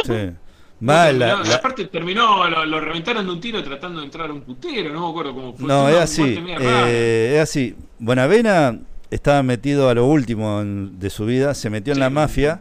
Sí. 0.05 0.31
No, 0.81 0.93
la- 0.93 1.13
la- 1.13 1.55
Aparte 1.57 1.87
terminó, 1.87 2.49
lo, 2.49 2.65
lo 2.65 2.81
reventaron 2.81 3.27
de 3.27 3.33
un 3.33 3.41
tiro 3.41 3.61
tratando 3.65 3.99
de 3.99 4.05
entrar 4.07 4.31
a 4.31 4.33
un 4.33 4.43
putero, 4.43 4.93
no 4.93 5.01
me 5.01 5.09
acuerdo 5.11 5.35
cómo 5.35 5.53
fue. 5.53 5.67
No, 5.67 5.89
es 5.89 5.97
así. 5.97 6.39
eh, 6.61 7.33
es 7.35 7.41
así. 7.43 7.75
Bonavena 7.99 8.79
estaba 9.11 9.43
metido 9.43 9.89
a 9.89 9.95
lo 9.95 10.07
último 10.07 10.61
en- 10.61 11.01
de 11.01 11.11
su 11.11 11.27
vida, 11.27 11.55
se 11.55 11.69
metió 11.69 11.93
en 11.95 11.99
la 11.99 12.11
mafia 12.11 12.61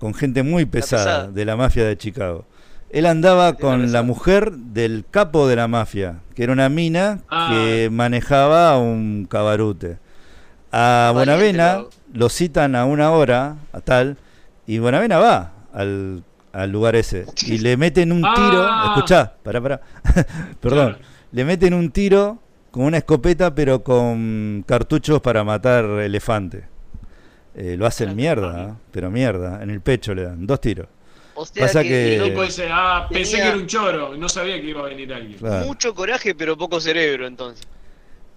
con 0.00 0.14
gente 0.14 0.42
muy 0.42 0.64
pesada, 0.64 1.04
pesada. 1.04 1.28
de 1.28 1.44
la 1.44 1.54
mafia 1.54 1.84
de 1.84 1.96
Chicago. 1.96 2.44
Él 2.90 3.06
andaba 3.06 3.52
con 3.52 3.92
la 3.92 4.02
mujer 4.02 4.50
del 4.50 5.04
capo 5.08 5.46
de 5.46 5.54
la 5.54 5.68
mafia, 5.68 6.16
que 6.34 6.42
era 6.42 6.52
una 6.52 6.68
mina 6.68 7.20
Ah. 7.30 7.50
que 7.52 7.88
manejaba 7.88 8.76
un 8.78 9.28
cabarute. 9.30 9.98
A 10.72 11.12
Valiente, 11.14 11.30
Bonavena 11.36 11.74
lo- 11.78 11.90
lo 12.14 12.28
citan 12.30 12.74
a 12.74 12.84
una 12.84 13.12
hora, 13.12 13.58
a 13.72 13.80
tal, 13.80 14.16
y 14.68 14.78
Bonavena 14.78 15.18
va 15.18 15.52
al, 15.72 16.22
al 16.52 16.70
lugar 16.70 16.94
ese. 16.94 17.26
Y 17.46 17.58
le 17.58 17.76
meten 17.76 18.12
un 18.12 18.22
Ah. 18.24 18.34
tiro, 18.36 18.94
escuchá, 18.94 19.32
pará, 19.42 19.60
pará, 19.60 19.80
perdón, 20.60 20.90
Claro. 20.90 21.04
le 21.32 21.44
meten 21.44 21.74
un 21.74 21.90
tiro 21.90 22.38
con 22.70 22.84
una 22.84 22.98
escopeta 22.98 23.54
pero 23.54 23.82
con 23.82 24.62
cartuchos 24.66 25.20
para 25.20 25.42
matar 25.42 25.84
elefante. 25.84 26.64
Eh, 27.56 27.76
lo 27.76 27.86
hacen 27.86 28.14
mierda, 28.14 28.62
¿eh? 28.62 28.72
pero 28.92 29.10
mierda, 29.10 29.60
en 29.62 29.70
el 29.70 29.80
pecho 29.80 30.14
le 30.14 30.22
dan, 30.22 30.46
dos 30.46 30.60
tiros. 30.60 30.86
O 31.34 31.44
sea 31.46 31.66
Pasa 31.66 31.82
que, 31.82 31.88
que- 31.88 32.40
dice, 32.42 32.68
ah, 32.70 33.06
pensé 33.10 33.32
Tenía- 33.32 33.44
que 33.44 33.48
era 33.52 33.58
un 33.58 33.66
choro, 33.66 34.16
no 34.16 34.28
sabía 34.28 34.60
que 34.60 34.68
iba 34.68 34.80
a 34.80 34.84
venir 34.88 35.12
alguien. 35.14 35.38
Claro. 35.38 35.66
mucho 35.66 35.94
coraje, 35.94 36.34
pero 36.34 36.56
poco 36.56 36.80
cerebro, 36.80 37.26
entonces. 37.26 37.66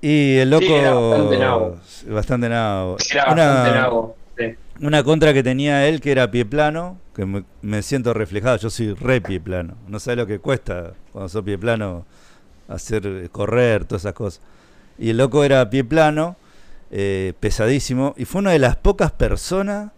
Y 0.01 0.37
el 0.37 0.49
loco... 0.49 0.65
Sí, 0.65 0.71
era 0.73 0.93
bastante 0.95 1.37
nabo. 1.37 1.77
bastante 2.07 2.49
nabo. 2.49 2.97
Era 3.11 3.31
Una- 3.33 3.45
bastante 3.47 3.79
nabo. 3.79 4.15
Una 4.79 5.03
contra 5.03 5.33
que 5.33 5.43
tenía 5.43 5.87
él 5.87 6.01
que 6.01 6.11
era 6.11 6.31
pie 6.31 6.45
plano, 6.45 6.97
que 7.13 7.43
me, 7.61 7.81
siento 7.83 8.13
reflejado, 8.13 8.57
yo 8.57 8.69
soy 8.69 8.93
re 8.93 9.21
pie 9.21 9.39
plano. 9.39 9.75
No 9.87 9.99
sabes 9.99 10.17
lo 10.17 10.27
que 10.27 10.39
cuesta 10.39 10.93
cuando 11.11 11.29
sos 11.29 11.43
pie 11.43 11.57
plano 11.57 12.05
hacer 12.67 13.29
correr, 13.31 13.85
todas 13.85 14.03
esas 14.03 14.13
cosas. 14.13 14.41
Y 14.97 15.09
el 15.09 15.17
loco 15.17 15.43
era 15.43 15.69
pie 15.69 15.83
plano, 15.83 16.37
eh, 16.89 17.33
pesadísimo, 17.39 18.15
y 18.17 18.25
fue 18.25 18.39
una 18.39 18.51
de 18.51 18.59
las 18.59 18.75
pocas 18.75 19.11
personas 19.11 19.91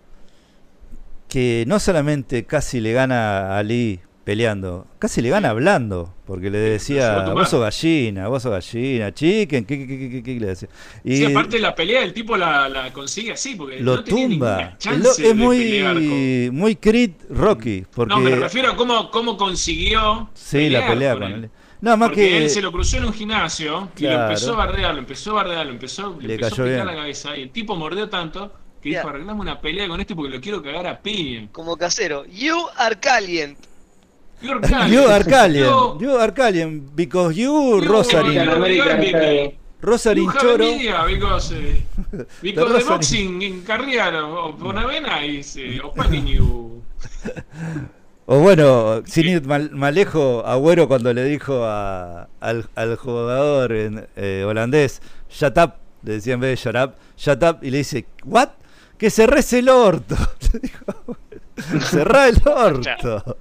que 1.28 1.64
no 1.68 1.80
solamente 1.80 2.45
casi 2.45 2.80
le 2.80 2.94
gana 2.94 3.56
a 3.56 3.60
Ali 3.60 4.02
peleando, 4.24 4.88
casi 5.00 5.22
le 5.22 5.30
gana 5.30 5.50
hablando, 5.50 6.14
porque 6.26 6.50
le 6.50 6.58
decía, 6.58 7.30
vos 7.34 7.50
sos 7.50 7.60
gallina, 7.62 8.28
vos 8.30 8.41
sos 8.41 8.52
gallina, 8.52 9.14
chicken, 9.14 9.66
¿qué, 9.66 9.78
qué, 9.80 9.88
qué, 9.88 10.10
qué, 10.10 10.24
qué?", 10.24 10.40
le 10.40 10.48
decía. 10.48 10.70
Y 11.04 11.18
Sí, 11.18 11.26
aparte 11.26 11.60
la 11.60 11.76
pelea 11.76 12.02
el 12.04 12.14
tipo 12.14 12.38
la, 12.38 12.70
la 12.70 12.94
consigue 12.94 13.34
así, 13.34 13.56
porque 13.56 13.80
lo 13.82 13.98
no 13.98 14.04
tumba. 14.04 14.78
lo- 14.86 15.12
es 15.12 15.18
con- 15.22 15.38
muy, 15.38 16.50
muy 16.52 16.76
Creed 16.78 17.12
Rocky, 17.30 17.84
porque 17.94 18.14
No, 18.14 18.20
me 18.22 18.36
refiero 18.36 18.72
a 18.72 18.76
cómo, 18.78 19.12
cómo 19.12 19.36
consiguió 19.38 20.30
sí, 20.34 20.70
la 20.70 20.88
pelea 20.88 21.14
con 21.14 21.24
con 21.24 21.32
él. 21.34 21.44
él. 21.45 21.50
Nada 21.82 21.98
más 21.98 22.10
Porque 22.10 22.30
que 22.30 22.38
él 22.38 22.50
se 22.50 22.62
lo 22.62 22.72
cruzó 22.72 22.95
en 22.95 23.04
un 23.06 23.14
gimnasio 23.14 23.90
y 23.98 24.00
Claro. 24.00 24.18
lo 24.20 24.24
empezó 24.30 24.54
a 24.54 24.56
bardear, 24.56 24.94
lo 24.94 25.00
empezó 25.00 25.32
a 25.32 25.34
bardear, 25.34 25.66
lo 25.66 25.72
empezó, 25.74 26.18
Le 26.22 26.28
le 26.30 26.34
empezó 26.36 26.50
cayó 26.56 26.64
a 26.64 26.68
picar 26.68 26.86
bien. 26.86 26.95
la 26.95 27.02
cabeza 27.02 27.36
y 27.38 27.41
el 27.41 27.50
tipo 27.50 27.76
mordió 27.76 28.08
tanto 28.08 28.54
que 28.82 28.88
dijo, 28.90 29.10
arreglame 29.10 29.41
una 29.41 29.60
pelea 29.60 29.90
con 29.90 30.00
este 30.00 30.16
porque 30.16 30.34
lo 30.34 30.40
quiero 30.40 30.64
cagar 30.64 30.88
a 30.88 31.02
piña. 31.02 31.50
Como 31.52 31.76
casero. 31.76 32.26
You 32.28 32.56
are 32.78 32.95
You 34.44 34.60
you 34.90 35.03
are 35.07 35.24
You- 35.56 35.98
you 36.02 36.18
are 36.20 36.32
because 36.95 37.36
you, 37.36 37.80
you- 37.82 37.88
Rosarin, 37.90 38.45
Rosarin 39.82 40.24
you 40.24 40.32
Choro, 40.32 40.57
media 40.65 41.03
because, 41.06 41.52
eh, 41.53 41.82
because 42.41 42.68
the 42.68 42.80
Rosarin. 42.80 42.88
boxing 42.88 43.41
in 43.41 43.61
career 43.64 44.14
of 44.15 44.60
Bonavena 44.60 45.26
is 45.26 45.56
eh, 45.57 45.80
opening 45.84 46.28
you. 46.28 46.84
o 48.26 48.40
bueno, 48.40 49.02
sin 49.06 49.28
ir 49.28 49.45
mal, 49.45 49.72
más 49.72 49.94
lejos, 49.94 50.44
Agüero 50.45 50.88
cuando 50.88 51.14
le 51.14 51.24
dijo 51.26 51.64
a- 51.65 52.28
al, 52.41 52.70
al 52.76 52.95
jugador 52.98 53.72
en, 53.74 54.07
eh, 54.15 54.44
holandés, 54.45 55.02
shut 55.30 55.57
up, 55.57 55.74
le 56.03 56.14
decía 56.14 56.34
en 56.34 56.40
vez 56.41 56.52
de 56.64 56.72
shut 56.72 56.76
up, 56.82 56.95
shut 57.18 57.44
up, 57.44 57.57
y 57.61 57.70
le 57.72 57.78
dice, 57.80 58.06
what? 58.26 58.49
Que 58.98 59.10
rece 59.28 59.60
el 59.60 59.70
orto. 59.70 60.15
Le 60.53 60.60
dijo, 60.60 61.18
Cerrá 61.90 62.28
el 62.30 62.41
orto. 62.45 63.38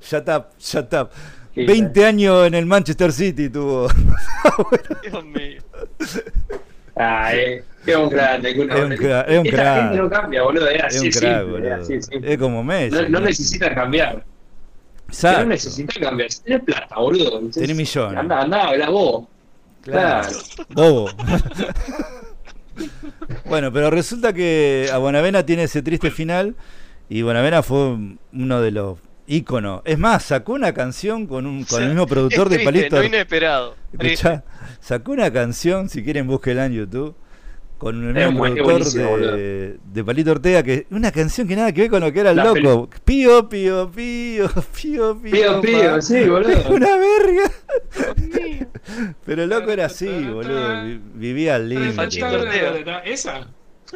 Shut 0.00 0.28
up, 0.28 0.46
shut 0.58 0.92
up. 0.94 1.10
Sí, 1.54 1.66
20 1.66 2.04
años 2.06 2.46
en 2.46 2.54
el 2.54 2.64
Manchester 2.66 3.12
City 3.12 3.50
tuvo. 3.50 3.88
Dios 5.02 5.24
mío. 5.26 5.60
Ah, 6.96 7.34
eh, 7.34 7.62
es 7.86 7.96
un 7.96 8.08
grande. 8.08 8.50
Es 8.50 8.58
un 8.58 8.68
cra- 8.68 9.24
es 9.28 9.38
un 9.38 9.46
Esta 9.46 9.56
crack. 9.62 9.80
gente 9.82 9.96
no 9.98 10.10
cambia, 10.10 10.42
boludo. 10.42 10.68
Es 10.68 10.78
Es 10.78 10.84
así, 10.96 11.06
un 11.06 11.12
crack, 11.12 11.38
simple, 11.40 11.52
boludo. 11.52 11.74
es 11.76 12.08
así. 12.08 12.18
Es 12.22 12.38
como 12.38 12.64
Messi. 12.64 12.96
No, 12.96 13.08
no 13.08 13.20
necesita 13.20 13.74
cambiar. 13.74 14.24
Exacto. 15.08 15.40
no 15.40 15.46
necesita 15.46 16.00
cambiar. 16.00 16.28
Tenés 16.44 16.62
plata, 16.62 16.96
boludo. 16.96 17.34
Entonces, 17.38 17.60
Tenés 17.62 17.76
millones. 17.76 18.18
Anda, 18.18 18.40
anda, 18.42 18.68
habla 18.68 18.90
vos. 18.90 19.24
Claro. 19.82 20.28
Claro. 20.28 20.66
Bobo. 20.70 21.10
bueno, 23.44 23.72
pero 23.72 23.90
resulta 23.90 24.32
que 24.32 24.88
a 24.92 24.98
Bonavena 24.98 25.44
tiene 25.44 25.64
ese 25.64 25.82
triste 25.82 26.10
final 26.10 26.54
y 27.08 27.22
Bonavena 27.22 27.62
fue 27.62 27.96
uno 28.32 28.60
de 28.60 28.70
los 28.70 28.98
Es 29.84 29.98
más, 29.98 30.24
sacó 30.24 30.52
una 30.54 30.72
canción 30.74 31.26
con 31.26 31.46
un 31.46 31.64
con 31.64 31.82
el 31.82 31.90
mismo 31.90 32.06
productor 32.08 32.52
Es 32.52 32.58
de 32.58 32.64
Palito. 32.64 32.96
No 32.96 33.04
inesperado. 33.04 33.76
Escuchá, 33.92 34.44
sacó 34.80 35.12
una 35.12 35.32
canción, 35.32 35.88
si 35.88 36.02
quieren 36.02 36.26
búsquela 36.26 36.66
en 36.66 36.72
YouTube, 36.72 37.14
con 37.78 37.96
el 38.08 38.14
mismo 38.30 38.46
es 38.46 38.52
productor 38.54 39.20
de, 39.36 39.76
de 39.92 40.04
Palito 40.04 40.30
Ortega, 40.32 40.62
que 40.62 40.86
una 40.90 41.10
canción 41.12 41.48
que 41.48 41.56
nada 41.56 41.72
que 41.72 41.82
ver 41.82 41.90
con 41.90 42.00
lo 42.00 42.12
que 42.12 42.20
era 42.20 42.30
el 42.30 42.36
La 42.36 42.44
loco. 42.44 42.88
Pío, 43.04 43.48
pío, 43.48 43.90
pío, 43.90 44.48
pío, 44.72 45.18
pío. 45.20 45.32
Pío, 45.32 45.60
pío, 45.60 46.00
sí, 46.02 46.24
boludo. 46.28 46.70
Una 46.70 46.96
verga. 46.96 47.50
Pero 49.24 49.42
el 49.44 49.50
loco 49.50 49.70
era 49.70 49.86
así, 49.86 50.06
boludo. 50.06 50.84
vi- 50.84 51.00
Vivía 51.14 51.56
al 51.56 51.68
límite. 51.68 51.90
¿Esa? 53.04 53.40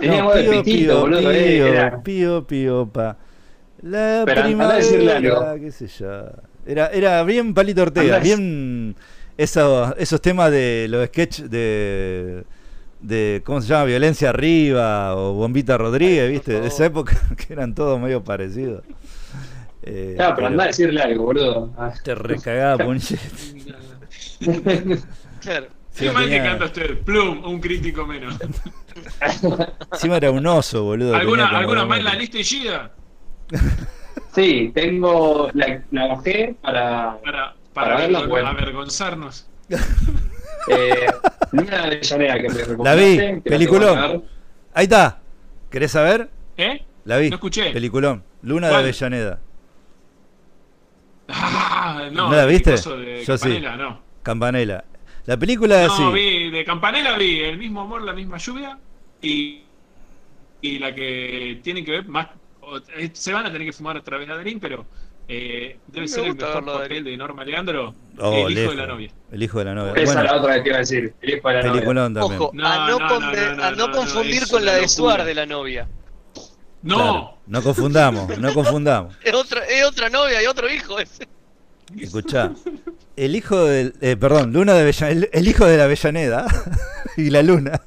No, 0.01 0.32
pío, 0.32 0.62
pío, 0.62 1.01
boludo. 1.01 1.31
pío, 1.31 2.03
pío, 2.03 2.47
pío, 2.47 2.86
pa. 2.93 3.19
La 3.82 4.23
Pero 4.24 4.43
andá 4.43 4.70
a 4.70 4.77
decirle 4.77 5.15
primavera, 5.16 5.51
algo. 5.53 5.65
qué 5.65 5.70
sé 5.73 5.86
yo. 5.86 6.24
Era, 6.66 6.86
era 6.89 7.23
bien 7.24 7.55
Palito 7.55 7.82
Ortega, 7.82 8.16
Andá 8.16 8.16
a- 8.16 8.20
bien 8.20 8.97
esos, 9.36 9.94
esos 9.98 10.20
temas 10.20 10.51
de 10.51 10.86
los 10.89 11.07
sketches 11.07 11.48
de, 11.51 12.44
de, 13.01 13.43
¿cómo 13.44 13.61
se 13.61 13.69
llama? 13.69 13.85
Violencia 13.85 14.31
Arriba 14.31 15.15
o 15.15 15.35
Bombita 15.35 15.77
Rodríguez, 15.78 16.24
Ay, 16.24 16.32
¿viste? 16.32 16.61
De 16.61 16.69
esa 16.69 16.86
época 16.86 17.16
que 17.36 17.53
eran 17.53 17.74
todos 17.74 18.01
medio 18.01 18.24
parecidos. 18.24 18.82
Eh, 19.82 20.15
Claro, 20.16 20.35
pero 20.35 20.36
pero 20.36 20.47
anda 20.48 20.65
a 20.65 20.66
decirle 20.69 21.01
algo, 21.03 21.24
boludo. 21.24 21.73
Ah. 21.78 21.93
te 22.03 22.15
recagaba 22.15 22.78
Punche. 22.85 23.19
Claro. 25.40 25.66
Sí, 25.93 26.05
Qué 26.07 26.12
mal 26.12 26.24
que 26.24 26.31
tenía- 26.31 26.44
canta 26.51 26.65
usted. 26.66 26.98
Plum, 27.01 27.44
un 27.44 27.61
crítico 27.61 28.05
menos. 28.07 28.35
Encima 29.93 30.16
era 30.16 30.31
un 30.31 30.47
oso, 30.47 30.82
boludo. 30.85 31.15
¿Alguna, 31.15 31.48
¿alguna 31.48 31.86
más 31.86 31.98
en 31.98 32.05
la 32.05 32.15
lista 32.15 32.39
y 32.39 32.44
Gida? 32.44 32.90
Sí, 34.35 34.70
tengo. 34.74 35.51
La, 35.55 35.82
la 35.90 36.06
bajé 36.09 36.55
para. 36.60 37.18
Para, 37.23 37.55
Para 37.73 37.89
para, 37.89 37.97
verla, 37.97 38.27
bueno. 38.27 38.48
avergonzarnos. 38.48 39.48
Eh, 40.68 41.06
Luna 41.52 41.77
de 41.77 41.77
Avellaneda, 41.85 42.40
que 42.40 42.48
me 42.48 42.85
La 42.85 42.94
vi, 42.97 43.40
peliculón. 43.40 44.24
Ahí 44.74 44.82
está. 44.85 45.20
¿Querés 45.70 45.93
saber? 45.93 46.28
¿Eh? 46.56 46.85
La 47.05 47.18
vi. 47.18 47.31
No 47.31 47.36
escuché. 47.36 47.70
Peliculón. 47.70 48.24
Luna 48.43 48.66
de 48.66 48.73
¿Cuál? 48.73 48.82
Avellaneda. 48.82 49.39
Ah, 51.28 52.09
no, 52.12 52.31
¿No 52.31 52.36
la 52.36 52.47
viste? 52.47 52.73
de 52.73 53.24
Yo 53.24 53.39
sí. 53.39 53.60
No. 53.78 54.01
Campanela. 54.24 54.85
La 55.27 55.36
película 55.36 55.82
es 55.85 55.89
No, 55.89 56.09
así. 56.09 56.14
vi, 56.14 56.51
de 56.51 56.64
Campanella 56.64 57.16
vi 57.16 57.40
El 57.40 57.59
mismo 57.59 57.82
amor, 57.82 58.02
la 58.02 58.12
misma 58.12 58.39
lluvia 58.39 58.78
y, 59.23 59.62
y 60.62 60.78
la 60.81 60.94
que 60.94 61.60
tiene 61.62 61.85
que 61.85 61.90
ver 61.93 62.09
más. 62.09 62.27
O- 62.67 62.79
eh, 62.97 63.11
Se 63.13 63.33
van 63.33 63.47
a 63.47 63.53
tener 63.53 63.67
que 63.67 63.73
fumar 63.73 63.97
otra 63.97 64.19
vez 64.19 64.29
Adelín, 64.29 64.61
pero 64.61 64.87
eh, 65.29 65.79
debe 65.89 66.03
Me 66.03 66.09
ser 66.09 66.25
el 66.27 66.35
mejor 66.37 66.51
a 66.51 66.61
papel 66.65 66.79
Darín. 66.89 67.05
de 67.05 67.17
Norma 67.17 67.45
Leandro, 67.45 67.95
Oh, 68.19 68.33
el 68.47 68.53
hijo 68.53 68.61
lejos. 68.61 68.77
de 68.77 68.83
la 68.83 68.87
novia. 68.87 69.11
El 69.33 69.43
hijo 69.43 69.59
de 69.59 69.65
la 69.65 69.75
novia. 69.75 69.93
Esa 69.93 70.01
es 70.03 70.07
Bueno, 70.15 70.23
la 70.23 70.37
otra 70.37 70.55
que 70.55 70.61
te 70.63 70.69
iba 70.69 70.77
a 70.77 70.81
decir. 70.81 71.15
El 71.21 71.31
hijo 71.31 71.49
de 71.49 71.55
la 71.55 71.61
novia. 71.63 71.73
peliculón 71.73 72.15
también. 72.15 72.41
Ojo, 72.43 72.51
No, 72.55 72.67
a 72.67 72.89
no, 72.89 72.99
no, 72.99 73.71
no, 73.77 73.85
a 73.85 73.91
confundir 73.93 74.49
con 74.49 74.65
la 74.65 74.75
de. 74.75 74.89
Suar 74.89 75.25
de 75.25 75.35
la 75.35 75.47
novia. 75.47 75.89
No, 76.83 76.95
Claro, 76.97 77.39
no 77.47 77.63
confundamos, 77.63 78.39
no 78.39 78.55
confundamos. 78.55 79.17
Es 79.25 79.35
otra, 79.35 79.65
es 79.65 79.85
otra 79.85 80.09
novia 80.11 80.43
y 80.43 80.47
otro 80.47 80.69
hijo 80.73 80.99
ese. 81.01 81.27
Escuchá. 81.99 82.53
El 83.17 83.35
hijo 83.37 83.65
del. 83.65 83.95
eh, 84.01 84.17
perdón, 84.17 84.53
Luna 84.53 84.75
de 84.75 84.83
Avella- 84.83 85.11
el, 85.11 85.29
el 85.33 85.49
hijo 85.49 85.65
de 85.67 85.77
la 85.79 85.85
Avellaneda 85.85 86.47
y 87.17 87.31
la 87.31 87.43
luna. 87.43 87.81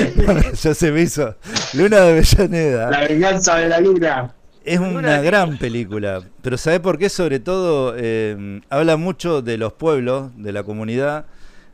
ya 0.62 0.74
se 0.74 0.90
me 0.90 1.02
hizo. 1.02 1.36
Luna 1.74 2.00
de 2.00 2.10
Avellaneda. 2.12 2.90
La 2.90 3.00
venganza 3.06 3.56
de 3.56 3.68
la 3.68 3.80
luna. 3.80 4.34
Es 4.64 4.78
Luna 4.80 4.98
una 4.98 5.18
de- 5.20 5.26
gran 5.26 5.58
película, 5.58 6.22
pero 6.40 6.56
¿sabés 6.56 6.80
por 6.80 6.96
qué? 6.98 7.08
Sobre 7.08 7.40
todo 7.40 7.94
eh, 7.96 8.60
habla 8.70 8.96
mucho 8.96 9.42
de 9.42 9.58
los 9.58 9.72
pueblos, 9.72 10.30
de 10.36 10.52
la 10.52 10.62
comunidad, 10.62 11.26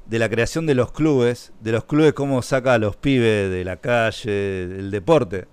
de 0.06 0.18
la 0.18 0.28
creación 0.30 0.64
de 0.66 0.74
los 0.74 0.90
clubes, 0.92 1.52
de 1.60 1.72
los 1.72 1.84
clubes 1.84 2.14
cómo 2.14 2.40
saca 2.42 2.74
a 2.74 2.78
los 2.78 2.96
pibes 2.96 3.50
de 3.50 3.62
la 3.64 3.76
calle, 3.76 4.30
del 4.30 4.90
deporte. 4.90 5.46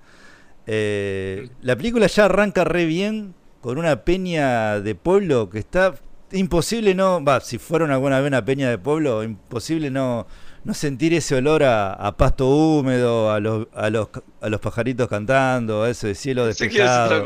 Eh, 0.67 1.49
la 1.61 1.75
película 1.75 2.07
ya 2.07 2.25
arranca 2.25 2.63
re 2.63 2.85
bien 2.85 3.33
con 3.61 3.77
una 3.77 4.03
peña 4.03 4.79
de 4.79 4.95
pueblo 4.95 5.49
que 5.49 5.59
está 5.59 5.93
imposible 6.31 6.93
no, 6.95 7.23
va, 7.23 7.39
si 7.41 7.57
fueron 7.57 7.91
alguna 7.91 8.19
vez 8.19 8.27
una 8.27 8.43
peña 8.43 8.69
de 8.69 8.77
pueblo, 8.77 9.23
imposible 9.23 9.89
no, 9.91 10.27
no 10.63 10.73
sentir 10.73 11.13
ese 11.13 11.35
olor 11.35 11.63
a, 11.63 11.93
a 11.93 12.15
pasto 12.17 12.47
húmedo, 12.49 13.31
a 13.31 13.39
los, 13.39 13.67
a 13.73 13.89
los, 13.89 14.09
a 14.41 14.49
los 14.49 14.59
pajaritos 14.59 15.07
cantando, 15.07 15.83
a 15.83 15.89
ese 15.89 16.15
cielo 16.15 16.45
despejado. 16.45 17.23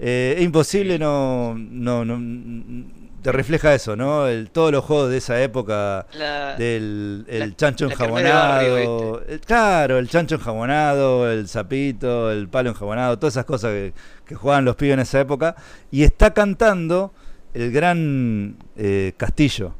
Eh, 0.00 0.34
es 0.38 0.44
imposible 0.44 0.98
no, 0.98 1.54
no, 1.56 2.04
no- 2.04 2.84
te 3.22 3.32
refleja 3.32 3.72
eso, 3.74 3.96
¿no? 3.96 4.26
El, 4.26 4.50
todos 4.50 4.70
los 4.70 4.84
juegos 4.84 5.08
de 5.08 5.16
esa 5.16 5.40
época 5.42 6.06
La- 6.12 6.56
del 6.56 7.24
el 7.28 7.38
la- 7.38 7.56
chancho 7.56 7.86
enjabonado. 7.86 9.22
el- 9.26 9.40
claro, 9.40 9.98
el 9.98 10.10
chancho 10.10 10.34
enjabonado, 10.34 11.30
el 11.30 11.48
sapito, 11.48 12.30
el 12.30 12.48
palo 12.48 12.70
enjabonado, 12.70 13.18
todas 13.18 13.32
esas 13.34 13.46
cosas 13.46 13.70
que, 13.70 13.94
que 14.26 14.34
jugaban 14.34 14.66
los 14.66 14.76
pibes 14.76 14.94
en 14.94 15.00
esa 15.00 15.20
época. 15.20 15.56
Y 15.90 16.02
está 16.02 16.34
cantando 16.34 17.14
el 17.54 17.70
gran 17.72 18.56
eh, 18.76 19.12
Castillo. 19.16 19.74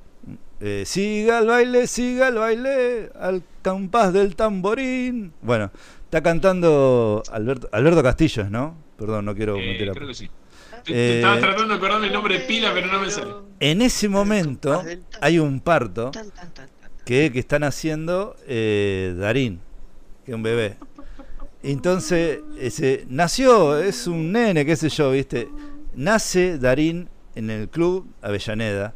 Eh, 0.61 0.85
siga 0.87 1.41
el 1.41 1.47
baile, 1.47 1.87
siga 1.87 2.29
el 2.29 2.35
baile, 2.37 3.11
al 3.21 3.43
compás 3.63 4.13
del 4.13 4.35
tamborín. 4.37 5.33
Bueno, 5.43 5.71
está 6.05 6.23
cantando 6.23 7.23
Alberto, 7.31 7.69
Alberto 7.73 8.03
Castillo, 8.03 8.49
¿no? 8.49 8.77
Perdón, 8.97 9.25
no 9.27 9.35
quiero 9.35 9.57
Eh, 9.59 9.67
meter 9.73 9.91
a- 9.91 9.93
creo 9.93 10.09
que 10.09 10.15
sí. 10.15 10.31
Eh, 10.87 11.17
Estaba 11.17 11.39
tratando 11.41 11.69
de 11.69 11.75
acordarme 11.75 12.07
el 12.07 12.13
nombre 12.13 12.39
de 12.39 12.45
pila, 12.47 12.71
pero 12.73 12.87
no 12.87 13.01
me 13.01 13.11
sale. 13.11 13.33
En 13.61 13.83
ese 13.83 14.09
momento 14.09 14.83
hay 15.21 15.39
un 15.39 15.61
parto 15.61 16.11
que, 17.05 17.31
que 17.33 17.39
están 17.39 17.65
haciendo 17.65 18.37
eh, 18.47 19.15
Darín, 19.19 19.61
que 20.25 20.31
es 20.33 20.35
un 20.35 20.43
bebé. 20.43 20.77
Entonces, 21.63 22.41
ese, 22.61 23.07
nació, 23.09 23.79
es 23.79 24.07
un 24.07 24.33
nene, 24.33 24.65
qué 24.67 24.77
sé 24.77 24.89
yo, 24.91 25.11
¿viste? 25.11 25.49
Nace 25.95 26.59
Darín 26.59 27.09
en 27.35 27.51
el 27.51 27.69
club 27.69 28.07
Avellaneda 28.23 28.95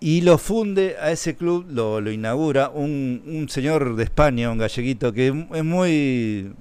y 0.00 0.20
lo 0.20 0.38
funde 0.38 0.96
a 1.00 1.10
ese 1.10 1.34
club, 1.34 1.66
lo, 1.70 2.00
lo 2.00 2.12
inaugura 2.12 2.68
un, 2.68 3.22
un 3.26 3.48
señor 3.48 3.96
de 3.96 4.04
España, 4.04 4.50
un 4.50 4.58
galleguito, 4.58 5.12
que 5.12 5.28
es 5.28 5.64
muy, 5.64 6.52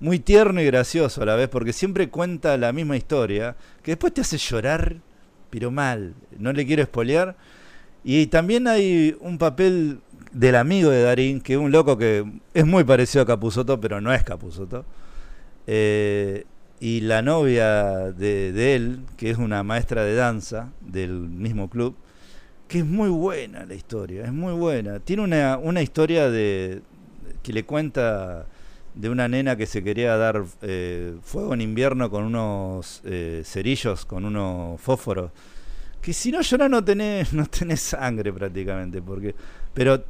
muy 0.00 0.18
tierno 0.18 0.60
y 0.60 0.66
gracioso 0.66 1.22
a 1.22 1.26
la 1.26 1.36
vez, 1.36 1.48
porque 1.48 1.72
siempre 1.72 2.10
cuenta 2.10 2.56
la 2.58 2.72
misma 2.72 2.96
historia, 2.96 3.56
que 3.82 3.92
después 3.92 4.12
te 4.12 4.20
hace 4.20 4.36
llorar, 4.36 4.96
pero 5.48 5.70
mal. 5.70 6.14
No 6.38 6.52
le 6.52 6.66
quiero 6.66 6.82
espolear. 6.82 7.36
Y 8.04 8.26
también 8.26 8.66
hay 8.68 9.16
un 9.20 9.38
papel 9.38 10.00
del 10.32 10.56
amigo 10.56 10.90
de 10.90 11.02
Darín, 11.02 11.40
que 11.40 11.54
es 11.54 11.58
un 11.58 11.72
loco 11.72 11.96
que 11.96 12.24
es 12.52 12.66
muy 12.66 12.84
parecido 12.84 13.22
a 13.22 13.26
Capuzoto, 13.26 13.80
pero 13.80 14.00
no 14.00 14.12
es 14.12 14.22
Capuzoto. 14.22 14.84
Eh, 15.66 16.44
y 16.82 17.00
la 17.00 17.22
novia 17.22 18.10
de, 18.10 18.50
de 18.50 18.74
él, 18.74 19.04
que 19.16 19.30
es 19.30 19.38
una 19.38 19.62
maestra 19.62 20.02
de 20.02 20.16
danza 20.16 20.72
del 20.80 21.12
mismo 21.12 21.70
club, 21.70 21.94
que 22.66 22.80
es 22.80 22.84
muy 22.84 23.08
buena 23.08 23.64
la 23.64 23.74
historia, 23.74 24.24
es 24.24 24.32
muy 24.32 24.52
buena. 24.52 24.98
Tiene 24.98 25.22
una, 25.22 25.58
una 25.58 25.80
historia 25.80 26.28
de 26.28 26.82
que 27.40 27.52
le 27.52 27.64
cuenta 27.64 28.46
de 28.96 29.08
una 29.08 29.28
nena 29.28 29.54
que 29.54 29.66
se 29.66 29.84
quería 29.84 30.16
dar 30.16 30.42
eh, 30.62 31.14
fuego 31.22 31.54
en 31.54 31.60
invierno 31.60 32.10
con 32.10 32.24
unos 32.24 33.00
eh, 33.04 33.42
cerillos, 33.44 34.04
con 34.04 34.24
unos 34.24 34.80
fósforos. 34.80 35.30
Que 36.00 36.12
si 36.12 36.32
no 36.32 36.40
lloras 36.40 36.68
no 36.68 36.84
tenés, 36.84 37.32
no 37.32 37.46
tenés 37.46 37.78
sangre 37.80 38.32
prácticamente. 38.32 39.00
porque 39.00 39.36
Pero 39.72 40.02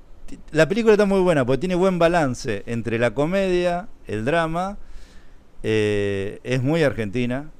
la 0.52 0.66
película 0.66 0.94
está 0.94 1.04
muy 1.04 1.20
buena 1.20 1.44
porque 1.44 1.58
tiene 1.58 1.74
buen 1.74 1.98
balance 1.98 2.62
entre 2.64 2.98
la 2.98 3.12
comedia, 3.12 3.88
el 4.06 4.24
drama, 4.24 4.78
eh, 5.62 6.40
es 6.42 6.62
muy 6.62 6.82
argentina 6.82 7.50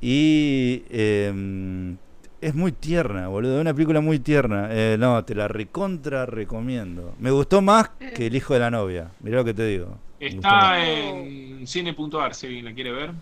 y 0.00 0.84
eh, 0.90 1.96
es 2.40 2.54
muy 2.54 2.72
tierna, 2.72 3.28
boludo. 3.28 3.56
Es 3.56 3.60
una 3.60 3.74
película 3.74 4.00
muy 4.00 4.18
tierna. 4.18 4.68
Eh, 4.70 4.96
no, 4.98 5.24
te 5.24 5.34
la 5.34 5.48
recontra 5.48 6.26
recomiendo. 6.26 7.14
Me 7.18 7.30
gustó 7.30 7.62
más 7.62 7.90
que 8.14 8.26
El 8.26 8.36
hijo 8.36 8.54
de 8.54 8.60
la 8.60 8.70
novia. 8.70 9.10
Mirá 9.20 9.38
lo 9.38 9.44
que 9.44 9.54
te 9.54 9.66
digo. 9.66 9.98
Está 10.20 10.84
en 10.84 11.66
cine.ar, 11.66 12.34
si 12.34 12.46
alguien 12.46 12.64
la 12.64 12.74
quiere 12.74 12.92
ver. 12.92 13.12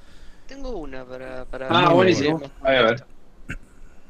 Tengo 0.47 0.77
una 0.77 1.05
para. 1.05 1.45
para 1.47 1.69
Ah, 1.71 1.93
buenísimo. 1.93 2.41
A 2.63 2.71
ver. 2.71 3.14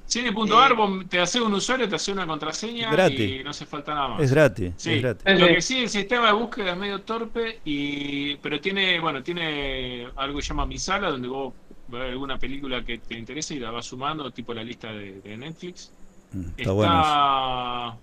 Cine.ar, 0.07 0.73
Eh. 0.73 0.75
vos 0.75 1.09
te 1.09 1.19
hace 1.19 1.41
un 1.41 1.55
usuario, 1.55 1.89
te 1.89 1.97
hace 1.97 2.13
una 2.13 2.27
contraseña 2.27 2.91
Gratis. 2.91 3.21
y 3.41 3.43
no 3.43 3.51
hace 3.51 3.65
falta 3.67 3.95
nada 3.95 4.09
más. 4.09 4.21
Es 4.23 4.31
gratis. 4.33 4.75
Sí, 4.77 4.93
Es 4.95 5.03
gratis. 5.03 5.41
lo 5.41 5.47
que 5.49 5.63
sí, 5.63 5.79
el 5.83 5.89
sistema 5.89 6.27
de 6.27 6.33
búsqueda 6.35 6.73
es 6.73 6.77
medio 6.79 7.01
torpe, 7.03 7.61
y 7.65 8.37
pero 8.37 8.61
tiene, 8.61 9.01
bueno, 9.01 9.23
tiene 9.23 10.09
algo 10.17 10.37
que 10.37 10.43
se 10.43 10.49
llama 10.51 10.67
Mi 10.67 10.79
Sala, 10.79 11.11
donde 11.11 11.29
vos 11.29 11.55
ves 11.89 12.03
alguna 12.11 12.39
película 12.39 12.85
que 12.85 12.99
te 12.99 13.17
interesa 13.19 13.55
y 13.55 13.59
la 13.61 13.71
vas 13.71 13.87
sumando, 13.87 14.31
tipo 14.31 14.53
la 14.55 14.63
lista 14.63 14.93
de, 14.93 15.21
de 15.23 15.37
Netflix. 15.37 15.93
Mm, 16.33 16.41
Está, 16.57 16.63
Está, 16.63 16.73
bueno 16.73 16.93
eso. 16.93 18.01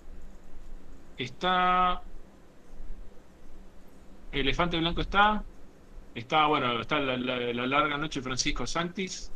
está 1.18 2.02
Elefante 4.32 4.78
Blanco 4.78 5.02
está, 5.02 5.44
está, 6.16 6.46
bueno, 6.48 6.80
está 6.82 7.00
la, 7.00 7.18
la- 7.18 7.54
la 7.54 7.68
larga 7.68 7.98
noche 7.98 8.20
de 8.20 8.24
Francisco 8.24 8.66
Santis. 8.66 9.31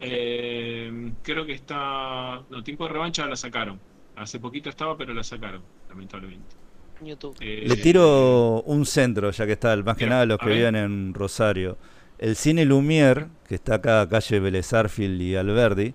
Eh, 0.00 1.12
creo 1.22 1.46
que 1.46 1.52
está, 1.52 2.42
no, 2.50 2.62
Tiempo 2.62 2.86
de 2.86 2.92
Revancha 2.92 3.26
la 3.26 3.36
sacaron. 3.36 3.80
Hace 4.16 4.38
poquito 4.40 4.68
estaba, 4.70 4.96
pero 4.96 5.12
la 5.14 5.22
sacaron, 5.22 5.62
lamentablemente. 5.88 6.56
YouTube. 7.02 7.36
Eh, 7.40 7.64
Le 7.68 7.76
tiro 7.76 8.62
un 8.62 8.86
centro, 8.86 9.30
ya 9.30 9.44
que 9.46 9.52
está, 9.52 9.76
más 9.76 9.96
que 9.96 10.04
Mira, 10.04 10.16
nada 10.16 10.26
los 10.26 10.40
a 10.40 10.44
que 10.44 10.50
viven 10.50 10.76
en 10.76 11.12
Rosario. 11.14 11.76
El 12.18 12.36
cine 12.36 12.64
Lumière, 12.64 13.28
que 13.46 13.56
está 13.56 13.74
acá, 13.74 14.08
calle 14.08 14.40
Vélez 14.40 14.72
Arfield 14.72 15.20
y 15.20 15.36
Alberdi, 15.36 15.94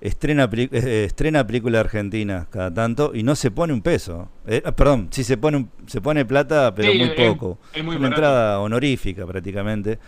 estrena, 0.00 0.50
eh, 0.52 1.04
estrena 1.06 1.46
película 1.46 1.78
argentina 1.78 2.48
cada 2.50 2.74
tanto 2.74 3.12
y 3.14 3.22
no 3.22 3.36
se 3.36 3.52
pone 3.52 3.72
un 3.72 3.82
peso. 3.82 4.28
Eh, 4.48 4.60
ah, 4.64 4.72
perdón, 4.74 5.06
sí 5.12 5.22
se 5.22 5.36
pone, 5.36 5.58
un- 5.58 5.70
se 5.86 6.00
pone 6.00 6.24
plata, 6.24 6.74
pero 6.74 6.90
Sí, 6.90 6.98
muy 6.98 7.08
es- 7.08 7.14
poco. 7.14 7.60
es 7.72 7.84
muy 7.84 7.94
una 7.94 8.08
barato. 8.08 8.20
entrada 8.22 8.58
honorífica 8.60 9.24
prácticamente. 9.24 10.00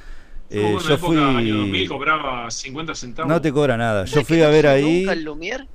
Eh, 0.50 0.60
Hubo 0.60 0.78
una 0.78 0.88
yo 0.88 0.94
época, 0.94 1.28
año 1.28 1.38
fui... 1.38 1.50
2000, 1.50 1.88
cobraba 1.88 2.50
50 2.50 2.94
centavos. 2.94 3.28
No 3.28 3.40
te 3.40 3.52
cobra 3.52 3.76
nada. 3.76 4.04
Yo 4.04 4.12
¿Sabes 4.12 4.28
fui 4.28 4.42
a 4.42 4.48
ver 4.48 4.66
ahí... 4.66 5.00
Nunca 5.00 5.12
al 5.12 5.24
Lumière? 5.24 5.66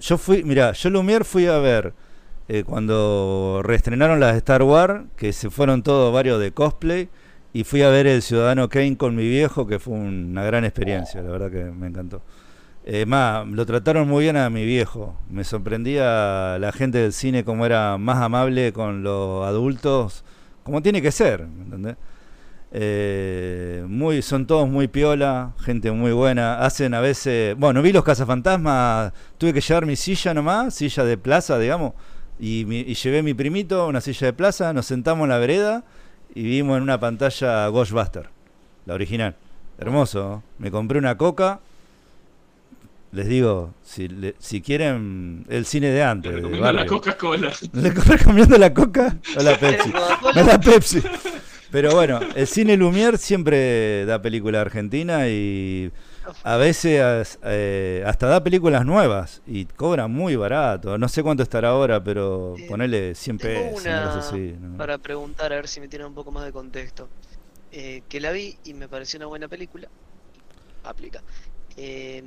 Yo 0.00 0.18
fui, 0.18 0.42
mira, 0.44 0.72
yo 0.72 0.90
Lumière 0.90 1.24
fui 1.24 1.46
a 1.46 1.58
ver 1.58 1.92
eh, 2.48 2.64
cuando 2.64 3.60
reestrenaron 3.62 4.20
las 4.20 4.32
de 4.32 4.38
Star 4.38 4.62
Wars, 4.62 5.04
que 5.16 5.32
se 5.32 5.50
fueron 5.50 5.82
todos 5.82 6.12
varios 6.12 6.40
de 6.40 6.52
cosplay, 6.52 7.08
y 7.52 7.64
fui 7.64 7.82
a 7.82 7.90
ver 7.90 8.06
El 8.06 8.22
Ciudadano 8.22 8.68
Kane 8.68 8.96
con 8.96 9.16
mi 9.16 9.28
viejo, 9.28 9.66
que 9.66 9.78
fue 9.78 9.94
una 9.94 10.44
gran 10.44 10.64
experiencia, 10.64 11.20
la 11.22 11.30
verdad 11.30 11.50
que 11.50 11.64
me 11.64 11.88
encantó. 11.88 12.22
Eh, 12.84 13.04
más, 13.04 13.46
lo 13.46 13.66
trataron 13.66 14.08
muy 14.08 14.24
bien 14.24 14.38
a 14.38 14.48
mi 14.48 14.64
viejo. 14.64 15.14
Me 15.28 15.44
sorprendía 15.44 16.56
la 16.58 16.72
gente 16.72 16.96
del 16.98 17.12
cine 17.12 17.44
como 17.44 17.66
era 17.66 17.98
más 17.98 18.16
amable 18.18 18.72
con 18.72 19.02
los 19.02 19.46
adultos, 19.46 20.24
como 20.62 20.80
tiene 20.80 21.02
que 21.02 21.12
ser, 21.12 21.46
¿me 21.46 21.64
entendés? 21.64 21.96
Eh, 22.70 23.82
muy, 23.88 24.20
son 24.22 24.46
todos 24.46 24.68
muy 24.68 24.88
piola, 24.88 25.52
gente 25.60 25.90
muy 25.90 26.12
buena. 26.12 26.60
Hacen 26.60 26.94
a 26.94 27.00
veces. 27.00 27.56
Bueno, 27.56 27.80
vi 27.82 27.92
los 27.92 28.04
cazafantasmas. 28.04 29.12
Tuve 29.38 29.52
que 29.54 29.60
llevar 29.60 29.86
mi 29.86 29.96
silla 29.96 30.34
nomás, 30.34 30.74
silla 30.74 31.04
de 31.04 31.16
plaza, 31.16 31.58
digamos. 31.58 31.94
Y, 32.38 32.64
mi- 32.66 32.80
y 32.80 32.94
llevé 32.94 33.22
mi 33.22 33.34
primito, 33.34 33.86
una 33.88 34.00
silla 34.00 34.26
de 34.26 34.32
plaza. 34.32 34.72
Nos 34.72 34.86
sentamos 34.86 35.24
en 35.24 35.30
la 35.30 35.38
vereda 35.38 35.84
y 36.34 36.42
vimos 36.44 36.76
en 36.76 36.82
una 36.82 37.00
pantalla 37.00 37.68
Ghostbuster, 37.68 38.28
la 38.86 38.94
original. 38.94 39.34
Hermoso. 39.78 40.20
¿no? 40.20 40.42
Me 40.58 40.70
compré 40.70 40.98
una 40.98 41.16
coca. 41.16 41.60
Les 43.10 43.26
digo, 43.26 43.72
si, 43.82 44.06
le- 44.08 44.34
si 44.38 44.60
quieren 44.60 45.46
el 45.48 45.64
cine 45.64 45.86
de 45.88 45.96
Te 45.96 46.02
antes, 46.02 46.30
de 46.30 46.36
recomiendo 46.36 46.72
la. 46.72 46.84
Coca-Cola. 46.86 47.50
¿Le 47.72 47.90
recomiendo 47.90 48.58
la 48.58 48.74
coca 48.74 49.16
o 49.38 49.42
la 49.42 49.56
Pepsi? 49.58 49.90
La 50.34 50.60
Pepsi. 50.60 51.02
Pero 51.70 51.94
bueno, 51.94 52.20
el 52.34 52.46
cine 52.46 52.76
Lumière 52.78 53.18
siempre 53.18 54.04
da 54.06 54.22
película 54.22 54.60
argentina 54.62 55.28
y 55.28 55.92
a 56.42 56.56
veces 56.56 57.38
eh, 57.44 58.02
hasta 58.06 58.26
da 58.26 58.42
películas 58.42 58.86
nuevas 58.86 59.42
y 59.46 59.66
cobra 59.66 60.06
muy 60.08 60.34
barato. 60.36 60.96
No 60.96 61.08
sé 61.08 61.22
cuánto 61.22 61.42
estará 61.42 61.70
ahora, 61.70 62.02
pero 62.02 62.54
Eh, 62.56 62.66
ponele 62.68 63.14
100 63.14 63.38
Tengo 63.38 63.70
pesos, 63.70 63.82
una 63.82 64.02
una 64.02 64.06
cosa 64.14 64.18
así. 64.28 64.54
¿no? 64.58 64.76
para 64.78 64.96
preguntar, 64.98 65.52
a 65.52 65.56
ver 65.56 65.68
si 65.68 65.80
me 65.80 65.88
tiene 65.88 66.06
un 66.06 66.14
poco 66.14 66.30
más 66.30 66.44
de 66.44 66.52
contexto. 66.52 67.08
Eh, 67.70 68.02
que 68.08 68.18
la 68.20 68.32
vi 68.32 68.56
y 68.64 68.72
me 68.72 68.88
pareció 68.88 69.18
una 69.18 69.26
buena 69.26 69.46
película. 69.48 69.88
Aplica. 70.84 71.22
Eh, 71.76 72.24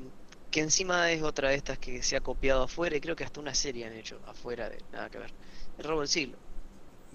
que 0.51 0.59
encima 0.59 1.11
es 1.11 1.23
otra 1.23 1.49
de 1.49 1.55
estas 1.55 1.79
que 1.79 2.03
se 2.03 2.15
ha 2.15 2.21
copiado 2.21 2.63
afuera 2.63 2.95
y 2.95 3.01
creo 3.01 3.15
que 3.15 3.23
hasta 3.23 3.39
una 3.39 3.55
serie 3.55 3.85
han 3.87 3.93
hecho 3.93 4.19
afuera 4.27 4.69
de 4.69 4.77
nada 4.91 5.09
que 5.09 5.17
ver. 5.17 5.31
El 5.79 5.83
robo 5.85 6.01
del 6.01 6.09
siglo. 6.09 6.37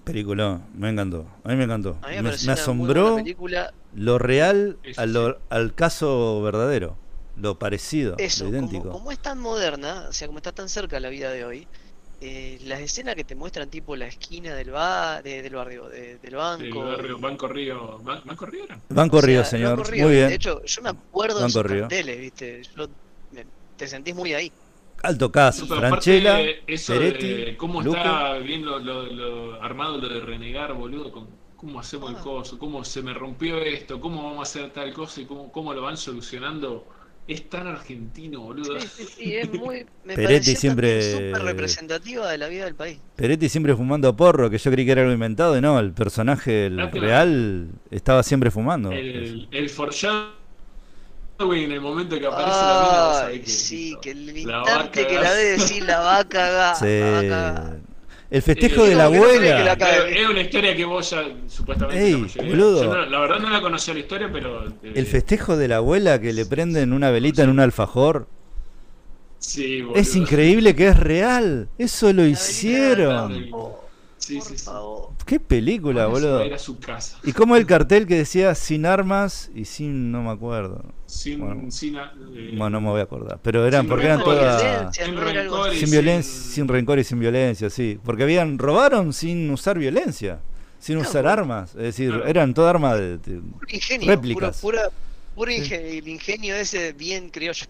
Película, 0.07 0.61
me 0.79 0.89
encantó. 0.91 1.27
A 1.43 1.49
mí 1.49 1.57
me 1.57 1.65
encantó. 1.65 1.99
A 2.03 2.09
mí 2.11 2.15
Me, 2.17 2.23
me, 2.23 2.31
me 2.47 2.53
asombró 2.53 3.17
película. 3.17 3.75
lo 3.97 4.21
real 4.21 4.79
Eso 4.85 5.01
a 5.01 5.07
lo- 5.07 5.39
al 5.51 5.75
caso 5.75 6.41
verdadero, 6.43 6.97
lo 7.37 7.59
parecido, 7.59 8.15
Eso, 8.17 8.45
lo 8.45 8.51
como, 8.53 8.59
idéntico. 8.69 8.91
como 8.93 9.11
es 9.11 9.19
tan 9.19 9.41
moderna, 9.41 10.07
o 10.09 10.13
sea, 10.13 10.29
como 10.29 10.39
está 10.39 10.53
tan 10.53 10.69
cerca 10.69 11.01
la 11.01 11.09
vida 11.09 11.33
de 11.33 11.45
hoy, 11.45 11.67
eh, 12.21 12.61
las 12.67 12.79
escenas 12.81 13.17
que 13.17 13.25
te 13.25 13.35
muestran 13.35 13.69
tipo 13.69 13.97
la 13.97 14.07
esquina 14.07 14.55
del, 14.55 14.71
ba 14.71 15.23
de- 15.23 15.43
del 15.43 15.57
barrio, 15.57 15.89
de- 15.89 16.19
del 16.19 16.21
Del 16.21 16.37
banco. 16.37 16.85
barrio 16.85 17.19
Banco 17.19 17.49
Río. 17.49 17.99
¿Ban- 18.05 18.23
¿Banco 18.25 18.47
Río 18.47 18.63
era? 18.65 18.79
Banco 18.89 19.17
o 19.17 19.21
sea, 19.21 19.27
Río, 19.27 19.39
Banco 19.41 19.51
señor. 19.51 19.91
Río, 19.91 20.05
Muy 20.07 20.15
De 20.15 20.21
bien. 20.21 20.33
hecho, 20.33 20.63
yo 20.65 20.83
me 20.83 20.91
acuerdo 20.91 21.35
de 21.39 21.43
Banco 21.43 21.51
esos 21.59 21.67
Río. 21.67 21.81
carteles, 21.81 22.21
¿viste? 22.21 22.63
Yo- 22.77 22.87
me- 23.33 23.45
te 23.77 23.89
sentís 23.89 24.15
muy 24.15 24.33
ahí. 24.35 24.53
Alto 25.07 25.31
caso. 25.31 25.67
Franchella, 25.67 26.41
eso 26.67 26.93
Peretti, 26.95 27.29
de 27.29 27.57
cómo 27.57 27.81
Luque. 27.83 27.99
está 27.99 28.35
bien 28.39 28.65
lo, 28.65 28.79
lo- 28.79 29.07
lo 29.07 29.63
armado 29.63 29.99
lo 29.99 30.09
de 30.09 30.21
renegar, 30.21 30.75
boludo, 30.75 31.13
con 31.13 31.29
cómo 31.57 31.81
hacemos 31.81 32.11
el 32.11 32.17
coso, 32.19 32.59
cómo 32.59 32.85
se 32.85 33.03
me 33.03 33.15
rompió 33.15 33.59
esto, 33.59 34.01
cómo 34.01 34.23
vamos 34.25 34.41
a 34.41 34.43
hacer 34.43 34.71
tal 34.73 34.93
cosa 34.93 35.21
y 35.21 35.25
cómo, 35.25 35.51
cómo 35.53 35.73
lo 35.75 35.83
van 35.83 35.97
solucionando 35.97 36.87
es 37.29 37.49
tan 37.51 37.67
argentino, 37.67 38.41
boludo. 38.41 38.79
Sí, 38.79 38.87
sí, 38.89 39.05
sí, 39.17 39.35
es 39.37 39.53
muy. 39.53 39.85
Me 40.05 40.15
Peretti 40.15 40.55
siempre- 40.55 41.03
súper 41.13 41.43
representativa 41.43 42.31
de 42.31 42.39
la 42.39 42.47
vida 42.47 42.67
del 42.67 42.77
país. 42.77 43.01
Peretti 43.17 43.49
siempre 43.49 43.75
fumando 43.75 44.15
porro, 44.17 44.49
que 44.49 44.59
yo 44.59 44.71
creí 44.71 44.85
que 44.87 44.93
era 44.93 45.01
algo 45.03 45.13
inventado, 45.13 45.57
y 45.59 45.61
no, 45.61 45.81
el 45.81 45.93
personaje 45.93 46.67
el 46.67 46.77
claro. 46.77 47.01
real 47.01 47.69
estaba 47.91 48.23
siempre 48.23 48.51
fumando. 48.53 48.93
El, 48.93 49.49
el 49.51 49.69
foreshadowing 51.39 51.65
en 51.65 51.73
el 51.73 51.81
momento 51.81 52.19
que 52.19 52.27
aparece 52.27 52.51
la 52.51 53.27
mina, 53.31 53.43
que. 53.45 53.51
sí, 53.51 53.97
que 54.01 54.11
el 54.13 54.37
instante 54.39 55.07
que 55.07 55.15
la 55.15 55.31
ve 55.33 55.45
decir 55.45 55.85
la 55.85 55.99
va 56.01 56.19
a 56.19 56.25
cagar. 56.29 56.77
Sí. 56.77 56.85
la 57.01 57.11
va 57.11 57.19
a 57.19 57.23
cagar. 57.23 57.77
El 58.29 58.43
festejo 58.43 58.85
Eh, 58.85 58.89
de 58.89 58.95
la 58.97 59.05
abuela. 59.05 59.65
la 59.65 59.73
Es 60.09 60.29
una 60.29 60.41
historia 60.41 60.75
que 60.75 60.85
vos 60.85 61.09
ya 61.11 61.23
supuestamente 61.47 62.05
Ey, 62.05 62.27
la 62.35 62.43
boludo. 62.43 62.83
Yo 62.85 62.95
no- 62.95 63.07
la 63.07 63.21
verdad 63.21 63.39
no 63.39 63.51
la 63.51 63.61
conocía 63.61 63.95
la 63.95 64.01
historia, 64.01 64.29
pero. 64.33 64.67
eh, 64.69 64.93
El 64.95 65.07
festejo 65.07 65.57
de 65.57 65.69
la 65.69 65.77
abuela 65.77 66.21
que 66.21 66.33
le 66.33 66.45
prenden 66.45 66.93
una 66.93 67.11
velita 67.11 67.43
en 67.45 67.51
un 67.51 67.61
alfajor. 67.61 68.27
Sí, 69.39 69.83
boludo. 69.83 70.01
Es 70.01 70.17
increíble 70.17 70.75
que 70.75 70.89
es 70.89 70.99
real. 70.99 71.69
Eso 71.79 72.13
lo 72.13 72.23
La 72.23 72.29
hicieron. 72.29 73.33
Sí, 74.19 74.41
sí, 74.41 74.59
sí. 74.59 74.71
Qué 75.25 75.39
película, 75.39 76.07
boludo. 76.07 76.41
Era 76.41 76.59
su 76.59 76.81
casa. 76.81 77.19
Y 77.23 77.33
como 77.33 77.55
el 77.55 77.65
cartel 77.65 78.09
que 78.09 78.17
decía 78.17 78.57
sin 78.57 78.87
armas 78.87 79.51
y 79.55 79.67
sin 79.67 80.11
no 80.11 80.23
me 80.23 80.31
acuerdo. 80.31 80.83
Sin, 81.07 81.39
Bueno. 81.41 81.71
sin, 81.71 81.97
eh, 81.97 82.01
Bueno, 82.57 82.71
no 82.71 82.81
me 82.81 82.89
voy 82.91 83.01
a 83.01 83.05
acordar. 83.05 83.39
Pero 83.43 83.65
eran 83.67 83.87
porque 83.87 84.07
eran 84.07 84.23
todas 84.25 84.95
sin 84.97 85.15
¿no? 85.15 85.21
Rencor 85.21 85.71
violencia, 85.91 86.33
sin 86.53 86.69
rencor 86.69 86.99
y 86.99 87.05
sin 87.05 87.21
violencia, 87.21 87.71
sí. 87.71 87.99
Porque 88.05 88.25
habían 88.25 88.59
robaron 88.59 89.13
sin 89.13 89.49
usar 89.51 89.79
violencia, 89.79 90.41
sin 90.81 90.97
Claro, 90.97 91.09
usar 91.09 91.23
bueno. 91.23 91.41
armas. 91.41 91.71
Es 91.77 91.83
decir, 91.83 92.09
Claro. 92.11 92.27
eran 92.27 92.55
todas 92.55 92.75
armas 92.75 92.99
de, 92.99 93.19
de- 93.19 93.41
Puro 93.41 93.67
ingenio. 93.71 94.09
Réplicas. 94.09 94.61
Puro, 94.61 94.79
pura, 94.79 94.91
puro 95.37 95.51
el 95.53 96.09
ingenio 96.09 96.57
ese 96.57 96.93
bien 96.93 97.31
criollo. 97.31 97.67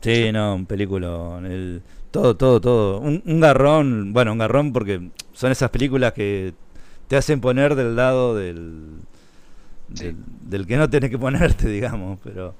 Sí, 0.00 0.32
no, 0.32 0.54
un 0.56 0.66
película. 0.66 1.40
El, 1.44 1.80
todo, 2.10 2.36
todo, 2.36 2.60
todo. 2.60 2.98
Un, 2.98 3.22
un 3.24 3.40
garrón, 3.40 4.12
bueno, 4.12 4.32
un 4.32 4.38
garrón 4.38 4.72
porque 4.72 5.00
son 5.32 5.52
esas 5.52 5.70
películas 5.70 6.12
que 6.12 6.54
te 7.06 7.16
hacen 7.16 7.40
poner 7.40 7.74
del 7.76 7.94
lado 7.96 8.34
del, 8.36 8.98
del, 9.88 10.16
del 10.42 10.66
que 10.66 10.76
no 10.76 10.88
tenés 10.88 11.10
que 11.10 11.18
ponerte, 11.18 11.68
digamos. 11.70 12.18
Pero, 12.22 12.54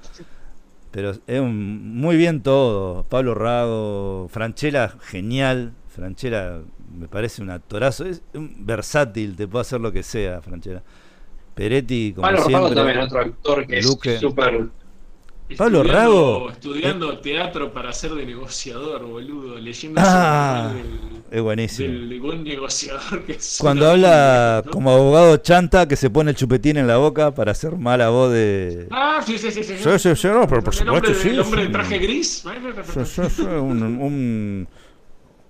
pero 0.90 1.10
es 1.26 1.40
un- 1.40 1.96
muy 1.96 2.16
bien 2.16 2.42
todo. 2.42 3.04
Pablo 3.04 3.34
Rago, 3.34 4.28
Franchella, 4.30 4.88
genial. 5.02 5.72
Franchella 5.88 6.60
me 6.96 7.08
parece 7.08 7.42
un 7.42 7.50
actorazo. 7.50 8.04
Es 8.06 8.22
un 8.34 8.64
versátil, 8.66 9.36
te 9.36 9.46
puede 9.48 9.62
hacer 9.62 9.80
lo 9.80 9.92
que 9.92 10.02
sea, 10.02 10.40
Franchella. 10.42 10.82
Peretti, 11.54 12.12
como 12.14 12.22
Pablo 12.28 12.44
Rago 12.48 12.74
también, 12.74 12.98
otro 12.98 13.20
actor 13.20 13.66
que 13.66 13.82
Luque. 13.82 14.14
es 14.14 14.20
súper. 14.20 14.68
Pablo 15.56 15.82
Estudiando- 15.82 15.92
Rago. 15.92 16.50
Estudiando 16.50 17.18
teatro 17.20 17.72
para 17.72 17.92
ser 17.92 18.12
de 18.12 18.26
negociador, 18.26 19.04
boludo. 19.06 19.58
Leyendo 19.58 20.00
Ah, 20.04 20.72
Es 21.30 21.40
buenísimo. 21.42 21.88
del, 21.88 22.08
del 22.10 22.20
buen 22.20 22.44
negociador 22.44 23.24
que 23.24 23.32
es 23.32 23.58
Cuando 23.60 23.88
habla 23.90 24.62
como 24.70 24.90
abogado 24.92 25.36
chanta 25.38 25.88
que 25.88 25.96
se 25.96 26.10
pone 26.10 26.30
el 26.30 26.36
chupetín 26.36 26.76
en 26.76 26.86
la 26.86 26.96
boca 26.98 27.34
para 27.34 27.52
hacer 27.52 27.76
mala 27.76 28.08
voz 28.10 28.32
de... 28.32 28.86
Ah, 28.90 29.22
sí, 29.24 29.38
sí, 29.38 29.50
sí. 29.50 29.62
sí, 29.64 29.74
Sí, 29.78 29.98
sí, 29.98 30.16
sí, 30.16 30.28
no, 30.28 30.46
pero 30.46 30.62
por 30.62 30.74
el 30.74 30.88
hombre, 30.88 31.14
supuesto, 31.14 31.22
sí, 31.22 31.28
El 31.30 31.40
hombre 31.40 31.62
de 31.62 31.68
traje 31.68 31.98
gris. 31.98 32.44
Sí, 32.94 33.00
sí, 33.04 33.22
sí, 33.36 33.42
un, 33.42 33.82
un- 33.82 34.68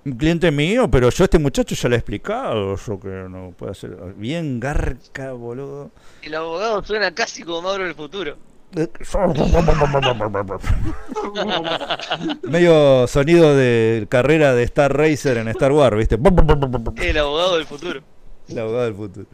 un 0.05 0.13
cliente 0.17 0.51
mío, 0.51 0.89
pero 0.91 1.11
yo 1.11 1.25
a 1.25 1.27
este 1.27 1.39
muchacho 1.39 1.75
ya 1.75 1.89
le 1.89 1.97
he 1.97 1.99
explicado 1.99 2.77
yo 2.77 3.01
que 3.01 3.09
no 3.29 3.53
puede 3.57 3.73
hacer... 3.73 3.97
Bien 4.17 4.59
garca, 4.61 5.33
boludo. 5.33 5.91
El 6.23 6.35
abogado 6.35 6.83
suena 6.85 7.13
casi 7.15 7.43
como 7.43 7.63
Mauro 7.63 7.85
del 7.85 7.95
futuro. 7.95 8.37
Medio 12.43 13.07
sonido 13.07 13.57
de 13.57 14.07
carrera 14.11 14.55
de 14.55 14.63
Star 14.65 14.95
Racer 14.97 15.39
en 15.39 15.49
Star 15.49 15.73
Wars, 15.73 15.97
¿viste? 15.97 16.17
El 16.17 17.19
abogado 17.19 17.57
del 17.57 17.67
futuro. 17.67 18.01
El 18.49 18.59
abogado 18.59 18.85
del 18.85 18.95
futuro. 18.95 19.27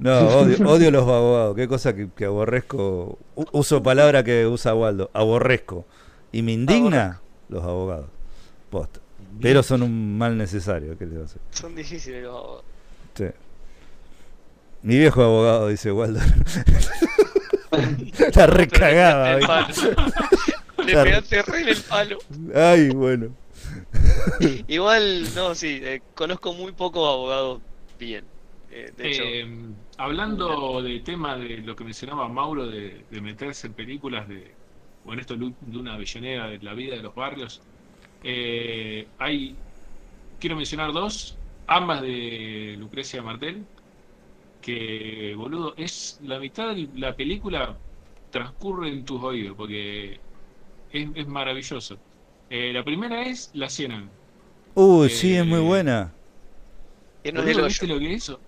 No, 0.00 0.18
odio, 0.28 0.68
odio 0.68 0.90
los 0.90 1.02
abogados. 1.02 1.54
Qué 1.54 1.68
cosa 1.68 1.94
que, 1.94 2.08
que 2.16 2.24
aborrezco. 2.24 3.18
Uso 3.52 3.82
palabra 3.82 4.24
que 4.24 4.46
usa 4.46 4.74
Waldo. 4.74 5.10
Aborrezco. 5.12 5.84
Y 6.32 6.42
me 6.42 6.52
indigna 6.52 7.20
los 7.48 7.62
abogados. 7.62 8.06
Posta. 8.70 9.00
Pero 9.40 9.62
son 9.62 9.82
un 9.82 10.18
mal 10.18 10.36
necesario. 10.36 10.98
¿Qué 10.98 11.06
le 11.06 11.16
va 11.16 11.22
a 11.22 11.26
hacer? 11.26 11.40
Son 11.50 11.74
difíciles 11.74 12.24
los 12.24 12.34
abogados. 12.34 12.64
Sí. 13.14 13.26
Mi 14.82 14.98
viejo 14.98 15.22
abogado, 15.22 15.68
dice 15.68 15.92
Waldo. 15.92 16.20
La 18.36 19.38
palo. 19.46 19.74
Le 20.86 20.92
pegaste 20.94 21.42
re 21.42 21.60
en 21.60 21.68
el 21.68 21.82
palo. 21.82 22.18
Ay, 22.54 22.88
bueno. 22.90 23.34
Igual, 24.68 25.34
no, 25.34 25.54
sí, 25.54 25.80
eh, 25.82 26.00
conozco 26.14 26.52
muy 26.54 26.72
pocos 26.72 27.06
abogados 27.06 27.60
bien. 27.98 28.24
Eh, 28.70 28.92
de 28.96 29.10
hecho, 29.10 29.22
Eh, 29.24 29.46
hablando 29.98 30.80
del 30.82 31.02
tema 31.02 31.36
de 31.36 31.58
lo 31.58 31.76
que 31.76 31.84
mencionaba 31.84 32.28
Mauro 32.28 32.66
de, 32.66 33.04
de 33.10 33.20
meterse 33.20 33.66
en 33.66 33.74
películas 33.74 34.28
de, 34.28 34.54
o 35.04 35.12
en 35.12 35.20
esto 35.20 35.36
de 35.36 35.78
una 35.78 35.94
Avellaneda, 35.94 36.48
de 36.48 36.58
la 36.58 36.74
vida 36.74 36.96
de 36.96 37.02
los 37.02 37.14
barrios, 37.14 37.60
eh, 38.22 39.06
hay, 39.18 39.56
quiero 40.38 40.56
mencionar 40.56 40.92
dos, 40.92 41.36
ambas 41.66 42.02
de 42.02 42.76
Lucrecia 42.78 43.22
Martel, 43.22 43.64
que, 44.60 45.34
boludo, 45.36 45.74
es 45.76 46.18
la 46.20 46.38
mitad 46.38 46.74
de 46.74 46.90
la 46.94 47.16
película 47.16 47.80
transcurre 48.30 48.88
en 48.90 49.04
tus 49.04 49.22
oídos, 49.22 49.56
porque 49.56 50.24
es, 50.88 51.10
es 51.14 51.26
maravilloso. 51.28 52.02
Eh, 52.48 52.72
la 52.72 52.84
primera 52.84 53.22
es 53.24 53.50
La 53.54 53.70
Ciénaga. 53.70 54.12
Uy, 54.74 55.10
sí, 55.10 55.34
es 55.36 55.46
muy 55.46 55.60
Eh, 55.60 55.60
buena. 55.60 56.18
Boludo. 57.32 57.64
¿viste 57.66 57.86
lo 57.86 57.98
que 57.98 58.14
es 58.14 58.24
eso? 58.24 58.44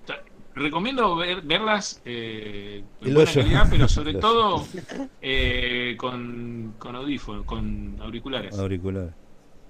Recomiendo 0.54 1.16
ver- 1.16 1.42
verlas 1.42 2.00
eh, 2.04 2.88
en 3.00 3.14
buena 3.14 3.34
calidad, 3.34 3.66
pero 3.70 3.88
sobre 3.88 4.14
todo 4.14 4.74
eh, 5.20 5.96
con, 5.98 6.74
con 6.78 6.96
audífonos, 6.96 7.44
con 7.46 7.98
auriculares. 8.00 8.54
Auricular. 8.58 9.16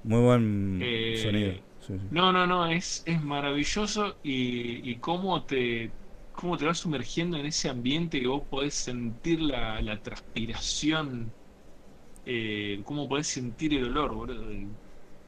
Muy 0.03 0.21
buen 0.23 0.45
Eh, 0.79 1.17
sonido. 1.17 1.65
Sí, 1.79 1.99
sí. 1.99 2.09
No, 2.11 2.33
no, 2.33 2.47
no, 2.47 2.67
es, 2.69 3.03
es 3.07 3.23
maravilloso 3.23 4.19
y, 4.23 4.91
y 4.91 5.01
cómo 5.01 5.45
te 5.47 5.97
cómo 6.43 6.59
te 6.59 6.65
vas 6.67 6.79
sumergiendo 6.79 7.37
en 7.39 7.47
ese 7.47 7.69
ambiente 7.69 8.21
que 8.21 8.27
vos 8.27 8.43
podés 8.51 8.75
sentir 8.75 9.41
la, 9.41 9.81
la 9.81 9.97
transpiración, 10.03 11.33
eh, 12.27 12.81
cómo 12.85 13.09
podés 13.09 13.29
sentir 13.29 13.73
el 13.75 13.85
olor, 13.85 14.13
boludo. 14.13 14.45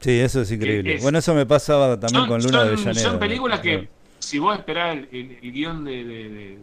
Sí, 0.01 0.11
eso 0.19 0.43
es 0.43 0.51
increíble. 0.51 0.97
es- 0.97 1.03
bueno, 1.03 1.19
eso 1.19 1.32
me 1.35 1.47
pasaba 1.47 1.99
también 1.99 2.23
Son- 2.23 2.28
con 2.28 2.43
Luna 2.43 2.59
son- 2.59 2.66
de 2.66 2.73
Avellaneda. 2.74 3.11
Son 3.11 3.19
películas 3.20 3.61
que, 3.61 3.73
Claro. 3.78 3.89
si 4.19 4.39
vos 4.41 4.59
esperás 4.59 4.97
el, 4.97 5.09
el- 5.12 5.39
el 5.41 5.53
guion 5.53 5.85
de, 5.85 6.05
de- 6.05 6.28
de- 6.28 6.59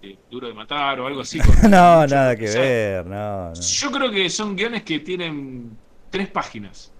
de 0.00 0.18
Duro 0.30 0.48
de 0.48 0.54
Matar 0.54 0.98
o 1.00 1.06
algo 1.06 1.20
así. 1.20 1.38
No, 1.70 2.00
mucho- 2.00 2.14
nada 2.14 2.34
que 2.34 2.46
o 2.48 2.52
sea, 2.52 2.60
ver, 2.62 3.06
no, 3.06 3.48
no. 3.50 3.54
Yo 3.54 3.90
creo 3.92 4.10
que 4.10 4.30
son 4.30 4.56
guiones 4.56 4.82
que 4.82 4.98
tienen 5.00 5.76
tres 6.10 6.28
páginas, 6.28 6.90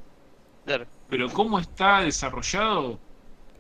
Claro. 0.67 0.85
pero 1.09 1.29
cómo 1.31 1.59
está 1.59 2.03
desarrollado, 2.03 2.99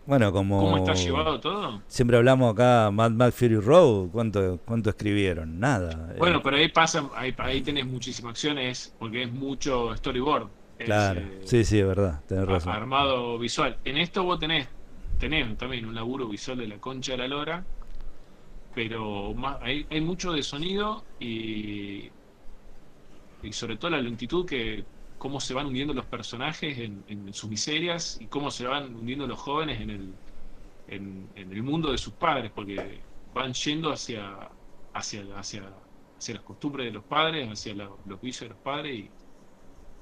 Bueno, 0.04 0.32
como 0.32 0.58
cómo 0.58 0.76
está 0.76 0.94
llevado 0.94 1.40
todo. 1.40 1.86
siempre 1.86 2.16
hablamos 2.16 2.52
acá, 2.52 2.90
Mad 2.90 3.12
Max 3.12 3.36
Fury 3.36 3.56
Road, 3.56 4.10
¿cuánto, 4.10 4.60
cuánto 4.64 4.90
escribieron? 4.90 5.58
Nada. 5.60 6.14
Bueno, 6.18 6.38
Eh, 6.38 6.40
pero 6.42 6.56
ahí 6.56 6.68
pasa, 6.68 7.10
ahí, 7.14 7.34
ahí 7.38 7.62
tenés 7.62 7.86
muchísimas 7.86 8.30
acciones 8.32 8.94
porque 8.98 9.24
es 9.24 9.32
mucho 9.32 9.94
storyboard. 9.96 10.50
es, 10.78 10.86
claro, 10.86 11.20
eh, 11.20 11.40
sí, 11.44 11.64
sí, 11.64 11.78
es 11.78 11.86
verdad, 11.86 12.24
tenés 12.26 12.46
razón. 12.48 12.72
armado 12.72 13.38
visual. 13.38 13.80
En 13.84 13.96
esto 13.98 14.24
vos 14.24 14.38
tenés, 14.38 14.68
tenés 15.18 15.56
también 15.56 15.86
un 15.86 15.94
laburo 15.94 16.28
visual 16.28 16.58
de 16.58 16.68
la 16.68 16.80
concha 16.80 17.12
de 17.12 17.18
la 17.18 17.28
lora, 17.28 17.68
pero 18.72 19.34
más, 19.34 19.58
hay, 19.62 19.86
hay 19.90 20.00
mucho 20.00 20.32
de 20.32 20.42
sonido 20.42 21.08
y, 21.18 22.12
y 23.42 23.52
sobre 23.52 23.76
todo 23.76 23.90
la 23.90 24.00
lentitud 24.00 24.46
que 24.46 24.86
cómo 25.22 25.40
se 25.40 25.54
van 25.54 25.66
hundiendo 25.66 25.94
los 25.94 26.06
personajes 26.06 26.76
en, 26.78 27.32
sus 27.32 27.48
miserias 27.48 28.20
y 28.20 28.26
cómo 28.26 28.50
se 28.50 28.66
van 28.66 28.92
hundiendo 28.96 29.24
los 29.24 29.38
jóvenes 29.38 29.80
en 29.80 29.90
el, 29.90 30.18
en, 30.88 31.32
el 31.36 31.62
mundo 31.62 31.92
de 31.92 31.98
sus 31.98 32.14
padres, 32.14 32.50
porque 32.52 33.04
van 33.32 33.52
yendo 33.54 33.92
hacia, 33.92 34.50
hacia, 34.92 35.22
hacia, 35.38 35.76
hacia 36.18 36.34
las 36.34 36.42
costumbres 36.42 36.86
de 36.86 36.92
los 36.92 37.04
padres, 37.04 37.48
hacia 37.48 37.72
la- 37.72 37.96
los 38.04 38.20
vicios 38.20 38.48
de 38.48 38.54
los 38.54 38.58
padres 38.60 38.96
y 38.98 39.12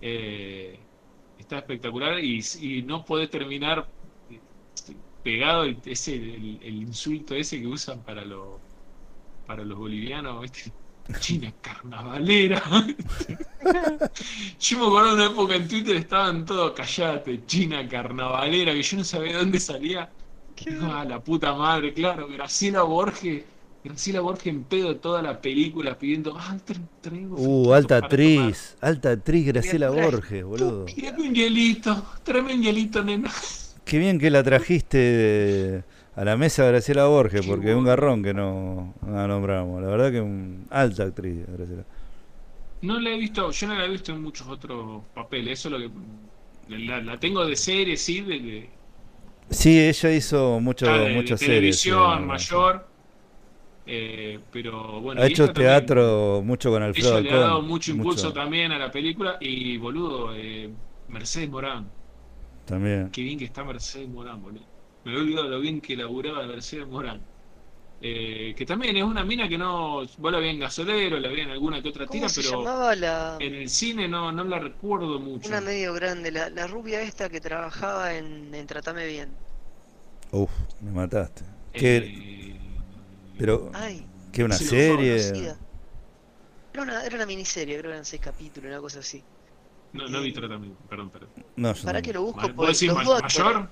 eh, 0.00 0.88
está 1.36 1.58
espectacular 1.58 2.18
y, 2.24 2.40
no 2.84 3.04
podés 3.04 3.28
terminar 3.28 3.92
este, 4.74 4.96
pegado 5.22 5.64
el, 5.64 5.82
ese, 5.84 6.14
el 6.16 6.76
insulto 6.76 7.34
ese 7.34 7.60
que 7.60 7.66
usan 7.66 8.02
para, 8.02 8.24
lo, 8.24 8.64
para 9.46 9.64
los 9.64 9.78
bolivianos, 9.78 10.42
¿viste? 10.42 10.72
China 11.18 11.52
carnavalera. 11.60 12.62
yo 14.60 14.78
me 14.78 14.86
acuerdo 14.86 15.08
de 15.08 15.14
una 15.14 15.26
época 15.26 15.54
en 15.56 15.68
Twitter 15.68 15.96
estaban 15.96 16.44
todos 16.44 16.72
callate, 16.72 17.44
China 17.46 17.86
carnavalera, 17.88 18.72
que 18.72 18.82
yo 18.82 18.96
no 18.98 19.04
sabía 19.04 19.32
de 19.32 19.38
dónde 19.38 19.60
salía. 19.60 20.10
Ah, 20.82 21.04
la 21.08 21.20
puta 21.20 21.54
madre, 21.54 21.92
claro, 21.94 22.28
Graciela 22.28 22.82
Borges 22.82 23.44
Graciela 23.82 24.20
Borges 24.20 24.48
en 24.48 24.64
pedo 24.64 24.96
toda 24.96 25.22
la 25.22 25.40
película 25.40 25.98
pidiendo. 25.98 26.36
Ah, 26.38 26.54
tra- 26.66 26.86
traigo 27.00 27.34
Uh, 27.38 27.72
alta 27.72 27.96
actriz, 27.96 28.76
alta 28.82 29.12
actriz 29.12 29.46
Graciela 29.46 29.88
Borges, 29.88 30.44
boludo. 30.44 30.84
tomar". 30.84 30.94
Tráeme 30.94 31.28
un 31.28 31.34
hielito, 31.34 32.06
tráeme 32.22 32.54
un 32.56 32.62
hielito, 32.62 33.02
nena. 33.02 33.30
Qué 33.86 33.98
bien 33.98 34.18
que 34.18 34.28
la 34.30 34.42
trajiste 34.42 34.98
de- 34.98 35.84
a 36.16 36.24
la 36.24 36.36
mesa 36.36 36.64
Graciela 36.66 37.06
Borges, 37.06 37.46
porque 37.46 37.70
es 37.70 37.76
un 37.76 37.84
garrón 37.84 38.22
que 38.22 38.34
no, 38.34 38.94
no 39.02 39.12
la 39.14 39.26
nombramos. 39.28 39.80
La 39.82 39.88
verdad 39.88 40.10
que 40.10 40.18
es 40.18 40.22
un 40.22 40.66
alta 40.70 41.04
actriz, 41.04 41.46
Graciela. 41.48 41.84
No 42.82 42.98
la 43.00 43.10
he 43.10 43.18
visto, 43.18 43.50
yo 43.50 43.66
no 43.68 43.74
la 43.74 43.84
he 43.84 43.88
visto 43.88 44.12
en 44.12 44.22
muchos 44.22 44.46
otros 44.48 45.02
papeles. 45.14 45.58
Eso 45.60 45.68
es 45.68 45.72
lo 45.72 45.78
que. 46.68 46.78
La, 46.86 47.00
la 47.02 47.18
tengo 47.18 47.44
de 47.44 47.56
serie, 47.56 47.96
sí, 47.96 48.20
de, 48.22 48.40
de, 48.40 48.70
Sí, 49.50 49.78
ella 49.80 50.12
hizo 50.12 50.60
mucho, 50.60 50.88
ah, 50.88 50.98
de- 50.98 51.08
de 51.10 51.10
muchas 51.10 51.40
series. 51.40 51.82
televisión 51.82 52.20
sí. 52.20 52.24
mayor. 52.24 52.86
eh, 53.86 54.40
pero 54.52 55.00
bueno. 55.00 55.22
Ha 55.22 55.26
hecho 55.26 55.46
también. 55.46 55.86
teatro 55.86 56.42
mucho 56.44 56.70
con 56.70 56.82
Alfredo 56.82 57.18
Ella 57.18 57.20
le 57.20 57.32
ha 57.32 57.38
dado 57.40 57.62
mucho 57.62 57.90
impulso 57.92 58.32
también 58.32 58.72
a 58.72 58.78
la 58.78 58.90
película. 58.90 59.36
Y 59.40 59.76
boludo, 59.78 60.34
eh, 60.36 60.70
Mercedes 61.08 61.50
Morán. 61.50 61.92
También. 62.64 63.10
Qué 63.10 63.22
bien 63.22 63.38
que 63.38 63.44
está 63.46 63.64
Mercedes 63.64 64.08
Morán, 64.08 64.42
boludo. 64.42 64.69
Me 65.04 65.12
había 65.12 65.22
olvidado 65.22 65.48
lo 65.48 65.60
bien 65.60 65.80
que 65.80 65.96
laburaba 65.96 66.46
Mercedes 66.46 66.86
Morán. 66.86 67.22
Eh, 68.02 68.54
que 68.56 68.64
también 68.66 68.96
es 68.96 69.04
una 69.04 69.24
mina 69.24 69.48
que 69.48 69.58
no. 69.58 70.02
Vos 70.18 70.32
la 70.32 70.38
vi 70.38 70.48
en 70.48 70.60
Gasolero, 70.60 71.18
la 71.20 71.28
vi 71.28 71.40
en 71.42 71.50
alguna 71.50 71.82
que 71.82 71.88
otra 71.90 72.06
¿Cómo 72.06 72.12
tira, 72.12 72.28
se 72.28 72.42
pero 72.42 72.58
llamaba 72.58 72.94
la 72.96 73.36
en 73.40 73.54
el 73.54 73.68
cine 73.68 74.08
no, 74.08 74.32
no 74.32 74.44
la 74.44 74.58
recuerdo 74.58 75.18
mucho. 75.20 75.48
una 75.48 75.60
medio 75.60 75.92
grande, 75.94 76.30
la, 76.30 76.48
la 76.50 76.66
rubia 76.66 77.02
esta 77.02 77.28
que 77.28 77.40
trabajaba 77.40 78.14
en, 78.14 78.54
en 78.54 78.66
Tratame 78.66 79.06
Bien? 79.06 79.38
Uf, 80.32 80.50
me 80.80 80.92
mataste. 80.92 81.44
¿Qué, 81.72 81.96
Eh, 81.98 82.60
pero, 83.36 83.70
Ay, 83.74 84.06
¿qué 84.32 84.44
una 84.44 84.56
serie? 84.56 85.56
Era 86.72 86.82
una, 86.82 87.04
era 87.04 87.14
una 87.16 87.26
miniserie, 87.26 87.78
creo 87.78 87.90
que 87.90 87.94
eran 87.94 88.04
seis 88.04 88.20
capítulos, 88.22 88.68
una 88.70 88.80
cosa 88.80 88.98
así. 89.00 89.24
no, 89.92 90.08
no 90.08 90.20
vi 90.22 90.32
tratamiento, 90.32 90.84
perdón, 90.88 91.10
perdón. 91.10 91.32
No, 91.56 91.74
yo 91.74 91.82
¿Para 91.84 91.98
no. 91.98 92.02
que 92.02 92.12
lo 92.12 92.22
busco? 92.22 92.40
¿Vos 92.54 92.54
Porque 92.56 92.72
decís 92.72 92.88
los 92.88 92.96
ma- 92.96 93.04
dos 93.04 93.22
actores- 93.22 93.54
mayor? 93.54 93.70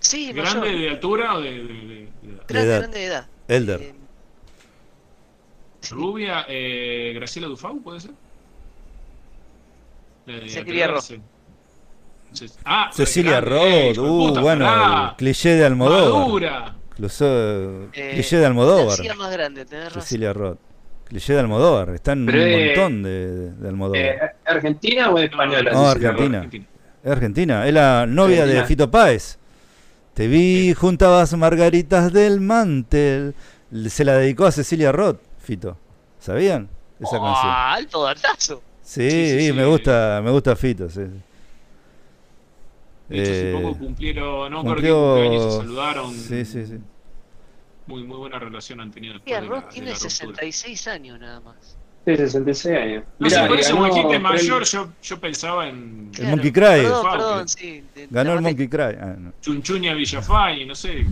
Sí, 0.00 0.32
¿Grande 0.32 0.60
mayor. 0.60 0.78
de 0.80 0.88
altura 0.90 1.34
o 1.34 1.40
de, 1.40 1.50
de- 1.50 1.62
de- 1.62 2.08
de 2.48 2.60
edad? 2.60 2.78
Grande, 2.80 2.98
de 2.98 3.04
edad. 3.06 3.26
Elder. 3.48 3.80
Eh. 3.82 3.94
Rubia, 5.90 6.44
eh, 6.48 7.12
Graciela 7.14 7.48
Dufau, 7.48 7.80
¿puede 7.82 8.00
ser? 8.00 8.10
Cecilia. 10.46 10.94
Ce- 11.00 11.20
Ah, 12.64 12.90
Cecilia 12.92 13.40
Roth, 13.40 13.98
uh, 13.98 14.28
puta, 14.28 14.40
bueno, 14.40 15.14
cliché 15.18 15.50
de 15.56 15.64
Almodóvar. 15.64 16.20
Madura. 16.22 16.74
Incluso, 16.92 17.26
Eh, 17.92 18.10
cliché 18.14 18.36
de 18.36 18.46
Almodóvar. 18.46 18.98
Más 19.16 19.32
grande, 19.32 19.64
tenés 19.64 19.86
razón. 19.86 20.02
Cecilia 20.02 20.32
Roth. 20.32 20.58
Cliché 21.06 21.32
de 21.32 21.40
Almodóvar. 21.40 21.88
Están 21.90 22.24
Pero, 22.26 22.44
un 22.44 22.66
montón 22.66 23.02
de, 23.02 23.50
de 23.52 23.68
Almodóvar. 23.68 24.00
Eh, 24.00 24.18
¿Argentina 24.46 25.10
o 25.10 25.18
española? 25.18 25.72
No, 25.72 25.92
Roth? 25.94 26.04
Argentina. 26.04 26.48
Es 27.02 27.10
argentina, 27.10 27.66
es 27.66 27.74
la 27.74 28.06
novia 28.06 28.36
de 28.46 28.58
Argentina. 28.60 28.66
Fito 28.66 28.90
Páez. 28.90 29.38
Te 30.14 30.28
vi, 30.28 30.74
juntabas 30.74 31.34
margaritas 31.36 32.12
del 32.12 32.40
mantel. 32.40 33.34
Se 33.88 34.04
la 34.04 34.14
dedicó 34.14 34.46
a 34.46 34.52
Cecilia 34.52 34.92
Roth, 34.92 35.20
Fito. 35.38 35.76
¿Sabían? 36.18 36.68
Esa 36.98 37.12
canción. 37.18 37.46
¡Ah, 37.46 37.72
alto 37.74 38.02
datazo! 38.02 38.62
Sí, 38.82 39.08
Sí, 39.10 39.38
sí, 39.38 39.46
sí. 39.46 39.52
me 39.52 39.64
gusta, 39.64 40.20
me 40.22 40.30
gusta 40.30 40.56
Fito, 40.56 40.90
sí. 40.90 41.00
De 43.08 43.22
hecho, 43.22 43.30
hace 43.32 43.50
Eh, 43.50 43.54
poco 43.62 43.78
cumplieron, 43.78 44.52
no 44.52 44.62
cumplió- 44.64 45.14
cumpleaños 45.14 45.44
se 45.54 45.58
saludaron. 45.60 46.14
Sí, 46.14 46.44
sí, 46.44 46.66
sí. 46.66 46.78
Muy, 47.86 48.04
muy 48.04 48.16
buena 48.18 48.38
relación 48.38 48.80
han 48.80 48.90
tenido 48.90 49.14
Roth 49.14 49.24
de 49.24 49.70
tiene 49.70 49.88
la 49.90 49.94
ruptura. 49.94 50.10
66 50.10 50.86
años 50.88 51.18
nada 51.18 51.40
más. 51.40 51.76
Sí, 52.16 52.22
66 52.22 52.76
años. 52.76 53.04
No 53.18 53.28
sé, 53.30 53.36
Mirá, 53.36 53.48
por 53.48 53.56
y 53.56 53.60
eso 53.60 53.84
dijiste 53.84 54.18
mayor, 54.18 54.64
yo, 54.64 54.88
yo 55.02 55.20
pensaba 55.20 55.68
en 55.68 56.10
El 56.18 56.26
Monkey 56.28 56.52
Cry. 56.52 56.60
Perdón, 56.62 57.06
perdón, 57.10 57.48
sí. 57.48 57.84
te- 57.94 58.06
Ganó 58.10 58.32
el. 58.34 58.40
Monkey 58.42 58.68
Cry. 58.68 58.82
Ah, 59.00 59.14
no. 59.18 59.32
Chunchuña 59.40 59.94
Villafay, 59.94 60.64
no 60.66 60.74
sé. 60.74 61.06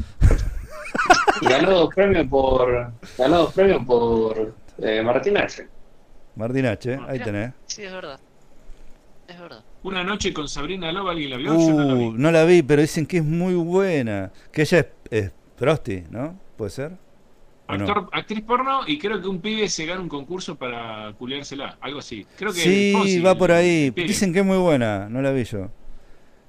y 1.41 1.47
ganó 1.49 1.71
dos 1.71 1.95
premios 1.95 2.27
por. 2.29 2.93
Ganó 3.19 3.39
dos 3.39 3.53
premios 3.55 3.85
por 3.85 4.55
eh, 4.79 5.03
Martín 5.03 5.37
H. 5.39 5.67
Martín 6.37 6.67
H, 6.67 6.93
¿eh? 6.93 6.99
ahí 7.07 7.13
Mirá. 7.15 7.25
tenés. 7.25 7.53
Sí, 7.67 7.83
es 7.83 7.93
verdad. 7.93 8.19
Es 9.27 9.39
verdad. 9.41 9.63
Una 9.83 10.03
noche 10.05 10.33
con 10.33 10.49
Sabrina 10.49 10.91
Loba, 10.93 11.13
¿alguien 11.13 11.31
la 11.31 11.37
vio? 11.37 11.53
Yo 11.59 11.71
no 11.75 11.85
la 11.85 11.95
Uh, 11.95 11.99
vi. 12.13 12.19
no 12.19 12.31
la 12.31 12.45
vi, 12.45 12.63
pero 12.63 12.83
dicen 12.83 13.07
que 13.07 13.19
es 13.19 13.25
muy 13.25 13.55
buena. 13.55 14.31
Que 14.53 14.63
ella 14.63 14.79
es, 14.81 14.87
es 15.11 15.33
Frosty, 15.57 16.05
¿no? 16.11 16.39
¿Puede 16.57 16.71
ser? 16.71 16.93
Actor, 17.69 18.09
actriz 18.13 18.41
porno 18.43 18.81
y 18.87 18.99
creo 18.99 19.21
que 19.21 19.29
un 19.29 19.41
pibe 19.41 19.69
se 19.69 19.85
gana 19.85 20.01
un 20.01 20.09
concurso 20.09 20.57
para 20.57 21.13
culiársela, 21.19 21.77
algo 21.81 21.99
así. 21.99 22.27
Creo 22.37 22.51
que 22.53 22.61
Sí, 22.61 22.93
Fonsi, 22.95 23.21
va 23.21 23.37
por 23.37 23.53
ahí. 23.53 23.91
Dicen 23.91 24.33
que 24.33 24.39
es 24.41 24.45
muy 24.45 24.57
buena, 24.59 25.09
no 25.09 25.21
la 25.23 25.33
vi 25.33 25.45
yo. 25.45 25.69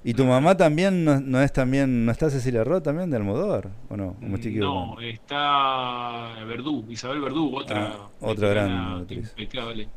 ¿Y 0.02 0.14
tu 0.14 0.24
mamá 0.24 0.56
también 0.56 1.04
no, 1.04 1.20
no 1.20 1.42
es 1.42 1.52
también, 1.52 2.06
no 2.06 2.12
está 2.12 2.30
Cecilia 2.30 2.64
Roth 2.64 2.82
también 2.84 3.10
de 3.10 3.18
Almodóvar? 3.18 3.68
¿O 3.90 3.96
no? 3.98 4.16
¿O 4.22 4.24
me 4.24 4.36
estoy 4.36 4.54
No, 4.54 4.94
equivocando? 4.94 5.00
está 5.02 6.44
Verdú, 6.46 6.86
Isabel 6.88 7.20
Verdú, 7.20 7.54
otra, 7.54 7.92
Ah, 7.96 8.08
otra 8.20 8.48
gran 8.48 8.70
actriz. 9.00 9.28
impecable. 9.36 9.88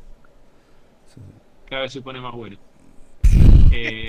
Cada 1.69 1.83
vez 1.83 1.93
se 1.93 2.01
pone 2.01 2.19
más 2.19 2.33
bueno. 2.33 2.57
Eh, 3.75 4.07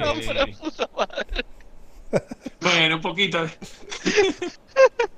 bueno, 2.61 2.97
un 2.97 3.01
poquito. 3.03 3.39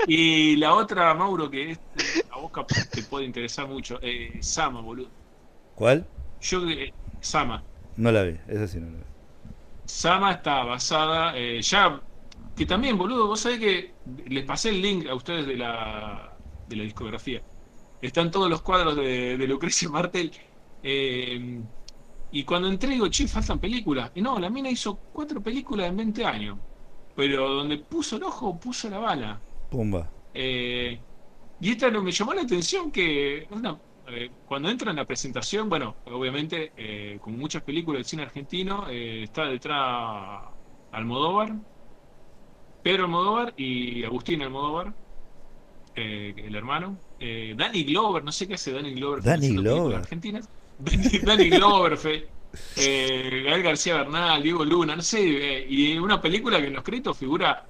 y 0.07 0.57
la 0.57 0.75
otra, 0.75 1.15
Mauro, 1.15 1.51
que 1.51 1.73
es, 1.73 1.79
eh, 1.95 2.25
a 2.31 2.39
vos 2.39 2.51
capaz 2.53 2.89
te 2.91 3.03
puede 3.05 3.25
interesar 3.27 3.67
mucho, 3.69 3.99
eh, 4.03 4.39
Sama, 4.43 4.81
boludo. 4.81 5.13
¿Cuál? 5.75 6.11
Yo, 6.41 6.69
eh, 6.71 6.95
Sama. 7.21 7.69
No 7.97 8.11
la 8.13 8.23
vi, 8.23 8.41
esa 8.47 8.67
sí 8.69 8.81
no 8.81 8.91
la 8.91 8.99
vi. 8.99 9.05
Sama 9.85 10.33
está 10.33 10.65
basada, 10.65 11.37
eh, 11.37 11.61
ya, 11.63 12.03
que 12.55 12.67
también, 12.67 12.99
boludo, 12.99 13.29
vos 13.29 13.41
sabés 13.41 13.61
que 13.61 13.99
les 14.27 14.45
pasé 14.45 14.71
el 14.71 14.83
link 14.83 15.07
a 15.09 15.15
ustedes 15.15 15.47
de 15.47 15.57
la, 15.57 16.37
de 16.67 16.77
la 16.77 16.83
discografía. 16.85 17.45
Están 18.01 18.31
todos 18.31 18.51
los 18.51 18.63
cuadros 18.63 18.97
de, 18.97 19.37
de 19.39 19.47
Lucrecia 19.49 19.89
Martel. 19.91 20.33
eh, 20.83 21.65
y 22.31 22.45
cuando 22.45 22.69
entré 22.69 22.91
digo, 22.91 23.09
che, 23.09 23.29
faltan 23.29 23.61
películas. 23.61 24.11
Y 24.15 24.21
no, 24.23 24.39
la 24.39 24.51
mina 24.51 24.71
hizo 24.71 24.97
cuatro 25.13 25.43
películas 25.43 25.89
en 25.89 25.97
20 25.97 26.25
años. 26.27 26.59
Pero 27.17 27.49
donde 27.49 27.79
puso 27.79 28.17
el 28.17 28.25
ojo, 28.25 28.59
puso 28.61 28.91
la 28.91 28.99
bala. 28.99 29.43
Pumba. 29.71 30.13
Eh, 30.35 31.03
y 31.61 31.71
esta 31.71 31.91
no 31.91 32.03
me 32.03 32.13
llamó 32.13 32.35
la 32.35 32.43
atención 32.43 32.93
que 32.93 33.47
una- 33.51 33.81
eh, 34.09 34.31
cuando 34.45 34.69
entra 34.69 34.91
en 34.91 34.97
la 34.97 35.07
presentación, 35.07 35.69
bueno, 35.69 35.97
obviamente, 36.05 36.73
eh, 36.77 37.19
como 37.21 37.39
muchas 37.39 37.63
películas 37.65 38.01
del 38.01 38.05
cine 38.05 38.23
argentino, 38.25 38.89
eh, 38.89 39.25
está 39.25 39.47
detrás 39.47 40.43
Almodóvar, 40.93 41.55
Pedro 42.83 43.05
Almodóvar 43.05 43.53
y 43.57 44.05
Agustín 44.05 44.43
Almodóvar, 44.43 44.95
el 45.95 46.55
hermano. 46.55 47.01
Danny 47.19 47.85
Glover, 47.85 48.23
no 48.23 48.33
sé 48.33 48.47
qué 48.47 48.55
hace 48.55 48.73
Danny 48.73 48.95
Glover. 48.95 49.23
Danny 49.23 49.57
Glover. 49.57 49.97
Argentinas. 49.97 50.49
Danny 51.25 51.49
Glover, 51.51 51.97
fe- 51.97 52.36
eh, 52.77 53.43
Gael 53.45 53.63
García 53.63 53.97
Bernal, 53.97 54.43
Diego 54.43 54.65
Luna, 54.65 54.97
no 54.97 55.03
sé, 55.03 55.21
eh, 55.61 55.67
y 55.69 55.99
una 55.99 56.21
película 56.21 56.59
que 56.61 56.67
en 56.67 56.75
los 56.75 56.83
créditos 56.85 57.17
figura 57.17 57.65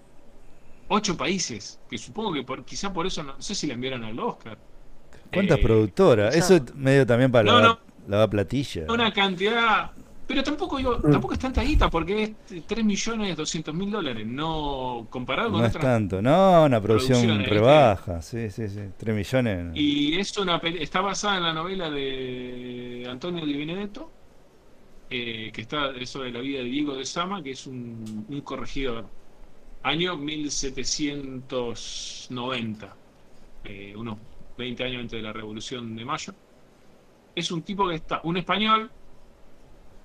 ocho 0.88 1.16
países, 1.16 1.80
que 1.88 1.98
supongo 1.98 2.32
que 2.32 2.42
por, 2.42 2.64
quizá 2.64 2.92
por 2.92 3.06
eso 3.06 3.22
no, 3.22 3.40
sé 3.40 3.54
si 3.54 3.66
la 3.66 3.74
enviaron 3.74 4.04
al 4.04 4.18
Oscar. 4.18 4.58
¿Cuántas 5.32 5.58
Eh, 5.58 5.62
productoras? 5.62 6.34
quizá. 6.34 6.44
Eso 6.44 6.64
es 6.64 6.74
medio 6.74 7.06
también 7.06 7.30
para 7.32 7.50
No, 7.60 7.78
lavar 8.08 8.30
platilla. 8.30 8.84
Una 8.88 9.12
cantidad, 9.12 9.90
pero 10.28 10.42
tampoco 10.44 10.76
digo, 10.76 10.96
tampoco 11.00 11.34
es 11.34 11.40
tanta 11.40 11.62
guita 11.62 11.90
porque 11.90 12.36
es 12.48 12.66
3 12.66 12.84
millones 12.84 13.36
200 13.36 13.74
mil 13.74 13.90
dólares, 13.90 14.24
no 14.26 15.06
comparado 15.10 15.50
con 15.50 15.60
No 15.60 15.66
es 15.66 15.70
otras. 15.70 15.84
tanto. 15.84 16.22
No, 16.22 16.64
una 16.64 16.80
producción 16.80 17.42
rebaja. 17.44 18.22
Sí, 18.22 18.48
sí, 18.50 18.68
sí. 18.68 18.80
3 18.96 19.14
millones. 19.16 19.72
Y 19.74 20.18
es 20.18 20.36
una 20.38 20.60
peli- 20.60 20.82
está 20.82 21.00
basada 21.00 21.38
en 21.38 21.42
la 21.42 21.52
novela 21.52 21.90
de 21.90 23.06
Antonio 23.10 23.44
Di 23.44 23.54
Benedetto, 23.56 24.10
eh, 25.10 25.50
que 25.52 25.60
está 25.62 25.90
es 25.92 26.10
sobre 26.10 26.30
la 26.32 26.40
vida 26.40 26.58
de 26.60 26.64
Diego 26.66 26.94
de 26.96 27.04
Sama, 27.06 27.42
que 27.42 27.52
es 27.52 27.66
un, 27.66 28.26
un 28.28 28.40
corregidor. 28.42 29.10
Año 29.82 30.16
1790, 30.16 32.96
eh, 33.64 33.94
unos 33.96 34.18
20 34.56 34.84
años 34.84 35.00
antes 35.02 35.18
de 35.18 35.22
la 35.22 35.32
Revolución 35.32 35.94
de 35.96 36.04
Mayo. 36.04 36.34
Es 37.36 37.52
un 37.52 37.62
tipo 37.62 37.88
que 37.88 37.94
está, 37.94 38.20
un 38.24 38.36
español, 38.36 38.90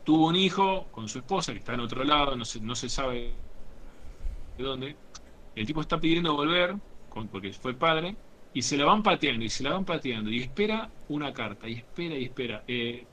tuvo 0.04 0.28
un 0.28 0.36
hijo 0.36 0.88
con 0.92 1.08
su 1.10 1.20
esposa, 1.20 1.54
que 1.54 1.60
está 1.60 1.74
en 1.74 1.80
otro 1.82 2.04
lado, 2.04 2.36
no 2.36 2.46
se, 2.46 2.60
no 2.62 2.76
se 2.76 2.90
sabe 2.90 3.40
de 4.58 4.64
dónde. 4.64 4.98
El 5.56 5.66
tipo 5.66 5.82
está 5.82 6.00
pidiendo 6.00 6.36
volver, 6.36 6.76
con- 7.10 7.28
porque 7.30 7.54
fue 7.54 7.74
padre, 7.76 8.18
y 8.54 8.62
se 8.64 8.78
la 8.78 8.86
van 8.86 9.04
pateando 9.04 9.46
y 9.46 9.50
se 9.50 9.64
la 9.64 9.72
van 9.74 9.86
pateando 9.86 10.30
y 10.32 10.42
espera 10.42 10.92
una 11.10 11.34
carta 11.34 11.68
y 11.70 11.74
espera 11.76 12.18
y 12.18 12.26
espera. 12.26 12.64
Eh, 12.68 13.08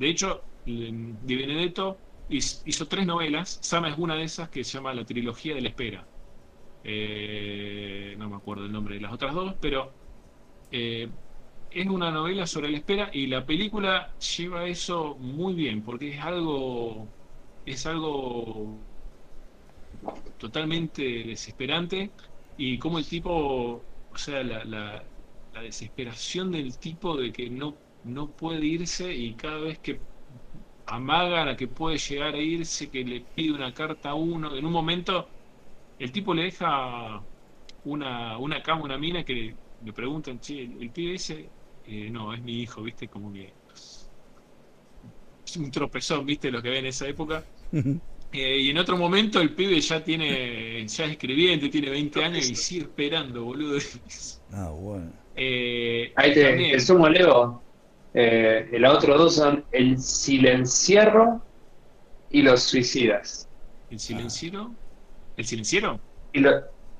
de 0.00 0.10
hecho, 0.10 0.48
le- 0.64 0.90
Di 1.20 1.36
Benedetto 1.36 2.02
hiz- 2.28 2.62
hizo 2.64 2.88
tres 2.88 3.06
novelas. 3.06 3.58
Sama 3.62 3.90
es 3.90 3.98
una 3.98 4.14
de 4.16 4.24
esas 4.24 4.50
que 4.50 4.64
se 4.64 4.72
llama 4.78 4.94
La 4.94 5.04
trilogía 5.04 5.54
de 5.54 5.60
la 5.62 5.68
espera. 5.70 6.08
Eh, 6.82 8.14
no 8.18 8.30
me 8.30 8.36
acuerdo 8.36 8.66
el 8.66 8.72
nombre 8.72 8.96
de 8.96 9.00
las 9.02 9.12
otras 9.12 9.34
dos, 9.34 9.56
pero 9.60 9.96
eh, 10.70 11.12
es 11.70 11.86
una 11.88 12.10
novela 12.12 12.46
sobre 12.46 12.70
la 12.70 12.78
espera 12.78 13.10
y 13.12 13.26
la 13.28 13.46
película 13.46 14.16
lleva 14.38 14.66
eso 14.68 15.16
muy 15.18 15.54
bien, 15.54 15.82
porque 15.84 16.10
es 16.14 16.20
algo, 16.20 17.12
es 17.64 17.86
algo 17.86 18.88
totalmente 20.36 21.02
desesperante 21.24 22.14
y 22.56 22.78
como 22.78 22.98
el 22.98 23.06
tipo, 23.08 23.32
o 24.08 24.16
sea, 24.18 24.42
la 25.52 25.62
desesperación 25.62 26.52
del 26.52 26.78
tipo 26.78 27.16
de 27.16 27.32
que 27.32 27.50
no, 27.50 27.80
no 28.04 28.30
puede 28.32 28.64
irse 28.66 29.12
y 29.14 29.34
cada 29.34 29.58
vez 29.60 29.78
que 29.80 30.00
amagan 30.86 31.48
a 31.48 31.56
que 31.56 31.68
puede 31.68 31.98
llegar 31.98 32.34
a 32.34 32.38
irse, 32.38 32.90
que 32.90 33.04
le 33.04 33.20
pide 33.22 33.52
una 33.54 33.72
carta 33.74 34.10
a 34.10 34.14
uno, 34.14 34.56
en 34.56 34.64
un 34.66 34.72
momento 34.72 35.28
el 35.98 36.12
tipo 36.12 36.34
le 36.34 36.44
deja 36.44 37.22
una, 37.84 38.38
una 38.38 38.62
cama, 38.62 38.84
una 38.84 38.98
mina 38.98 39.24
que 39.24 39.56
le 39.84 39.92
preguntan, 39.92 40.40
che, 40.40 40.62
el 40.62 40.90
pibe 40.90 41.12
dice, 41.12 41.48
eh, 41.84 42.10
no, 42.10 42.32
es 42.34 42.42
mi 42.42 42.60
hijo, 42.62 42.82
viste, 42.82 43.08
como 43.08 43.32
que 43.32 43.52
es 45.46 45.56
un 45.56 45.70
tropezón, 45.70 46.24
viste, 46.24 46.50
lo 46.50 46.62
que 46.62 46.70
ve 46.70 46.78
en 46.78 46.86
esa 46.86 47.08
época. 47.08 47.44
Eh, 48.32 48.60
y 48.60 48.70
en 48.70 48.78
otro 48.78 48.96
momento 48.96 49.40
el 49.40 49.54
pibe 49.54 49.80
ya 49.80 50.02
tiene, 50.04 50.86
ya 50.86 51.04
es 51.04 51.10
escribiente, 51.10 51.68
tiene 51.68 51.90
20 51.90 52.24
años 52.24 52.48
y 52.48 52.54
sigue 52.54 52.82
esperando, 52.82 53.44
boludo. 53.44 53.78
Ah, 54.52 54.70
bueno. 54.70 55.12
Eh, 55.34 56.12
Ahí 56.16 56.34
te, 56.34 56.56
te 56.56 56.80
sumo, 56.80 57.08
Leo. 57.08 57.62
Eh, 58.14 58.68
los 58.72 58.96
otros 58.96 59.18
dos 59.18 59.34
son 59.36 59.64
el 59.72 59.98
silencierro 59.98 61.42
y 62.30 62.42
los 62.42 62.62
suicidas. 62.62 63.48
¿El 63.88 63.98
silenciero? 63.98 64.74
¿El 65.36 65.44
silenciero? 65.44 66.00
Y 66.32 66.40
lo, 66.40 66.52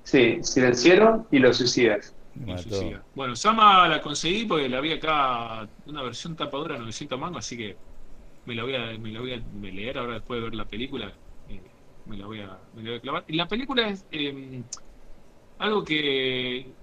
sí, 0.04 0.38
silenciero 0.42 1.26
y 1.30 1.38
los 1.38 1.56
suicidas. 1.56 2.14
El 2.46 2.58
suicida. 2.58 3.04
Bueno, 3.14 3.34
Sama 3.34 3.88
la 3.88 4.00
conseguí 4.00 4.44
porque 4.44 4.68
la 4.68 4.80
vi 4.80 4.92
acá, 4.92 5.68
una 5.86 6.02
versión 6.02 6.36
tapadura 6.36 6.78
900 6.78 7.18
mangos, 7.18 7.44
así 7.44 7.56
que 7.56 7.76
me 8.44 8.54
la 8.54 8.62
voy 8.62 8.74
a, 8.74 8.98
me 8.98 9.10
la 9.10 9.20
voy 9.20 9.32
a 9.34 9.42
me 9.52 9.72
leer 9.72 9.98
ahora 9.98 10.14
después 10.14 10.38
de 10.38 10.44
ver 10.44 10.54
la 10.54 10.64
película. 10.64 11.12
eh, 11.48 11.60
me, 12.06 12.16
la 12.16 12.26
voy 12.26 12.40
a, 12.40 12.58
me 12.74 12.82
la 12.82 12.90
voy 12.90 12.98
a 12.98 13.00
clavar. 13.00 13.24
Y 13.28 13.34
la 13.34 13.48
película 13.48 13.88
es 13.88 14.06
eh, 14.10 14.62
algo 15.58 15.84
que. 15.84 16.74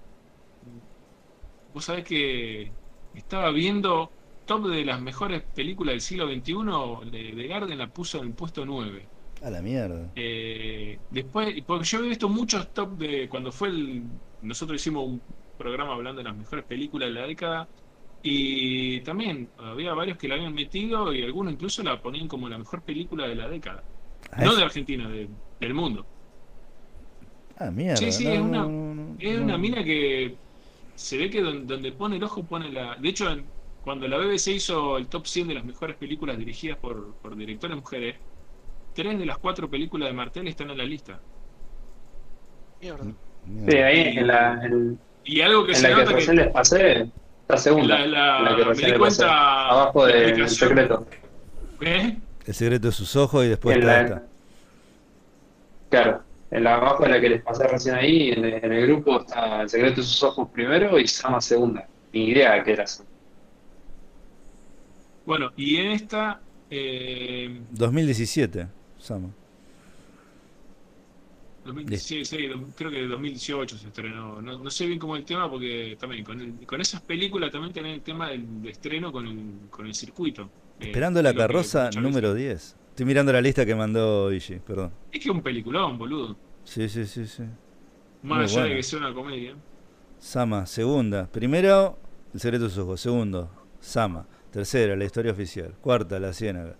Vos 1.72 1.84
sabés 1.84 2.04
que 2.04 2.72
estaba 3.14 3.50
viendo 3.50 4.17
top 4.48 4.66
de 4.66 4.84
las 4.84 5.00
mejores 5.00 5.42
películas 5.54 5.92
del 5.92 6.00
siglo 6.00 6.26
XXI, 6.26 7.10
de, 7.10 7.32
de 7.36 7.46
Garden 7.46 7.78
la 7.78 7.86
puso 7.88 8.18
en 8.18 8.28
el 8.28 8.32
puesto 8.34 8.64
9. 8.66 9.06
A 9.42 9.50
la 9.50 9.62
mierda. 9.62 10.10
Eh, 10.16 10.98
después, 11.10 11.54
porque 11.64 11.84
yo 11.84 11.98
he 12.00 12.08
visto 12.08 12.28
muchos 12.28 12.72
top 12.72 12.98
de 12.98 13.28
cuando 13.28 13.52
fue 13.52 13.68
el. 13.68 14.02
Nosotros 14.42 14.80
hicimos 14.80 15.06
un 15.06 15.22
programa 15.56 15.92
hablando 15.94 16.18
de 16.18 16.24
las 16.28 16.36
mejores 16.36 16.64
películas 16.64 17.08
de 17.08 17.14
la 17.20 17.26
década. 17.26 17.68
Y 18.20 19.00
también 19.02 19.48
había 19.58 19.94
varios 19.94 20.18
que 20.18 20.26
la 20.26 20.34
habían 20.34 20.52
metido 20.54 21.12
y 21.12 21.22
algunos 21.22 21.52
incluso 21.52 21.84
la 21.84 22.00
ponían 22.02 22.26
como 22.26 22.48
la 22.48 22.58
mejor 22.58 22.82
película 22.82 23.28
de 23.28 23.36
la 23.36 23.48
década. 23.48 23.84
Ah, 24.32 24.44
No 24.44 24.50
es- 24.52 24.56
de 24.56 24.64
Argentina, 24.64 25.08
de- 25.08 25.28
del 25.60 25.74
mundo. 25.74 26.04
Ah, 27.56 27.70
mierda. 27.70 27.96
Sí, 27.96 28.10
sí, 28.12 28.24
no, 28.24 28.32
es 28.32 28.40
una- 28.40 28.62
no, 28.62 28.94
no, 28.94 29.16
Es 29.20 29.38
una 29.38 29.56
mina 29.58 29.84
que 29.84 30.36
se 30.96 31.16
ve 31.16 31.30
que 31.30 31.40
don- 31.42 31.66
donde 31.66 31.92
pone 31.92 32.16
el 32.16 32.24
ojo 32.24 32.42
pone 32.44 32.70
la... 32.72 32.96
De 32.96 33.08
hecho, 33.08 33.30
en- 33.30 33.46
cuando 33.88 34.06
la 34.06 34.18
BBC 34.18 34.48
hizo 34.48 34.98
el 34.98 35.06
top 35.06 35.26
100 35.26 35.48
de 35.48 35.54
las 35.54 35.64
mejores 35.64 35.96
películas 35.96 36.36
dirigidas 36.36 36.76
por, 36.76 37.14
por 37.22 37.34
directores 37.34 37.74
mujeres, 37.74 38.16
tres 38.94 39.18
de 39.18 39.24
las 39.24 39.38
cuatro 39.38 39.70
películas 39.70 40.10
de 40.10 40.12
Martel 40.12 40.46
están 40.46 40.68
en 40.68 40.76
la 40.76 40.84
lista. 40.84 41.18
Mierda. 42.82 43.04
Mierda. 43.46 43.70
Sí, 43.72 43.76
ahí 43.78 44.18
en 44.18 44.26
la, 44.26 44.60
en, 44.62 44.98
Y 45.24 45.40
algo 45.40 45.64
que 45.64 45.72
en 45.72 45.76
se 45.78 45.88
la 45.88 45.96
que 45.96 46.04
nota 46.04 46.16
que... 46.18 46.32
les 46.34 46.48
pasé, 46.48 47.10
está 47.40 47.56
segunda. 47.56 47.98
La, 48.00 48.06
la- 48.06 48.38
en 48.40 48.44
la 48.44 48.50
que 48.56 48.56
me 48.58 48.64
recién 48.68 48.86
di 48.88 48.90
les 48.92 49.00
pasé. 49.00 49.16
cuenta... 49.22 49.68
Abajo 49.70 50.06
la 50.06 50.12
del 50.12 50.22
explicación. 50.28 50.68
secreto. 50.68 51.06
¿Eh? 51.80 52.18
El 52.44 52.54
secreto 52.54 52.86
de 52.88 52.92
sus 52.92 53.16
ojos 53.16 53.46
y 53.46 53.48
después 53.48 53.82
la- 53.82 54.00
esta. 54.02 54.22
Claro, 55.88 56.22
en 56.50 56.64
la 56.64 56.74
abajo 56.74 57.04
de 57.04 57.08
la 57.08 57.20
que 57.22 57.30
les 57.30 57.42
pasé 57.42 57.66
recién 57.66 57.94
ahí, 57.94 58.32
en, 58.32 58.44
el- 58.44 58.62
en 58.62 58.70
el 58.70 58.86
grupo 58.86 59.20
está 59.20 59.62
El 59.62 59.70
secreto 59.70 60.02
de 60.02 60.06
sus 60.06 60.22
ojos 60.22 60.46
primero 60.52 60.98
y 60.98 61.08
Sama 61.08 61.40
segunda. 61.40 61.88
Ni 62.12 62.28
idea 62.28 62.62
que 62.62 62.72
era 62.74 62.84
eso. 62.84 63.02
Bueno, 65.28 65.52
y 65.58 65.76
en 65.76 65.88
esta... 65.88 66.40
eh, 66.70 67.60
2017, 67.72 68.66
Sama. 68.98 69.28
2016, 71.66 72.26
sí, 72.26 72.46
do- 72.46 72.64
creo 72.74 72.90
que 72.90 73.06
2018 73.06 73.76
se 73.76 73.88
estrenó. 73.88 74.40
No, 74.40 74.58
no 74.58 74.70
sé 74.70 74.86
bien 74.86 74.98
cómo 74.98 75.16
es 75.16 75.20
el 75.20 75.26
tema 75.26 75.50
porque 75.50 75.98
también 76.00 76.24
con, 76.24 76.40
el- 76.40 76.66
con 76.66 76.80
esas 76.80 77.02
películas 77.02 77.52
también 77.52 77.74
tenés 77.74 77.92
el 77.96 78.00
tema 78.00 78.30
del 78.30 78.62
de 78.62 78.70
estreno 78.70 79.12
con 79.12 79.26
el, 79.26 79.68
con 79.68 79.86
el 79.86 79.94
circuito. 79.94 80.44
Eh, 80.80 80.86
Esperando 80.86 81.20
la 81.20 81.34
carroza 81.34 81.90
número 81.90 82.32
veces- 82.32 82.74
10. 82.74 82.76
Estoy 82.92 83.04
mirando 83.04 83.30
la 83.30 83.42
lista 83.42 83.66
que 83.66 83.74
mandó 83.74 84.32
Igi, 84.32 84.60
perdón. 84.60 84.92
Es 85.12 85.20
que 85.20 85.28
es 85.28 85.34
un 85.34 85.42
peliculón, 85.42 85.98
boludo. 85.98 86.36
Sí, 86.64 86.88
sí, 86.88 87.04
sí, 87.04 87.26
sí. 87.26 87.42
Más 88.22 88.50
Muy 88.50 88.60
allá 88.62 88.62
de 88.70 88.76
que 88.76 88.82
sea 88.82 88.98
una 89.00 89.12
comedia. 89.12 89.54
Sama, 90.18 90.64
segunda. 90.64 91.26
Primero, 91.30 91.98
El 92.32 92.40
secreto 92.40 92.64
de 92.64 92.70
sus 92.70 92.78
ojos. 92.78 93.00
Segundo, 93.02 93.50
Sama. 93.78 94.26
Tercera, 94.50 94.96
La 94.96 95.04
historia 95.04 95.32
oficial. 95.32 95.74
Cuarta, 95.80 96.18
La 96.18 96.32
ciénaga. 96.32 96.74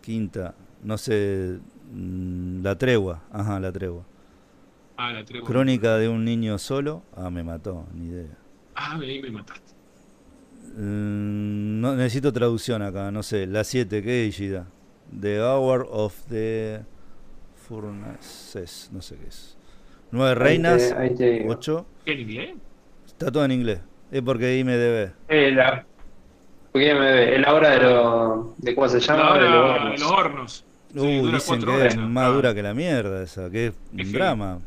Quinta, 0.00 0.54
no 0.82 0.98
sé, 0.98 1.58
mm, 1.92 2.62
La 2.62 2.76
tregua. 2.76 3.22
Ajá, 3.32 3.60
La 3.60 3.72
tregua. 3.72 4.04
Ah, 4.96 5.12
la 5.12 5.24
tregua. 5.24 5.46
Crónica 5.46 5.96
de 5.98 6.08
un 6.08 6.24
niño 6.24 6.56
solo. 6.58 7.02
Ah, 7.14 7.28
me 7.30 7.42
mató, 7.42 7.86
ni 7.94 8.06
idea. 8.06 8.38
Ah, 8.74 8.98
ahí 9.00 9.20
me 9.20 9.30
mataste. 9.30 9.74
Mm, 10.74 11.80
no, 11.80 11.94
necesito 11.96 12.32
traducción 12.32 12.82
acá, 12.82 13.10
no 13.10 13.22
sé. 13.22 13.46
La 13.46 13.64
7, 13.64 14.02
¿qué 14.02 14.24
es 14.24 14.28
Ishida? 14.30 14.66
The 15.18 15.40
Hour 15.40 15.86
of 15.90 16.14
the 16.28 16.80
Furnaces, 17.54 18.90
no 18.92 19.02
sé 19.02 19.16
qué 19.16 19.28
es. 19.28 19.56
Nueve 20.10 20.34
reinas, 20.34 20.82
Ahí 20.82 20.88
te, 20.90 20.94
ahí 20.96 21.14
te 21.14 21.30
digo. 21.40 21.52
8. 21.52 21.86
¿Qué 22.04 22.12
en 22.12 22.20
inglés? 22.20 22.54
Está 23.06 23.30
todo 23.30 23.44
en 23.44 23.52
inglés. 23.52 23.80
Es 24.10 24.22
porque 24.22 24.58
IMDB. 24.58 25.12
Eh, 25.28 25.50
la, 25.52 25.84
porque 26.76 27.34
es 27.34 27.40
la 27.40 27.54
hora 27.54 27.70
de 27.70 27.78
lo. 27.80 28.54
de 28.58 28.74
¿Cómo 28.74 28.88
se 28.88 29.00
llama? 29.00 29.38
De 29.38 29.48
los 29.48 29.54
hornos. 29.70 30.00
los 30.00 30.10
hornos. 30.10 30.64
Sí, 30.92 31.20
Uh, 31.20 31.28
dicen 31.30 31.60
que 31.62 31.70
horas. 31.70 31.94
es 31.94 32.00
más 32.00 32.26
Ah, 32.28 32.32
dura 32.34 32.54
que 32.54 32.62
la 32.62 32.72
mierda 32.74 33.22
esa, 33.22 33.50
que 33.50 33.66
es 33.66 33.74
un 33.92 34.12
drama. 34.12 34.58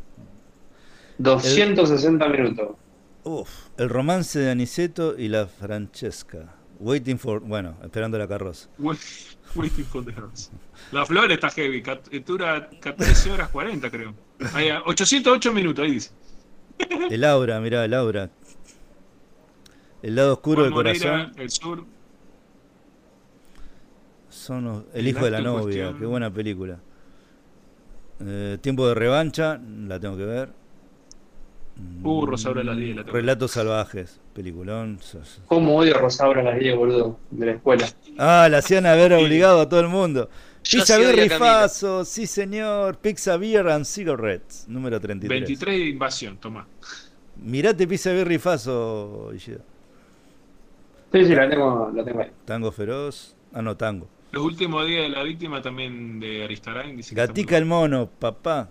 260 1.17 2.27
minutos. 2.29 2.69
Uf, 3.23 3.49
el 3.77 3.89
romance 3.89 4.39
de 4.39 4.51
Aniceto 4.51 5.17
y 5.17 5.27
la 5.27 5.47
Francesca. 5.47 6.55
Waiting 6.79 7.19
for, 7.19 7.41
bueno, 7.41 7.75
esperando 7.83 8.17
la 8.17 8.27
carroza. 8.27 8.69
Wait- 8.77 8.99
Waiting 9.55 9.85
for 9.85 10.05
the 10.05 10.11
Hearts. 10.13 10.51
La 10.91 11.05
flor 11.05 11.31
está 11.31 11.49
heavy. 11.49 11.81
cat- 11.81 12.07
Dura 12.25 12.69
14 12.79 13.31
horas 13.31 13.49
40, 13.49 13.89
creo. 13.89 14.13
Ahí, 14.53 14.69
808 14.85 15.51
minutos, 15.51 15.83
ahí 15.83 15.91
dice. 15.93 16.11
El 17.09 17.23
aura, 17.25 17.59
mirá, 17.59 17.83
el 17.83 17.93
aura. 17.93 18.29
El 20.03 20.15
lado 20.15 20.33
oscuro 20.33 20.63
del 20.63 20.71
Moreira, 20.71 21.09
corazón. 21.11 21.33
El 21.37 21.49
sur. 21.49 21.83
Son 24.49 24.63
los- 24.63 24.83
el 24.95 25.01
El 25.01 25.07
hijo 25.09 25.25
de 25.25 25.29
la 25.29 25.41
novia, 25.41 25.61
cuestión. 25.61 25.99
qué 25.99 26.05
buena 26.07 26.33
película. 26.33 26.79
Eh, 28.19 28.57
Tiempo 28.61 28.87
de 28.87 28.95
revancha, 28.95 29.59
la 29.87 29.99
tengo 29.99 30.17
que 30.17 30.25
ver. 30.25 30.49
Uh, 32.03 32.25
Rosaura 32.25 32.61
a 32.61 32.63
las 32.63 32.75
10, 32.75 32.89
la 32.95 33.01
tengo 33.03 33.05
que 33.05 33.11
ver. 33.13 33.21
Relatos 33.25 33.51
salvajes, 33.51 34.19
peliculón. 34.33 34.97
¿Cómo 35.45 35.75
odio 35.77 35.95
a 35.95 35.99
Rosaura 35.99 36.41
a 36.41 36.45
las 36.45 36.57
10, 36.59 36.75
boludo? 36.75 37.19
De 37.29 37.45
la 37.45 37.51
escuela. 37.51 37.87
Ah, 38.17 38.47
la 38.49 38.57
hacían 38.57 38.87
haber 38.87 39.13
obligado 39.13 39.61
a 39.61 39.69
todo 39.69 39.81
el 39.81 39.87
mundo. 39.87 40.31
Yo 40.63 40.79
Pizza. 40.79 40.97
Rifazo, 40.97 42.03
sí 42.03 42.25
señor. 42.25 42.97
Pizza 42.97 43.37
Beer 43.37 43.67
and 43.69 43.85
Cigarettes, 43.85 44.65
número 44.67 44.99
33. 44.99 45.29
23 45.41 45.77
de 45.77 45.85
invasión, 45.89 46.37
toma. 46.39 46.65
Mirate 47.37 47.85
Pizza 47.87 48.11
Beer 48.13 48.27
Rifazo, 48.27 49.31
Ishida. 49.35 49.59
Sí, 51.13 51.23
sí, 51.23 51.35
la 51.35 51.47
tengo, 51.47 51.91
la 51.93 52.03
tengo 52.03 52.19
ahí. 52.21 52.31
Tango 52.45 52.71
Feroz. 52.71 53.35
Ah, 53.53 53.61
no, 53.61 53.77
Tango. 53.77 54.07
Los 54.31 54.43
últimos 54.43 54.85
días 54.85 55.03
de 55.03 55.09
la 55.09 55.23
víctima 55.23 55.61
también 55.61 56.19
de 56.19 56.43
Aristarain. 56.43 56.95
Dice 56.95 57.15
Gatica 57.15 57.57
el 57.57 57.65
mono, 57.65 58.07
papá. 58.09 58.69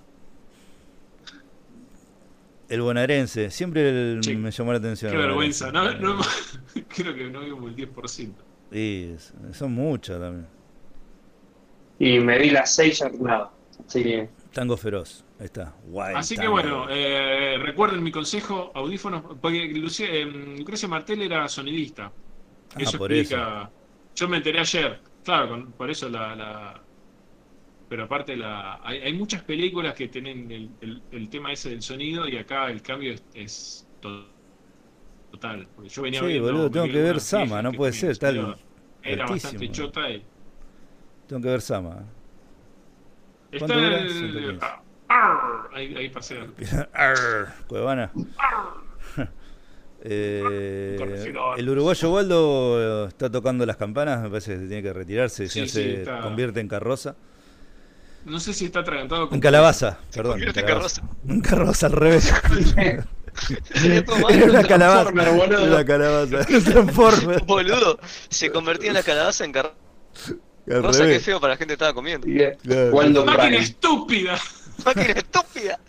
El 2.69 2.83
bonaerense, 2.83 3.51
siempre 3.51 3.89
el- 3.89 4.23
Sí. 4.23 4.37
me 4.37 4.51
llamó 4.51 4.73
la 4.73 4.79
atención. 4.79 5.11
Qué 5.11 5.17
vergüenza. 5.17 5.73
No, 5.73 5.91
no, 5.95 6.19
creo 6.89 7.15
que 7.15 7.31
no 7.31 7.41
vimos 7.41 7.71
el 7.71 7.77
10%. 7.77 8.35
Y 8.71 9.15
son 9.53 9.73
muchas 9.73 10.21
también. 10.21 10.47
Y 11.99 12.21
me 12.21 12.39
vi 12.39 12.51
las 12.51 12.75
6 12.75 12.99
ya 12.99 13.11
nada. 13.21 13.51
Así 13.87 14.03
que. 14.03 14.29
Tango 14.53 14.77
feroz, 14.77 15.25
ahí 15.41 15.47
está. 15.47 15.75
Wild 15.89 16.17
Así 16.17 16.37
que 16.37 16.47
bueno, 16.49 16.87
eh, 16.91 17.57
recuerden 17.61 18.03
mi 18.03 18.11
consejo, 18.13 18.71
audífonos, 18.75 19.23
porque 19.41 19.67
Lucia, 19.69 20.07
eh, 20.11 20.25
Lucrecia 20.27 20.89
Martel 20.89 21.23
era 21.23 21.49
sonidista. 21.49 22.13
Ah, 22.75 22.79
Eso 22.79 22.99
por 22.99 23.13
explica. 23.13 23.71
Yo 24.15 24.29
me 24.29 24.39
enteré 24.39 24.59
ayer, 24.61 25.01
claro, 25.29 25.49
con- 25.51 25.73
por 25.73 25.91
eso 25.91 26.09
la, 26.09 26.35
la- 26.35 26.81
Pero 27.89 28.05
aparte, 28.05 28.37
la, 28.37 28.81
hay, 28.83 28.99
hay 28.99 29.13
muchas 29.13 29.43
películas 29.45 29.95
que 29.95 30.09
tienen 30.09 30.51
el, 30.51 30.71
el- 30.81 31.03
el 31.11 31.29
tema 31.29 31.53
ese 31.53 31.71
del 31.71 31.83
sonido 31.83 32.27
y 32.29 32.37
acá 32.37 32.71
el 32.71 32.83
cambio 32.83 33.13
es, 33.13 33.23
es 33.35 33.87
to- 34.01 34.35
Total. 35.31 35.69
Porque 35.75 35.91
yo 35.91 36.03
venía 36.03 36.21
Sí, 36.21 36.27
viendo 36.27 36.47
boludo, 36.47 36.71
tengo 36.71 36.87
que 36.87 37.03
ver 37.03 37.21
Sama, 37.21 37.61
no 37.63 37.73
puede 37.73 37.93
ser, 37.93 38.17
tal- 38.17 38.57
Era 39.03 39.27
bastante 39.27 39.71
chota 39.71 40.11
y. 40.11 40.25
Tengo 41.27 41.43
que 41.43 41.49
ver 41.49 41.61
Sama. 41.61 41.97
Está 43.53 43.75
el. 43.75 44.11
115. 44.11 44.59
ah, 44.63 44.83
ah, 45.11 45.69
Ahí, 45.75 45.95
ahí 45.97 46.09
pasé. 46.09 46.41
Arr, 46.95 47.53
Cuevana. 47.69 48.11
Eh, 50.03 50.97
el 51.57 51.69
uruguayo 51.69 52.13
Waldo 52.13 53.05
eh, 53.05 53.09
está 53.09 53.31
tocando 53.31 53.67
las 53.67 53.77
campanas, 53.77 54.23
me 54.23 54.29
parece 54.31 54.53
que 54.55 54.59
se 54.61 54.67
tiene 54.69 54.83
que 54.83 54.93
retirarse, 54.93 55.49
si 55.49 55.53
Sí, 55.55 55.61
no 55.61 55.67
sí, 55.67 55.73
se 55.73 55.95
está- 56.01 56.21
convierte 56.21 56.61
en 56.61 56.69
carroza. 56.69 57.17
No 58.25 58.39
sé 58.41 58.53
si 58.53 58.67
está 58.67 58.81
atragantado 58.81 59.29
En 59.33 59.41
calabaza, 59.41 59.99
perdón. 60.15 60.33
convierte 60.33 60.61
en 60.61 60.67
calabaza. 60.67 61.03
En 61.29 61.41
carroza 61.41 61.87
al 61.87 61.93
revés. 61.93 62.33
Era 63.85 64.45
una 64.47 64.65
calabaza. 64.65 65.11
Boludo. 65.11 65.65
Una 65.65 65.85
calabaza. 65.85 66.39
Un 66.53 66.65
Transformer. 66.65 67.43
Boludo, 67.45 67.99
se 68.29 68.51
convertía 68.51 68.89
en 68.89 68.95
la 68.95 69.03
calabaza 69.03 69.45
en 69.45 69.53
carroza. 69.53 69.75
Al 70.71 70.83
Cosa 70.83 70.99
que 71.01 71.07
revés. 71.07 71.25
feo 71.25 71.41
para 71.41 71.55
la 71.55 71.57
gente 71.57 71.69
que 71.73 71.75
estaba 71.75 71.95
comiendo. 71.95 72.27
Claro. 72.63 72.91
Waldo 72.91 73.25
¡Máquina 73.25 73.57
estúpida! 73.59 74.39
Máquina 74.85 75.13
estúpida. 75.13 75.81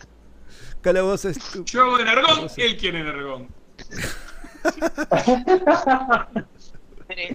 Calabaza 0.80 1.30
estúpida. 1.30 1.64
Yo 1.66 1.82
hago 1.82 1.98
en 1.98 2.08
Argón, 2.08 2.48
él 2.56 2.76
quiere 2.78 3.00
en 3.00 3.06
Argón. 5.10 6.46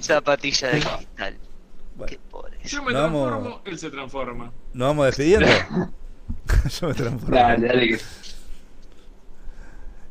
Zapatilla 0.01 0.67
de 0.69 0.79
cristal. 0.79 1.37
Bueno, 1.95 2.09
Qué 2.11 2.19
pobre. 2.29 2.57
Yo 2.63 2.83
me 2.83 2.93
No, 2.93 3.01
vamos- 3.01 3.27
transformo, 3.29 3.61
él 3.65 3.79
se 3.79 3.89
transforma. 3.89 4.51
¿Nos 4.73 4.87
vamos 4.89 5.05
despidiendo? 5.07 5.47
Yo 6.79 6.87
me 6.87 6.93
transformo. 6.93 7.35
Dale, 7.35 7.67
dale. 7.67 7.99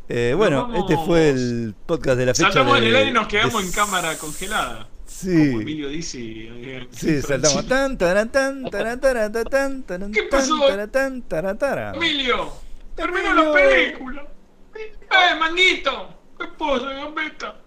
Eh, 0.09 0.35
bueno, 0.37 0.69
vamos- 0.69 0.79
este 0.91 1.05
fue 1.05 1.31
el 1.31 1.75
podcast 1.87 2.19
de 2.19 2.27
la 2.27 2.35
fecha. 2.35 2.53
Saltamos 2.53 2.79
en 2.79 2.85
el 2.85 2.97
aire 2.97 3.11
y 3.11 3.13
nos 3.13 3.27
quedamos 3.27 3.63
de- 3.63 3.69
en 3.69 3.73
cámara 3.75 4.17
congelada. 4.19 4.89
Sí. 5.07 5.51
Como 5.51 5.61
Emilio 5.63 5.89
dice. 5.89 6.19
eh, 6.21 6.89
Sí, 6.91 7.23
saltamos. 7.23 7.67
Tan, 7.69 7.97
taran, 7.99 8.31
tan, 8.31 8.65
taran, 8.71 9.01
taran, 9.01 9.33
tan, 9.33 9.45
tan, 9.45 9.83
taran, 9.85 10.13
¿Qué 10.13 10.23
tan, 10.23 10.41
pasó? 10.41 10.59
taran, 10.67 10.91
tan, 10.91 11.23
taran, 11.23 11.59
taran. 11.59 11.95
Emilio, 11.95 12.53
terminó 12.97 13.33
la 13.35 13.53
película. 13.53 14.27
¡Eh, 14.75 15.39
manguito! 15.39 16.09
¿Qué 16.45 16.51
pasa, 16.59 16.91
gambeta? 16.93 17.57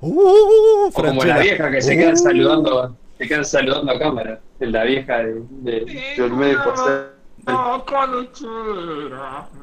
Uh, 0.00 0.88
O 0.88 0.92
como 0.92 1.24
la 1.24 1.38
vieja 1.38 1.70
que 1.70 1.80
se 1.80 1.94
Uh. 1.94 1.98
quedan 1.98 2.16
saludando, 2.18 2.96
se 3.16 3.26
quedan 3.28 3.44
saludando 3.44 3.92
a 3.92 3.98
cámara. 3.98 4.40
La 4.60 4.84
vieja 4.84 5.18
de, 5.18 5.42
de, 5.50 6.14
de 6.16 6.22
Olmedo 6.22 6.52
y 6.52 6.56
Porcel. 6.64 7.04
No. 7.46 7.84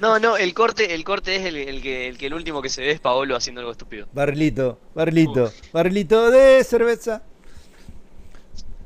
No, 0.00 0.18
no, 0.18 0.38
el 0.38 0.54
corte, 0.54 0.94
el 0.94 1.04
corte 1.04 1.36
es 1.36 1.44
el, 1.44 1.56
el 1.56 1.82
que, 1.82 2.08
el 2.08 2.16
que 2.16 2.26
el 2.26 2.32
último 2.34 2.62
que 2.62 2.70
se 2.70 2.80
ve 2.80 2.90
es 2.90 3.00
Paolo 3.00 3.36
haciendo 3.36 3.60
algo 3.60 3.70
estúpido. 3.72 4.06
Barrilito, 4.14 4.78
barrilito, 4.94 5.52
barrilito 5.74 6.30
de 6.30 6.64
cerveza. 6.64 7.22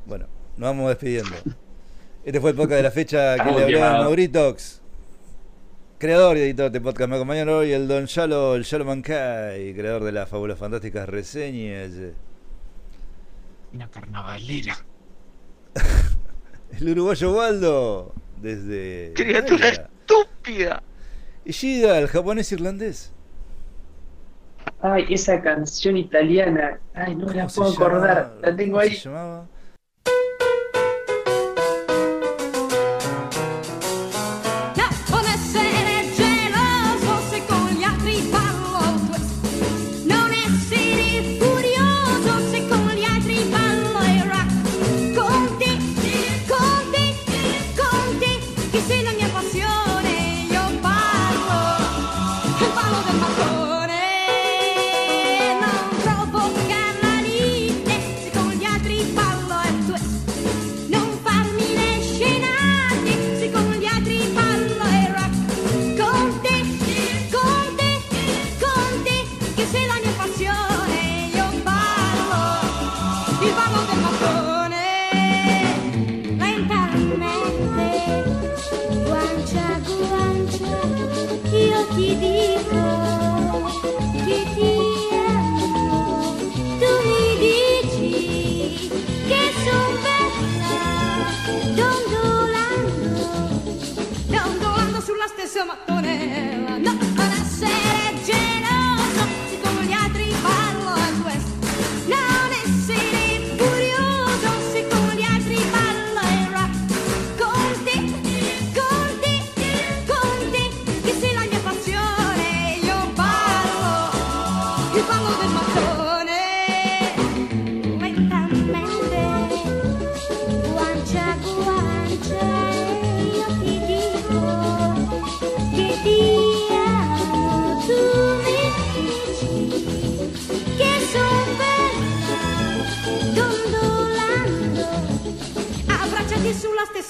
Bueno, 0.05 0.27
nos 0.57 0.69
vamos 0.71 0.89
despidiendo. 0.89 1.31
Este 2.25 2.41
fue 2.41 2.49
el 2.51 2.57
podcast 2.57 2.77
de 2.77 2.83
la 2.83 2.91
fecha 2.91 3.35
que 3.35 3.41
Estamos 3.49 3.61
le 3.61 3.63
hablaba. 3.77 4.03
Mauritox, 4.03 4.81
creador 6.03 6.35
y 6.35 6.41
editor 6.41 6.69
de 6.69 6.77
este 6.79 6.81
podcast. 6.81 7.09
Me 7.09 7.15
acompañaron 7.15 7.55
hoy 7.59 7.71
el 7.71 7.87
Don 7.87 8.07
Yalo, 8.07 8.55
el 8.55 8.65
Yalo 8.65 8.83
Mancay, 8.83 9.73
creador 9.73 10.03
de 10.03 10.11
las 10.11 10.27
fábulas 10.27 10.59
fantásticas 10.59 11.07
reseñas. 11.07 11.91
Una 13.73 13.89
carnavalera. 13.89 14.75
El 16.77 16.89
uruguayo 16.89 17.31
Waldo, 17.33 18.13
desde. 18.41 19.13
Criatura 19.15 19.69
Italia. 19.69 19.89
estúpida. 20.01 20.83
Y 21.45 21.53
Gida, 21.53 21.97
el 21.99 22.07
japonés 22.09 22.51
irlandés. 22.51 23.13
Ay, 24.81 25.05
esa 25.09 25.41
canción 25.41 25.95
italiana. 25.95 26.79
Ay, 26.93 27.15
no 27.15 27.27
me 27.27 27.33
la 27.35 27.47
¿Cómo 27.47 27.49
se 27.49 27.55
puedo 27.59 27.71
acordar. 27.73 28.17
llamaba? 28.17 28.41
La 28.41 28.55
tengo 28.57 28.71
¿Cómo 28.73 28.81
ahí. 28.81 28.95
se 28.95 29.09
llamaba? 29.09 29.47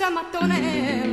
mattone 0.10 1.13